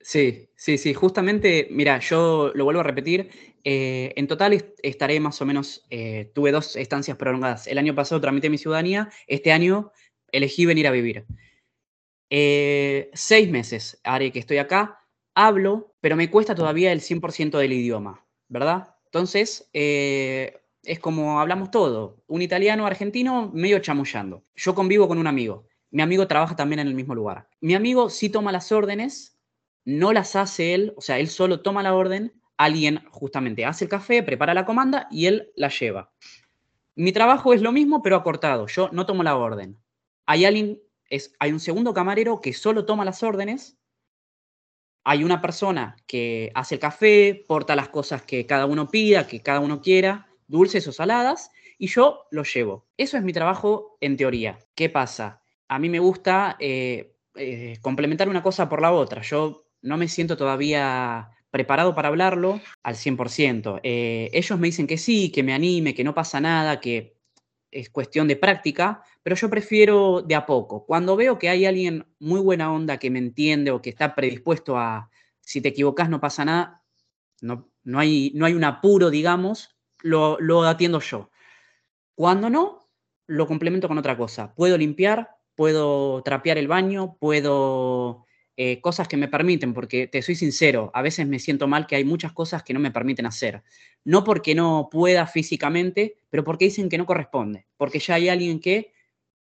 Sí, 0.00 0.47
sí, 0.58 0.76
sí, 0.76 0.92
justamente, 0.92 1.68
mira, 1.70 2.00
yo 2.00 2.52
lo 2.54 2.64
vuelvo 2.64 2.80
a 2.80 2.84
repetir, 2.84 3.30
eh, 3.64 4.12
en 4.16 4.26
total 4.26 4.74
estaré 4.82 5.20
más 5.20 5.40
o 5.40 5.46
menos, 5.46 5.86
eh, 5.88 6.30
tuve 6.34 6.52
dos 6.52 6.76
estancias 6.76 7.16
prolongadas. 7.16 7.66
El 7.66 7.78
año 7.78 7.94
pasado 7.94 8.20
tramité 8.20 8.50
mi 8.50 8.58
ciudadanía, 8.58 9.08
este 9.26 9.52
año 9.52 9.92
elegí 10.32 10.66
venir 10.66 10.86
a 10.86 10.90
vivir. 10.90 11.24
seis 13.14 13.48
meses 13.48 14.00
haré 14.04 14.30
que 14.32 14.38
estoy 14.38 14.58
acá, 14.58 15.00
hablo, 15.34 15.94
pero 16.00 16.16
me 16.16 16.30
cuesta 16.30 16.54
todavía 16.54 16.92
el 16.92 17.00
100% 17.00 17.58
del 17.58 17.72
idioma, 17.72 18.26
¿verdad? 18.48 18.96
Entonces, 19.08 19.70
eh, 19.72 20.60
es 20.82 20.98
como 20.98 21.40
hablamos 21.40 21.70
todo. 21.70 22.22
Un 22.26 22.42
italiano 22.42 22.86
argentino 22.86 23.50
medio 23.54 23.78
chamullando. 23.78 24.42
Yo 24.54 24.74
convivo 24.74 25.08
con 25.08 25.18
un 25.18 25.26
amigo. 25.26 25.66
Mi 25.90 26.02
amigo 26.02 26.26
trabaja 26.26 26.56
también 26.56 26.80
en 26.80 26.88
el 26.88 26.94
mismo 26.94 27.14
lugar. 27.14 27.48
Mi 27.60 27.74
amigo 27.74 28.10
sí 28.10 28.28
toma 28.28 28.52
las 28.52 28.70
órdenes, 28.72 29.37
no 29.88 30.12
las 30.12 30.36
hace 30.36 30.74
él, 30.74 30.92
o 30.96 31.00
sea, 31.00 31.18
él 31.18 31.28
solo 31.28 31.60
toma 31.60 31.82
la 31.82 31.94
orden, 31.94 32.32
alguien 32.56 33.00
justamente 33.10 33.64
hace 33.64 33.84
el 33.84 33.90
café, 33.90 34.22
prepara 34.22 34.54
la 34.54 34.66
comanda 34.66 35.08
y 35.10 35.26
él 35.26 35.50
la 35.56 35.68
lleva. 35.68 36.12
Mi 36.94 37.12
trabajo 37.12 37.54
es 37.54 37.62
lo 37.62 37.72
mismo, 37.72 38.02
pero 38.02 38.16
acortado. 38.16 38.66
Yo 38.66 38.90
no 38.92 39.06
tomo 39.06 39.22
la 39.22 39.36
orden. 39.36 39.78
Hay 40.26 40.44
alguien, 40.44 40.80
es, 41.08 41.32
hay 41.38 41.52
un 41.52 41.60
segundo 41.60 41.94
camarero 41.94 42.40
que 42.40 42.52
solo 42.52 42.84
toma 42.84 43.04
las 43.04 43.22
órdenes 43.22 43.78
hay 45.10 45.24
una 45.24 45.40
persona 45.40 45.96
que 46.06 46.52
hace 46.54 46.74
el 46.74 46.80
café, 46.82 47.44
porta 47.48 47.74
las 47.74 47.88
cosas 47.88 48.20
que 48.20 48.44
cada 48.44 48.66
uno 48.66 48.88
pida, 48.88 49.26
que 49.26 49.40
cada 49.40 49.60
uno 49.60 49.80
quiera, 49.80 50.28
dulces 50.46 50.86
o 50.86 50.92
saladas, 50.92 51.50
y 51.78 51.86
yo 51.86 52.26
lo 52.30 52.42
llevo. 52.42 52.86
Eso 52.98 53.16
es 53.16 53.22
mi 53.22 53.32
trabajo 53.32 53.96
en 54.02 54.18
teoría. 54.18 54.58
¿Qué 54.74 54.90
pasa? 54.90 55.40
A 55.66 55.78
mí 55.78 55.88
me 55.88 55.98
gusta 55.98 56.56
eh, 56.60 57.16
eh, 57.36 57.78
complementar 57.80 58.28
una 58.28 58.42
cosa 58.42 58.68
por 58.68 58.82
la 58.82 58.92
otra. 58.92 59.22
Yo 59.22 59.64
no 59.82 59.96
me 59.96 60.08
siento 60.08 60.36
todavía 60.36 61.30
preparado 61.50 61.94
para 61.94 62.08
hablarlo 62.08 62.60
al 62.82 62.96
100%. 62.96 63.80
Eh, 63.82 64.30
ellos 64.32 64.58
me 64.58 64.68
dicen 64.68 64.86
que 64.86 64.98
sí, 64.98 65.30
que 65.30 65.42
me 65.42 65.54
anime, 65.54 65.94
que 65.94 66.04
no 66.04 66.14
pasa 66.14 66.40
nada, 66.40 66.80
que 66.80 67.16
es 67.70 67.90
cuestión 67.90 68.28
de 68.28 68.36
práctica, 68.36 69.02
pero 69.22 69.36
yo 69.36 69.50
prefiero 69.50 70.22
de 70.22 70.34
a 70.34 70.46
poco. 70.46 70.84
Cuando 70.86 71.16
veo 71.16 71.38
que 71.38 71.48
hay 71.48 71.66
alguien 71.66 72.06
muy 72.18 72.40
buena 72.40 72.72
onda 72.72 72.98
que 72.98 73.10
me 73.10 73.18
entiende 73.18 73.70
o 73.70 73.82
que 73.82 73.90
está 73.90 74.14
predispuesto 74.14 74.78
a, 74.78 75.10
si 75.40 75.60
te 75.60 75.68
equivocas 75.68 76.08
no 76.08 76.20
pasa 76.20 76.44
nada, 76.44 76.82
no, 77.40 77.70
no, 77.84 77.98
hay, 77.98 78.32
no 78.34 78.46
hay 78.46 78.54
un 78.54 78.64
apuro, 78.64 79.10
digamos, 79.10 79.76
lo, 80.00 80.38
lo 80.40 80.62
atiendo 80.64 81.00
yo. 81.00 81.30
Cuando 82.14 82.50
no, 82.50 82.88
lo 83.26 83.46
complemento 83.46 83.88
con 83.88 83.98
otra 83.98 84.16
cosa. 84.16 84.54
Puedo 84.54 84.76
limpiar, 84.76 85.36
puedo 85.54 86.22
trapear 86.22 86.58
el 86.58 86.68
baño, 86.68 87.16
puedo 87.20 88.26
eh, 88.60 88.80
cosas 88.80 89.06
que 89.06 89.16
me 89.16 89.28
permiten, 89.28 89.72
porque 89.72 90.08
te 90.08 90.20
soy 90.20 90.34
sincero, 90.34 90.90
a 90.92 91.00
veces 91.00 91.28
me 91.28 91.38
siento 91.38 91.68
mal 91.68 91.86
que 91.86 91.94
hay 91.94 92.02
muchas 92.02 92.32
cosas 92.32 92.64
que 92.64 92.74
no 92.74 92.80
me 92.80 92.90
permiten 92.90 93.24
hacer. 93.24 93.62
No 94.02 94.24
porque 94.24 94.56
no 94.56 94.88
pueda 94.90 95.28
físicamente, 95.28 96.18
pero 96.28 96.42
porque 96.42 96.64
dicen 96.64 96.88
que 96.88 96.98
no 96.98 97.06
corresponde, 97.06 97.68
porque 97.76 98.00
ya 98.00 98.16
hay 98.16 98.28
alguien 98.28 98.58
que 98.58 98.92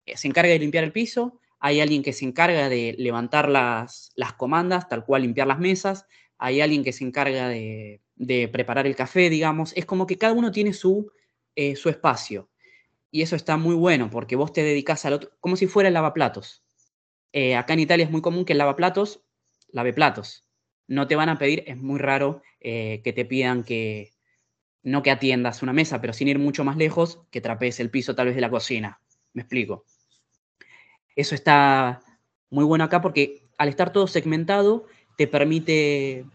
eh, 0.08 0.18
se 0.18 0.28
encarga 0.28 0.52
de 0.52 0.58
limpiar 0.58 0.84
el 0.84 0.92
piso, 0.92 1.40
hay 1.60 1.80
alguien 1.80 2.02
que 2.02 2.12
se 2.12 2.26
encarga 2.26 2.70
de 2.70 2.96
levantar 2.98 3.50
las, 3.50 4.10
las 4.16 4.34
comandas, 4.34 4.90
tal 4.90 5.06
cual 5.06 5.22
limpiar 5.22 5.46
las 5.46 5.60
mesas, 5.60 6.08
hay 6.40 6.62
alguien 6.62 6.84
que 6.84 6.92
se 6.92 7.04
encarga 7.04 7.50
de, 7.50 8.02
preparar 8.52 8.88
el 8.88 8.96
café, 8.96 9.30
digamos. 9.30 9.74
Es 9.76 9.86
como 9.86 10.08
que 10.08 10.18
cada 10.18 10.34
uno 10.34 10.50
tiene 10.50 10.74
su, 10.74 11.12
eh, 11.56 11.76
su 11.76 11.88
espacio. 11.90 12.50
Y 13.12 13.22
eso 13.22 13.36
está 13.36 13.58
muy 13.58 13.76
bueno, 13.76 14.10
porque 14.10 14.36
vos 14.36 14.52
te 14.54 14.64
dedicas 14.64 15.06
al 15.06 15.14
otro, 15.14 15.30
como 15.40 15.56
si 15.56 15.68
fuera 15.68 15.90
el 15.90 15.94
lavaplatos. 15.94 16.63
Eh, 17.34 17.56
acá 17.56 17.74
en 17.74 17.80
Italia 17.80 18.06
es 18.06 18.12
muy 18.12 18.22
común 18.22 18.46
que 18.46 18.54
el 18.54 18.60
lavaplatos 18.60 19.22
lave 19.72 19.92
platos. 19.92 20.48
No 20.88 21.08
te 21.08 21.16
van 21.16 21.30
a 21.30 21.38
pedir, 21.38 21.64
es 21.68 21.78
muy 21.78 22.00
raro 22.00 22.42
eh, 22.62 23.02
que 23.04 23.12
te 23.12 23.26
pidan 23.26 23.64
que 23.64 24.14
no 24.84 25.02
que 25.02 25.12
atiendas 25.12 25.64
una 25.64 25.74
mesa, 25.74 26.00
pero 26.00 26.14
sin 26.14 26.28
ir 26.28 26.40
mucho 26.40 26.64
más 26.64 26.78
lejos, 26.78 27.22
que 27.32 27.42
trapees 27.42 27.80
el 27.80 27.90
piso 27.90 28.16
tal 28.16 28.28
vez 28.28 28.36
de 28.36 28.42
la 28.42 28.50
cocina. 28.50 29.00
Me 29.34 29.42
explico. 29.42 29.86
Eso 31.16 31.36
está 31.36 32.02
muy 32.50 32.66
bueno 32.66 32.84
acá 32.84 33.02
porque 33.02 33.48
al 33.58 33.70
estar 33.70 33.92
todo 33.92 34.08
segmentado 34.08 34.86
te 35.18 35.28
permite, 35.28 36.26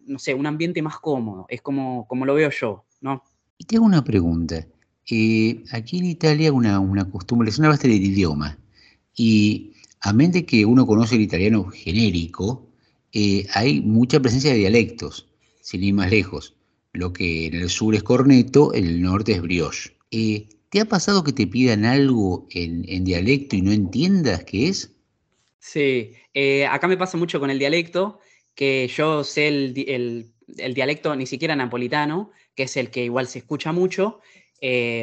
no 0.00 0.18
sé, 0.18 0.34
un 0.34 0.46
ambiente 0.46 0.82
más 0.82 0.98
cómodo. 0.98 1.46
Es 1.48 1.62
como, 1.62 2.06
como 2.08 2.26
lo 2.26 2.34
veo 2.34 2.50
yo, 2.50 2.84
¿no? 3.00 3.22
Y 3.56 3.64
te 3.64 3.78
una 3.78 4.02
pregunta. 4.02 4.66
Eh, 5.10 5.62
aquí 5.72 5.98
en 5.98 6.06
Italia 6.06 6.52
una, 6.52 6.80
una 6.80 7.08
costumbre, 7.08 7.48
es 7.48 7.58
una 7.58 7.68
base 7.68 7.88
del 7.88 8.02
idioma. 8.02 8.58
Y 9.14 9.72
a 10.00 10.12
mente 10.12 10.44
que 10.44 10.64
uno 10.64 10.86
conoce 10.86 11.14
el 11.14 11.22
italiano 11.22 11.64
genérico, 11.70 12.68
eh, 13.12 13.46
hay 13.52 13.80
mucha 13.80 14.20
presencia 14.20 14.52
de 14.52 14.58
dialectos, 14.58 15.28
sin 15.60 15.84
ir 15.84 15.94
más 15.94 16.10
lejos. 16.10 16.56
Lo 16.92 17.12
que 17.12 17.46
en 17.46 17.54
el 17.54 17.70
sur 17.70 17.94
es 17.94 18.02
corneto, 18.02 18.74
en 18.74 18.86
el 18.86 19.02
norte 19.02 19.32
es 19.32 19.42
brioche. 19.42 19.96
Eh, 20.10 20.48
¿Te 20.70 20.80
ha 20.80 20.86
pasado 20.86 21.22
que 21.22 21.32
te 21.32 21.46
pidan 21.46 21.84
algo 21.84 22.46
en, 22.50 23.04
dialecto 23.04 23.56
y 23.56 23.62
no 23.62 23.72
entiendas 23.72 24.44
qué 24.44 24.68
es? 24.68 24.92
Sí, 25.58 26.14
eh, 26.32 26.66
acá 26.66 26.88
me 26.88 26.96
pasa 26.96 27.18
mucho 27.18 27.38
con 27.38 27.50
el 27.50 27.58
dialecto, 27.58 28.20
que 28.54 28.88
yo 28.88 29.22
sé 29.22 29.48
el, 29.48 30.32
dialecto 30.74 31.14
ni 31.14 31.26
siquiera 31.26 31.54
napolitano, 31.54 32.30
que 32.54 32.64
es 32.64 32.76
el 32.76 32.90
que 32.90 33.04
igual 33.04 33.26
se 33.26 33.40
escucha 33.40 33.72
mucho 33.72 34.20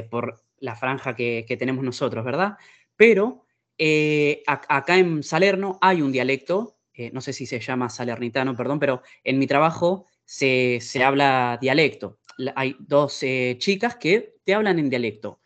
por 0.10 0.42
la 0.60 0.76
franja 0.76 1.16
que 1.16 1.56
tenemos 1.60 1.84
nosotros, 1.84 2.26
¿verdad? 2.26 2.58
Pero 2.96 3.46
eh, 3.82 4.44
acá 4.46 4.98
en 4.98 5.24
Salerno 5.24 5.80
hay 5.82 6.02
un 6.02 6.12
dialecto, 6.12 6.76
eh, 6.94 7.12
no 7.14 7.22
sé 7.22 7.32
si 7.32 7.46
se 7.46 7.62
llama 7.62 7.90
salernitano, 7.90 8.54
perdón, 8.54 8.78
pero 8.78 9.02
en 9.24 9.40
mi 9.40 9.48
trabajo 9.48 10.06
se, 10.26 10.82
habla 11.02 11.58
dialecto. 11.62 12.20
Hay 12.56 12.76
dos 12.80 13.24
eh, 13.24 13.56
chicas 13.58 13.96
que 13.96 14.36
te 14.44 14.54
hablan 14.54 14.80
en 14.80 14.90
dialecto. 14.90 15.40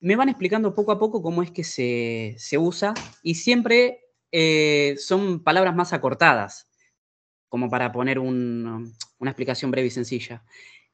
Me 0.00 0.16
van 0.16 0.28
explicando 0.28 0.74
poco 0.74 0.90
a 0.90 0.98
poco 0.98 1.22
cómo 1.22 1.44
es 1.44 1.52
que 1.52 1.62
se, 1.62 2.58
usa 2.58 3.00
y 3.22 3.36
siempre 3.36 4.00
son 4.98 5.44
palabras 5.44 5.76
más 5.76 5.92
acortadas, 5.92 6.68
como 7.48 7.70
para 7.70 7.92
poner 7.92 8.18
una 8.18 8.90
explicación 9.20 9.70
breve 9.70 9.86
y 9.86 9.90
sencilla. 9.90 10.42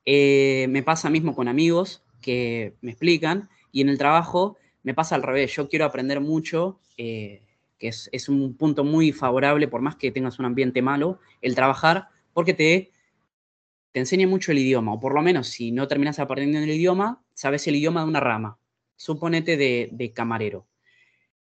me 0.04 0.82
pasa 0.84 1.08
mismo 1.08 1.34
con 1.34 1.48
amigos 1.48 2.04
que 2.20 2.76
me 2.82 2.90
explican 2.90 3.48
y 3.72 3.80
en 3.80 3.88
el 3.88 3.96
trabajo 3.96 4.58
me 4.82 4.94
pasa 4.94 5.14
al 5.14 5.22
revés, 5.22 5.54
yo 5.54 5.68
quiero 5.68 5.84
aprender 5.84 6.20
mucho, 6.20 6.80
eh, 6.96 7.42
que 7.78 7.88
es, 7.88 8.28
un 8.28 8.56
punto 8.56 8.84
muy 8.84 9.12
favorable, 9.12 9.68
por 9.68 9.80
más 9.80 9.96
que 9.96 10.10
tengas 10.10 10.38
un 10.38 10.44
ambiente 10.44 10.82
malo, 10.82 11.20
el 11.40 11.54
trabajar, 11.54 12.08
porque 12.32 12.54
te, 12.54 12.90
te 13.92 14.00
enseña 14.00 14.26
mucho 14.26 14.52
el 14.52 14.58
idioma, 14.58 14.92
o 14.92 15.00
por 15.00 15.14
lo 15.14 15.22
menos 15.22 15.48
si 15.48 15.70
no 15.70 15.86
terminas 15.88 16.18
aprendiendo 16.18 16.64
el 16.64 16.76
idioma, 16.76 17.22
sabes 17.34 17.66
el 17.66 17.76
idioma 17.76 18.02
de 18.02 18.08
una 18.08 18.20
rama, 18.20 18.58
suponete 18.96 19.56
de, 19.56 20.12
camarero. 20.14 20.66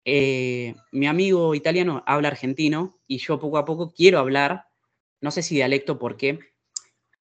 Eh, 0.04 0.74
mi 0.92 1.06
amigo 1.06 1.54
italiano 1.54 2.02
habla 2.06 2.28
argentino 2.28 2.98
y 3.06 3.18
yo 3.18 3.38
poco 3.38 3.58
a 3.58 3.64
poco 3.64 3.92
quiero 3.92 4.18
hablar, 4.18 4.66
no 5.20 5.30
sé 5.30 5.42
si 5.42 5.56
dialecto, 5.56 5.98
porque 5.98 6.38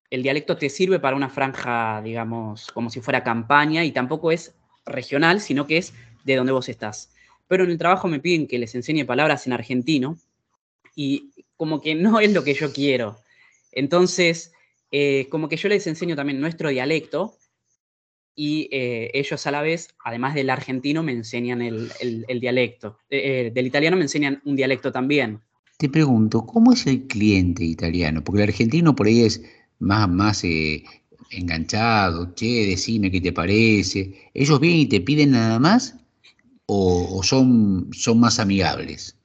el 0.09 0.23
dialecto 0.23 0.57
te 0.57 0.69
sirve 0.69 0.99
para 0.99 1.15
una 1.15 1.29
franja, 1.29 2.01
digamos, 2.01 2.71
como 2.71 2.89
si 2.89 3.01
fuera 3.01 3.23
campaña 3.23 3.83
y 3.83 3.91
tampoco 3.91 4.31
es 4.31 4.58
regional, 4.89 5.41
sino 5.41 5.67
que 5.67 5.77
es 5.77 5.93
de 6.23 6.35
donde 6.35 6.51
vos 6.51 6.69
estás. 6.69 7.11
Pero 7.47 7.63
en 7.63 7.71
el 7.71 7.77
trabajo 7.77 8.07
me 8.07 8.19
piden 8.19 8.47
que 8.47 8.59
les 8.59 8.75
enseñe 8.75 9.05
palabras 9.05 9.47
en 9.47 9.53
argentino 9.53 10.17
y 10.95 11.31
como 11.57 11.81
que 11.81 11.95
no 11.95 12.19
es 12.19 12.33
lo 12.33 12.43
que 12.43 12.53
yo 12.53 12.71
quiero. 12.71 13.17
Entonces, 13.71 14.51
eh, 14.91 15.27
como 15.29 15.49
que 15.49 15.57
yo 15.57 15.69
les 15.69 15.87
enseño 15.87 16.15
también 16.15 16.39
nuestro 16.39 16.69
dialecto 16.69 17.35
y 18.35 18.69
eh, 18.71 19.11
ellos 19.13 19.45
a 19.47 19.51
la 19.51 19.61
vez, 19.61 19.89
además 20.03 20.33
del 20.33 20.49
argentino, 20.49 21.03
me 21.03 21.11
enseñan 21.11 21.61
el, 21.61 21.89
dialecto. 22.39 22.97
Eh, 23.09 23.51
del 23.53 23.67
italiano 23.67 23.97
me 23.97 24.03
enseñan 24.03 24.41
un 24.45 24.55
dialecto 24.55 24.91
también. 24.91 25.41
Te 25.77 25.89
pregunto, 25.89 26.45
¿cómo 26.45 26.73
es 26.73 26.87
el 26.87 27.07
cliente 27.07 27.63
italiano? 27.63 28.23
Porque 28.23 28.43
el 28.43 28.49
argentino 28.49 28.95
por 28.95 29.07
ahí 29.07 29.23
es 29.23 29.43
más, 29.79 30.09
más 30.09 30.43
enganchado, 31.29 32.33
che, 32.35 32.65
decime 32.67 33.11
qué 33.11 33.21
te 33.21 33.31
parece. 33.31 34.29
¿Ellos 34.33 34.59
vienen 34.59 34.81
y 34.81 34.85
te 34.87 35.01
piden 35.01 35.31
nada 35.31 35.59
más 35.59 35.95
o, 36.65 37.21
son, 37.23 37.89
son 37.93 38.19
más 38.19 38.39
amigables? 38.39 39.15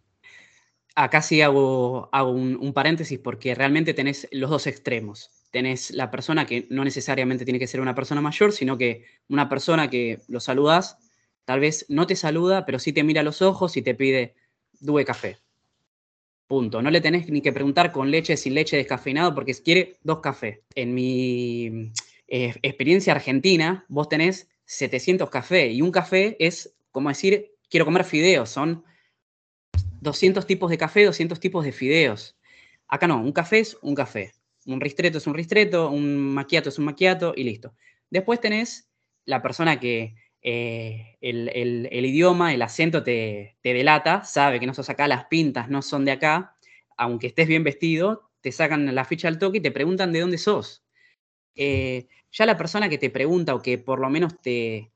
Acá 0.94 1.22
sí 1.22 1.42
hago, 1.42 2.08
hago 2.12 2.30
un, 2.30 2.72
paréntesis 2.72 3.18
porque 3.18 3.54
realmente 3.54 3.94
tenés 3.94 4.28
los 4.30 4.50
dos 4.50 4.66
extremos. 4.66 5.30
Tenés 5.50 5.90
la 5.90 6.10
persona 6.10 6.46
que 6.46 6.66
no 6.70 6.84
necesariamente 6.84 7.44
tiene 7.44 7.58
que 7.58 7.66
ser 7.66 7.80
una 7.80 7.94
persona 7.94 8.20
mayor, 8.20 8.52
sino 8.52 8.78
que 8.78 9.04
una 9.28 9.48
persona 9.48 9.90
que 9.90 10.20
lo 10.28 10.40
saludas, 10.40 10.98
tal 11.44 11.60
vez 11.60 11.86
no 11.88 12.06
te 12.06 12.16
saluda, 12.16 12.64
pero 12.64 12.78
sí 12.78 12.92
te 12.92 13.04
mira 13.04 13.22
a 13.22 13.24
los 13.24 13.42
ojos 13.42 13.76
y 13.76 13.82
te 13.82 13.94
pide, 13.94 14.34
due 14.80 15.04
café. 15.04 15.38
Punto. 16.46 16.82
No 16.82 16.90
le 16.90 17.00
tenés 17.00 17.28
ni 17.30 17.40
que 17.40 17.52
preguntar 17.52 17.90
con 17.90 18.10
leche, 18.10 18.36
sin 18.36 18.54
leche, 18.54 18.76
descafeinado, 18.76 19.34
porque 19.34 19.54
quiere 19.54 19.96
dos 20.02 20.20
cafés. 20.20 20.60
En 20.74 20.94
mi 20.94 21.92
eh, 22.28 22.54
experiencia 22.62 23.14
argentina, 23.14 23.84
vos 23.88 24.08
tenés 24.08 24.48
700 24.66 25.30
cafés 25.30 25.72
y 25.72 25.82
un 25.82 25.90
café 25.90 26.36
es 26.38 26.74
como 26.90 27.08
decir, 27.08 27.50
quiero 27.68 27.86
comer 27.86 28.04
fideos. 28.04 28.50
Son 28.50 28.84
200 30.00 30.46
tipos 30.46 30.70
de 30.70 30.78
café, 30.78 31.04
200 31.04 31.40
tipos 31.40 31.64
de 31.64 31.72
fideos. 31.72 32.36
Acá 32.86 33.08
no, 33.08 33.20
un 33.20 33.32
café 33.32 33.60
es 33.60 33.76
un 33.82 33.94
café. 33.94 34.32
Un 34.66 34.80
ristreto 34.80 35.18
es 35.18 35.26
un 35.26 35.34
ristreto, 35.34 35.90
un 35.90 36.34
maquiato 36.34 36.68
es 36.68 36.78
un 36.78 36.84
maquiato 36.84 37.34
y 37.36 37.44
listo. 37.44 37.74
Después 38.10 38.40
tenés 38.40 38.88
la 39.24 39.42
persona 39.42 39.80
que 39.80 40.14
eh, 40.46 41.16
el, 41.22 42.04
idioma, 42.04 42.52
el 42.52 42.60
acento 42.60 43.02
te, 43.02 43.56
delata, 43.62 44.24
sabe 44.24 44.60
que 44.60 44.66
no 44.66 44.74
sos 44.74 44.90
acá, 44.90 45.08
las 45.08 45.24
pintas 45.24 45.70
no 45.70 45.80
son 45.80 46.04
de 46.04 46.12
acá, 46.12 46.54
aunque 46.98 47.28
estés 47.28 47.48
bien 47.48 47.64
vestido, 47.64 48.30
te 48.42 48.52
sacan 48.52 48.94
la 48.94 49.06
ficha 49.06 49.26
al 49.28 49.38
toque 49.38 49.58
y 49.58 49.62
te 49.62 49.70
preguntan 49.70 50.12
de 50.12 50.20
dónde 50.20 50.36
sos. 50.36 50.84
Eh, 51.56 52.08
ya 52.30 52.44
la 52.44 52.58
persona 52.58 52.90
que 52.90 52.98
te 52.98 53.08
pregunta 53.08 53.54
o 53.54 53.62
que 53.62 53.78
por 53.78 54.00
lo 54.00 54.10
menos 54.10 54.38
te, 54.42 54.92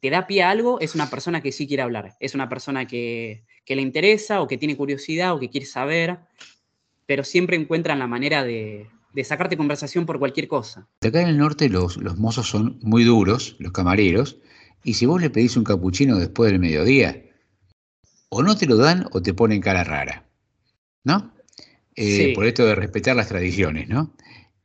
te 0.00 0.10
da 0.10 0.26
pie 0.26 0.42
a 0.42 0.50
algo 0.50 0.80
es 0.80 0.94
una 0.94 1.08
persona 1.08 1.40
que 1.40 1.52
sí 1.52 1.66
quiere 1.66 1.82
hablar, 1.82 2.16
es 2.20 2.34
una 2.34 2.50
persona 2.50 2.86
que, 2.86 3.44
le 3.66 3.82
interesa 3.82 4.42
o 4.42 4.48
que 4.48 4.58
tiene 4.58 4.76
curiosidad 4.76 5.32
o 5.32 5.38
que 5.38 5.48
quiere 5.48 5.64
saber, 5.64 6.18
pero 7.06 7.22
siempre 7.22 7.56
encuentran 7.56 8.00
la 8.00 8.08
manera 8.08 8.42
de, 8.42 8.88
sacarte 9.22 9.56
conversación 9.56 10.04
por 10.04 10.18
cualquier 10.18 10.48
cosa. 10.48 10.88
Acá 11.00 11.22
en 11.22 11.28
el 11.28 11.38
norte 11.38 11.68
los, 11.68 11.96
los 11.96 12.18
mozos 12.18 12.48
son 12.48 12.78
muy 12.82 13.04
duros, 13.04 13.56
los 13.60 13.72
camareros, 13.72 14.38
y 14.84 14.94
si 14.94 15.06
vos 15.06 15.20
le 15.20 15.30
pedís 15.30 15.56
un 15.56 15.64
capuchino 15.64 16.18
después 16.18 16.50
del 16.50 16.60
mediodía, 16.60 17.22
o 18.28 18.42
no 18.42 18.56
te 18.56 18.66
lo 18.66 18.76
dan 18.76 19.06
o 19.12 19.20
te 19.20 19.34
ponen 19.34 19.60
cara 19.60 19.84
rara, 19.84 20.26
¿no? 21.04 21.34
Eh, 21.96 22.32
por 22.34 22.46
esto 22.46 22.64
de 22.64 22.74
respetar 22.74 23.16
las 23.16 23.28
tradiciones, 23.28 23.88
¿no? 23.88 24.14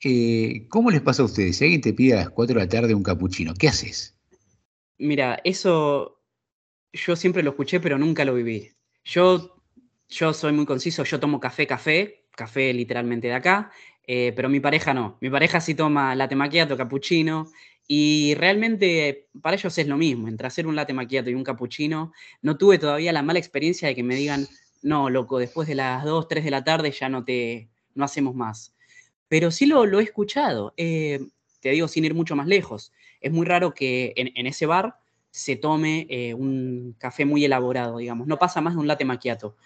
Eh, 0.04 0.68
¿Cómo 0.70 0.92
les 0.92 1.02
pasa 1.02 1.24
a 1.24 1.26
ustedes? 1.26 1.58
Si 1.58 1.66
alguien 1.66 1.82
te 1.82 1.94
pide 1.94 2.14
a 2.14 2.18
las 2.18 2.30
4 2.30 2.56
de 2.56 2.66
la 2.66 2.70
tarde 2.70 2.94
un 2.94 3.04
capuchino, 3.04 3.54
¿qué 3.56 3.68
haces? 3.68 4.16
Mira, 4.98 5.40
eso 5.44 6.22
yo 6.94 7.16
siempre 7.16 7.44
lo 7.44 7.52
escuché, 7.52 7.80
pero 7.80 7.98
nunca 7.98 8.24
lo 8.24 8.36
viví. 8.36 8.72
Yo, 9.04 9.64
yo 10.08 10.34
soy 10.34 10.54
muy 10.54 10.66
conciso, 10.66 11.04
yo 11.04 11.20
tomo 11.20 11.40
café, 11.40 11.68
café, 11.68 12.28
café 12.32 12.74
literalmente 12.74 13.28
de 13.28 13.34
acá. 13.34 13.72
Eh, 14.08 14.34
pero 14.36 14.50
mi 14.50 14.60
pareja 14.60 14.94
no. 14.94 15.18
Mi 15.22 15.30
pareja 15.30 15.60
sí 15.60 15.74
toma 15.74 16.16
latte 16.16 16.36
macchiato, 16.36 16.78
cappuccino. 16.78 17.52
Y 17.88 18.34
realmente 18.36 19.28
para 19.42 19.56
ellos 19.56 19.78
es 19.78 19.88
lo 19.88 19.98
mismo. 19.98 20.28
Entre 20.28 20.48
hacer 20.48 20.68
un 20.68 20.76
latte 20.76 20.94
macchiato 20.94 21.30
y 21.30 21.36
un 21.36 21.44
cappuccino, 21.44 22.12
no 22.42 22.58
tuve 22.58 22.80
todavía 22.80 23.14
la 23.14 23.22
mala 23.22 23.40
experiencia 23.40 23.88
de 23.88 23.96
que 23.96 24.04
me 24.04 24.16
digan, 24.16 24.48
no, 24.82 25.10
loco, 25.10 25.38
después 25.38 25.68
de 25.68 25.76
las 25.76 26.04
2, 26.04 26.28
3 26.28 26.44
de 26.44 26.52
la 26.52 26.64
tarde 26.64 26.92
ya 26.92 27.10
no 27.10 27.24
te, 27.24 27.70
no 27.94 28.06
hacemos 28.06 28.36
más. 28.36 28.76
Pero 29.28 29.52
sí 29.52 29.66
lo, 29.66 29.84
he 30.00 30.04
escuchado. 30.04 30.74
Eh, 30.78 31.20
te 31.62 31.70
digo, 31.70 31.88
sin 31.88 32.06
ir 32.06 32.14
mucho 32.14 32.36
más 32.36 32.48
lejos. 32.48 32.92
Es 33.22 33.32
muy 33.32 33.46
raro 33.46 33.74
que 33.74 34.14
en, 34.16 34.48
ese 34.48 34.66
bar 34.66 34.98
se 35.32 35.56
tome 35.56 36.08
eh, 36.10 36.34
un 36.34 36.96
café 36.98 37.26
muy 37.26 37.44
elaborado, 37.46 37.98
digamos. 37.98 38.28
No 38.28 38.38
pasa 38.38 38.62
más 38.62 38.76
de 38.76 38.80
un 38.80 38.88
latte 38.88 39.06
macchiato. 39.06 39.58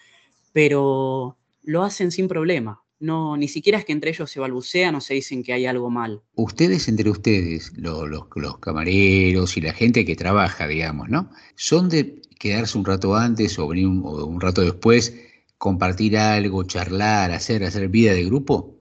Pero 0.52 1.36
lo 1.62 1.82
hacen 1.84 2.10
sin 2.10 2.28
problema 2.28 2.82
no, 3.00 3.34
ni 3.38 3.48
siquiera 3.48 3.78
es 3.78 3.86
que 3.86 3.92
entre 3.92 4.10
ellos 4.10 4.30
se 4.30 4.40
balbucean 4.40 4.94
o 4.94 5.00
se 5.00 5.14
dicen 5.14 5.42
que 5.42 5.54
hay 5.54 5.64
algo 5.64 5.88
mal. 5.88 6.22
Ustedes 6.34 6.86
entre 6.86 7.08
ustedes, 7.08 7.72
los, 7.76 8.58
camareros 8.60 9.56
y 9.56 9.62
la 9.62 9.72
gente 9.72 10.04
que 10.04 10.14
trabaja, 10.14 10.68
digamos, 10.68 11.08
¿no? 11.08 11.30
¿Son 11.54 11.88
de 11.88 12.20
quedarse 12.38 12.76
un 12.76 12.84
rato 12.84 13.16
antes 13.16 13.58
o 13.58 13.66
venir 13.66 13.86
un, 13.86 14.40
rato 14.40 14.60
después, 14.60 15.18
compartir 15.56 16.18
algo, 16.18 16.62
charlar, 16.64 17.32
hacer, 17.32 17.64
hacer 17.64 17.88
vida 17.88 18.12
de 18.12 18.24
grupo? 18.26 18.76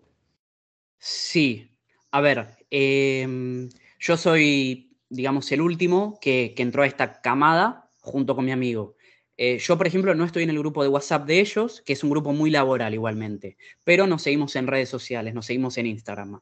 Sí. 0.98 1.72
A 2.12 2.20
ver, 2.20 2.58
em, 2.72 3.70
yo 4.00 4.18
soy, 4.18 4.98
digamos, 5.10 5.50
el 5.54 5.62
último 5.62 6.20
que, 6.22 6.54
que 6.58 6.64
entró 6.64 6.84
a 6.84 6.88
esta 6.88 7.22
camada 7.22 7.90
junto 8.02 8.36
con 8.36 8.44
mi 8.44 8.52
amigo. 8.52 8.96
Eh, 9.42 9.58
yo, 9.58 9.78
por 9.78 9.88
ejemplo, 9.88 10.14
no 10.16 10.26
estoy 10.26 10.44
en 10.44 10.50
el 10.50 10.60
grupo 10.60 10.84
de 10.84 10.90
WhatsApp 10.90 11.26
de 11.26 11.40
ellos, 11.40 11.82
que 11.86 11.94
es 11.94 12.04
un 12.04 12.10
grupo 12.10 12.34
muy 12.34 12.50
laboral 12.50 12.94
igualmente, 12.94 13.56
pero 13.86 14.06
nos 14.06 14.24
seguimos 14.24 14.54
en 14.58 14.68
redes 14.68 14.90
sociales, 14.90 15.34
nos 15.34 15.46
seguimos 15.46 15.78
en 15.78 15.86
Instagram. 15.86 16.42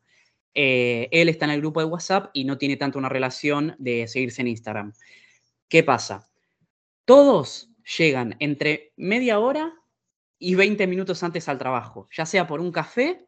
Eh, 0.55 1.07
él 1.11 1.29
está 1.29 1.45
en 1.45 1.51
el 1.51 1.61
grupo 1.61 1.79
de 1.79 1.85
WhatsApp 1.85 2.31
y 2.33 2.43
no 2.45 2.57
tiene 2.57 2.75
tanto 2.75 2.97
una 2.97 3.07
relación 3.07 3.75
de 3.77 4.07
seguirse 4.07 4.41
en 4.41 4.47
Instagram. 4.47 4.93
¿Qué 5.69 5.83
pasa? 5.83 6.27
Todos 7.05 7.69
llegan 7.99 8.35
entre 8.39 8.93
media 8.97 9.37
hora 9.37 9.75
y 10.39 10.55
20 10.55 10.87
minutos 10.87 11.21
antes 11.21 11.47
al 11.47 11.59
trabajo, 11.59 12.09
ya 12.11 12.25
sea 12.25 12.47
por 12.47 12.61
un 12.61 12.71
café 12.71 13.27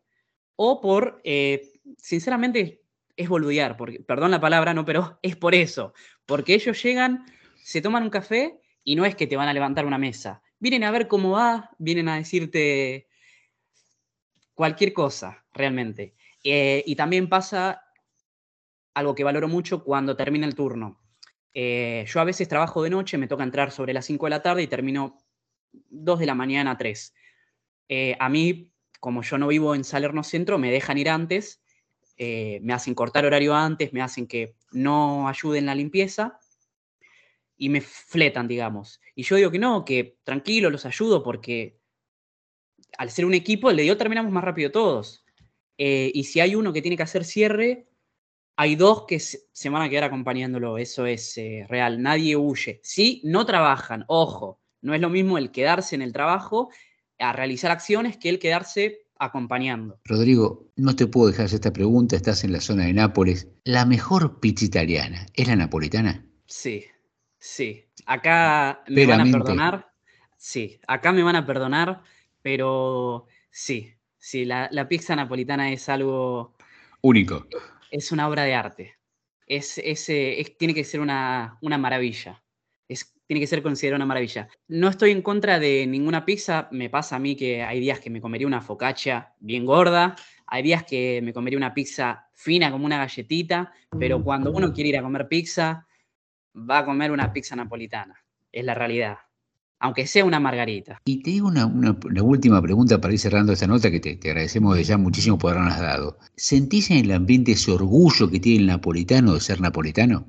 o 0.55 0.81
por, 0.81 1.21
eh, 1.23 1.73
sinceramente, 1.95 2.81
es 3.15 3.29
boludear, 3.29 3.77
porque, 3.77 3.99
perdón 3.99 4.31
la 4.31 4.41
palabra, 4.41 4.73
no, 4.73 4.83
pero 4.83 5.19
es 5.21 5.35
por 5.35 5.53
eso, 5.53 5.93
porque 6.25 6.55
ellos 6.55 6.81
llegan, 6.81 7.23
se 7.61 7.83
toman 7.83 8.01
un 8.01 8.09
café 8.09 8.59
y 8.84 8.95
no 8.95 9.06
es 9.06 9.15
que 9.15 9.27
te 9.27 9.35
van 9.35 9.47
a 9.47 9.53
levantar 9.53 9.85
una 9.85 9.97
mesa. 9.97 10.41
Vienen 10.60 10.84
a 10.84 10.91
ver 10.91 11.07
cómo 11.07 11.31
va, 11.31 11.72
vienen 11.77 12.10
a 12.10 12.15
decirte 12.15 13.07
cualquier 14.53 14.93
cosa, 14.93 15.45
realmente. 15.53 16.15
Eh, 16.43 16.84
y 16.85 16.95
también 16.95 17.30
pasa 17.30 17.81
algo 18.93 19.15
que 19.15 19.23
valoro 19.23 19.47
mucho 19.47 19.84
cuando 19.84 20.15
termina 20.15 20.45
el 20.45 20.56
turno. 20.56 20.99
Eh, 21.53 22.06
yo 22.07 22.19
a 22.19 22.26
veces 22.26 22.47
trabajo 22.47 22.84
de 22.84 22.89
noche, 22.89 23.18
me 23.18 23.27
toca 23.27 23.43
entrar 23.43 23.72
sobre 23.72 23.93
las 23.93 24.06
5 24.06 24.26
de 24.26 24.30
la 24.30 24.41
tarde 24.41 24.64
y 24.64 24.68
termino 24.68 25.18
2 25.72 26.19
de 26.19 26.26
la 26.26 26.35
mañana, 26.35 26.77
3. 26.77 27.14
Eh, 27.88 28.18
a 28.19 28.30
mí, 28.30 28.72
como 28.99 29.22
yo 29.22 29.38
no 29.38 29.47
vivo 29.47 29.76
en 29.76 29.84
Salerno 29.84 30.23
Centro, 30.23 30.57
me 30.57 30.72
dejan 30.72 30.97
ir 30.97 31.10
antes, 31.10 31.61
me 32.18 32.73
hacen 32.73 32.95
cortar 32.95 33.26
horario 33.26 33.56
antes, 33.56 33.93
me 33.93 34.01
hacen 34.01 34.27
que 34.27 34.56
no 34.73 35.30
ayuden 35.30 35.60
en 35.60 35.65
la 35.68 35.76
limpieza 35.76 36.38
y 37.60 37.69
me 37.69 37.81
fletan, 37.81 38.48
digamos. 38.48 38.99
Y 39.14 39.23
yo 39.23 39.36
digo 39.36 39.52
que 39.52 39.60
no, 39.60 39.84
que 39.86 40.18
tranquilo, 40.23 40.72
los 40.72 40.86
ayudo 40.86 41.22
porque 41.22 41.77
al 42.98 43.11
ser 43.11 43.26
un 43.26 43.34
equipo, 43.34 43.69
el 43.69 43.77
de 43.77 43.95
terminamos 43.95 44.31
más 44.31 44.44
rápido 44.44 44.72
todos. 44.72 45.26
Eh, 45.77 46.10
y 46.14 46.23
si 46.23 46.40
hay 46.40 46.56
uno 46.56 46.73
que 46.73 46.81
tiene 46.81 46.98
que 46.98 47.03
hacer 47.03 47.26
cierre, 47.26 47.88
hay 48.56 48.76
dos 48.76 49.06
que 49.06 49.19
se 49.19 49.69
van 49.69 49.81
a 49.81 49.90
quedar 49.90 50.06
acompañándolo, 50.06 50.77
eso 50.77 51.06
es 51.06 51.38
eh, 51.38 51.65
real, 51.69 52.02
nadie 52.02 52.38
huye. 52.38 52.80
Sí, 52.81 53.22
no 53.26 53.45
trabajan, 53.45 54.06
ojo, 54.07 54.61
no 54.81 54.94
es 54.94 55.02
lo 55.02 55.10
mismo 55.10 55.38
el 55.38 55.52
quedarse 55.52 55.95
en 55.95 56.02
el 56.02 56.14
trabajo 56.14 56.69
a 57.19 57.34
realizar 57.34 57.72
acciones 57.72 58.18
que 58.18 58.30
el 58.30 58.40
quedarse 58.40 59.02
acompañando. 59.18 59.99
Rodrigo, 60.06 60.72
no 60.77 60.95
te 60.95 61.07
puedo 61.07 61.27
dejar 61.27 61.45
esta 61.48 61.73
pregunta, 61.73 62.15
estás 62.15 62.45
en 62.45 62.53
la 62.53 62.61
zona 62.61 62.86
de 62.86 62.94
Nápoles. 62.94 63.49
¿La 63.65 63.86
mejor 63.86 64.40
pizza 64.40 64.64
italiana 64.64 65.26
es 65.34 65.48
la 65.48 65.57
napolitana? 65.57 66.26
Sí, 66.45 66.86
Sí, 67.39 67.85
acá 68.05 68.83
me 68.87 69.05
van 69.05 69.21
a 69.21 69.31
perdonar. 69.31 69.91
Sí, 70.37 70.79
acá 70.87 71.11
me 71.11 71.23
van 71.23 71.37
a 71.37 71.45
perdonar, 71.45 72.03
pero 72.41 73.27
sí, 73.49 73.93
sí, 74.17 74.45
la, 74.45 74.87
pizza 74.87 75.15
napolitana 75.15 75.71
es 75.71 75.89
algo... 75.89 76.55
Único. 77.01 77.47
Es 77.91 78.11
una 78.11 78.27
obra 78.27 78.43
de 78.43 78.53
arte. 78.53 78.95
Es, 79.47 79.77
es, 79.77 80.05
tiene 80.57 80.73
que 80.73 80.83
ser 80.83 80.99
una, 80.99 81.57
una 81.61 81.77
maravilla. 81.77 82.43
Es, 82.87 83.15
tiene 83.25 83.39
que 83.39 83.47
ser 83.47 83.61
considerada 83.61 83.97
una 83.97 84.05
maravilla. 84.05 84.49
No 84.67 84.89
estoy 84.89 85.11
en 85.11 85.21
contra 85.21 85.59
de 85.59 85.87
ninguna 85.87 86.25
pizza. 86.25 86.67
Me 86.71 86.89
pasa 86.89 87.15
a 87.15 87.19
mí 87.19 87.35
que 87.35 87.63
hay 87.63 87.79
días 87.79 87.99
que 87.99 88.09
me 88.09 88.21
comería 88.21 88.47
una 88.47 88.61
focaccia 88.61 89.33
bien 89.39 89.65
gorda, 89.65 90.15
hay 90.47 90.63
días 90.63 90.83
que 90.83 91.21
me 91.21 91.31
comería 91.31 91.57
una 91.57 91.73
pizza 91.73 92.27
fina 92.33 92.71
como 92.71 92.85
una 92.85 92.97
galletita, 92.97 93.71
pero 93.99 94.23
cuando 94.23 94.51
uno 94.51 94.73
quiere 94.73 94.89
ir 94.89 94.97
a 94.97 95.03
comer 95.03 95.27
pizza, 95.27 95.87
va 96.69 96.80
a 96.80 96.86
comer 96.86 97.11
una 97.11 97.31
pizza 97.31 97.56
napolitana. 97.56 98.15
Es 98.52 98.65
la 98.65 98.73
realidad. 98.73 99.18
Aunque 99.80 100.07
sea 100.07 100.26
una 100.26 100.40
margarita. 100.41 101.02
Y 101.06 101.23
te 101.23 101.31
digo 101.31 101.48
una, 101.48 101.65
última 102.22 102.61
pregunta 102.61 102.99
para 102.99 103.14
ir 103.14 103.19
cerrando 103.19 103.53
esta 103.53 103.65
nota 103.65 103.90
que 103.90 104.02
te, 104.02 104.19
agradecemos 104.30 104.76
de 104.76 104.84
ya 104.84 104.98
muchísimo 104.98 105.38
por 105.38 105.52
habernos 105.52 105.80
dado. 105.80 106.18
¿Sentís 106.36 106.91
en 106.91 106.98
el 106.98 107.11
ambiente 107.14 107.53
ese 107.53 107.72
orgullo 107.72 108.30
que 108.30 108.41
tiene 108.41 108.60
el 108.60 108.68
napolitano 108.68 109.34
de 109.34 109.40
ser 109.40 109.61
napolitano? 109.61 110.27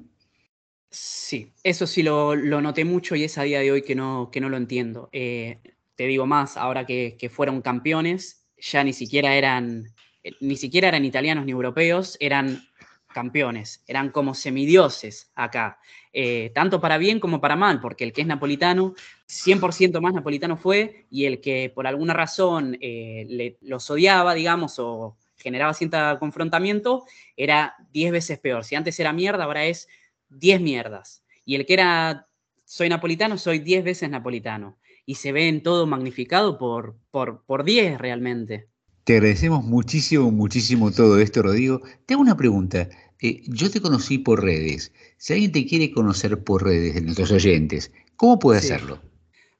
Sí, 0.91 1.53
eso 1.65 1.87
sí 1.87 2.03
lo, 2.03 2.37
noté 2.37 2.85
mucho 2.85 3.17
y 3.17 3.25
es 3.25 3.39
a 3.39 3.43
día 3.43 3.61
de 3.61 3.73
hoy 3.73 3.83
que 3.83 3.97
no, 3.97 4.31
que 4.33 4.41
no 4.41 4.49
lo 4.49 4.57
entiendo. 4.57 5.09
Eh, 5.13 5.59
te 5.97 6.07
digo 6.07 6.27
más, 6.27 6.57
ahora 6.57 6.87
que, 6.87 7.17
que, 7.19 7.29
fueron 7.29 7.61
campeones, 7.61 8.47
ya 8.57 8.85
ni 8.85 8.93
siquiera 8.93 9.35
eran, 9.35 9.87
eh, 10.23 10.33
ni 10.41 10.57
siquiera 10.57 10.89
eran 10.89 11.05
italianos 11.05 11.45
ni 11.45 11.53
europeos, 11.53 12.17
eran 12.21 12.63
campeones, 13.13 13.83
eran 13.87 14.11
como 14.11 14.35
semidioses 14.35 15.31
acá, 15.35 15.79
eh, 16.13 16.51
tanto 16.55 16.81
para 16.81 16.99
bien 16.99 17.21
como 17.21 17.41
para 17.41 17.57
mal, 17.57 17.81
porque 17.81 18.05
el 18.05 18.13
que 18.13 18.23
es 18.23 18.27
napolitano, 18.27 18.95
100% 19.27 20.01
más 20.01 20.15
napolitano 20.15 20.57
fue, 20.57 21.07
y 21.11 21.27
el 21.27 21.41
que 21.41 21.71
por 21.75 21.87
alguna 21.87 22.15
razón 22.15 22.77
eh, 22.81 23.57
los 23.61 23.91
odiaba, 23.91 24.35
digamos, 24.35 24.79
o 24.79 25.17
generaba 25.37 25.75
cierto 25.75 25.99
confrontamiento, 26.19 27.05
era 27.37 27.75
10 27.93 28.13
veces 28.13 28.39
peor. 28.39 28.65
Si 28.65 28.75
antes 28.75 28.99
era 29.01 29.13
mierda, 29.13 29.45
ahora 29.45 29.65
es 29.65 29.89
10 30.29 30.61
mierdas. 30.61 31.25
Y 31.45 31.57
el 31.57 31.67
que 31.67 31.75
era, 31.75 32.29
soy 32.65 32.89
napolitano, 32.89 33.39
soy 33.39 33.59
10 33.59 33.85
veces 33.85 34.11
napolitano. 34.11 34.79
Y 35.07 35.17
se 35.17 35.33
ve 35.33 35.49
en 35.49 35.63
todo 35.63 35.87
magnificado 35.87 36.59
por, 36.59 36.97
por, 37.11 37.43
por 37.45 37.65
10 37.65 37.99
realmente. 37.99 38.70
Te 39.11 39.17
agradecemos 39.17 39.65
muchísimo, 39.65 40.31
muchísimo 40.31 40.93
todo 40.93 41.19
esto, 41.19 41.43
Rodrigo. 41.43 41.83
Te 42.07 42.15
hago 42.15 42.23
una 42.23 42.37
pregunta. 42.37 42.89
Eh, 43.21 43.43
yo 43.49 43.69
te 43.69 43.81
conocí 43.81 44.19
por 44.19 44.41
redes. 44.41 44.93
Si 45.17 45.33
alguien 45.33 45.51
te 45.51 45.67
quiere 45.67 45.91
conocer 45.91 46.45
por 46.45 46.63
redes 46.63 46.95
de 46.95 47.01
nuestros 47.01 47.33
oyentes, 47.33 47.93
¿cómo 48.15 48.39
puede 48.39 48.61
hacerlo? 48.61 49.03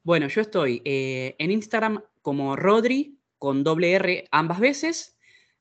Bueno, 0.03 0.29
yo 0.29 0.39
estoy 0.39 0.81
eh, 0.85 1.35
en 1.37 1.51
Instagram 1.51 2.01
como 2.21 2.55
Rodri, 2.55 3.19
con 3.39 3.65
doble 3.65 3.91
R 3.91 4.25
ambas 4.31 4.61
veces, 4.61 5.17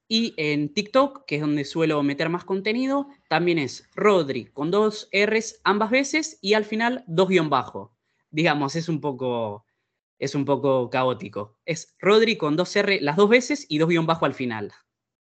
y 0.07 0.35
en 0.37 0.73
TikTok, 0.73 1.25
que 1.27 1.35
es 1.35 1.41
donde 1.41 1.65
suelo 1.65 2.01
meter 2.05 2.29
más 2.29 2.45
contenido, 2.45 3.09
también 3.29 3.59
es 3.59 3.89
Rodri, 3.97 4.45
con 4.45 4.71
dos 4.71 5.09
Rs 5.13 5.63
ambas 5.65 5.91
veces, 5.91 6.39
y 6.41 6.55
al 6.55 6.65
final 6.65 7.03
dos 7.09 7.29
guion 7.29 7.51
bajo. 7.51 7.93
Digamos, 8.31 8.77
es 8.77 8.89
un 8.89 9.01
poco 9.01 9.65
es 10.21 10.37
un 10.37 10.45
poco 10.45 10.89
caótico. 10.91 11.57
Es 11.65 11.97
Rodri 11.99 12.37
con 12.37 12.55
dos 12.57 12.77
R 12.77 13.01
las 13.01 13.17
dos 13.17 13.29
veces 13.29 13.67
y 13.69 13.79
dos 13.79 13.89
guion 13.89 14.07
bajo 14.07 14.27
al 14.27 14.35
final. 14.35 14.73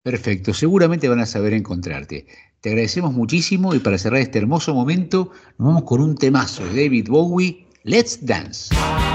Perfecto, 0.03 0.53
seguramente 0.53 1.09
van 1.09 1.21
a 1.21 1.27
saber 1.27 1.55
encontrarte. 1.55 2.27
Te 2.61 2.71
agradecemos 2.71 3.13
muchísimo 3.13 3.75
y 3.75 3.79
para 3.79 3.97
cerrar 3.97 4.21
este 4.21 4.39
hermoso 4.39 4.75
momento, 4.75 5.31
nos 5.59 5.69
vamos 5.69 5.85
con 5.85 6.03
un 6.03 6.17
temazo 6.17 6.65
de 6.67 6.85
David 6.85 7.09
Bowie, 7.09 7.67
Let's 7.85 8.25
Dance. 8.27 8.75
dance 8.75 9.12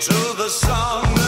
to 0.00 0.36
the 0.36 0.48
song. 0.48 1.25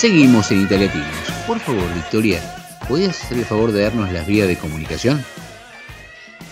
Seguimos 0.00 0.50
en 0.50 0.62
Italiatinos. 0.62 1.44
Por 1.46 1.58
favor, 1.58 1.84
Victoria, 1.92 2.40
¿podrías 2.88 3.22
hacer 3.22 3.36
el 3.36 3.44
favor 3.44 3.70
de 3.70 3.82
darnos 3.82 4.10
las 4.10 4.26
vías 4.26 4.48
de 4.48 4.56
comunicación? 4.56 5.22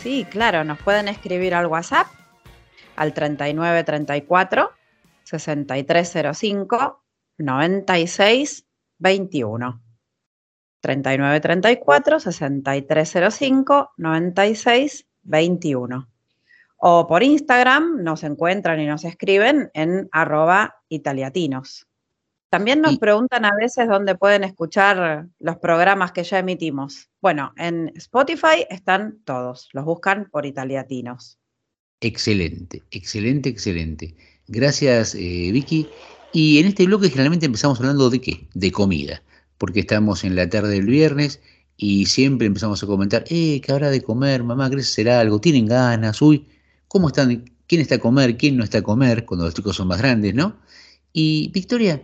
Sí, 0.03 0.27
claro, 0.29 0.65
nos 0.65 0.79
pueden 0.83 1.09
escribir 1.09 1.55
al 1.55 1.65
WhatsApp 1.65 2.09
al 2.97 3.15
3934 3.15 4.71
6305 5.25 7.03
96 7.39 8.67
21. 8.99 9.83
3934 10.83 12.21
6305 12.21 13.93
96 13.97 15.07
21. 15.23 16.09
O 16.77 17.07
por 17.07 17.23
Instagram 17.23 18.05
nos 18.05 18.25
encuentran 18.25 18.79
y 18.79 18.87
nos 18.87 19.07
escriben 19.07 19.71
en 19.73 20.07
arroba 20.13 20.83
italiatinos. 20.91 21.88
También 22.51 22.81
nos 22.81 22.99
preguntan 22.99 23.45
a 23.45 23.55
veces 23.55 23.89
dónde 23.89 24.15
pueden 24.15 24.43
escuchar 24.43 25.29
los 25.39 25.57
programas 25.59 26.13
que 26.13 26.25
ya 26.25 26.39
emitimos. 26.39 27.11
Bueno, 27.21 27.53
en 27.57 27.93
Spotify 27.97 28.67
están 28.71 29.19
todos, 29.25 29.69
los 29.73 29.85
buscan 29.85 30.31
por 30.31 30.47
italiatinos. 30.47 31.39
Excelente, 32.01 32.83
excelente, 32.91 33.51
excelente. 33.51 34.15
Gracias, 34.47 35.15
eh, 35.15 35.51
Vicky. 35.53 35.89
Y 36.33 36.59
en 36.59 36.67
este 36.67 36.87
bloque 36.87 37.11
generalmente 37.11 37.47
empezamos 37.47 37.81
hablando 37.81 38.09
de 38.09 38.21
qué? 38.21 38.49
De 38.55 38.73
comida, 38.73 39.23
porque 39.59 39.81
estamos 39.81 40.25
en 40.25 40.35
la 40.35 40.49
tarde 40.49 40.71
del 40.71 40.87
viernes 40.87 41.41
y 41.77 42.07
siempre 42.07 42.47
empezamos 42.47 42.83
a 42.83 42.87
comentar, 42.87 43.25
eh, 43.29 43.61
¿qué 43.61 43.73
habrá 43.73 43.91
de 43.91 44.03
comer? 44.03 44.43
Mamá, 44.43 44.71
¿querés 44.71 44.89
hacer 44.91 45.11
algo? 45.11 45.41
¿Tienen 45.41 45.67
ganas? 45.67 46.23
Uy, 46.23 46.47
¿cómo 46.87 47.09
están? 47.09 47.45
¿Quién 47.67 47.81
está 47.83 47.97
a 47.97 47.99
comer? 47.99 48.37
¿Quién 48.37 48.57
no 48.57 48.65
está 48.65 48.79
a 48.79 48.83
comer? 48.83 49.27
Cuando 49.27 49.45
los 49.45 49.55
chicos 49.55 49.77
son 49.77 49.89
más 49.89 49.99
grandes, 49.99 50.35
¿no? 50.35 50.57
Y 51.13 51.51
Victoria, 51.53 52.03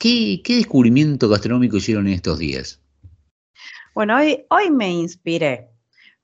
¿qué, 0.00 0.42
descubrimiento 0.48 1.28
gastronómico 1.28 1.76
hicieron 1.76 2.08
en 2.08 2.14
estos 2.14 2.38
días? 2.38 2.80
Bueno, 3.94 4.16
hoy, 4.16 4.44
hoy 4.48 4.70
me 4.70 4.90
inspiré 4.90 5.68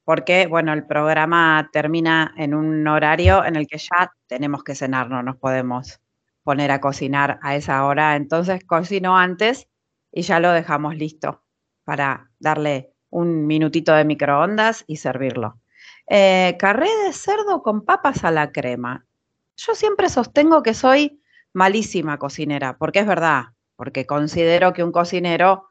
porque, 0.05 0.47
bueno, 0.47 0.73
el 0.73 0.87
programa 0.87 1.69
termina 1.73 2.33
en 2.37 2.55
un 2.55 2.87
horario 2.89 3.45
en 3.45 3.57
el 3.57 3.67
que 3.67 3.79
ya 3.79 4.13
tenemos 4.27 4.65
que 4.65 4.75
cenar, 4.75 5.11
no 5.11 5.23
nos 5.23 5.37
podemos 5.37 6.01
poner 6.43 6.71
a 6.71 6.81
cocinar 6.81 7.39
a 7.43 7.57
esa 7.57 7.85
hora. 7.85 8.17
Entonces 8.17 8.65
cocino 8.65 9.19
antes 9.19 9.69
y 10.13 10.23
ya 10.23 10.41
lo 10.41 10.53
dejamos 10.53 10.97
listo 10.97 11.43
para 11.85 12.31
darle 12.39 12.93
un 13.11 13.47
minutito 13.47 13.93
de 13.95 14.05
microondas 14.05 14.85
y 14.87 14.97
servirlo. 14.97 15.61
Eh, 16.09 16.57
carré 16.59 16.89
de 17.05 17.13
cerdo 17.13 17.63
con 17.63 17.85
papas 17.85 18.25
a 18.25 18.31
la 18.31 18.53
crema. 18.53 19.07
Yo 19.57 19.75
siempre 19.75 20.09
sostengo 20.09 20.63
que 20.63 20.75
soy 20.75 21.21
malísima 21.53 22.19
cocinera, 22.19 22.79
porque 22.79 23.01
es 23.01 23.07
verdad, 23.07 23.47
porque 23.77 24.07
considero 24.07 24.73
que 24.73 24.83
un 24.83 24.93
cocinero 24.93 25.69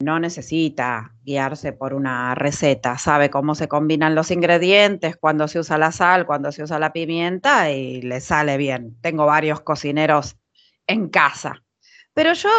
no 0.00 0.20
necesita 0.20 1.14
guiarse 1.24 1.72
por 1.72 1.92
una 1.92 2.34
receta, 2.34 2.98
sabe 2.98 3.30
cómo 3.30 3.54
se 3.54 3.66
combinan 3.66 4.14
los 4.14 4.30
ingredientes, 4.30 5.16
cuando 5.16 5.48
se 5.48 5.58
usa 5.58 5.76
la 5.76 5.90
sal, 5.90 6.24
cuando 6.24 6.52
se 6.52 6.62
usa 6.62 6.78
la 6.78 6.92
pimienta 6.92 7.70
y 7.72 8.02
le 8.02 8.20
sale 8.20 8.56
bien. 8.56 8.96
Tengo 9.00 9.26
varios 9.26 9.60
cocineros 9.60 10.36
en 10.86 11.08
casa, 11.08 11.64
pero 12.14 12.32
yo 12.32 12.50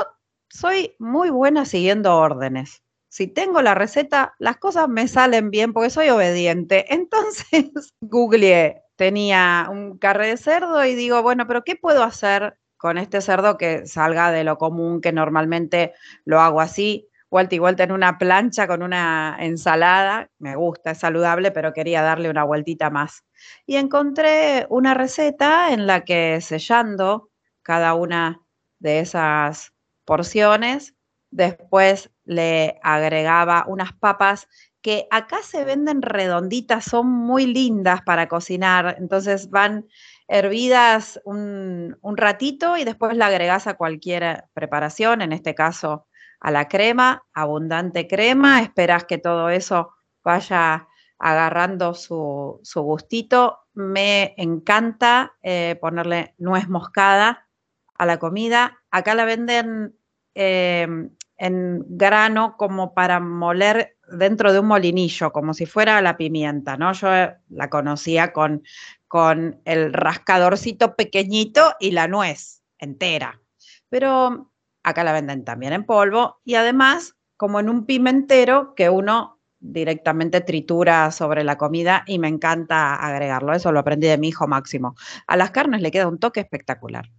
soy 0.49 0.95
muy 0.99 1.29
buena 1.29 1.65
siguiendo 1.65 2.17
órdenes. 2.17 2.83
Si 3.07 3.27
tengo 3.27 3.61
la 3.61 3.73
receta, 3.73 4.35
las 4.37 4.57
cosas 4.57 4.87
me 4.87 5.07
salen 5.07 5.49
bien 5.49 5.73
porque 5.73 5.89
soy 5.89 6.09
obediente. 6.09 6.85
Entonces, 6.93 7.71
googleé, 8.01 8.83
tenía 8.97 9.67
un 9.71 9.97
carré 9.97 10.27
de 10.27 10.37
cerdo 10.37 10.83
y 10.85 10.93
digo, 10.93 11.23
bueno, 11.23 11.47
pero 11.47 11.63
¿qué 11.63 11.75
puedo 11.75 12.03
hacer 12.03 12.58
con 12.79 12.97
este 12.97 13.21
cerdo 13.21 13.57
que 13.57 13.85
salga 13.85 14.31
de 14.31 14.43
lo 14.43 14.57
común, 14.57 15.01
que 15.01 15.11
normalmente 15.11 15.93
lo 16.25 16.39
hago 16.39 16.61
así? 16.61 17.09
vuelta 17.29 17.55
y 17.55 17.59
vuelta 17.59 17.83
en 17.83 17.91
una 17.91 18.17
plancha 18.17 18.67
con 18.67 18.81
una 18.81 19.37
ensalada. 19.39 20.29
Me 20.39 20.55
gusta, 20.55 20.91
es 20.91 20.99
saludable, 20.99 21.51
pero 21.51 21.73
quería 21.73 22.01
darle 22.01 22.29
una 22.29 22.43
vueltita 22.43 22.89
más. 22.89 23.23
Y 23.65 23.75
encontré 23.75 24.65
una 24.69 24.93
receta 24.93 25.71
en 25.71 25.87
la 25.87 26.03
que 26.03 26.41
sellando 26.41 27.29
cada 27.61 27.93
una 27.93 28.41
de 28.79 28.99
esas 28.99 29.73
porciones, 30.05 30.95
después 31.29 32.09
le 32.25 32.79
agregaba 32.81 33.65
unas 33.67 33.93
papas 33.93 34.47
que 34.81 35.07
acá 35.11 35.43
se 35.43 35.65
venden 35.65 36.01
redonditas, 36.01 36.85
son 36.85 37.07
muy 37.07 37.45
lindas 37.45 38.01
para 38.01 38.27
cocinar, 38.27 38.95
entonces 38.97 39.49
van 39.49 39.85
hervidas 40.29 41.19
un, 41.25 41.97
ratito 42.03 42.77
y 42.77 42.85
después 42.85 43.17
la 43.17 43.25
agregas 43.25 43.65
a 43.65 43.73
cualquier 43.73 44.45
preparación, 44.53 45.21
en 45.21 45.33
este 45.33 45.55
caso 45.55 46.07
a 46.39 46.51
la 46.51 46.67
crema, 46.69 47.25
abundante 47.33 48.07
crema, 48.07 48.61
esperas 48.61 49.05
que 49.05 49.17
todo 49.17 49.49
eso 49.49 49.91
vaya 50.23 50.87
agarrando 51.17 51.95
su, 51.95 52.61
gustito. 52.75 53.59
Me 53.73 54.35
encanta 54.37 55.35
eh, 55.41 55.77
ponerle 55.81 56.35
nuez 56.37 56.69
moscada 56.69 57.49
a 57.95 58.05
la 58.05 58.19
comida. 58.19 58.79
Acá 58.91 59.15
la 59.15 59.25
venden 59.25 59.97
em, 60.35 61.09
en 61.39 61.85
grano 61.87 62.55
como 62.57 62.93
para 62.93 63.19
moler 63.19 63.97
dentro 64.11 64.51
de 64.53 64.59
un 64.59 64.67
molinillo, 64.67 65.31
como 65.31 65.53
si 65.53 65.65
fuera 65.65 66.01
la 66.01 66.17
pimienta, 66.17 66.77
¿no? 66.77 66.91
Yo 66.93 67.07
la 67.49 67.69
conocía 67.69 68.33
con, 68.33 68.63
con 69.07 69.61
el 69.65 69.93
rascadorcito 69.93 70.95
pequeñito 70.95 71.73
y 71.79 71.91
la 71.91 72.07
nuez 72.07 72.61
entera. 72.77 73.41
Pero 73.89 74.51
acá 74.83 75.03
la 75.03 75.13
venden 75.13 75.45
también 75.45 75.73
en 75.73 75.85
polvo 75.85 76.41
y 76.43 76.55
además 76.55 77.15
como 77.37 77.59
en 77.59 77.69
un 77.69 77.85
pimentero 77.85 78.75
que 78.75 78.89
uno 78.89 79.39
directamente 79.61 80.41
tritura 80.41 81.11
sobre 81.11 81.43
la 81.43 81.57
comida 81.57 82.03
y 82.05 82.19
me 82.19 82.27
encanta 82.27 82.95
agregarlo. 82.95 83.53
Eso 83.53 83.71
lo 83.71 83.79
aprendí 83.79 84.07
de 84.07 84.17
mi 84.17 84.29
hijo 84.29 84.47
Máximo. 84.47 84.95
A 85.27 85.37
las 85.37 85.51
carnes 85.51 85.81
le 85.81 85.91
queda 85.91 86.07
un 86.07 86.19
toque 86.19 86.41
espectacular. 86.41 87.09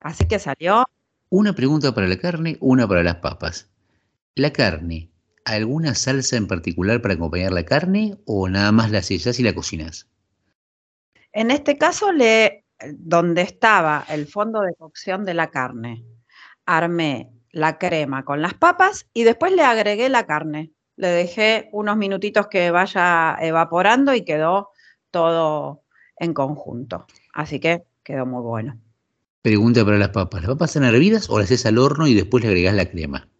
Así 0.00 0.26
que 0.26 0.38
salió. 0.38 0.84
Una 1.30 1.52
pregunta 1.52 1.94
para 1.94 2.06
la 2.06 2.16
carne, 2.16 2.56
una 2.60 2.88
para 2.88 3.02
las 3.02 3.16
papas. 3.16 3.70
La 4.34 4.50
carne, 4.50 5.10
¿alguna 5.44 5.94
salsa 5.94 6.38
en 6.38 6.46
particular 6.46 7.02
para 7.02 7.14
acompañar 7.14 7.52
la 7.52 7.64
carne 7.64 8.16
o 8.24 8.48
nada 8.48 8.72
más 8.72 8.90
la 8.90 9.02
sellas 9.02 9.38
y 9.38 9.42
la 9.42 9.54
cocinas? 9.54 10.08
En 11.32 11.50
este 11.50 11.76
caso, 11.76 12.12
le, 12.12 12.64
donde 12.94 13.42
estaba 13.42 14.06
el 14.08 14.26
fondo 14.26 14.62
de 14.62 14.74
cocción 14.74 15.26
de 15.26 15.34
la 15.34 15.50
carne, 15.50 16.02
armé 16.64 17.30
la 17.52 17.76
crema 17.76 18.24
con 18.24 18.40
las 18.40 18.54
papas 18.54 19.06
y 19.12 19.24
después 19.24 19.52
le 19.52 19.64
agregué 19.64 20.08
la 20.08 20.24
carne. 20.24 20.72
Le 20.96 21.08
dejé 21.08 21.68
unos 21.72 21.98
minutitos 21.98 22.46
que 22.46 22.70
vaya 22.70 23.36
evaporando 23.38 24.14
y 24.14 24.24
quedó 24.24 24.70
todo 25.10 25.82
en 26.16 26.32
conjunto. 26.32 27.06
Así 27.34 27.60
que 27.60 27.84
quedó 28.02 28.24
muy 28.24 28.40
bueno. 28.40 28.80
Pregunta 29.48 29.82
para 29.82 29.96
las 29.96 30.10
papas. 30.10 30.42
¿Las 30.42 30.50
papas 30.50 30.76
están 30.76 30.84
hervidas 30.84 31.30
o 31.30 31.38
las 31.38 31.46
haces 31.46 31.64
al 31.64 31.78
horno 31.78 32.06
y 32.06 32.12
después 32.12 32.44
le 32.44 32.50
agregas 32.50 32.74
la 32.74 32.84
crema? 32.84 33.30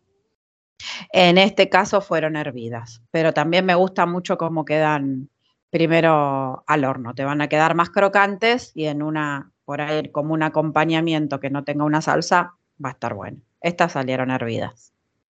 En 1.12 1.36
este 1.36 1.68
caso 1.68 2.00
fueron 2.00 2.34
hervidas, 2.34 3.02
pero 3.10 3.34
también 3.34 3.66
me 3.66 3.74
gusta 3.74 4.06
mucho 4.06 4.38
cómo 4.38 4.64
quedan 4.64 5.28
primero 5.68 6.64
al 6.66 6.84
horno. 6.86 7.14
Te 7.14 7.24
van 7.24 7.42
a 7.42 7.48
quedar 7.50 7.74
más 7.74 7.90
crocantes 7.90 8.72
y 8.74 8.86
en 8.86 9.02
una, 9.02 9.52
por 9.66 9.82
ahí 9.82 10.10
como 10.10 10.32
un 10.32 10.42
acompañamiento 10.42 11.40
que 11.40 11.50
no 11.50 11.64
tenga 11.64 11.84
una 11.84 12.00
salsa, 12.00 12.54
va 12.82 12.88
a 12.88 12.92
estar 12.92 13.12
bueno. 13.12 13.42
Estas 13.60 13.92
salieron 13.92 14.30
hervidas. 14.30 14.94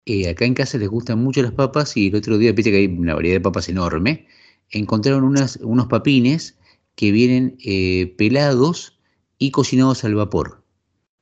Eh, 0.07 0.31
acá 0.31 0.45
en 0.45 0.55
casa 0.55 0.79
les 0.79 0.89
gustan 0.89 1.19
mucho 1.19 1.43
las 1.43 1.51
papas 1.51 1.97
y 1.97 2.11
el 2.11 2.15
otro 2.15 2.39
día, 2.39 2.53
viste 2.53 2.71
que 2.71 2.77
hay 2.77 2.87
una 2.87 3.17
variedad 3.17 3.39
de 3.39 3.41
papas 3.41 3.69
enorme, 3.69 4.29
encontraron 4.71 5.25
unas, 5.25 5.57
unos 5.57 5.89
papines 5.89 6.57
que 6.95 7.11
vienen 7.11 7.57
eh, 7.59 8.15
pelados 8.17 9.01
y 9.37 9.51
cocinados 9.51 10.05
al 10.05 10.15
vapor. 10.15 10.60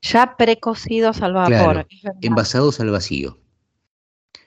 Ya 0.03 0.37
precocidos 0.37 1.23
al 1.23 1.33
vapor. 1.35 1.87
envasados 2.21 2.81
al 2.81 2.91
vacío. 2.91 3.39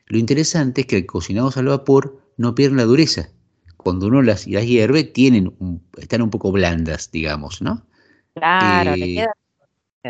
Lo 0.08 0.18
interesante 0.18 0.82
es 0.82 0.88
que 0.88 1.06
cocinados 1.06 1.58
al 1.58 1.66
vapor 1.68 2.20
no 2.38 2.56
pierden 2.56 2.78
la 2.78 2.86
dureza. 2.86 3.30
Cuando 3.78 4.08
uno 4.08 4.22
las, 4.22 4.46
hierve, 4.46 5.04
tienen 5.04 5.54
están 5.98 6.22
un 6.22 6.30
poco 6.30 6.52
blandas, 6.52 7.10
digamos, 7.12 7.62
¿no? 7.62 7.86
Claro, 8.36 8.96
le 8.96 9.06
eh, 9.06 9.14
queda 9.16 9.34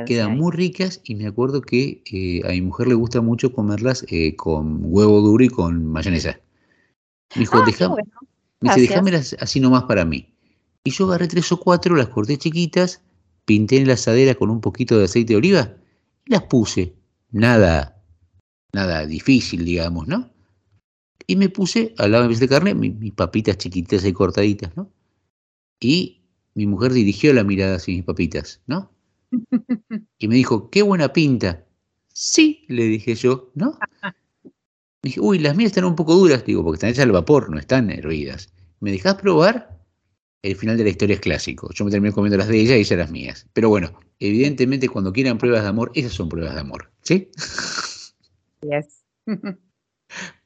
Quedan 0.06 0.38
muy 0.38 0.52
ricas 0.52 1.02
y 1.04 1.16
me 1.16 1.28
acuerdo 1.28 1.62
que 1.62 2.02
eh, 2.12 2.42
a 2.46 2.50
mi 2.52 2.62
mujer 2.62 2.88
le 2.88 2.94
gusta 2.96 3.22
mucho 3.22 3.52
comerlas 3.54 4.06
eh, 4.10 4.36
con 4.36 4.80
huevo 4.84 5.20
duro 5.22 5.44
y 5.44 5.50
con 5.50 5.86
mayonesa. 5.86 6.40
Me 7.36 7.42
dijo, 7.42 7.58
Ah, 7.58 7.64
"Deja- 7.66 7.88
bueno. 7.88 8.12
me 8.62 8.70
dice, 8.70 8.82
dejámelas 8.82 9.36
así 9.40 9.60
nomás 9.60 9.84
para 9.84 10.06
mí. 10.06 10.34
Y 10.84 10.92
yo 10.92 11.06
agarré 11.06 11.28
tres 11.28 11.52
o 11.52 11.60
cuatro, 11.60 11.96
las 11.96 12.08
corté 12.08 12.38
chiquitas, 12.38 13.02
pinté 13.52 13.78
en 13.82 13.88
la 13.88 13.96
asadera 14.00 14.36
con 14.40 14.50
un 14.56 14.62
poquito 14.68 14.98
de 14.98 15.06
aceite 15.06 15.34
de 15.34 15.38
oliva 15.44 15.64
y 16.26 16.32
las 16.36 16.44
puse. 16.54 16.84
Nada, 17.32 17.74
nada 18.74 19.06
difícil, 19.08 19.66
digamos, 19.66 20.08
¿no? 20.08 20.20
Y 21.28 21.36
me 21.36 21.50
puse 21.50 21.94
al 21.98 22.12
lado 22.12 22.28
de 22.28 22.36
de 22.36 22.48
carne 22.54 22.76
mi- 22.76 22.92
mis 23.04 23.14
papitas 23.14 23.58
chiquitas 23.58 24.06
y 24.06 24.14
cortaditas, 24.14 24.76
¿no? 24.78 24.92
Y 25.82 26.22
mi 26.56 26.68
mujer 26.68 26.94
dirigió 26.94 27.34
la 27.34 27.44
mirada 27.44 27.78
hacia 27.78 27.96
mis 27.96 28.06
papitas, 28.06 28.62
¿no? 28.68 28.92
Y 30.20 30.28
me 30.30 30.36
dijo, 30.36 30.70
qué 30.70 30.82
buena 30.84 31.14
pinta. 31.14 31.66
Sí, 32.14 32.66
le 32.70 32.86
dije 32.86 33.16
yo, 33.16 33.52
¿no? 33.56 33.78
Dije, 35.04 35.20
uy, 35.20 35.40
las 35.40 35.56
mías 35.56 35.72
están 35.72 35.86
un 35.86 35.96
poco 35.96 36.16
duras, 36.16 36.46
digo, 36.46 36.64
porque 36.64 36.76
están 36.78 36.92
hechas 36.92 37.06
al 37.06 37.12
vapor, 37.12 37.50
no 37.50 37.60
están 37.60 37.90
hervidas. 37.92 38.54
¿Me 38.80 38.92
dejás 38.92 39.16
probar? 39.16 39.81
El 40.44 40.56
final 40.56 40.78
de 40.78 40.84
la 40.84 40.90
historia 40.90 41.16
es 41.16 41.20
clásico. 41.20 41.72
Yo 41.74 41.86
me 41.86 41.92
terminé 41.92 42.14
comiendo 42.14 42.38
las 42.38 42.48
de 42.48 42.60
ella 42.60 42.76
y 42.76 42.82
ella 42.82 42.98
las 42.98 43.12
mías. 43.12 43.48
Pero 43.54 43.70
bueno, 43.70 44.00
evidentemente 44.20 44.90
cuando 44.90 45.14
quieran 45.14 45.38
pruebas 45.38 45.62
de 45.62 45.70
amor, 45.70 45.92
esas 45.94 46.14
son 46.14 46.30
pruebas 46.30 46.56
de 46.56 46.62
amor, 46.62 46.92
¿sí? 47.02 47.30
Yes. 48.62 49.04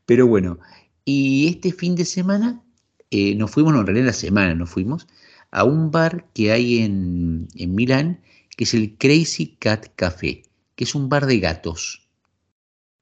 Pero 0.05 0.27
bueno, 0.27 0.59
y 1.05 1.47
este 1.47 1.72
fin 1.72 1.95
de 1.95 2.05
semana 2.05 2.61
eh, 3.09 3.35
nos 3.35 3.51
fuimos, 3.51 3.73
no, 3.73 3.80
en 3.80 3.85
realidad 3.88 4.07
la 4.07 4.13
semana 4.13 4.53
nos 4.53 4.69
fuimos, 4.69 5.07
a 5.51 5.63
un 5.63 5.91
bar 5.91 6.27
que 6.34 6.51
hay 6.51 6.80
en, 6.80 7.47
en 7.55 7.76
Milán, 7.76 8.22
que 8.57 8.65
es 8.65 8.73
el 8.73 8.97
Crazy 8.97 9.55
Cat 9.57 9.88
Café, 9.95 10.43
que 10.76 10.84
es 10.84 10.95
un 10.95 11.07
bar 11.09 11.26
de 11.26 11.39
gatos. 11.39 12.09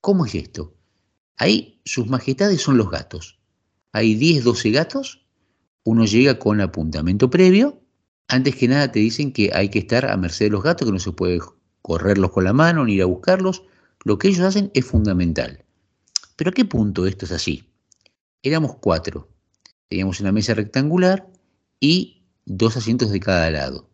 ¿Cómo 0.02 0.26
es 0.26 0.36
esto? 0.36 0.76
Ahí 1.38 1.82
sus 1.86 2.08
majestades 2.08 2.62
son 2.62 2.78
los 2.78 2.90
gatos. 2.90 3.40
Hay 3.92 4.16
10, 4.16 4.44
12 4.44 4.72
gatos, 4.72 5.23
uno 5.84 6.06
llega 6.06 6.40
con 6.40 6.62
apuntamiento 6.62 7.30
previo, 7.30 7.82
antes 8.28 8.56
que 8.56 8.68
nada 8.68 8.92
te 8.92 9.00
dicen 9.00 9.32
que 9.34 9.52
hay 9.54 9.70
que 9.70 9.80
estar 9.80 10.10
a 10.10 10.18
merced 10.18 10.46
de 10.46 10.52
los 10.52 10.64
gatos, 10.64 10.88
que 10.88 10.94
no 10.94 11.00
se 11.00 11.12
puede 11.12 11.40
correrlos 11.82 12.32
con 12.32 12.46
la 12.46 12.54
mano 12.54 12.86
ni 12.86 12.94
ir 12.94 13.02
a 13.02 13.06
buscarlos. 13.06 13.64
Lo 14.06 14.18
que 14.18 14.30
ellos 14.30 14.42
hacen 14.42 14.72
es 14.74 14.86
fundamental. 14.86 15.64
Pero 16.36 16.50
¿a 16.50 16.54
qué 16.54 16.66
punto 16.66 17.06
esto 17.06 17.26
es 17.26 17.32
así? 17.32 17.70
Éramos 18.42 18.78
cuatro. 18.78 19.30
Teníamos 19.88 20.20
una 20.20 20.32
mesa 20.32 20.54
rectangular 20.54 21.30
y 21.80 22.24
dos 22.46 22.76
asientos 22.76 23.12
de 23.12 23.20
cada 23.20 23.52
lado. 23.52 23.90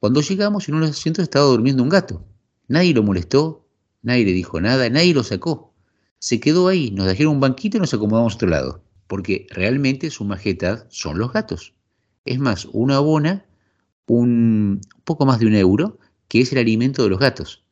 Cuando 0.00 0.20
llegamos, 0.20 0.68
en 0.68 0.74
uno 0.74 0.84
de 0.84 0.90
los 0.90 0.98
asientos 0.98 1.22
estaba 1.22 1.46
durmiendo 1.46 1.82
un 1.82 1.88
gato. 1.88 2.24
Nadie 2.68 2.92
lo 2.92 3.02
molestó, 3.02 3.68
nadie 4.02 4.24
le 4.24 4.32
dijo 4.32 4.60
nada, 4.60 4.88
nadie 4.90 5.14
lo 5.14 5.22
sacó. 5.22 5.74
Se 6.18 6.40
quedó 6.40 6.68
ahí, 6.68 6.90
nos 6.90 7.06
dejaron 7.06 7.34
un 7.34 7.40
banquito 7.40 7.76
y 7.76 7.80
nos 7.80 7.94
acomodamos 7.94 8.32
a 8.32 8.36
otro 8.36 8.48
lado. 8.48 8.82
Porque 9.06 9.46
realmente 9.50 10.10
su 10.10 10.24
majestad 10.24 10.86
son 10.88 11.18
los 11.18 11.32
gatos. 11.32 11.74
Es 12.24 12.38
más, 12.38 12.66
uno 12.72 12.94
abona 12.94 13.46
un 14.06 14.80
poco 15.04 15.26
más 15.26 15.38
de 15.38 15.46
un 15.46 15.54
euro, 15.54 15.98
que 16.28 16.40
es 16.40 16.52
el 16.52 16.58
alimento 16.58 17.02
de 17.02 17.10
los 17.10 17.18
gatos. 17.18 17.64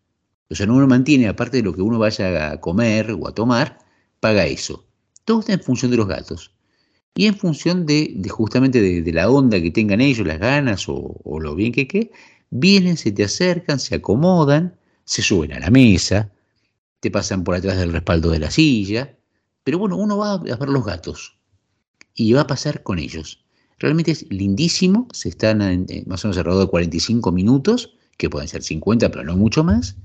O 0.51 0.55
sea, 0.55 0.66
uno 0.66 0.86
mantiene, 0.86 1.28
aparte 1.28 1.59
de 1.59 1.62
lo 1.62 1.74
que 1.74 1.82
uno 1.82 1.98
vaya 1.98 2.52
a 2.52 2.61
comer 2.61 3.11
o 3.12 3.27
a 3.27 3.35
tomar, 3.35 3.78
paga 4.20 4.47
eso. 4.47 4.86
Todo 5.24 5.40
está 5.40 5.55
en 5.55 5.61
función 5.61 5.90
de 5.90 5.97
los 5.97 6.06
gatos. 6.06 6.52
Y 7.16 7.27
en 7.27 7.36
función 7.36 7.86
de, 7.86 8.20
justamente 8.28 8.81
de, 8.81 9.12
la 9.12 9.31
onda 9.31 9.61
que 9.61 9.70
tengan 9.70 10.01
ellos, 10.01 10.27
las 10.27 10.39
ganas 10.39 10.89
o, 10.89 11.20
o 11.24 11.40
lo 11.40 11.55
bien 11.55 11.73
que 11.73 11.86
que, 11.86 12.11
vienen, 12.51 12.97
se 12.97 13.12
te 13.12 13.24
acercan, 13.24 13.78
se 13.78 13.97
acomodan, 13.97 14.77
se 15.05 15.23
suben 15.23 15.52
a 15.52 15.61
la 15.61 15.70
mesa, 15.70 16.32
te 17.01 17.11
pasan 17.11 17.44
por 17.44 17.55
atrás 17.55 17.77
del 17.78 17.93
respaldo 17.93 18.31
de 18.31 18.39
la 18.39 18.51
silla. 18.51 19.16
Pero 19.65 19.78
bueno, 19.78 19.97
uno 19.97 20.19
va 20.19 20.35
a 20.35 20.39
ver 20.39 20.69
los 20.69 20.85
gatos 20.85 21.39
y 22.15 22.32
va 22.32 22.43
a 22.43 22.47
pasar 22.47 22.82
con 22.82 22.99
ellos. 22.99 23.45
Realmente 23.78 24.12
es 24.12 24.31
lindísimo, 24.31 25.09
se 25.12 25.31
están 25.31 25.62
en, 25.62 25.86
en, 25.89 26.05
más 26.07 26.24
o 26.24 26.28
menos 26.28 26.39
alrededor 26.39 26.66
de 26.66 26.70
45 26.70 27.32
minutos, 27.32 27.97
que 28.16 28.31
pueden 28.31 28.49
ser 28.49 28.62
50, 28.62 29.11
pero 29.11 29.24
no 29.24 29.36
mucho 29.36 29.65
más. 29.65 29.97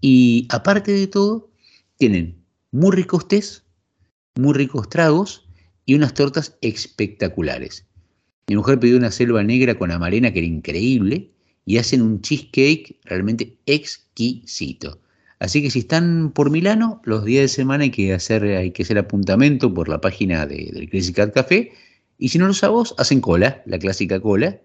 Y 0.00 0.46
aparte 0.50 0.92
de 0.92 1.06
todo, 1.06 1.50
tienen 1.96 2.44
muy 2.70 2.90
ricos 2.94 3.26
tés, 3.28 3.64
muy 4.34 4.52
ricos 4.52 4.88
tragos 4.88 5.46
y 5.86 5.94
unas 5.94 6.14
tortas 6.14 6.56
espectaculares. 6.60 7.86
Mi 8.46 8.56
mujer 8.56 8.78
pidió 8.78 8.96
una 8.96 9.10
selva 9.10 9.42
negra 9.42 9.78
con 9.78 9.90
amarena 9.90 10.32
que 10.32 10.40
era 10.40 10.48
increíble 10.48 11.30
y 11.64 11.78
hacen 11.78 12.02
un 12.02 12.20
cheesecake 12.20 13.00
realmente 13.04 13.56
exquisito. 13.64 15.00
Así 15.44 15.60
que 15.60 15.70
si 15.70 15.80
están 15.80 16.30
por 16.30 16.48
Milano, 16.48 17.02
los 17.04 17.22
días 17.22 17.42
de 17.42 17.48
semana 17.48 17.84
hay 17.84 17.90
que 17.90 18.14
hacer, 18.14 18.44
hay 18.44 18.70
que 18.70 18.82
hacer 18.82 18.96
apuntamento 18.96 19.74
por 19.74 19.90
la 19.90 20.00
página 20.00 20.46
de, 20.46 20.70
del 20.72 20.88
Crazy 20.88 21.12
Cat 21.12 21.34
Café. 21.34 21.70
Y 22.18 22.30
si 22.30 22.38
no 22.38 22.46
los 22.46 22.58
sabos, 22.58 22.94
hacen 22.96 23.20
cola, 23.20 23.62
la 23.66 23.78
clásica 23.78 24.18
cola, 24.20 24.58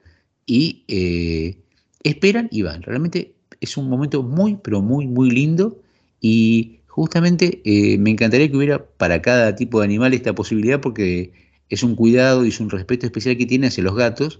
y 0.45 0.85
eh, 0.87 1.57
esperan 2.03 2.47
y 2.49 2.61
van. 2.61 2.81
Realmente 2.83 3.33
es 3.59 3.75
un 3.75 3.89
momento 3.89 4.23
muy, 4.23 4.55
pero 4.63 4.81
muy, 4.81 5.05
muy 5.05 5.29
lindo. 5.29 5.81
Y 6.21 6.79
justamente 6.87 7.61
eh, 7.65 7.97
me 7.97 8.11
encantaría 8.11 8.49
que 8.49 8.55
hubiera 8.55 8.85
para 8.85 9.21
cada 9.21 9.55
tipo 9.55 9.79
de 9.79 9.85
animal 9.85 10.13
esta 10.13 10.33
posibilidad 10.33 10.79
porque 10.79 11.33
es 11.67 11.83
un 11.83 11.95
cuidado 11.97 12.45
y 12.45 12.49
es 12.49 12.59
un 12.61 12.69
respeto 12.69 13.05
especial 13.05 13.35
que 13.35 13.45
tiene 13.45 13.67
hacia 13.67 13.83
los 13.83 13.95
gatos. 13.95 14.39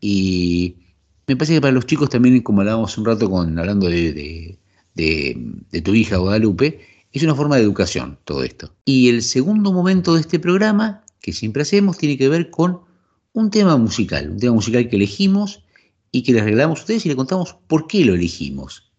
Y 0.00 0.74
me 1.28 1.36
parece 1.36 1.54
que 1.54 1.60
para 1.60 1.72
los 1.72 1.86
chicos 1.86 2.10
también, 2.10 2.40
como 2.42 2.62
hablábamos 2.62 2.98
un 2.98 3.04
rato 3.04 3.30
con, 3.30 3.56
hablando 3.60 3.88
de, 3.88 4.12
de, 4.12 4.58
de, 4.94 5.82
tu 5.84 5.94
hija 5.94 6.16
Guadalupe, 6.16 6.80
es 7.12 7.22
una 7.22 7.34
forma 7.34 7.56
de 7.56 7.62
educación 7.62 8.18
todo 8.24 8.42
esto. 8.42 8.74
Y 8.84 9.08
el 9.08 9.22
segundo 9.22 9.72
momento 9.72 10.14
de 10.14 10.20
este 10.20 10.38
programa, 10.38 11.04
que 11.20 11.32
siempre 11.32 11.62
hacemos, 11.62 11.98
tiene 11.98 12.18
que 12.18 12.28
ver 12.28 12.50
con 12.50 12.80
un 13.32 13.50
tema 13.50 13.76
musical, 13.76 14.30
un 14.30 14.38
tema 14.38 14.54
musical 14.54 14.88
que 14.88 14.96
elegimos 14.96 15.62
y 16.10 16.22
que 16.22 16.32
les 16.32 16.44
regalamos 16.44 16.78
a 16.78 16.82
ustedes 16.82 17.06
y 17.06 17.08
les 17.08 17.16
contamos 17.16 17.56
por 17.66 17.86
qué 17.86 18.04
lo 18.04 18.14
elegimos. 18.14 18.90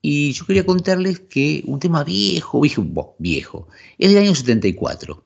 Y 0.00 0.32
yo 0.32 0.46
quería 0.46 0.66
contarles 0.66 1.20
que 1.20 1.62
un 1.66 1.78
tema 1.78 2.02
viejo, 2.02 2.60
viejo, 2.60 3.14
viejo, 3.18 3.68
es 3.98 4.12
del 4.12 4.24
año 4.24 4.34
74. 4.34 5.24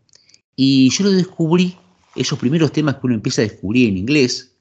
Y 0.54 0.90
yo 0.90 1.04
lo 1.04 1.10
descubrí, 1.12 1.76
esos 2.14 2.38
primeros 2.38 2.72
temas 2.72 2.96
que 2.96 3.06
uno 3.06 3.14
empieza 3.14 3.42
a 3.42 3.46
descubrir 3.46 3.88
en 3.88 3.96
inglés, 3.96 4.56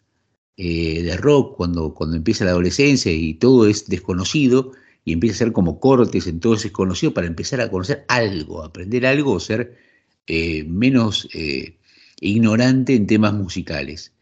eh, 0.57 1.03
de 1.03 1.17
rock, 1.17 1.57
cuando, 1.57 1.93
cuando 1.93 2.15
empieza 2.15 2.45
la 2.45 2.51
adolescencia 2.51 3.11
y 3.11 3.33
todo 3.33 3.67
es 3.67 3.87
desconocido, 3.87 4.71
y 5.05 5.13
empieza 5.13 5.35
a 5.35 5.37
ser 5.37 5.51
como 5.53 5.79
cortes 5.79 6.25
en 6.25 6.39
todo 6.39 6.55
ese 6.55 6.69
desconocido 6.69 7.13
para 7.13 7.27
empezar 7.27 7.61
a 7.61 7.69
conocer 7.69 8.03
algo, 8.07 8.63
aprender 8.63 9.05
algo 9.05 9.33
o 9.33 9.39
ser 9.39 9.77
eh, 10.25 10.63
menos 10.63 11.29
eh, 11.33 11.77
ignorante 12.19 12.95
en 12.95 13.05
temas 13.05 13.33
musicales. 13.33 14.13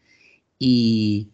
Y 0.58 1.30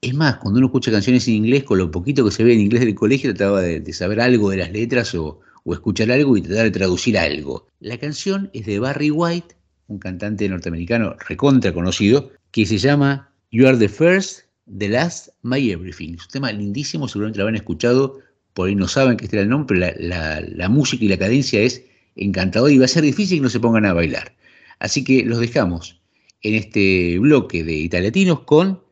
es 0.00 0.12
más, 0.14 0.36
cuando 0.38 0.58
uno 0.58 0.66
escucha 0.66 0.90
canciones 0.90 1.28
en 1.28 1.34
inglés, 1.34 1.62
con 1.62 1.78
lo 1.78 1.90
poquito 1.92 2.24
que 2.24 2.32
se 2.32 2.42
ve 2.42 2.52
en 2.52 2.60
inglés 2.60 2.80
del 2.80 2.96
colegio, 2.96 3.32
trataba 3.32 3.60
de, 3.62 3.80
de 3.80 3.92
saber 3.92 4.20
algo 4.20 4.50
de 4.50 4.56
las 4.56 4.72
letras 4.72 5.14
o, 5.14 5.40
o, 5.62 5.72
escuchar 5.72 6.10
algo 6.10 6.36
y 6.36 6.42
tratar 6.42 6.64
de 6.64 6.70
traducir 6.72 7.16
algo. 7.16 7.68
La 7.78 7.96
canción 7.96 8.50
es 8.52 8.66
de 8.66 8.80
Barry 8.80 9.12
White, 9.12 9.54
un 9.86 10.00
cantante 10.00 10.48
norteamericano 10.48 11.14
recontra 11.28 11.72
conocido, 11.72 12.32
que 12.50 12.66
se 12.66 12.78
llama 12.78 13.32
You 13.52 13.68
Are 13.68 13.78
the 13.78 13.88
First, 13.88 14.40
The 14.78 14.88
Last, 14.88 15.28
My 15.42 15.70
Everything. 15.70 16.14
Es 16.14 16.24
un 16.24 16.30
tema 16.32 16.52
lindísimo, 16.52 17.06
seguramente 17.06 17.38
lo 17.38 17.44
habrán 17.44 17.56
escuchado 17.56 18.18
por 18.54 18.68
ahí 18.68 18.74
no 18.74 18.88
saben 18.88 19.16
que 19.16 19.24
este 19.24 19.36
era 19.36 19.44
el 19.44 19.48
nombre, 19.48 19.94
pero 19.98 20.46
la, 20.56 20.68
música 20.68 21.04
y 21.04 21.08
la 21.08 21.18
cadencia 21.18 21.60
es 21.60 21.82
encantadora 22.16 22.72
y 22.72 22.78
va 22.78 22.84
a 22.84 22.88
ser 22.88 23.02
difícil 23.02 23.38
que 23.38 23.42
no 23.42 23.50
se 23.50 23.60
pongan 23.60 23.86
a 23.86 23.92
bailar. 23.92 24.34
Así 24.78 25.04
que 25.04 25.24
los 25.24 25.38
dejamos 25.38 26.00
en 26.42 26.54
este 26.54 27.18
bloque 27.18 27.62
de 27.64 27.74
italiatinos 27.74 28.40
con 28.40 28.82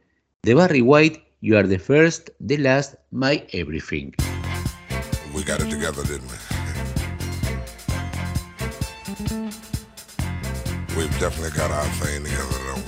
The 0.43 0.55
Barry 0.55 0.83
White, 0.83 1.25
You 1.41 1.57
Are 1.57 1.69
the 1.69 1.79
First, 1.79 2.31
The 2.47 2.59
Last, 2.59 2.95
My 3.11 3.45
Everything. 3.53 4.13
We 5.35 5.43
got 5.45 5.61
it 5.61 5.71
together, 5.71 6.03
didn't 6.05 6.29
we? 6.31 6.37
We've 10.97 11.21
definitely 11.21 11.57
got 11.57 11.71
our 11.71 11.85
thing 12.01 12.25
together, 12.25 12.88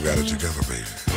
We've 0.00 0.08
got 0.08 0.18
it 0.18 0.28
together, 0.28 0.62
baby. 0.62 1.09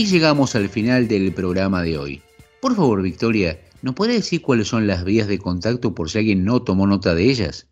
Y 0.00 0.06
llegamos 0.06 0.54
al 0.54 0.68
final 0.68 1.08
del 1.08 1.34
programa 1.34 1.82
de 1.82 1.98
hoy. 1.98 2.22
Por 2.62 2.76
favor, 2.76 3.02
Victoria, 3.02 3.58
¿nos 3.82 3.96
puede 3.96 4.12
decir 4.12 4.40
cuáles 4.40 4.68
son 4.68 4.86
las 4.86 5.02
vías 5.02 5.26
de 5.26 5.40
contacto 5.40 5.92
por 5.92 6.08
si 6.08 6.18
alguien 6.18 6.44
no 6.44 6.62
tomó 6.62 6.86
nota 6.86 7.16
de 7.16 7.24
ellas? 7.24 7.68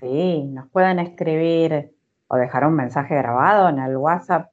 Sí, 0.00 0.42
nos 0.46 0.68
pueden 0.70 0.98
escribir 0.98 1.94
o 2.26 2.36
dejar 2.36 2.66
un 2.66 2.74
mensaje 2.74 3.14
grabado 3.14 3.68
en 3.68 3.78
el 3.78 3.96
WhatsApp 3.96 4.50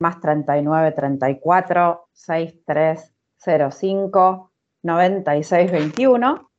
más 0.00 0.20
39 0.20 0.92
34 0.92 2.08
6305 2.12 4.52
9621 4.82 6.50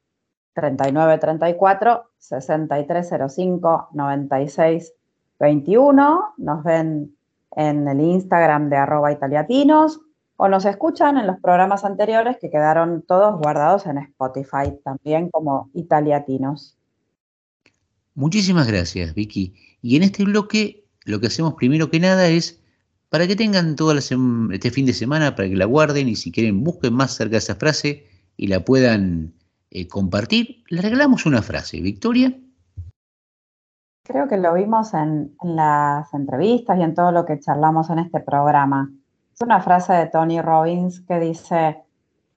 39 0.56 1.18
34 1.20 2.12
6305 2.18 3.90
9621 3.94 6.34
nos 6.38 6.64
ven 6.64 7.13
en 7.56 7.88
el 7.88 8.00
Instagram 8.02 8.70
de 8.70 8.78
arroba 8.78 9.12
italiatinos 9.12 10.02
o 10.36 10.48
nos 10.48 10.66
escuchan 10.66 11.18
en 11.18 11.28
los 11.28 11.40
programas 11.40 11.86
anteriores 11.86 12.38
que 12.42 12.50
quedaron 12.50 13.04
todos 13.08 13.40
guardados 13.40 13.86
en 13.86 14.00
Spotify 14.00 14.78
también 14.84 15.30
como 15.30 15.70
italiatinos. 15.74 16.78
Muchísimas 18.16 18.68
gracias, 18.68 19.14
Vicky. 19.14 19.54
Y 19.82 19.96
en 19.96 20.04
este 20.04 20.24
bloque 20.24 20.86
lo 21.06 21.20
que 21.20 21.28
hacemos 21.28 21.54
primero 21.56 21.90
que 21.90 22.00
nada 22.00 22.28
es 22.28 22.60
para 23.10 23.28
que 23.28 23.36
tengan 23.36 23.76
todo 23.76 23.96
este 23.96 24.72
fin 24.72 24.86
de 24.86 24.94
semana, 24.94 25.36
para 25.36 25.48
que 25.48 25.56
la 25.56 25.66
guarden 25.66 26.10
y 26.10 26.16
si 26.16 26.32
quieren 26.32 26.64
busquen 26.64 26.94
más 26.94 27.16
cerca 27.16 27.38
esa 27.38 27.56
frase 27.56 28.08
y 28.38 28.48
la 28.48 28.66
puedan 28.66 29.34
eh, 29.70 29.88
compartir, 29.88 30.64
le 30.70 30.82
regalamos 30.82 31.26
una 31.26 31.42
frase. 31.42 31.80
Victoria. 31.80 32.36
Creo 34.06 34.28
que 34.28 34.38
lo 34.38 34.54
vimos 34.54 34.94
en, 34.94 35.34
las 35.42 36.14
entrevistas 36.14 36.78
y 36.78 36.82
en 36.82 36.94
todo 36.94 37.14
lo 37.14 37.26
que 37.26 37.40
charlamos 37.40 37.90
en 37.90 38.00
este 38.00 38.20
programa. 38.20 38.92
Es 39.34 39.42
una 39.42 39.62
frase 39.62 39.94
de 39.94 40.08
Tony 40.08 40.42
Robbins 40.42 41.00
que 41.02 41.20
dice, 41.20 41.78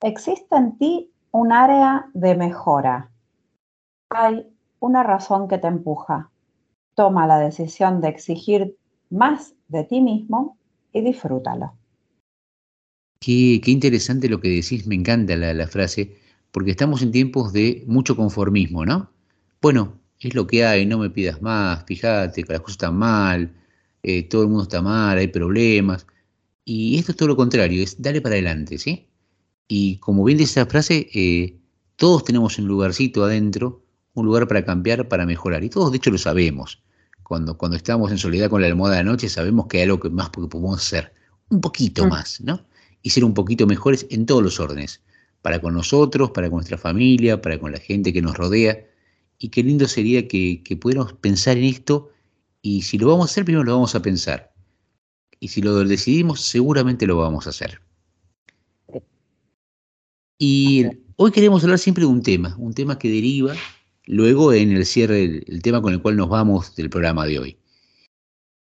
existe 0.01 0.55
en 0.55 0.79
ti 0.79 1.11
un 1.33 1.53
área 1.53 2.07
de 2.15 2.37
mejora. 2.37 3.11
Hay 4.11 4.47
una 4.79 5.03
razón 5.03 5.49
que 5.49 5.59
te 5.59 5.67
empuja. 5.67 6.31
Toma 6.95 7.27
la 7.27 7.41
decisión 7.41 8.01
de 8.01 8.09
exigir 8.09 8.77
más 9.11 9.55
de 9.67 9.83
ti 9.83 10.01
mismo 10.01 10.57
y 10.93 11.01
disfrútalo. 11.01 11.75
Qué, 13.19 13.61
interesante 13.67 14.29
lo 14.29 14.41
que 14.41 14.51
decís, 14.51 14.87
me 14.87 14.95
encanta 14.95 15.35
la 15.35 15.67
frase, 15.67 16.17
porque 16.53 16.71
estamos 16.71 17.03
en 17.03 17.11
tiempos 17.11 17.53
de 17.53 17.83
mucho 17.89 18.17
conformismo, 18.17 18.87
¿no? 18.87 19.11
Bueno, 19.61 19.99
es 20.21 20.35
lo 20.35 20.47
que 20.47 20.65
hay, 20.65 20.87
no 20.87 20.99
me 20.99 21.11
pidas 21.11 21.43
más, 21.43 21.85
fíjate 21.87 22.43
que 22.45 22.53
las 22.53 22.61
cosas 22.61 22.75
están 22.75 22.97
mal, 22.97 23.53
eh, 24.03 24.23
todo 24.25 24.43
el 24.43 24.49
mundo 24.49 24.65
está 24.65 24.83
mal, 24.83 25.19
hay 25.19 25.29
problemas. 25.29 26.07
Y 26.65 26.99
esto 26.99 27.13
es 27.13 27.17
todo 27.19 27.29
lo 27.29 27.37
contrario, 27.37 27.83
es 27.83 28.01
dale 28.03 28.21
para 28.21 28.35
adelante, 28.35 28.79
¿sí? 28.79 29.09
Y 29.69 29.99
como 29.99 30.25
bien 30.25 30.39
dice 30.39 30.61
esa 30.61 30.71
frase, 30.71 31.09
eh, 31.15 31.59
todos 31.97 32.25
tenemos 32.25 32.59
un 32.59 32.67
lugarcito 32.67 33.25
adentro, 33.25 33.85
un 34.15 34.27
lugar 34.27 34.49
para 34.49 34.65
cambiar, 34.65 35.09
para 35.09 35.27
mejorar. 35.27 35.65
Y 35.65 35.71
todos, 35.71 35.91
de 35.91 35.99
hecho, 35.99 36.11
lo 36.11 36.19
sabemos. 36.19 36.83
Cuando, 37.23 37.59
cuando 37.59 37.77
estamos 37.77 38.11
en 38.13 38.19
soledad 38.19 38.51
con 38.51 38.61
la 38.63 38.69
almohada 38.69 38.97
de 38.97 39.05
la 39.05 39.11
noche, 39.11 39.29
sabemos 39.29 39.67
que 39.67 39.79
hay 39.79 39.85
algo 39.85 40.01
que 40.01 40.11
más 40.11 40.31
porque 40.31 40.49
podemos 40.49 40.79
hacer. 40.81 41.13
Un 41.49 41.61
poquito 41.61 42.07
más, 42.07 42.41
¿no? 42.41 42.65
Y 43.03 43.11
ser 43.11 43.25
un 43.25 43.35
poquito 43.35 43.67
mejores 43.67 44.07
en 44.11 44.27
todos 44.27 44.43
los 44.43 44.61
órdenes. 44.61 45.03
para 45.43 45.61
con 45.61 45.75
nosotros, 45.75 46.33
para 46.33 46.49
con 46.49 46.59
nuestra 46.59 46.79
familia, 46.79 47.41
para 47.41 47.59
con 47.61 47.71
la 47.73 47.79
gente 47.79 48.13
que 48.13 48.23
nos 48.23 48.37
rodea. 48.37 48.79
Y 49.39 49.49
qué 49.51 49.63
lindo 49.63 49.87
sería 49.87 50.27
que, 50.29 50.63
que 50.63 50.77
pudiéramos 50.77 51.13
pensar 51.15 51.57
en 51.59 51.65
esto 51.65 52.11
y 52.63 52.83
si 52.83 52.99
lo 52.99 53.09
vamos 53.09 53.29
a 53.29 53.31
hacer, 53.31 53.45
primero 53.45 53.65
lo 53.65 53.75
vamos 53.75 53.95
a 53.95 54.03
pensar. 54.03 54.53
Y 55.39 55.49
si 55.49 55.63
lo 55.63 55.85
decidimos, 55.85 56.41
seguramente 56.41 57.07
lo 57.07 57.17
vamos 57.17 57.47
a 57.47 57.51
hacer. 57.51 57.81
Y 60.39 60.87
hoy 61.17 61.31
queremos 61.31 61.63
hablar 61.63 61.79
siempre 61.79 62.03
de 62.03 62.09
un 62.09 62.23
tema, 62.23 62.57
un 62.59 62.75
tema 62.75 62.99
que 62.99 63.09
deriva 63.09 63.55
luego 64.07 64.53
en 64.53 64.73
el 64.73 64.85
cierre, 64.85 65.25
el, 65.25 65.45
el 65.47 65.63
tema 65.63 65.81
con 65.81 65.93
el 65.93 66.03
cual 66.03 66.17
nos 66.17 66.29
vamos 66.29 66.75
del 66.75 66.91
programa 66.91 67.25
de 67.27 67.39
hoy. 67.39 67.59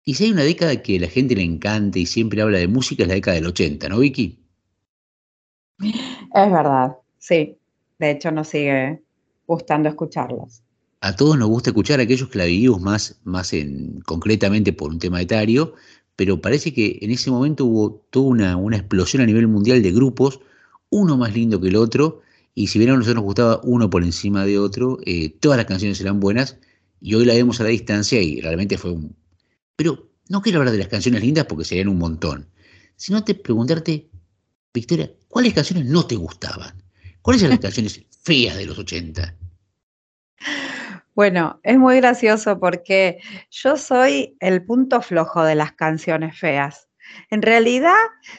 Y 0.03 0.13
si 0.13 0.25
hay 0.25 0.31
una 0.33 0.43
década 0.43 0.83
que 0.83 0.97
a 0.97 1.01
la 1.01 1.07
gente 1.07 1.35
le 1.35 1.41
encanta 1.41 1.97
y 1.97 2.05
siempre 2.05 2.41
habla 2.43 2.59
de 2.59 2.67
música, 2.67 3.01
es 3.01 3.09
la 3.09 3.15
década 3.15 3.35
del 3.35 3.47
80, 3.47 3.89
¿no, 3.89 3.99
Vicky? 3.99 4.39
Es 5.79 6.51
verdad, 6.51 6.95
sí. 7.17 7.57
De 7.97 8.11
hecho, 8.11 8.29
nos 8.29 8.49
sigue 8.49 9.01
gustando 9.47 9.89
escucharlos. 9.89 10.61
A 11.05 11.15
todos 11.15 11.37
nos 11.37 11.49
gusta 11.49 11.69
escuchar 11.69 11.99
a 11.99 12.03
aquellos 12.03 12.29
que 12.29 12.39
la 12.39 12.45
vivimos 12.45 12.81
más, 12.81 13.19
más 13.25 13.53
en, 13.53 14.01
concretamente 14.07 14.73
por 14.73 14.89
un 14.89 14.97
tema 14.97 15.21
etario, 15.21 15.75
pero 16.15 16.41
parece 16.41 16.73
que 16.73 16.97
en 16.99 17.11
ese 17.11 17.29
momento 17.29 17.65
hubo 17.65 18.07
toda 18.09 18.25
una, 18.25 18.57
una 18.57 18.77
explosión 18.77 19.21
a 19.21 19.27
nivel 19.27 19.47
mundial 19.47 19.83
de 19.83 19.91
grupos, 19.91 20.39
uno 20.89 21.15
más 21.15 21.35
lindo 21.35 21.61
que 21.61 21.67
el 21.67 21.75
otro, 21.75 22.21
y 22.55 22.67
si 22.67 22.79
bien 22.79 22.89
a 22.89 22.93
nosotros 22.93 23.17
nos 23.17 23.23
gustaba 23.23 23.61
uno 23.63 23.87
por 23.87 24.03
encima 24.03 24.45
de 24.45 24.57
otro, 24.57 24.97
eh, 25.05 25.29
todas 25.29 25.57
las 25.57 25.67
canciones 25.67 26.01
eran 26.01 26.19
buenas, 26.19 26.57
y 26.99 27.13
hoy 27.13 27.25
la 27.25 27.35
vemos 27.35 27.59
a 27.59 27.65
la 27.65 27.69
distancia 27.69 28.19
y 28.19 28.41
realmente 28.41 28.79
fue 28.79 28.93
un... 28.93 29.15
Pero 29.75 30.09
no 30.27 30.41
quiero 30.41 30.57
hablar 30.57 30.71
de 30.71 30.79
las 30.79 30.87
canciones 30.87 31.21
lindas 31.21 31.45
porque 31.45 31.65
serían 31.65 31.87
un 31.87 31.99
montón, 31.99 32.49
sino 32.95 33.23
te 33.23 33.35
preguntarte, 33.35 34.09
Victoria, 34.73 35.13
¿cuáles 35.27 35.53
canciones 35.53 35.85
no 35.85 36.07
te 36.07 36.15
gustaban? 36.15 36.81
¿Cuáles 37.21 37.43
eran 37.43 37.51
las 37.51 37.59
canciones 37.61 38.01
feas 38.23 38.57
de 38.57 38.65
los 38.65 38.79
80? 38.79 39.37
Bueno, 41.15 41.61
es 41.63 41.77
muy 41.77 41.95
gracioso 41.97 42.59
porque 42.59 43.21
yo 43.49 43.77
soy 43.77 44.35
el 44.41 44.65
punto 44.65 45.01
flojo 45.01 45.43
de 45.45 45.55
las 45.55 45.71
canciones 45.71 46.37
feas. 46.37 46.89
En 47.29 47.41
realidad, 47.41 47.95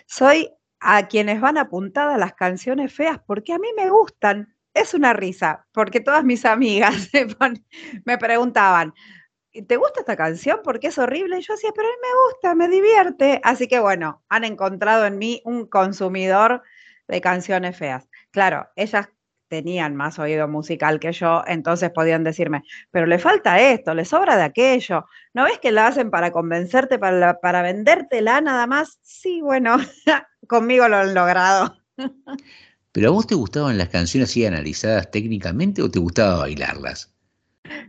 soy 0.06 0.50
a 0.78 1.08
quienes 1.08 1.40
van 1.40 1.56
apuntadas 1.56 2.18
las 2.18 2.34
canciones 2.34 2.92
feas 2.92 3.18
porque 3.26 3.54
a 3.54 3.58
mí 3.58 3.68
me 3.76 3.88
gustan. 3.88 4.54
Es 4.74 4.92
una 4.92 5.14
risa, 5.14 5.66
porque 5.72 6.00
todas 6.00 6.22
mis 6.22 6.44
amigas 6.44 7.08
me, 8.04 8.18
preguntaban, 8.18 8.92
¿te 9.66 9.76
gusta 9.78 10.00
esta 10.00 10.16
canción? 10.16 10.60
Porque 10.62 10.88
es 10.88 10.98
horrible. 10.98 11.38
Y 11.38 11.42
yo 11.42 11.54
decía, 11.54 11.70
pero 11.74 11.88
a 11.88 11.92
mí 11.92 11.96
me 12.02 12.24
gusta, 12.26 12.54
me 12.54 12.68
divierte. 12.68 13.40
Así 13.42 13.68
que 13.68 13.80
bueno, 13.80 14.22
han 14.28 14.44
encontrado 14.44 15.06
en 15.06 15.16
mí 15.16 15.40
un 15.46 15.66
consumidor 15.66 16.62
de 17.08 17.20
canciones 17.22 17.74
feas. 17.78 18.06
Claro, 18.32 18.68
ellas 18.76 19.08
tenían 19.48 19.96
más 19.96 20.18
oído 20.18 20.48
musical 20.48 21.00
que 21.00 21.12
yo, 21.12 21.42
entonces 21.46 21.90
podían 21.90 22.24
decirme, 22.24 22.62
pero 22.90 23.06
le 23.06 23.18
falta 23.18 23.60
esto, 23.60 23.94
le 23.94 24.04
sobra 24.04 24.36
de 24.36 24.42
aquello. 24.42 25.06
¿No 25.34 25.44
ves 25.44 25.58
que 25.58 25.72
la 25.72 25.86
hacen 25.86 26.10
para 26.10 26.32
convencerte, 26.32 26.98
para, 26.98 27.40
para 27.40 27.62
vendértela 27.62 28.40
nada 28.40 28.66
más? 28.66 28.98
Sí, 29.02 29.40
bueno, 29.40 29.76
conmigo 30.48 30.88
lo 30.88 30.96
han 30.96 31.14
logrado. 31.14 31.76
¿Pero 32.92 33.08
a 33.08 33.12
vos 33.12 33.26
te 33.26 33.34
gustaban 33.34 33.78
las 33.78 33.90
canciones 33.90 34.30
así 34.30 34.46
analizadas 34.46 35.10
técnicamente 35.10 35.82
o 35.82 35.90
te 35.90 35.98
gustaba 35.98 36.38
bailarlas? 36.38 37.14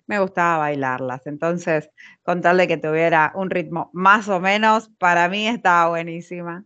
Me 0.05 0.19
gustaba 0.19 0.57
bailarlas, 0.57 1.27
entonces 1.27 1.89
con 2.23 2.41
tal 2.41 2.57
de 2.57 2.67
que 2.67 2.77
tuviera 2.77 3.31
un 3.35 3.49
ritmo 3.49 3.89
más 3.93 4.27
o 4.27 4.39
menos, 4.39 4.89
para 4.97 5.29
mí 5.29 5.47
estaba 5.47 5.89
buenísima. 5.89 6.65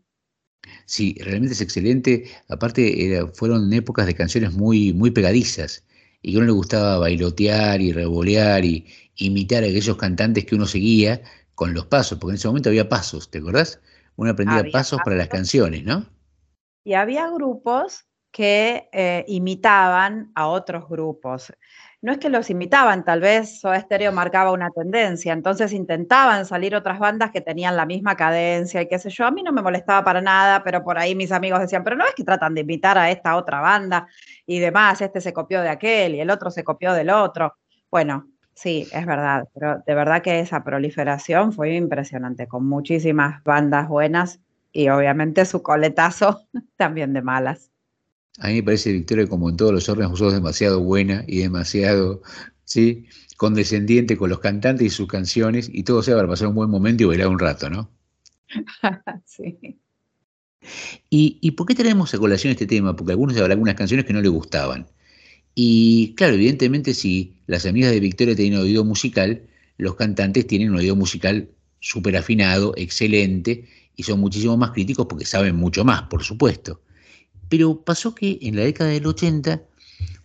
Sí, 0.85 1.15
realmente 1.19 1.53
es 1.53 1.61
excelente. 1.61 2.29
Aparte, 2.49 3.05
era- 3.05 3.27
fueron 3.27 3.71
épocas 3.73 4.05
de 4.05 4.13
canciones 4.15 4.53
muy, 4.53 4.93
muy 4.93 5.11
pegadizas 5.11 5.85
y 6.21 6.31
que 6.31 6.37
a 6.37 6.39
uno 6.39 6.47
le 6.47 6.51
gustaba 6.53 6.99
bailotear 6.99 7.81
y 7.81 7.91
revolear 7.93 8.63
y 8.65 8.85
imitar 9.15 9.63
a 9.63 9.67
aquellos 9.67 9.97
cantantes 9.97 10.45
que 10.45 10.55
uno 10.55 10.67
seguía 10.67 11.21
con 11.55 11.73
los 11.73 11.85
pasos, 11.87 12.17
porque 12.19 12.33
en 12.33 12.35
ese 12.37 12.47
momento 12.47 12.69
había 12.69 12.89
pasos, 12.89 13.29
¿te 13.31 13.39
acordás? 13.39 13.79
Uno 14.15 14.31
aprendía 14.31 14.61
Había 14.61 14.71
pasos 14.71 15.01
para 15.01 15.15
las 15.15 15.29
canciones, 15.29 15.83
¿no? 15.83 16.05
Y 16.83 16.93
había 16.93 17.29
grupos 17.29 18.05
que 18.31 18.89
eh, 18.91 19.25
imitaban 19.27 20.31
a 20.35 20.47
otros 20.47 20.87
grupos. 20.89 21.53
No 22.01 22.11
es 22.11 22.17
que 22.17 22.29
los 22.29 22.49
imitaban, 22.49 23.05
tal 23.05 23.19
vez 23.21 23.59
Soda 23.59 23.79
Stereo 23.79 24.11
marcaba 24.11 24.51
una 24.51 24.71
tendencia, 24.71 25.33
entonces 25.33 25.71
intentaban 25.71 26.47
salir 26.47 26.75
otras 26.75 26.97
bandas 26.97 27.29
que 27.29 27.41
tenían 27.41 27.77
la 27.77 27.85
misma 27.85 28.15
cadencia 28.15 28.81
y 28.81 28.87
qué 28.87 28.97
sé 28.97 29.11
yo. 29.11 29.25
A 29.27 29.31
mí 29.31 29.43
no 29.43 29.51
me 29.51 29.61
molestaba 29.61 30.03
para 30.03 30.19
nada, 30.19 30.63
pero 30.63 30.83
por 30.83 30.97
ahí 30.97 31.13
mis 31.13 31.31
amigos 31.31 31.59
decían, 31.59 31.83
pero 31.83 31.95
no 31.95 32.05
es 32.05 32.15
que 32.15 32.23
tratan 32.23 32.55
de 32.55 32.61
imitar 32.61 32.97
a 32.97 33.11
esta 33.11 33.35
otra 33.35 33.61
banda 33.61 34.07
y 34.47 34.57
demás, 34.57 34.99
este 35.01 35.21
se 35.21 35.31
copió 35.31 35.61
de 35.61 35.69
aquel 35.69 36.15
y 36.15 36.21
el 36.21 36.31
otro 36.31 36.49
se 36.49 36.63
copió 36.63 36.93
del 36.93 37.11
otro. 37.11 37.55
Bueno, 37.91 38.27
sí, 38.55 38.87
es 38.91 39.05
verdad, 39.05 39.47
pero 39.53 39.83
de 39.85 39.93
verdad 39.93 40.23
que 40.23 40.39
esa 40.39 40.63
proliferación 40.63 41.53
fue 41.53 41.75
impresionante, 41.75 42.47
con 42.47 42.67
muchísimas 42.67 43.43
bandas 43.43 43.87
buenas 43.87 44.39
y 44.71 44.89
obviamente 44.89 45.45
su 45.45 45.61
coletazo 45.61 46.41
también 46.77 47.13
de 47.13 47.21
malas. 47.21 47.71
A 48.39 48.47
mí 48.47 48.55
me 48.55 48.63
parece, 48.63 48.91
Victoria, 48.93 49.27
como 49.27 49.49
en 49.49 49.57
todos 49.57 49.73
los 49.73 49.87
órdenes, 49.89 50.17
sos 50.17 50.33
demasiado 50.33 50.81
buena 50.81 51.23
y 51.27 51.39
demasiado, 51.39 52.21
¿sí? 52.63 53.05
Condescendiente 53.37 54.17
con 54.17 54.29
los 54.29 54.39
cantantes 54.39 54.87
y 54.87 54.89
sus 54.89 55.07
canciones 55.07 55.69
y 55.71 55.83
todo 55.83 56.01
sea 56.03 56.15
para 56.15 56.27
pasar 56.27 56.47
un 56.47 56.55
buen 56.55 56.69
momento 56.69 57.03
y 57.03 57.07
bailar 57.07 57.27
un 57.27 57.39
rato, 57.39 57.69
¿no? 57.69 57.91
sí. 59.25 59.79
¿Y, 61.09 61.39
y 61.41 61.51
por 61.51 61.67
qué 61.67 61.75
traemos 61.75 62.13
a 62.13 62.17
colación 62.17 62.51
este 62.51 62.67
tema? 62.67 62.95
Porque 62.95 63.11
algunos 63.13 63.35
habrán 63.37 63.51
algunas 63.51 63.75
canciones 63.75 64.05
que 64.05 64.13
no 64.13 64.21
le 64.21 64.29
gustaban. 64.29 64.87
Y 65.55 66.13
claro, 66.15 66.35
evidentemente 66.35 66.93
si 66.93 67.41
las 67.47 67.65
amigas 67.65 67.91
de 67.91 67.99
Victoria 67.99 68.35
tienen 68.35 68.59
oído 68.59 68.85
musical, 68.85 69.43
los 69.77 69.95
cantantes 69.95 70.47
tienen 70.47 70.71
un 70.71 70.77
oído 70.77 70.95
musical 70.95 71.49
súper 71.79 72.17
afinado, 72.17 72.73
excelente, 72.77 73.67
y 73.95 74.03
son 74.03 74.19
muchísimo 74.19 74.57
más 74.57 74.71
críticos 74.71 75.07
porque 75.07 75.25
saben 75.25 75.55
mucho 75.55 75.83
más, 75.85 76.03
por 76.03 76.23
supuesto. 76.23 76.81
Pero 77.51 77.83
pasó 77.83 78.15
que 78.15 78.39
en 78.43 78.55
la 78.55 78.63
década 78.63 78.91
del 78.91 79.05
80, 79.05 79.61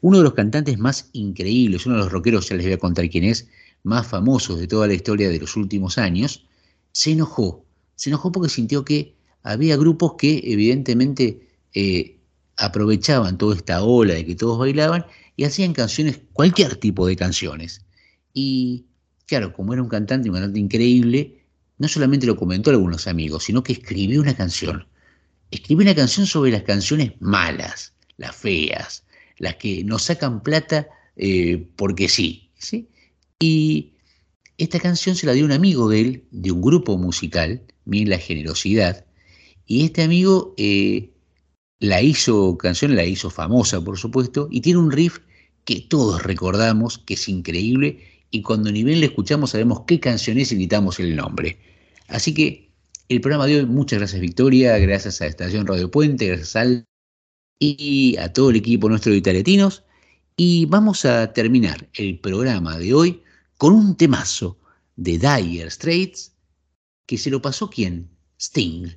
uno 0.01 0.19
de 0.19 0.23
los 0.23 0.35
cantantes 0.35 0.79
más 0.79 1.11
increíbles, 1.13 1.85
uno 1.85 1.97
de 1.97 2.03
los 2.03 2.13
rockeros, 2.13 2.49
ya 2.49 2.55
les 2.55 2.67
voy 2.67 2.75
a 2.75 2.79
contar 2.79 3.11
quién 3.11 3.25
es, 3.25 3.49
más 3.83 4.07
famosos 4.07 4.61
de 4.61 4.69
toda 4.69 4.87
la 4.87 4.95
historia 4.95 5.29
de 5.29 5.41
los 5.41 5.57
últimos 5.57 5.99
años, 5.99 6.47
se 6.93 7.11
enojó. 7.11 7.65
Se 7.97 8.11
enojó 8.11 8.31
porque 8.31 8.49
sintió 8.49 8.85
que 8.85 9.17
había 9.43 9.77
grupos 9.77 10.15
que 10.17 10.41
evidentemente 10.45 11.49
eh, 11.75 12.21
aprovechaban 12.59 13.39
toda 13.39 13.57
esta 13.57 13.83
ola 13.83 14.15
de 14.15 14.25
que 14.25 14.37
todos 14.37 14.57
bailaban 14.57 15.05
y 15.35 15.43
hacían 15.43 15.73
canciones, 15.73 16.21
cualquier 16.33 16.77
tipo 16.77 17.09
de 17.09 17.17
canciones. 17.17 17.85
Y 18.33 18.85
claro, 19.27 19.53
como 19.53 19.73
era 19.73 19.83
un 19.83 19.89
cantante, 19.89 20.29
un 20.29 20.37
cantante 20.37 20.61
increíble, 20.61 21.43
no 21.79 21.89
solamente 21.89 22.25
lo 22.25 22.37
comentó 22.37 22.71
a 22.71 22.75
algunos 22.75 23.09
amigos, 23.09 23.43
sino 23.43 23.65
que 23.65 23.73
escribió 23.73 24.21
una 24.21 24.37
canción. 24.37 24.87
Escribió 25.51 25.85
una 25.85 25.95
canción 25.95 26.27
sobre 26.27 26.51
las 26.51 26.63
canciones 26.63 27.13
malas, 27.21 27.95
las 28.17 28.35
feas, 28.35 29.05
las 29.39 29.57
que 29.57 29.85
nos 29.85 30.03
sacan 30.03 30.43
plata 30.43 30.89
eh, 31.17 31.67
porque 31.77 32.09
sí, 32.09 32.51
¿sí? 32.59 32.89
Y 33.39 33.93
esta 34.59 34.81
canción 34.81 35.17
se 35.17 35.27
la 35.27 35.33
dio 35.33 35.45
un 35.45 35.53
amigo 35.53 35.89
de 35.89 36.01
él, 36.01 36.25
de 36.31 36.53
un 36.53 36.63
grupo 36.63 36.97
musical, 36.99 37.63
miren 37.85 38.11
la 38.11 38.19
generosidad, 38.19 39.05
y 39.67 39.85
este 39.85 40.03
amigo 40.03 40.55
eh, 40.57 41.11
la 41.81 42.01
hizo, 42.03 42.57
canción 42.57 42.97
la 42.97 43.05
hizo 43.05 43.31
famosa, 43.31 43.83
por 43.83 43.99
supuesto, 43.99 44.49
y 44.51 44.61
tiene 44.61 44.79
un 44.79 44.91
riff 44.91 45.19
que 45.65 45.81
todos 45.81 46.23
recordamos, 46.23 46.99
que 46.99 47.15
es 47.15 47.29
increíble, 47.29 48.01
y 48.31 48.43
cuando 48.43 48.71
ni 48.71 48.85
bien 48.85 49.01
le 49.01 49.07
escuchamos 49.07 49.51
sabemos 49.51 49.83
qué 49.87 50.01
canción 50.01 50.39
es 50.39 50.53
y 50.53 50.57
gritamos 50.57 51.01
el 51.01 51.17
nombre. 51.17 51.59
Así 52.09 52.33
que 52.35 52.66
el 53.09 53.21
programa 53.21 53.47
de 53.47 53.61
hoy, 53.61 53.67
muchas 53.67 53.99
gracias 54.01 54.21
Victoria, 54.21 54.79
gracias 54.79 55.21
a 55.21 55.27
Estación 55.27 55.67
Radio 55.67 55.91
Puente, 55.91 56.27
gracias 56.27 56.57
al 56.57 56.87
y 57.59 58.17
a 58.19 58.33
todo 58.33 58.51
el 58.51 58.57
equipo 58.57 58.89
nuestro 58.89 59.13
de 59.13 59.19
Italiatinos, 59.19 59.85
y 60.37 60.67
vamos 60.67 61.05
a 61.05 61.33
terminar 61.33 61.89
el 61.95 62.19
programa 62.19 62.77
de 62.79 62.93
hoy 62.93 63.23
con 63.57 63.73
un 63.73 63.97
temazo 63.97 64.59
de 64.97 65.13
Dire 65.13 65.71
Straits, 65.71 66.35
que 67.07 67.17
se 67.17 67.31
lo 67.31 67.41
pasó 67.41 67.71
quién? 67.71 68.11
Sting. 68.39 68.89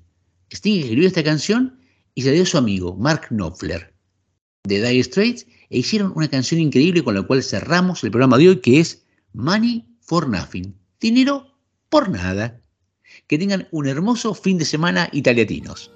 Sting 0.52 0.80
escribió 0.82 1.08
esta 1.08 1.24
canción 1.24 1.80
y 2.16 2.24
se 2.24 2.30
la 2.30 2.34
dio 2.34 2.44
a 2.44 2.48
su 2.48 2.58
amigo 2.58 2.96
Mark 2.96 3.28
Knopfler 3.30 3.94
de 4.64 4.82
Dire 4.82 5.04
Straits 5.04 5.46
e 5.70 5.78
hicieron 5.78 6.12
una 6.16 6.28
canción 6.28 6.60
increíble 6.60 7.04
con 7.04 7.16
la 7.16 7.24
cual 7.24 7.44
cerramos 7.44 8.04
el 8.04 8.12
programa 8.12 8.38
de 8.38 8.50
hoy 8.50 8.60
que 8.60 8.80
es 8.80 9.06
Money 9.34 9.86
for 10.02 10.28
Nothing. 10.28 10.76
Dinero 11.00 11.56
por 11.90 12.10
nada. 12.10 12.59
Que 13.28 13.38
tengan 13.38 13.68
un 13.72 13.88
hermoso 13.88 14.34
fin 14.34 14.58
de 14.58 14.66
semana 14.66 15.10
italiatinos. 15.12 15.92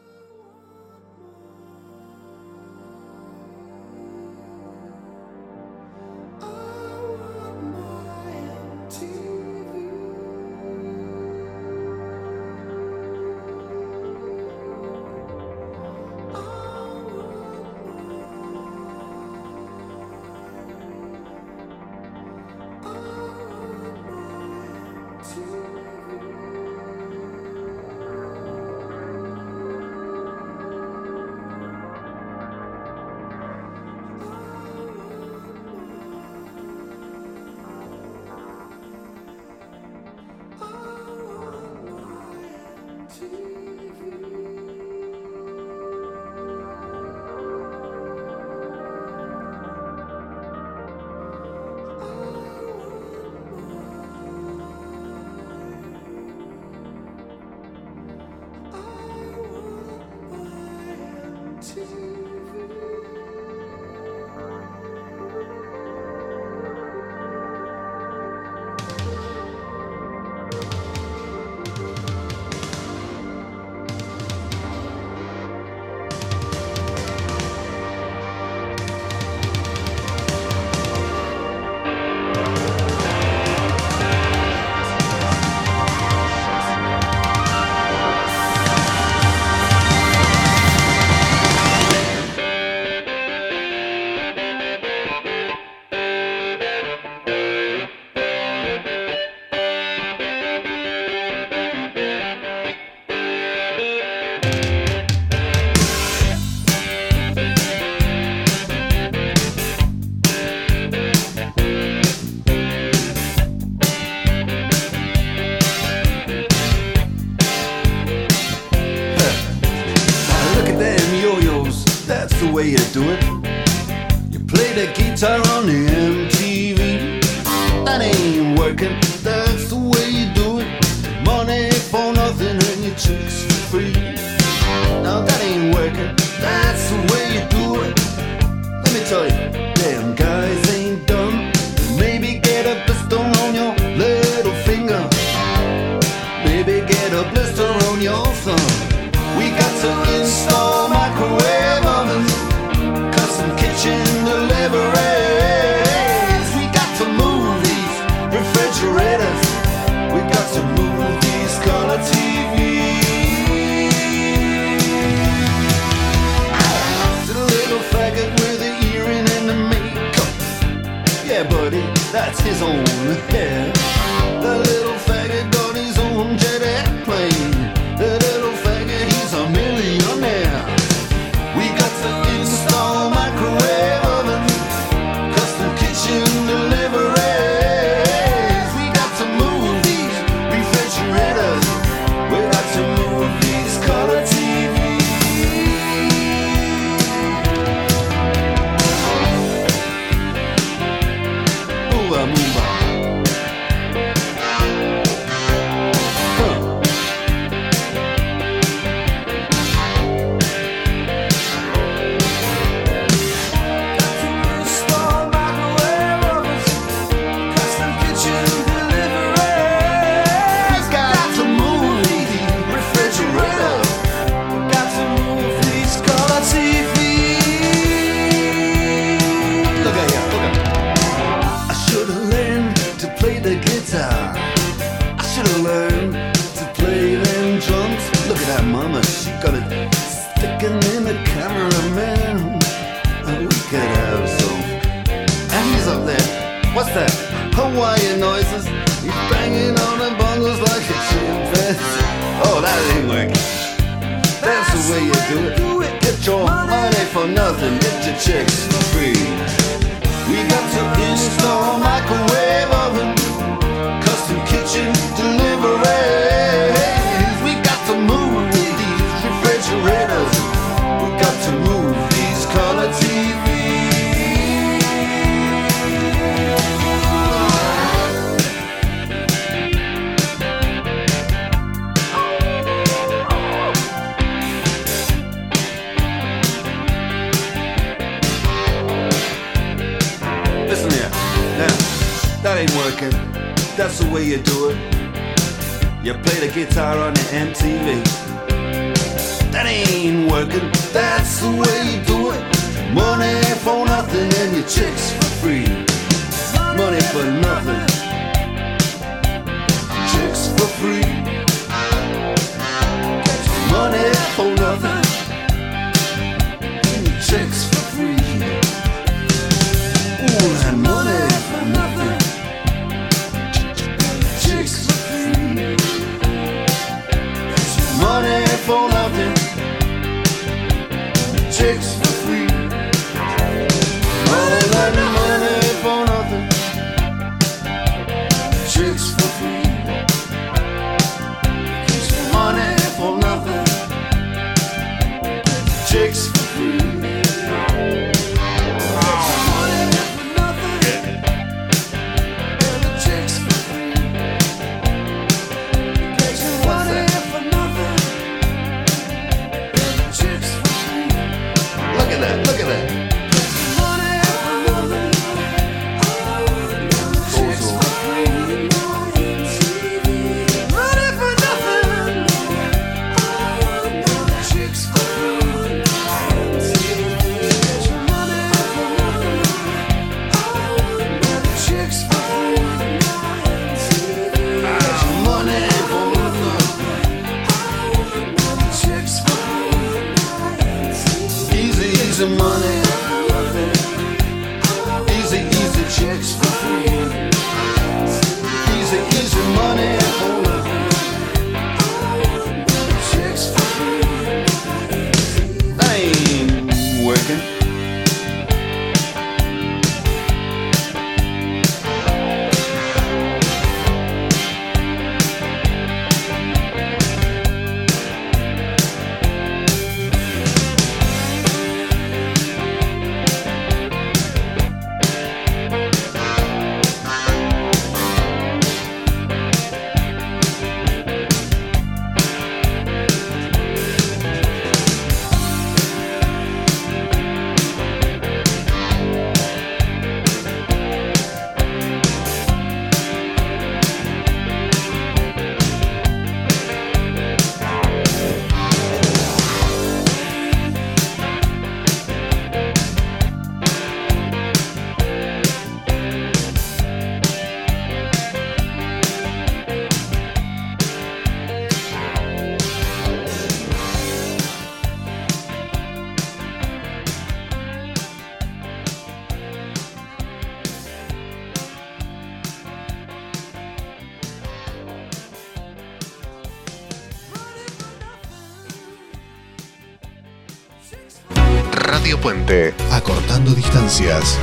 Puente, 482.24 482.74
acortando 482.90 483.52
distancias. 483.52 484.40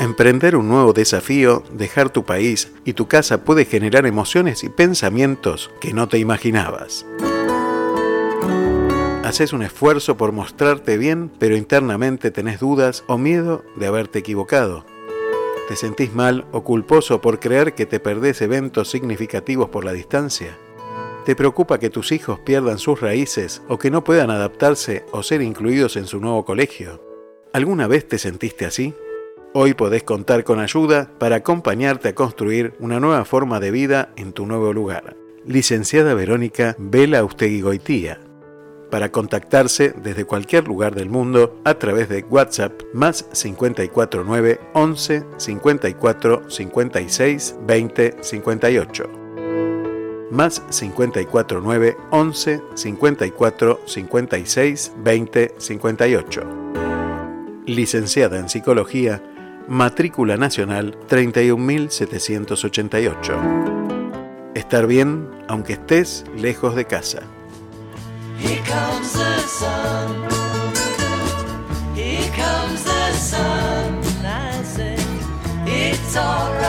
Emprender 0.00 0.56
un 0.56 0.68
nuevo 0.68 0.94
desafío, 0.94 1.64
dejar 1.70 2.08
tu 2.08 2.24
país 2.24 2.72
y 2.86 2.94
tu 2.94 3.08
casa 3.08 3.44
puede 3.44 3.66
generar 3.66 4.06
emociones 4.06 4.64
y 4.64 4.70
pensamientos 4.70 5.70
que 5.82 5.92
no 5.92 6.08
te 6.08 6.16
imaginabas. 6.16 7.04
Haces 9.22 9.52
un 9.52 9.62
esfuerzo 9.62 10.16
por 10.16 10.32
mostrarte 10.32 10.96
bien, 10.96 11.30
pero 11.38 11.58
internamente 11.58 12.30
tenés 12.30 12.58
dudas 12.58 13.04
o 13.06 13.18
miedo 13.18 13.66
de 13.76 13.86
haberte 13.86 14.20
equivocado. 14.20 14.86
¿Te 15.68 15.76
sentís 15.76 16.14
mal 16.14 16.46
o 16.52 16.64
culposo 16.64 17.20
por 17.20 17.38
creer 17.38 17.74
que 17.74 17.84
te 17.84 18.00
perdés 18.00 18.40
eventos 18.40 18.90
significativos 18.90 19.68
por 19.68 19.84
la 19.84 19.92
distancia? 19.92 20.56
¿Te 21.24 21.36
preocupa 21.36 21.78
que 21.78 21.88
tus 21.88 22.10
hijos 22.10 22.40
pierdan 22.40 22.78
sus 22.78 23.00
raíces 23.00 23.62
o 23.68 23.78
que 23.78 23.92
no 23.92 24.02
puedan 24.02 24.30
adaptarse 24.30 25.04
o 25.12 25.22
ser 25.22 25.40
incluidos 25.40 25.96
en 25.96 26.06
su 26.06 26.18
nuevo 26.18 26.44
colegio? 26.44 27.00
¿Alguna 27.52 27.86
vez 27.86 28.08
te 28.08 28.18
sentiste 28.18 28.66
así? 28.66 28.92
Hoy 29.54 29.74
podés 29.74 30.02
contar 30.02 30.42
con 30.42 30.58
ayuda 30.58 31.12
para 31.20 31.36
acompañarte 31.36 32.08
a 32.08 32.14
construir 32.16 32.74
una 32.80 32.98
nueva 32.98 33.24
forma 33.24 33.60
de 33.60 33.70
vida 33.70 34.12
en 34.16 34.32
tu 34.32 34.46
nuevo 34.46 34.72
lugar. 34.72 35.16
Licenciada 35.46 36.14
Verónica 36.14 36.74
Vela 36.78 37.22
Ustegui. 37.22 37.62
Para 38.90 39.12
contactarse 39.12 39.94
desde 40.02 40.24
cualquier 40.24 40.66
lugar 40.66 40.94
del 40.96 41.08
mundo 41.08 41.60
a 41.64 41.74
través 41.74 42.08
de 42.08 42.24
WhatsApp 42.28 42.72
más 42.94 43.22
549 43.32 44.60
11 44.74 45.24
54 45.36 46.50
56 46.50 47.56
20 47.64 48.16
58 48.20 49.21
más 50.32 50.60
549 50.70 51.96
11 52.10 52.62
54 52.74 53.80
56 53.86 54.92
20 54.96 55.54
58. 55.58 56.42
Licenciada 57.66 58.38
en 58.38 58.48
Psicología, 58.48 59.22
matrícula 59.68 60.36
nacional 60.36 60.98
31788. 61.06 63.34
Estar 64.54 64.86
bien 64.86 65.28
aunque 65.48 65.72
estés 65.74 66.24
lejos 66.34 66.74
de 66.74 66.86
casa. 66.86 67.20
Here 68.40 68.62
comes 68.66 69.12
the 69.12 69.38
sun. 69.46 70.26
Here 71.94 72.32
comes 72.34 72.82
the 72.82 73.12
sun. 73.18 74.00
It's 75.64 76.16
all 76.16 76.52
right. 76.54 76.61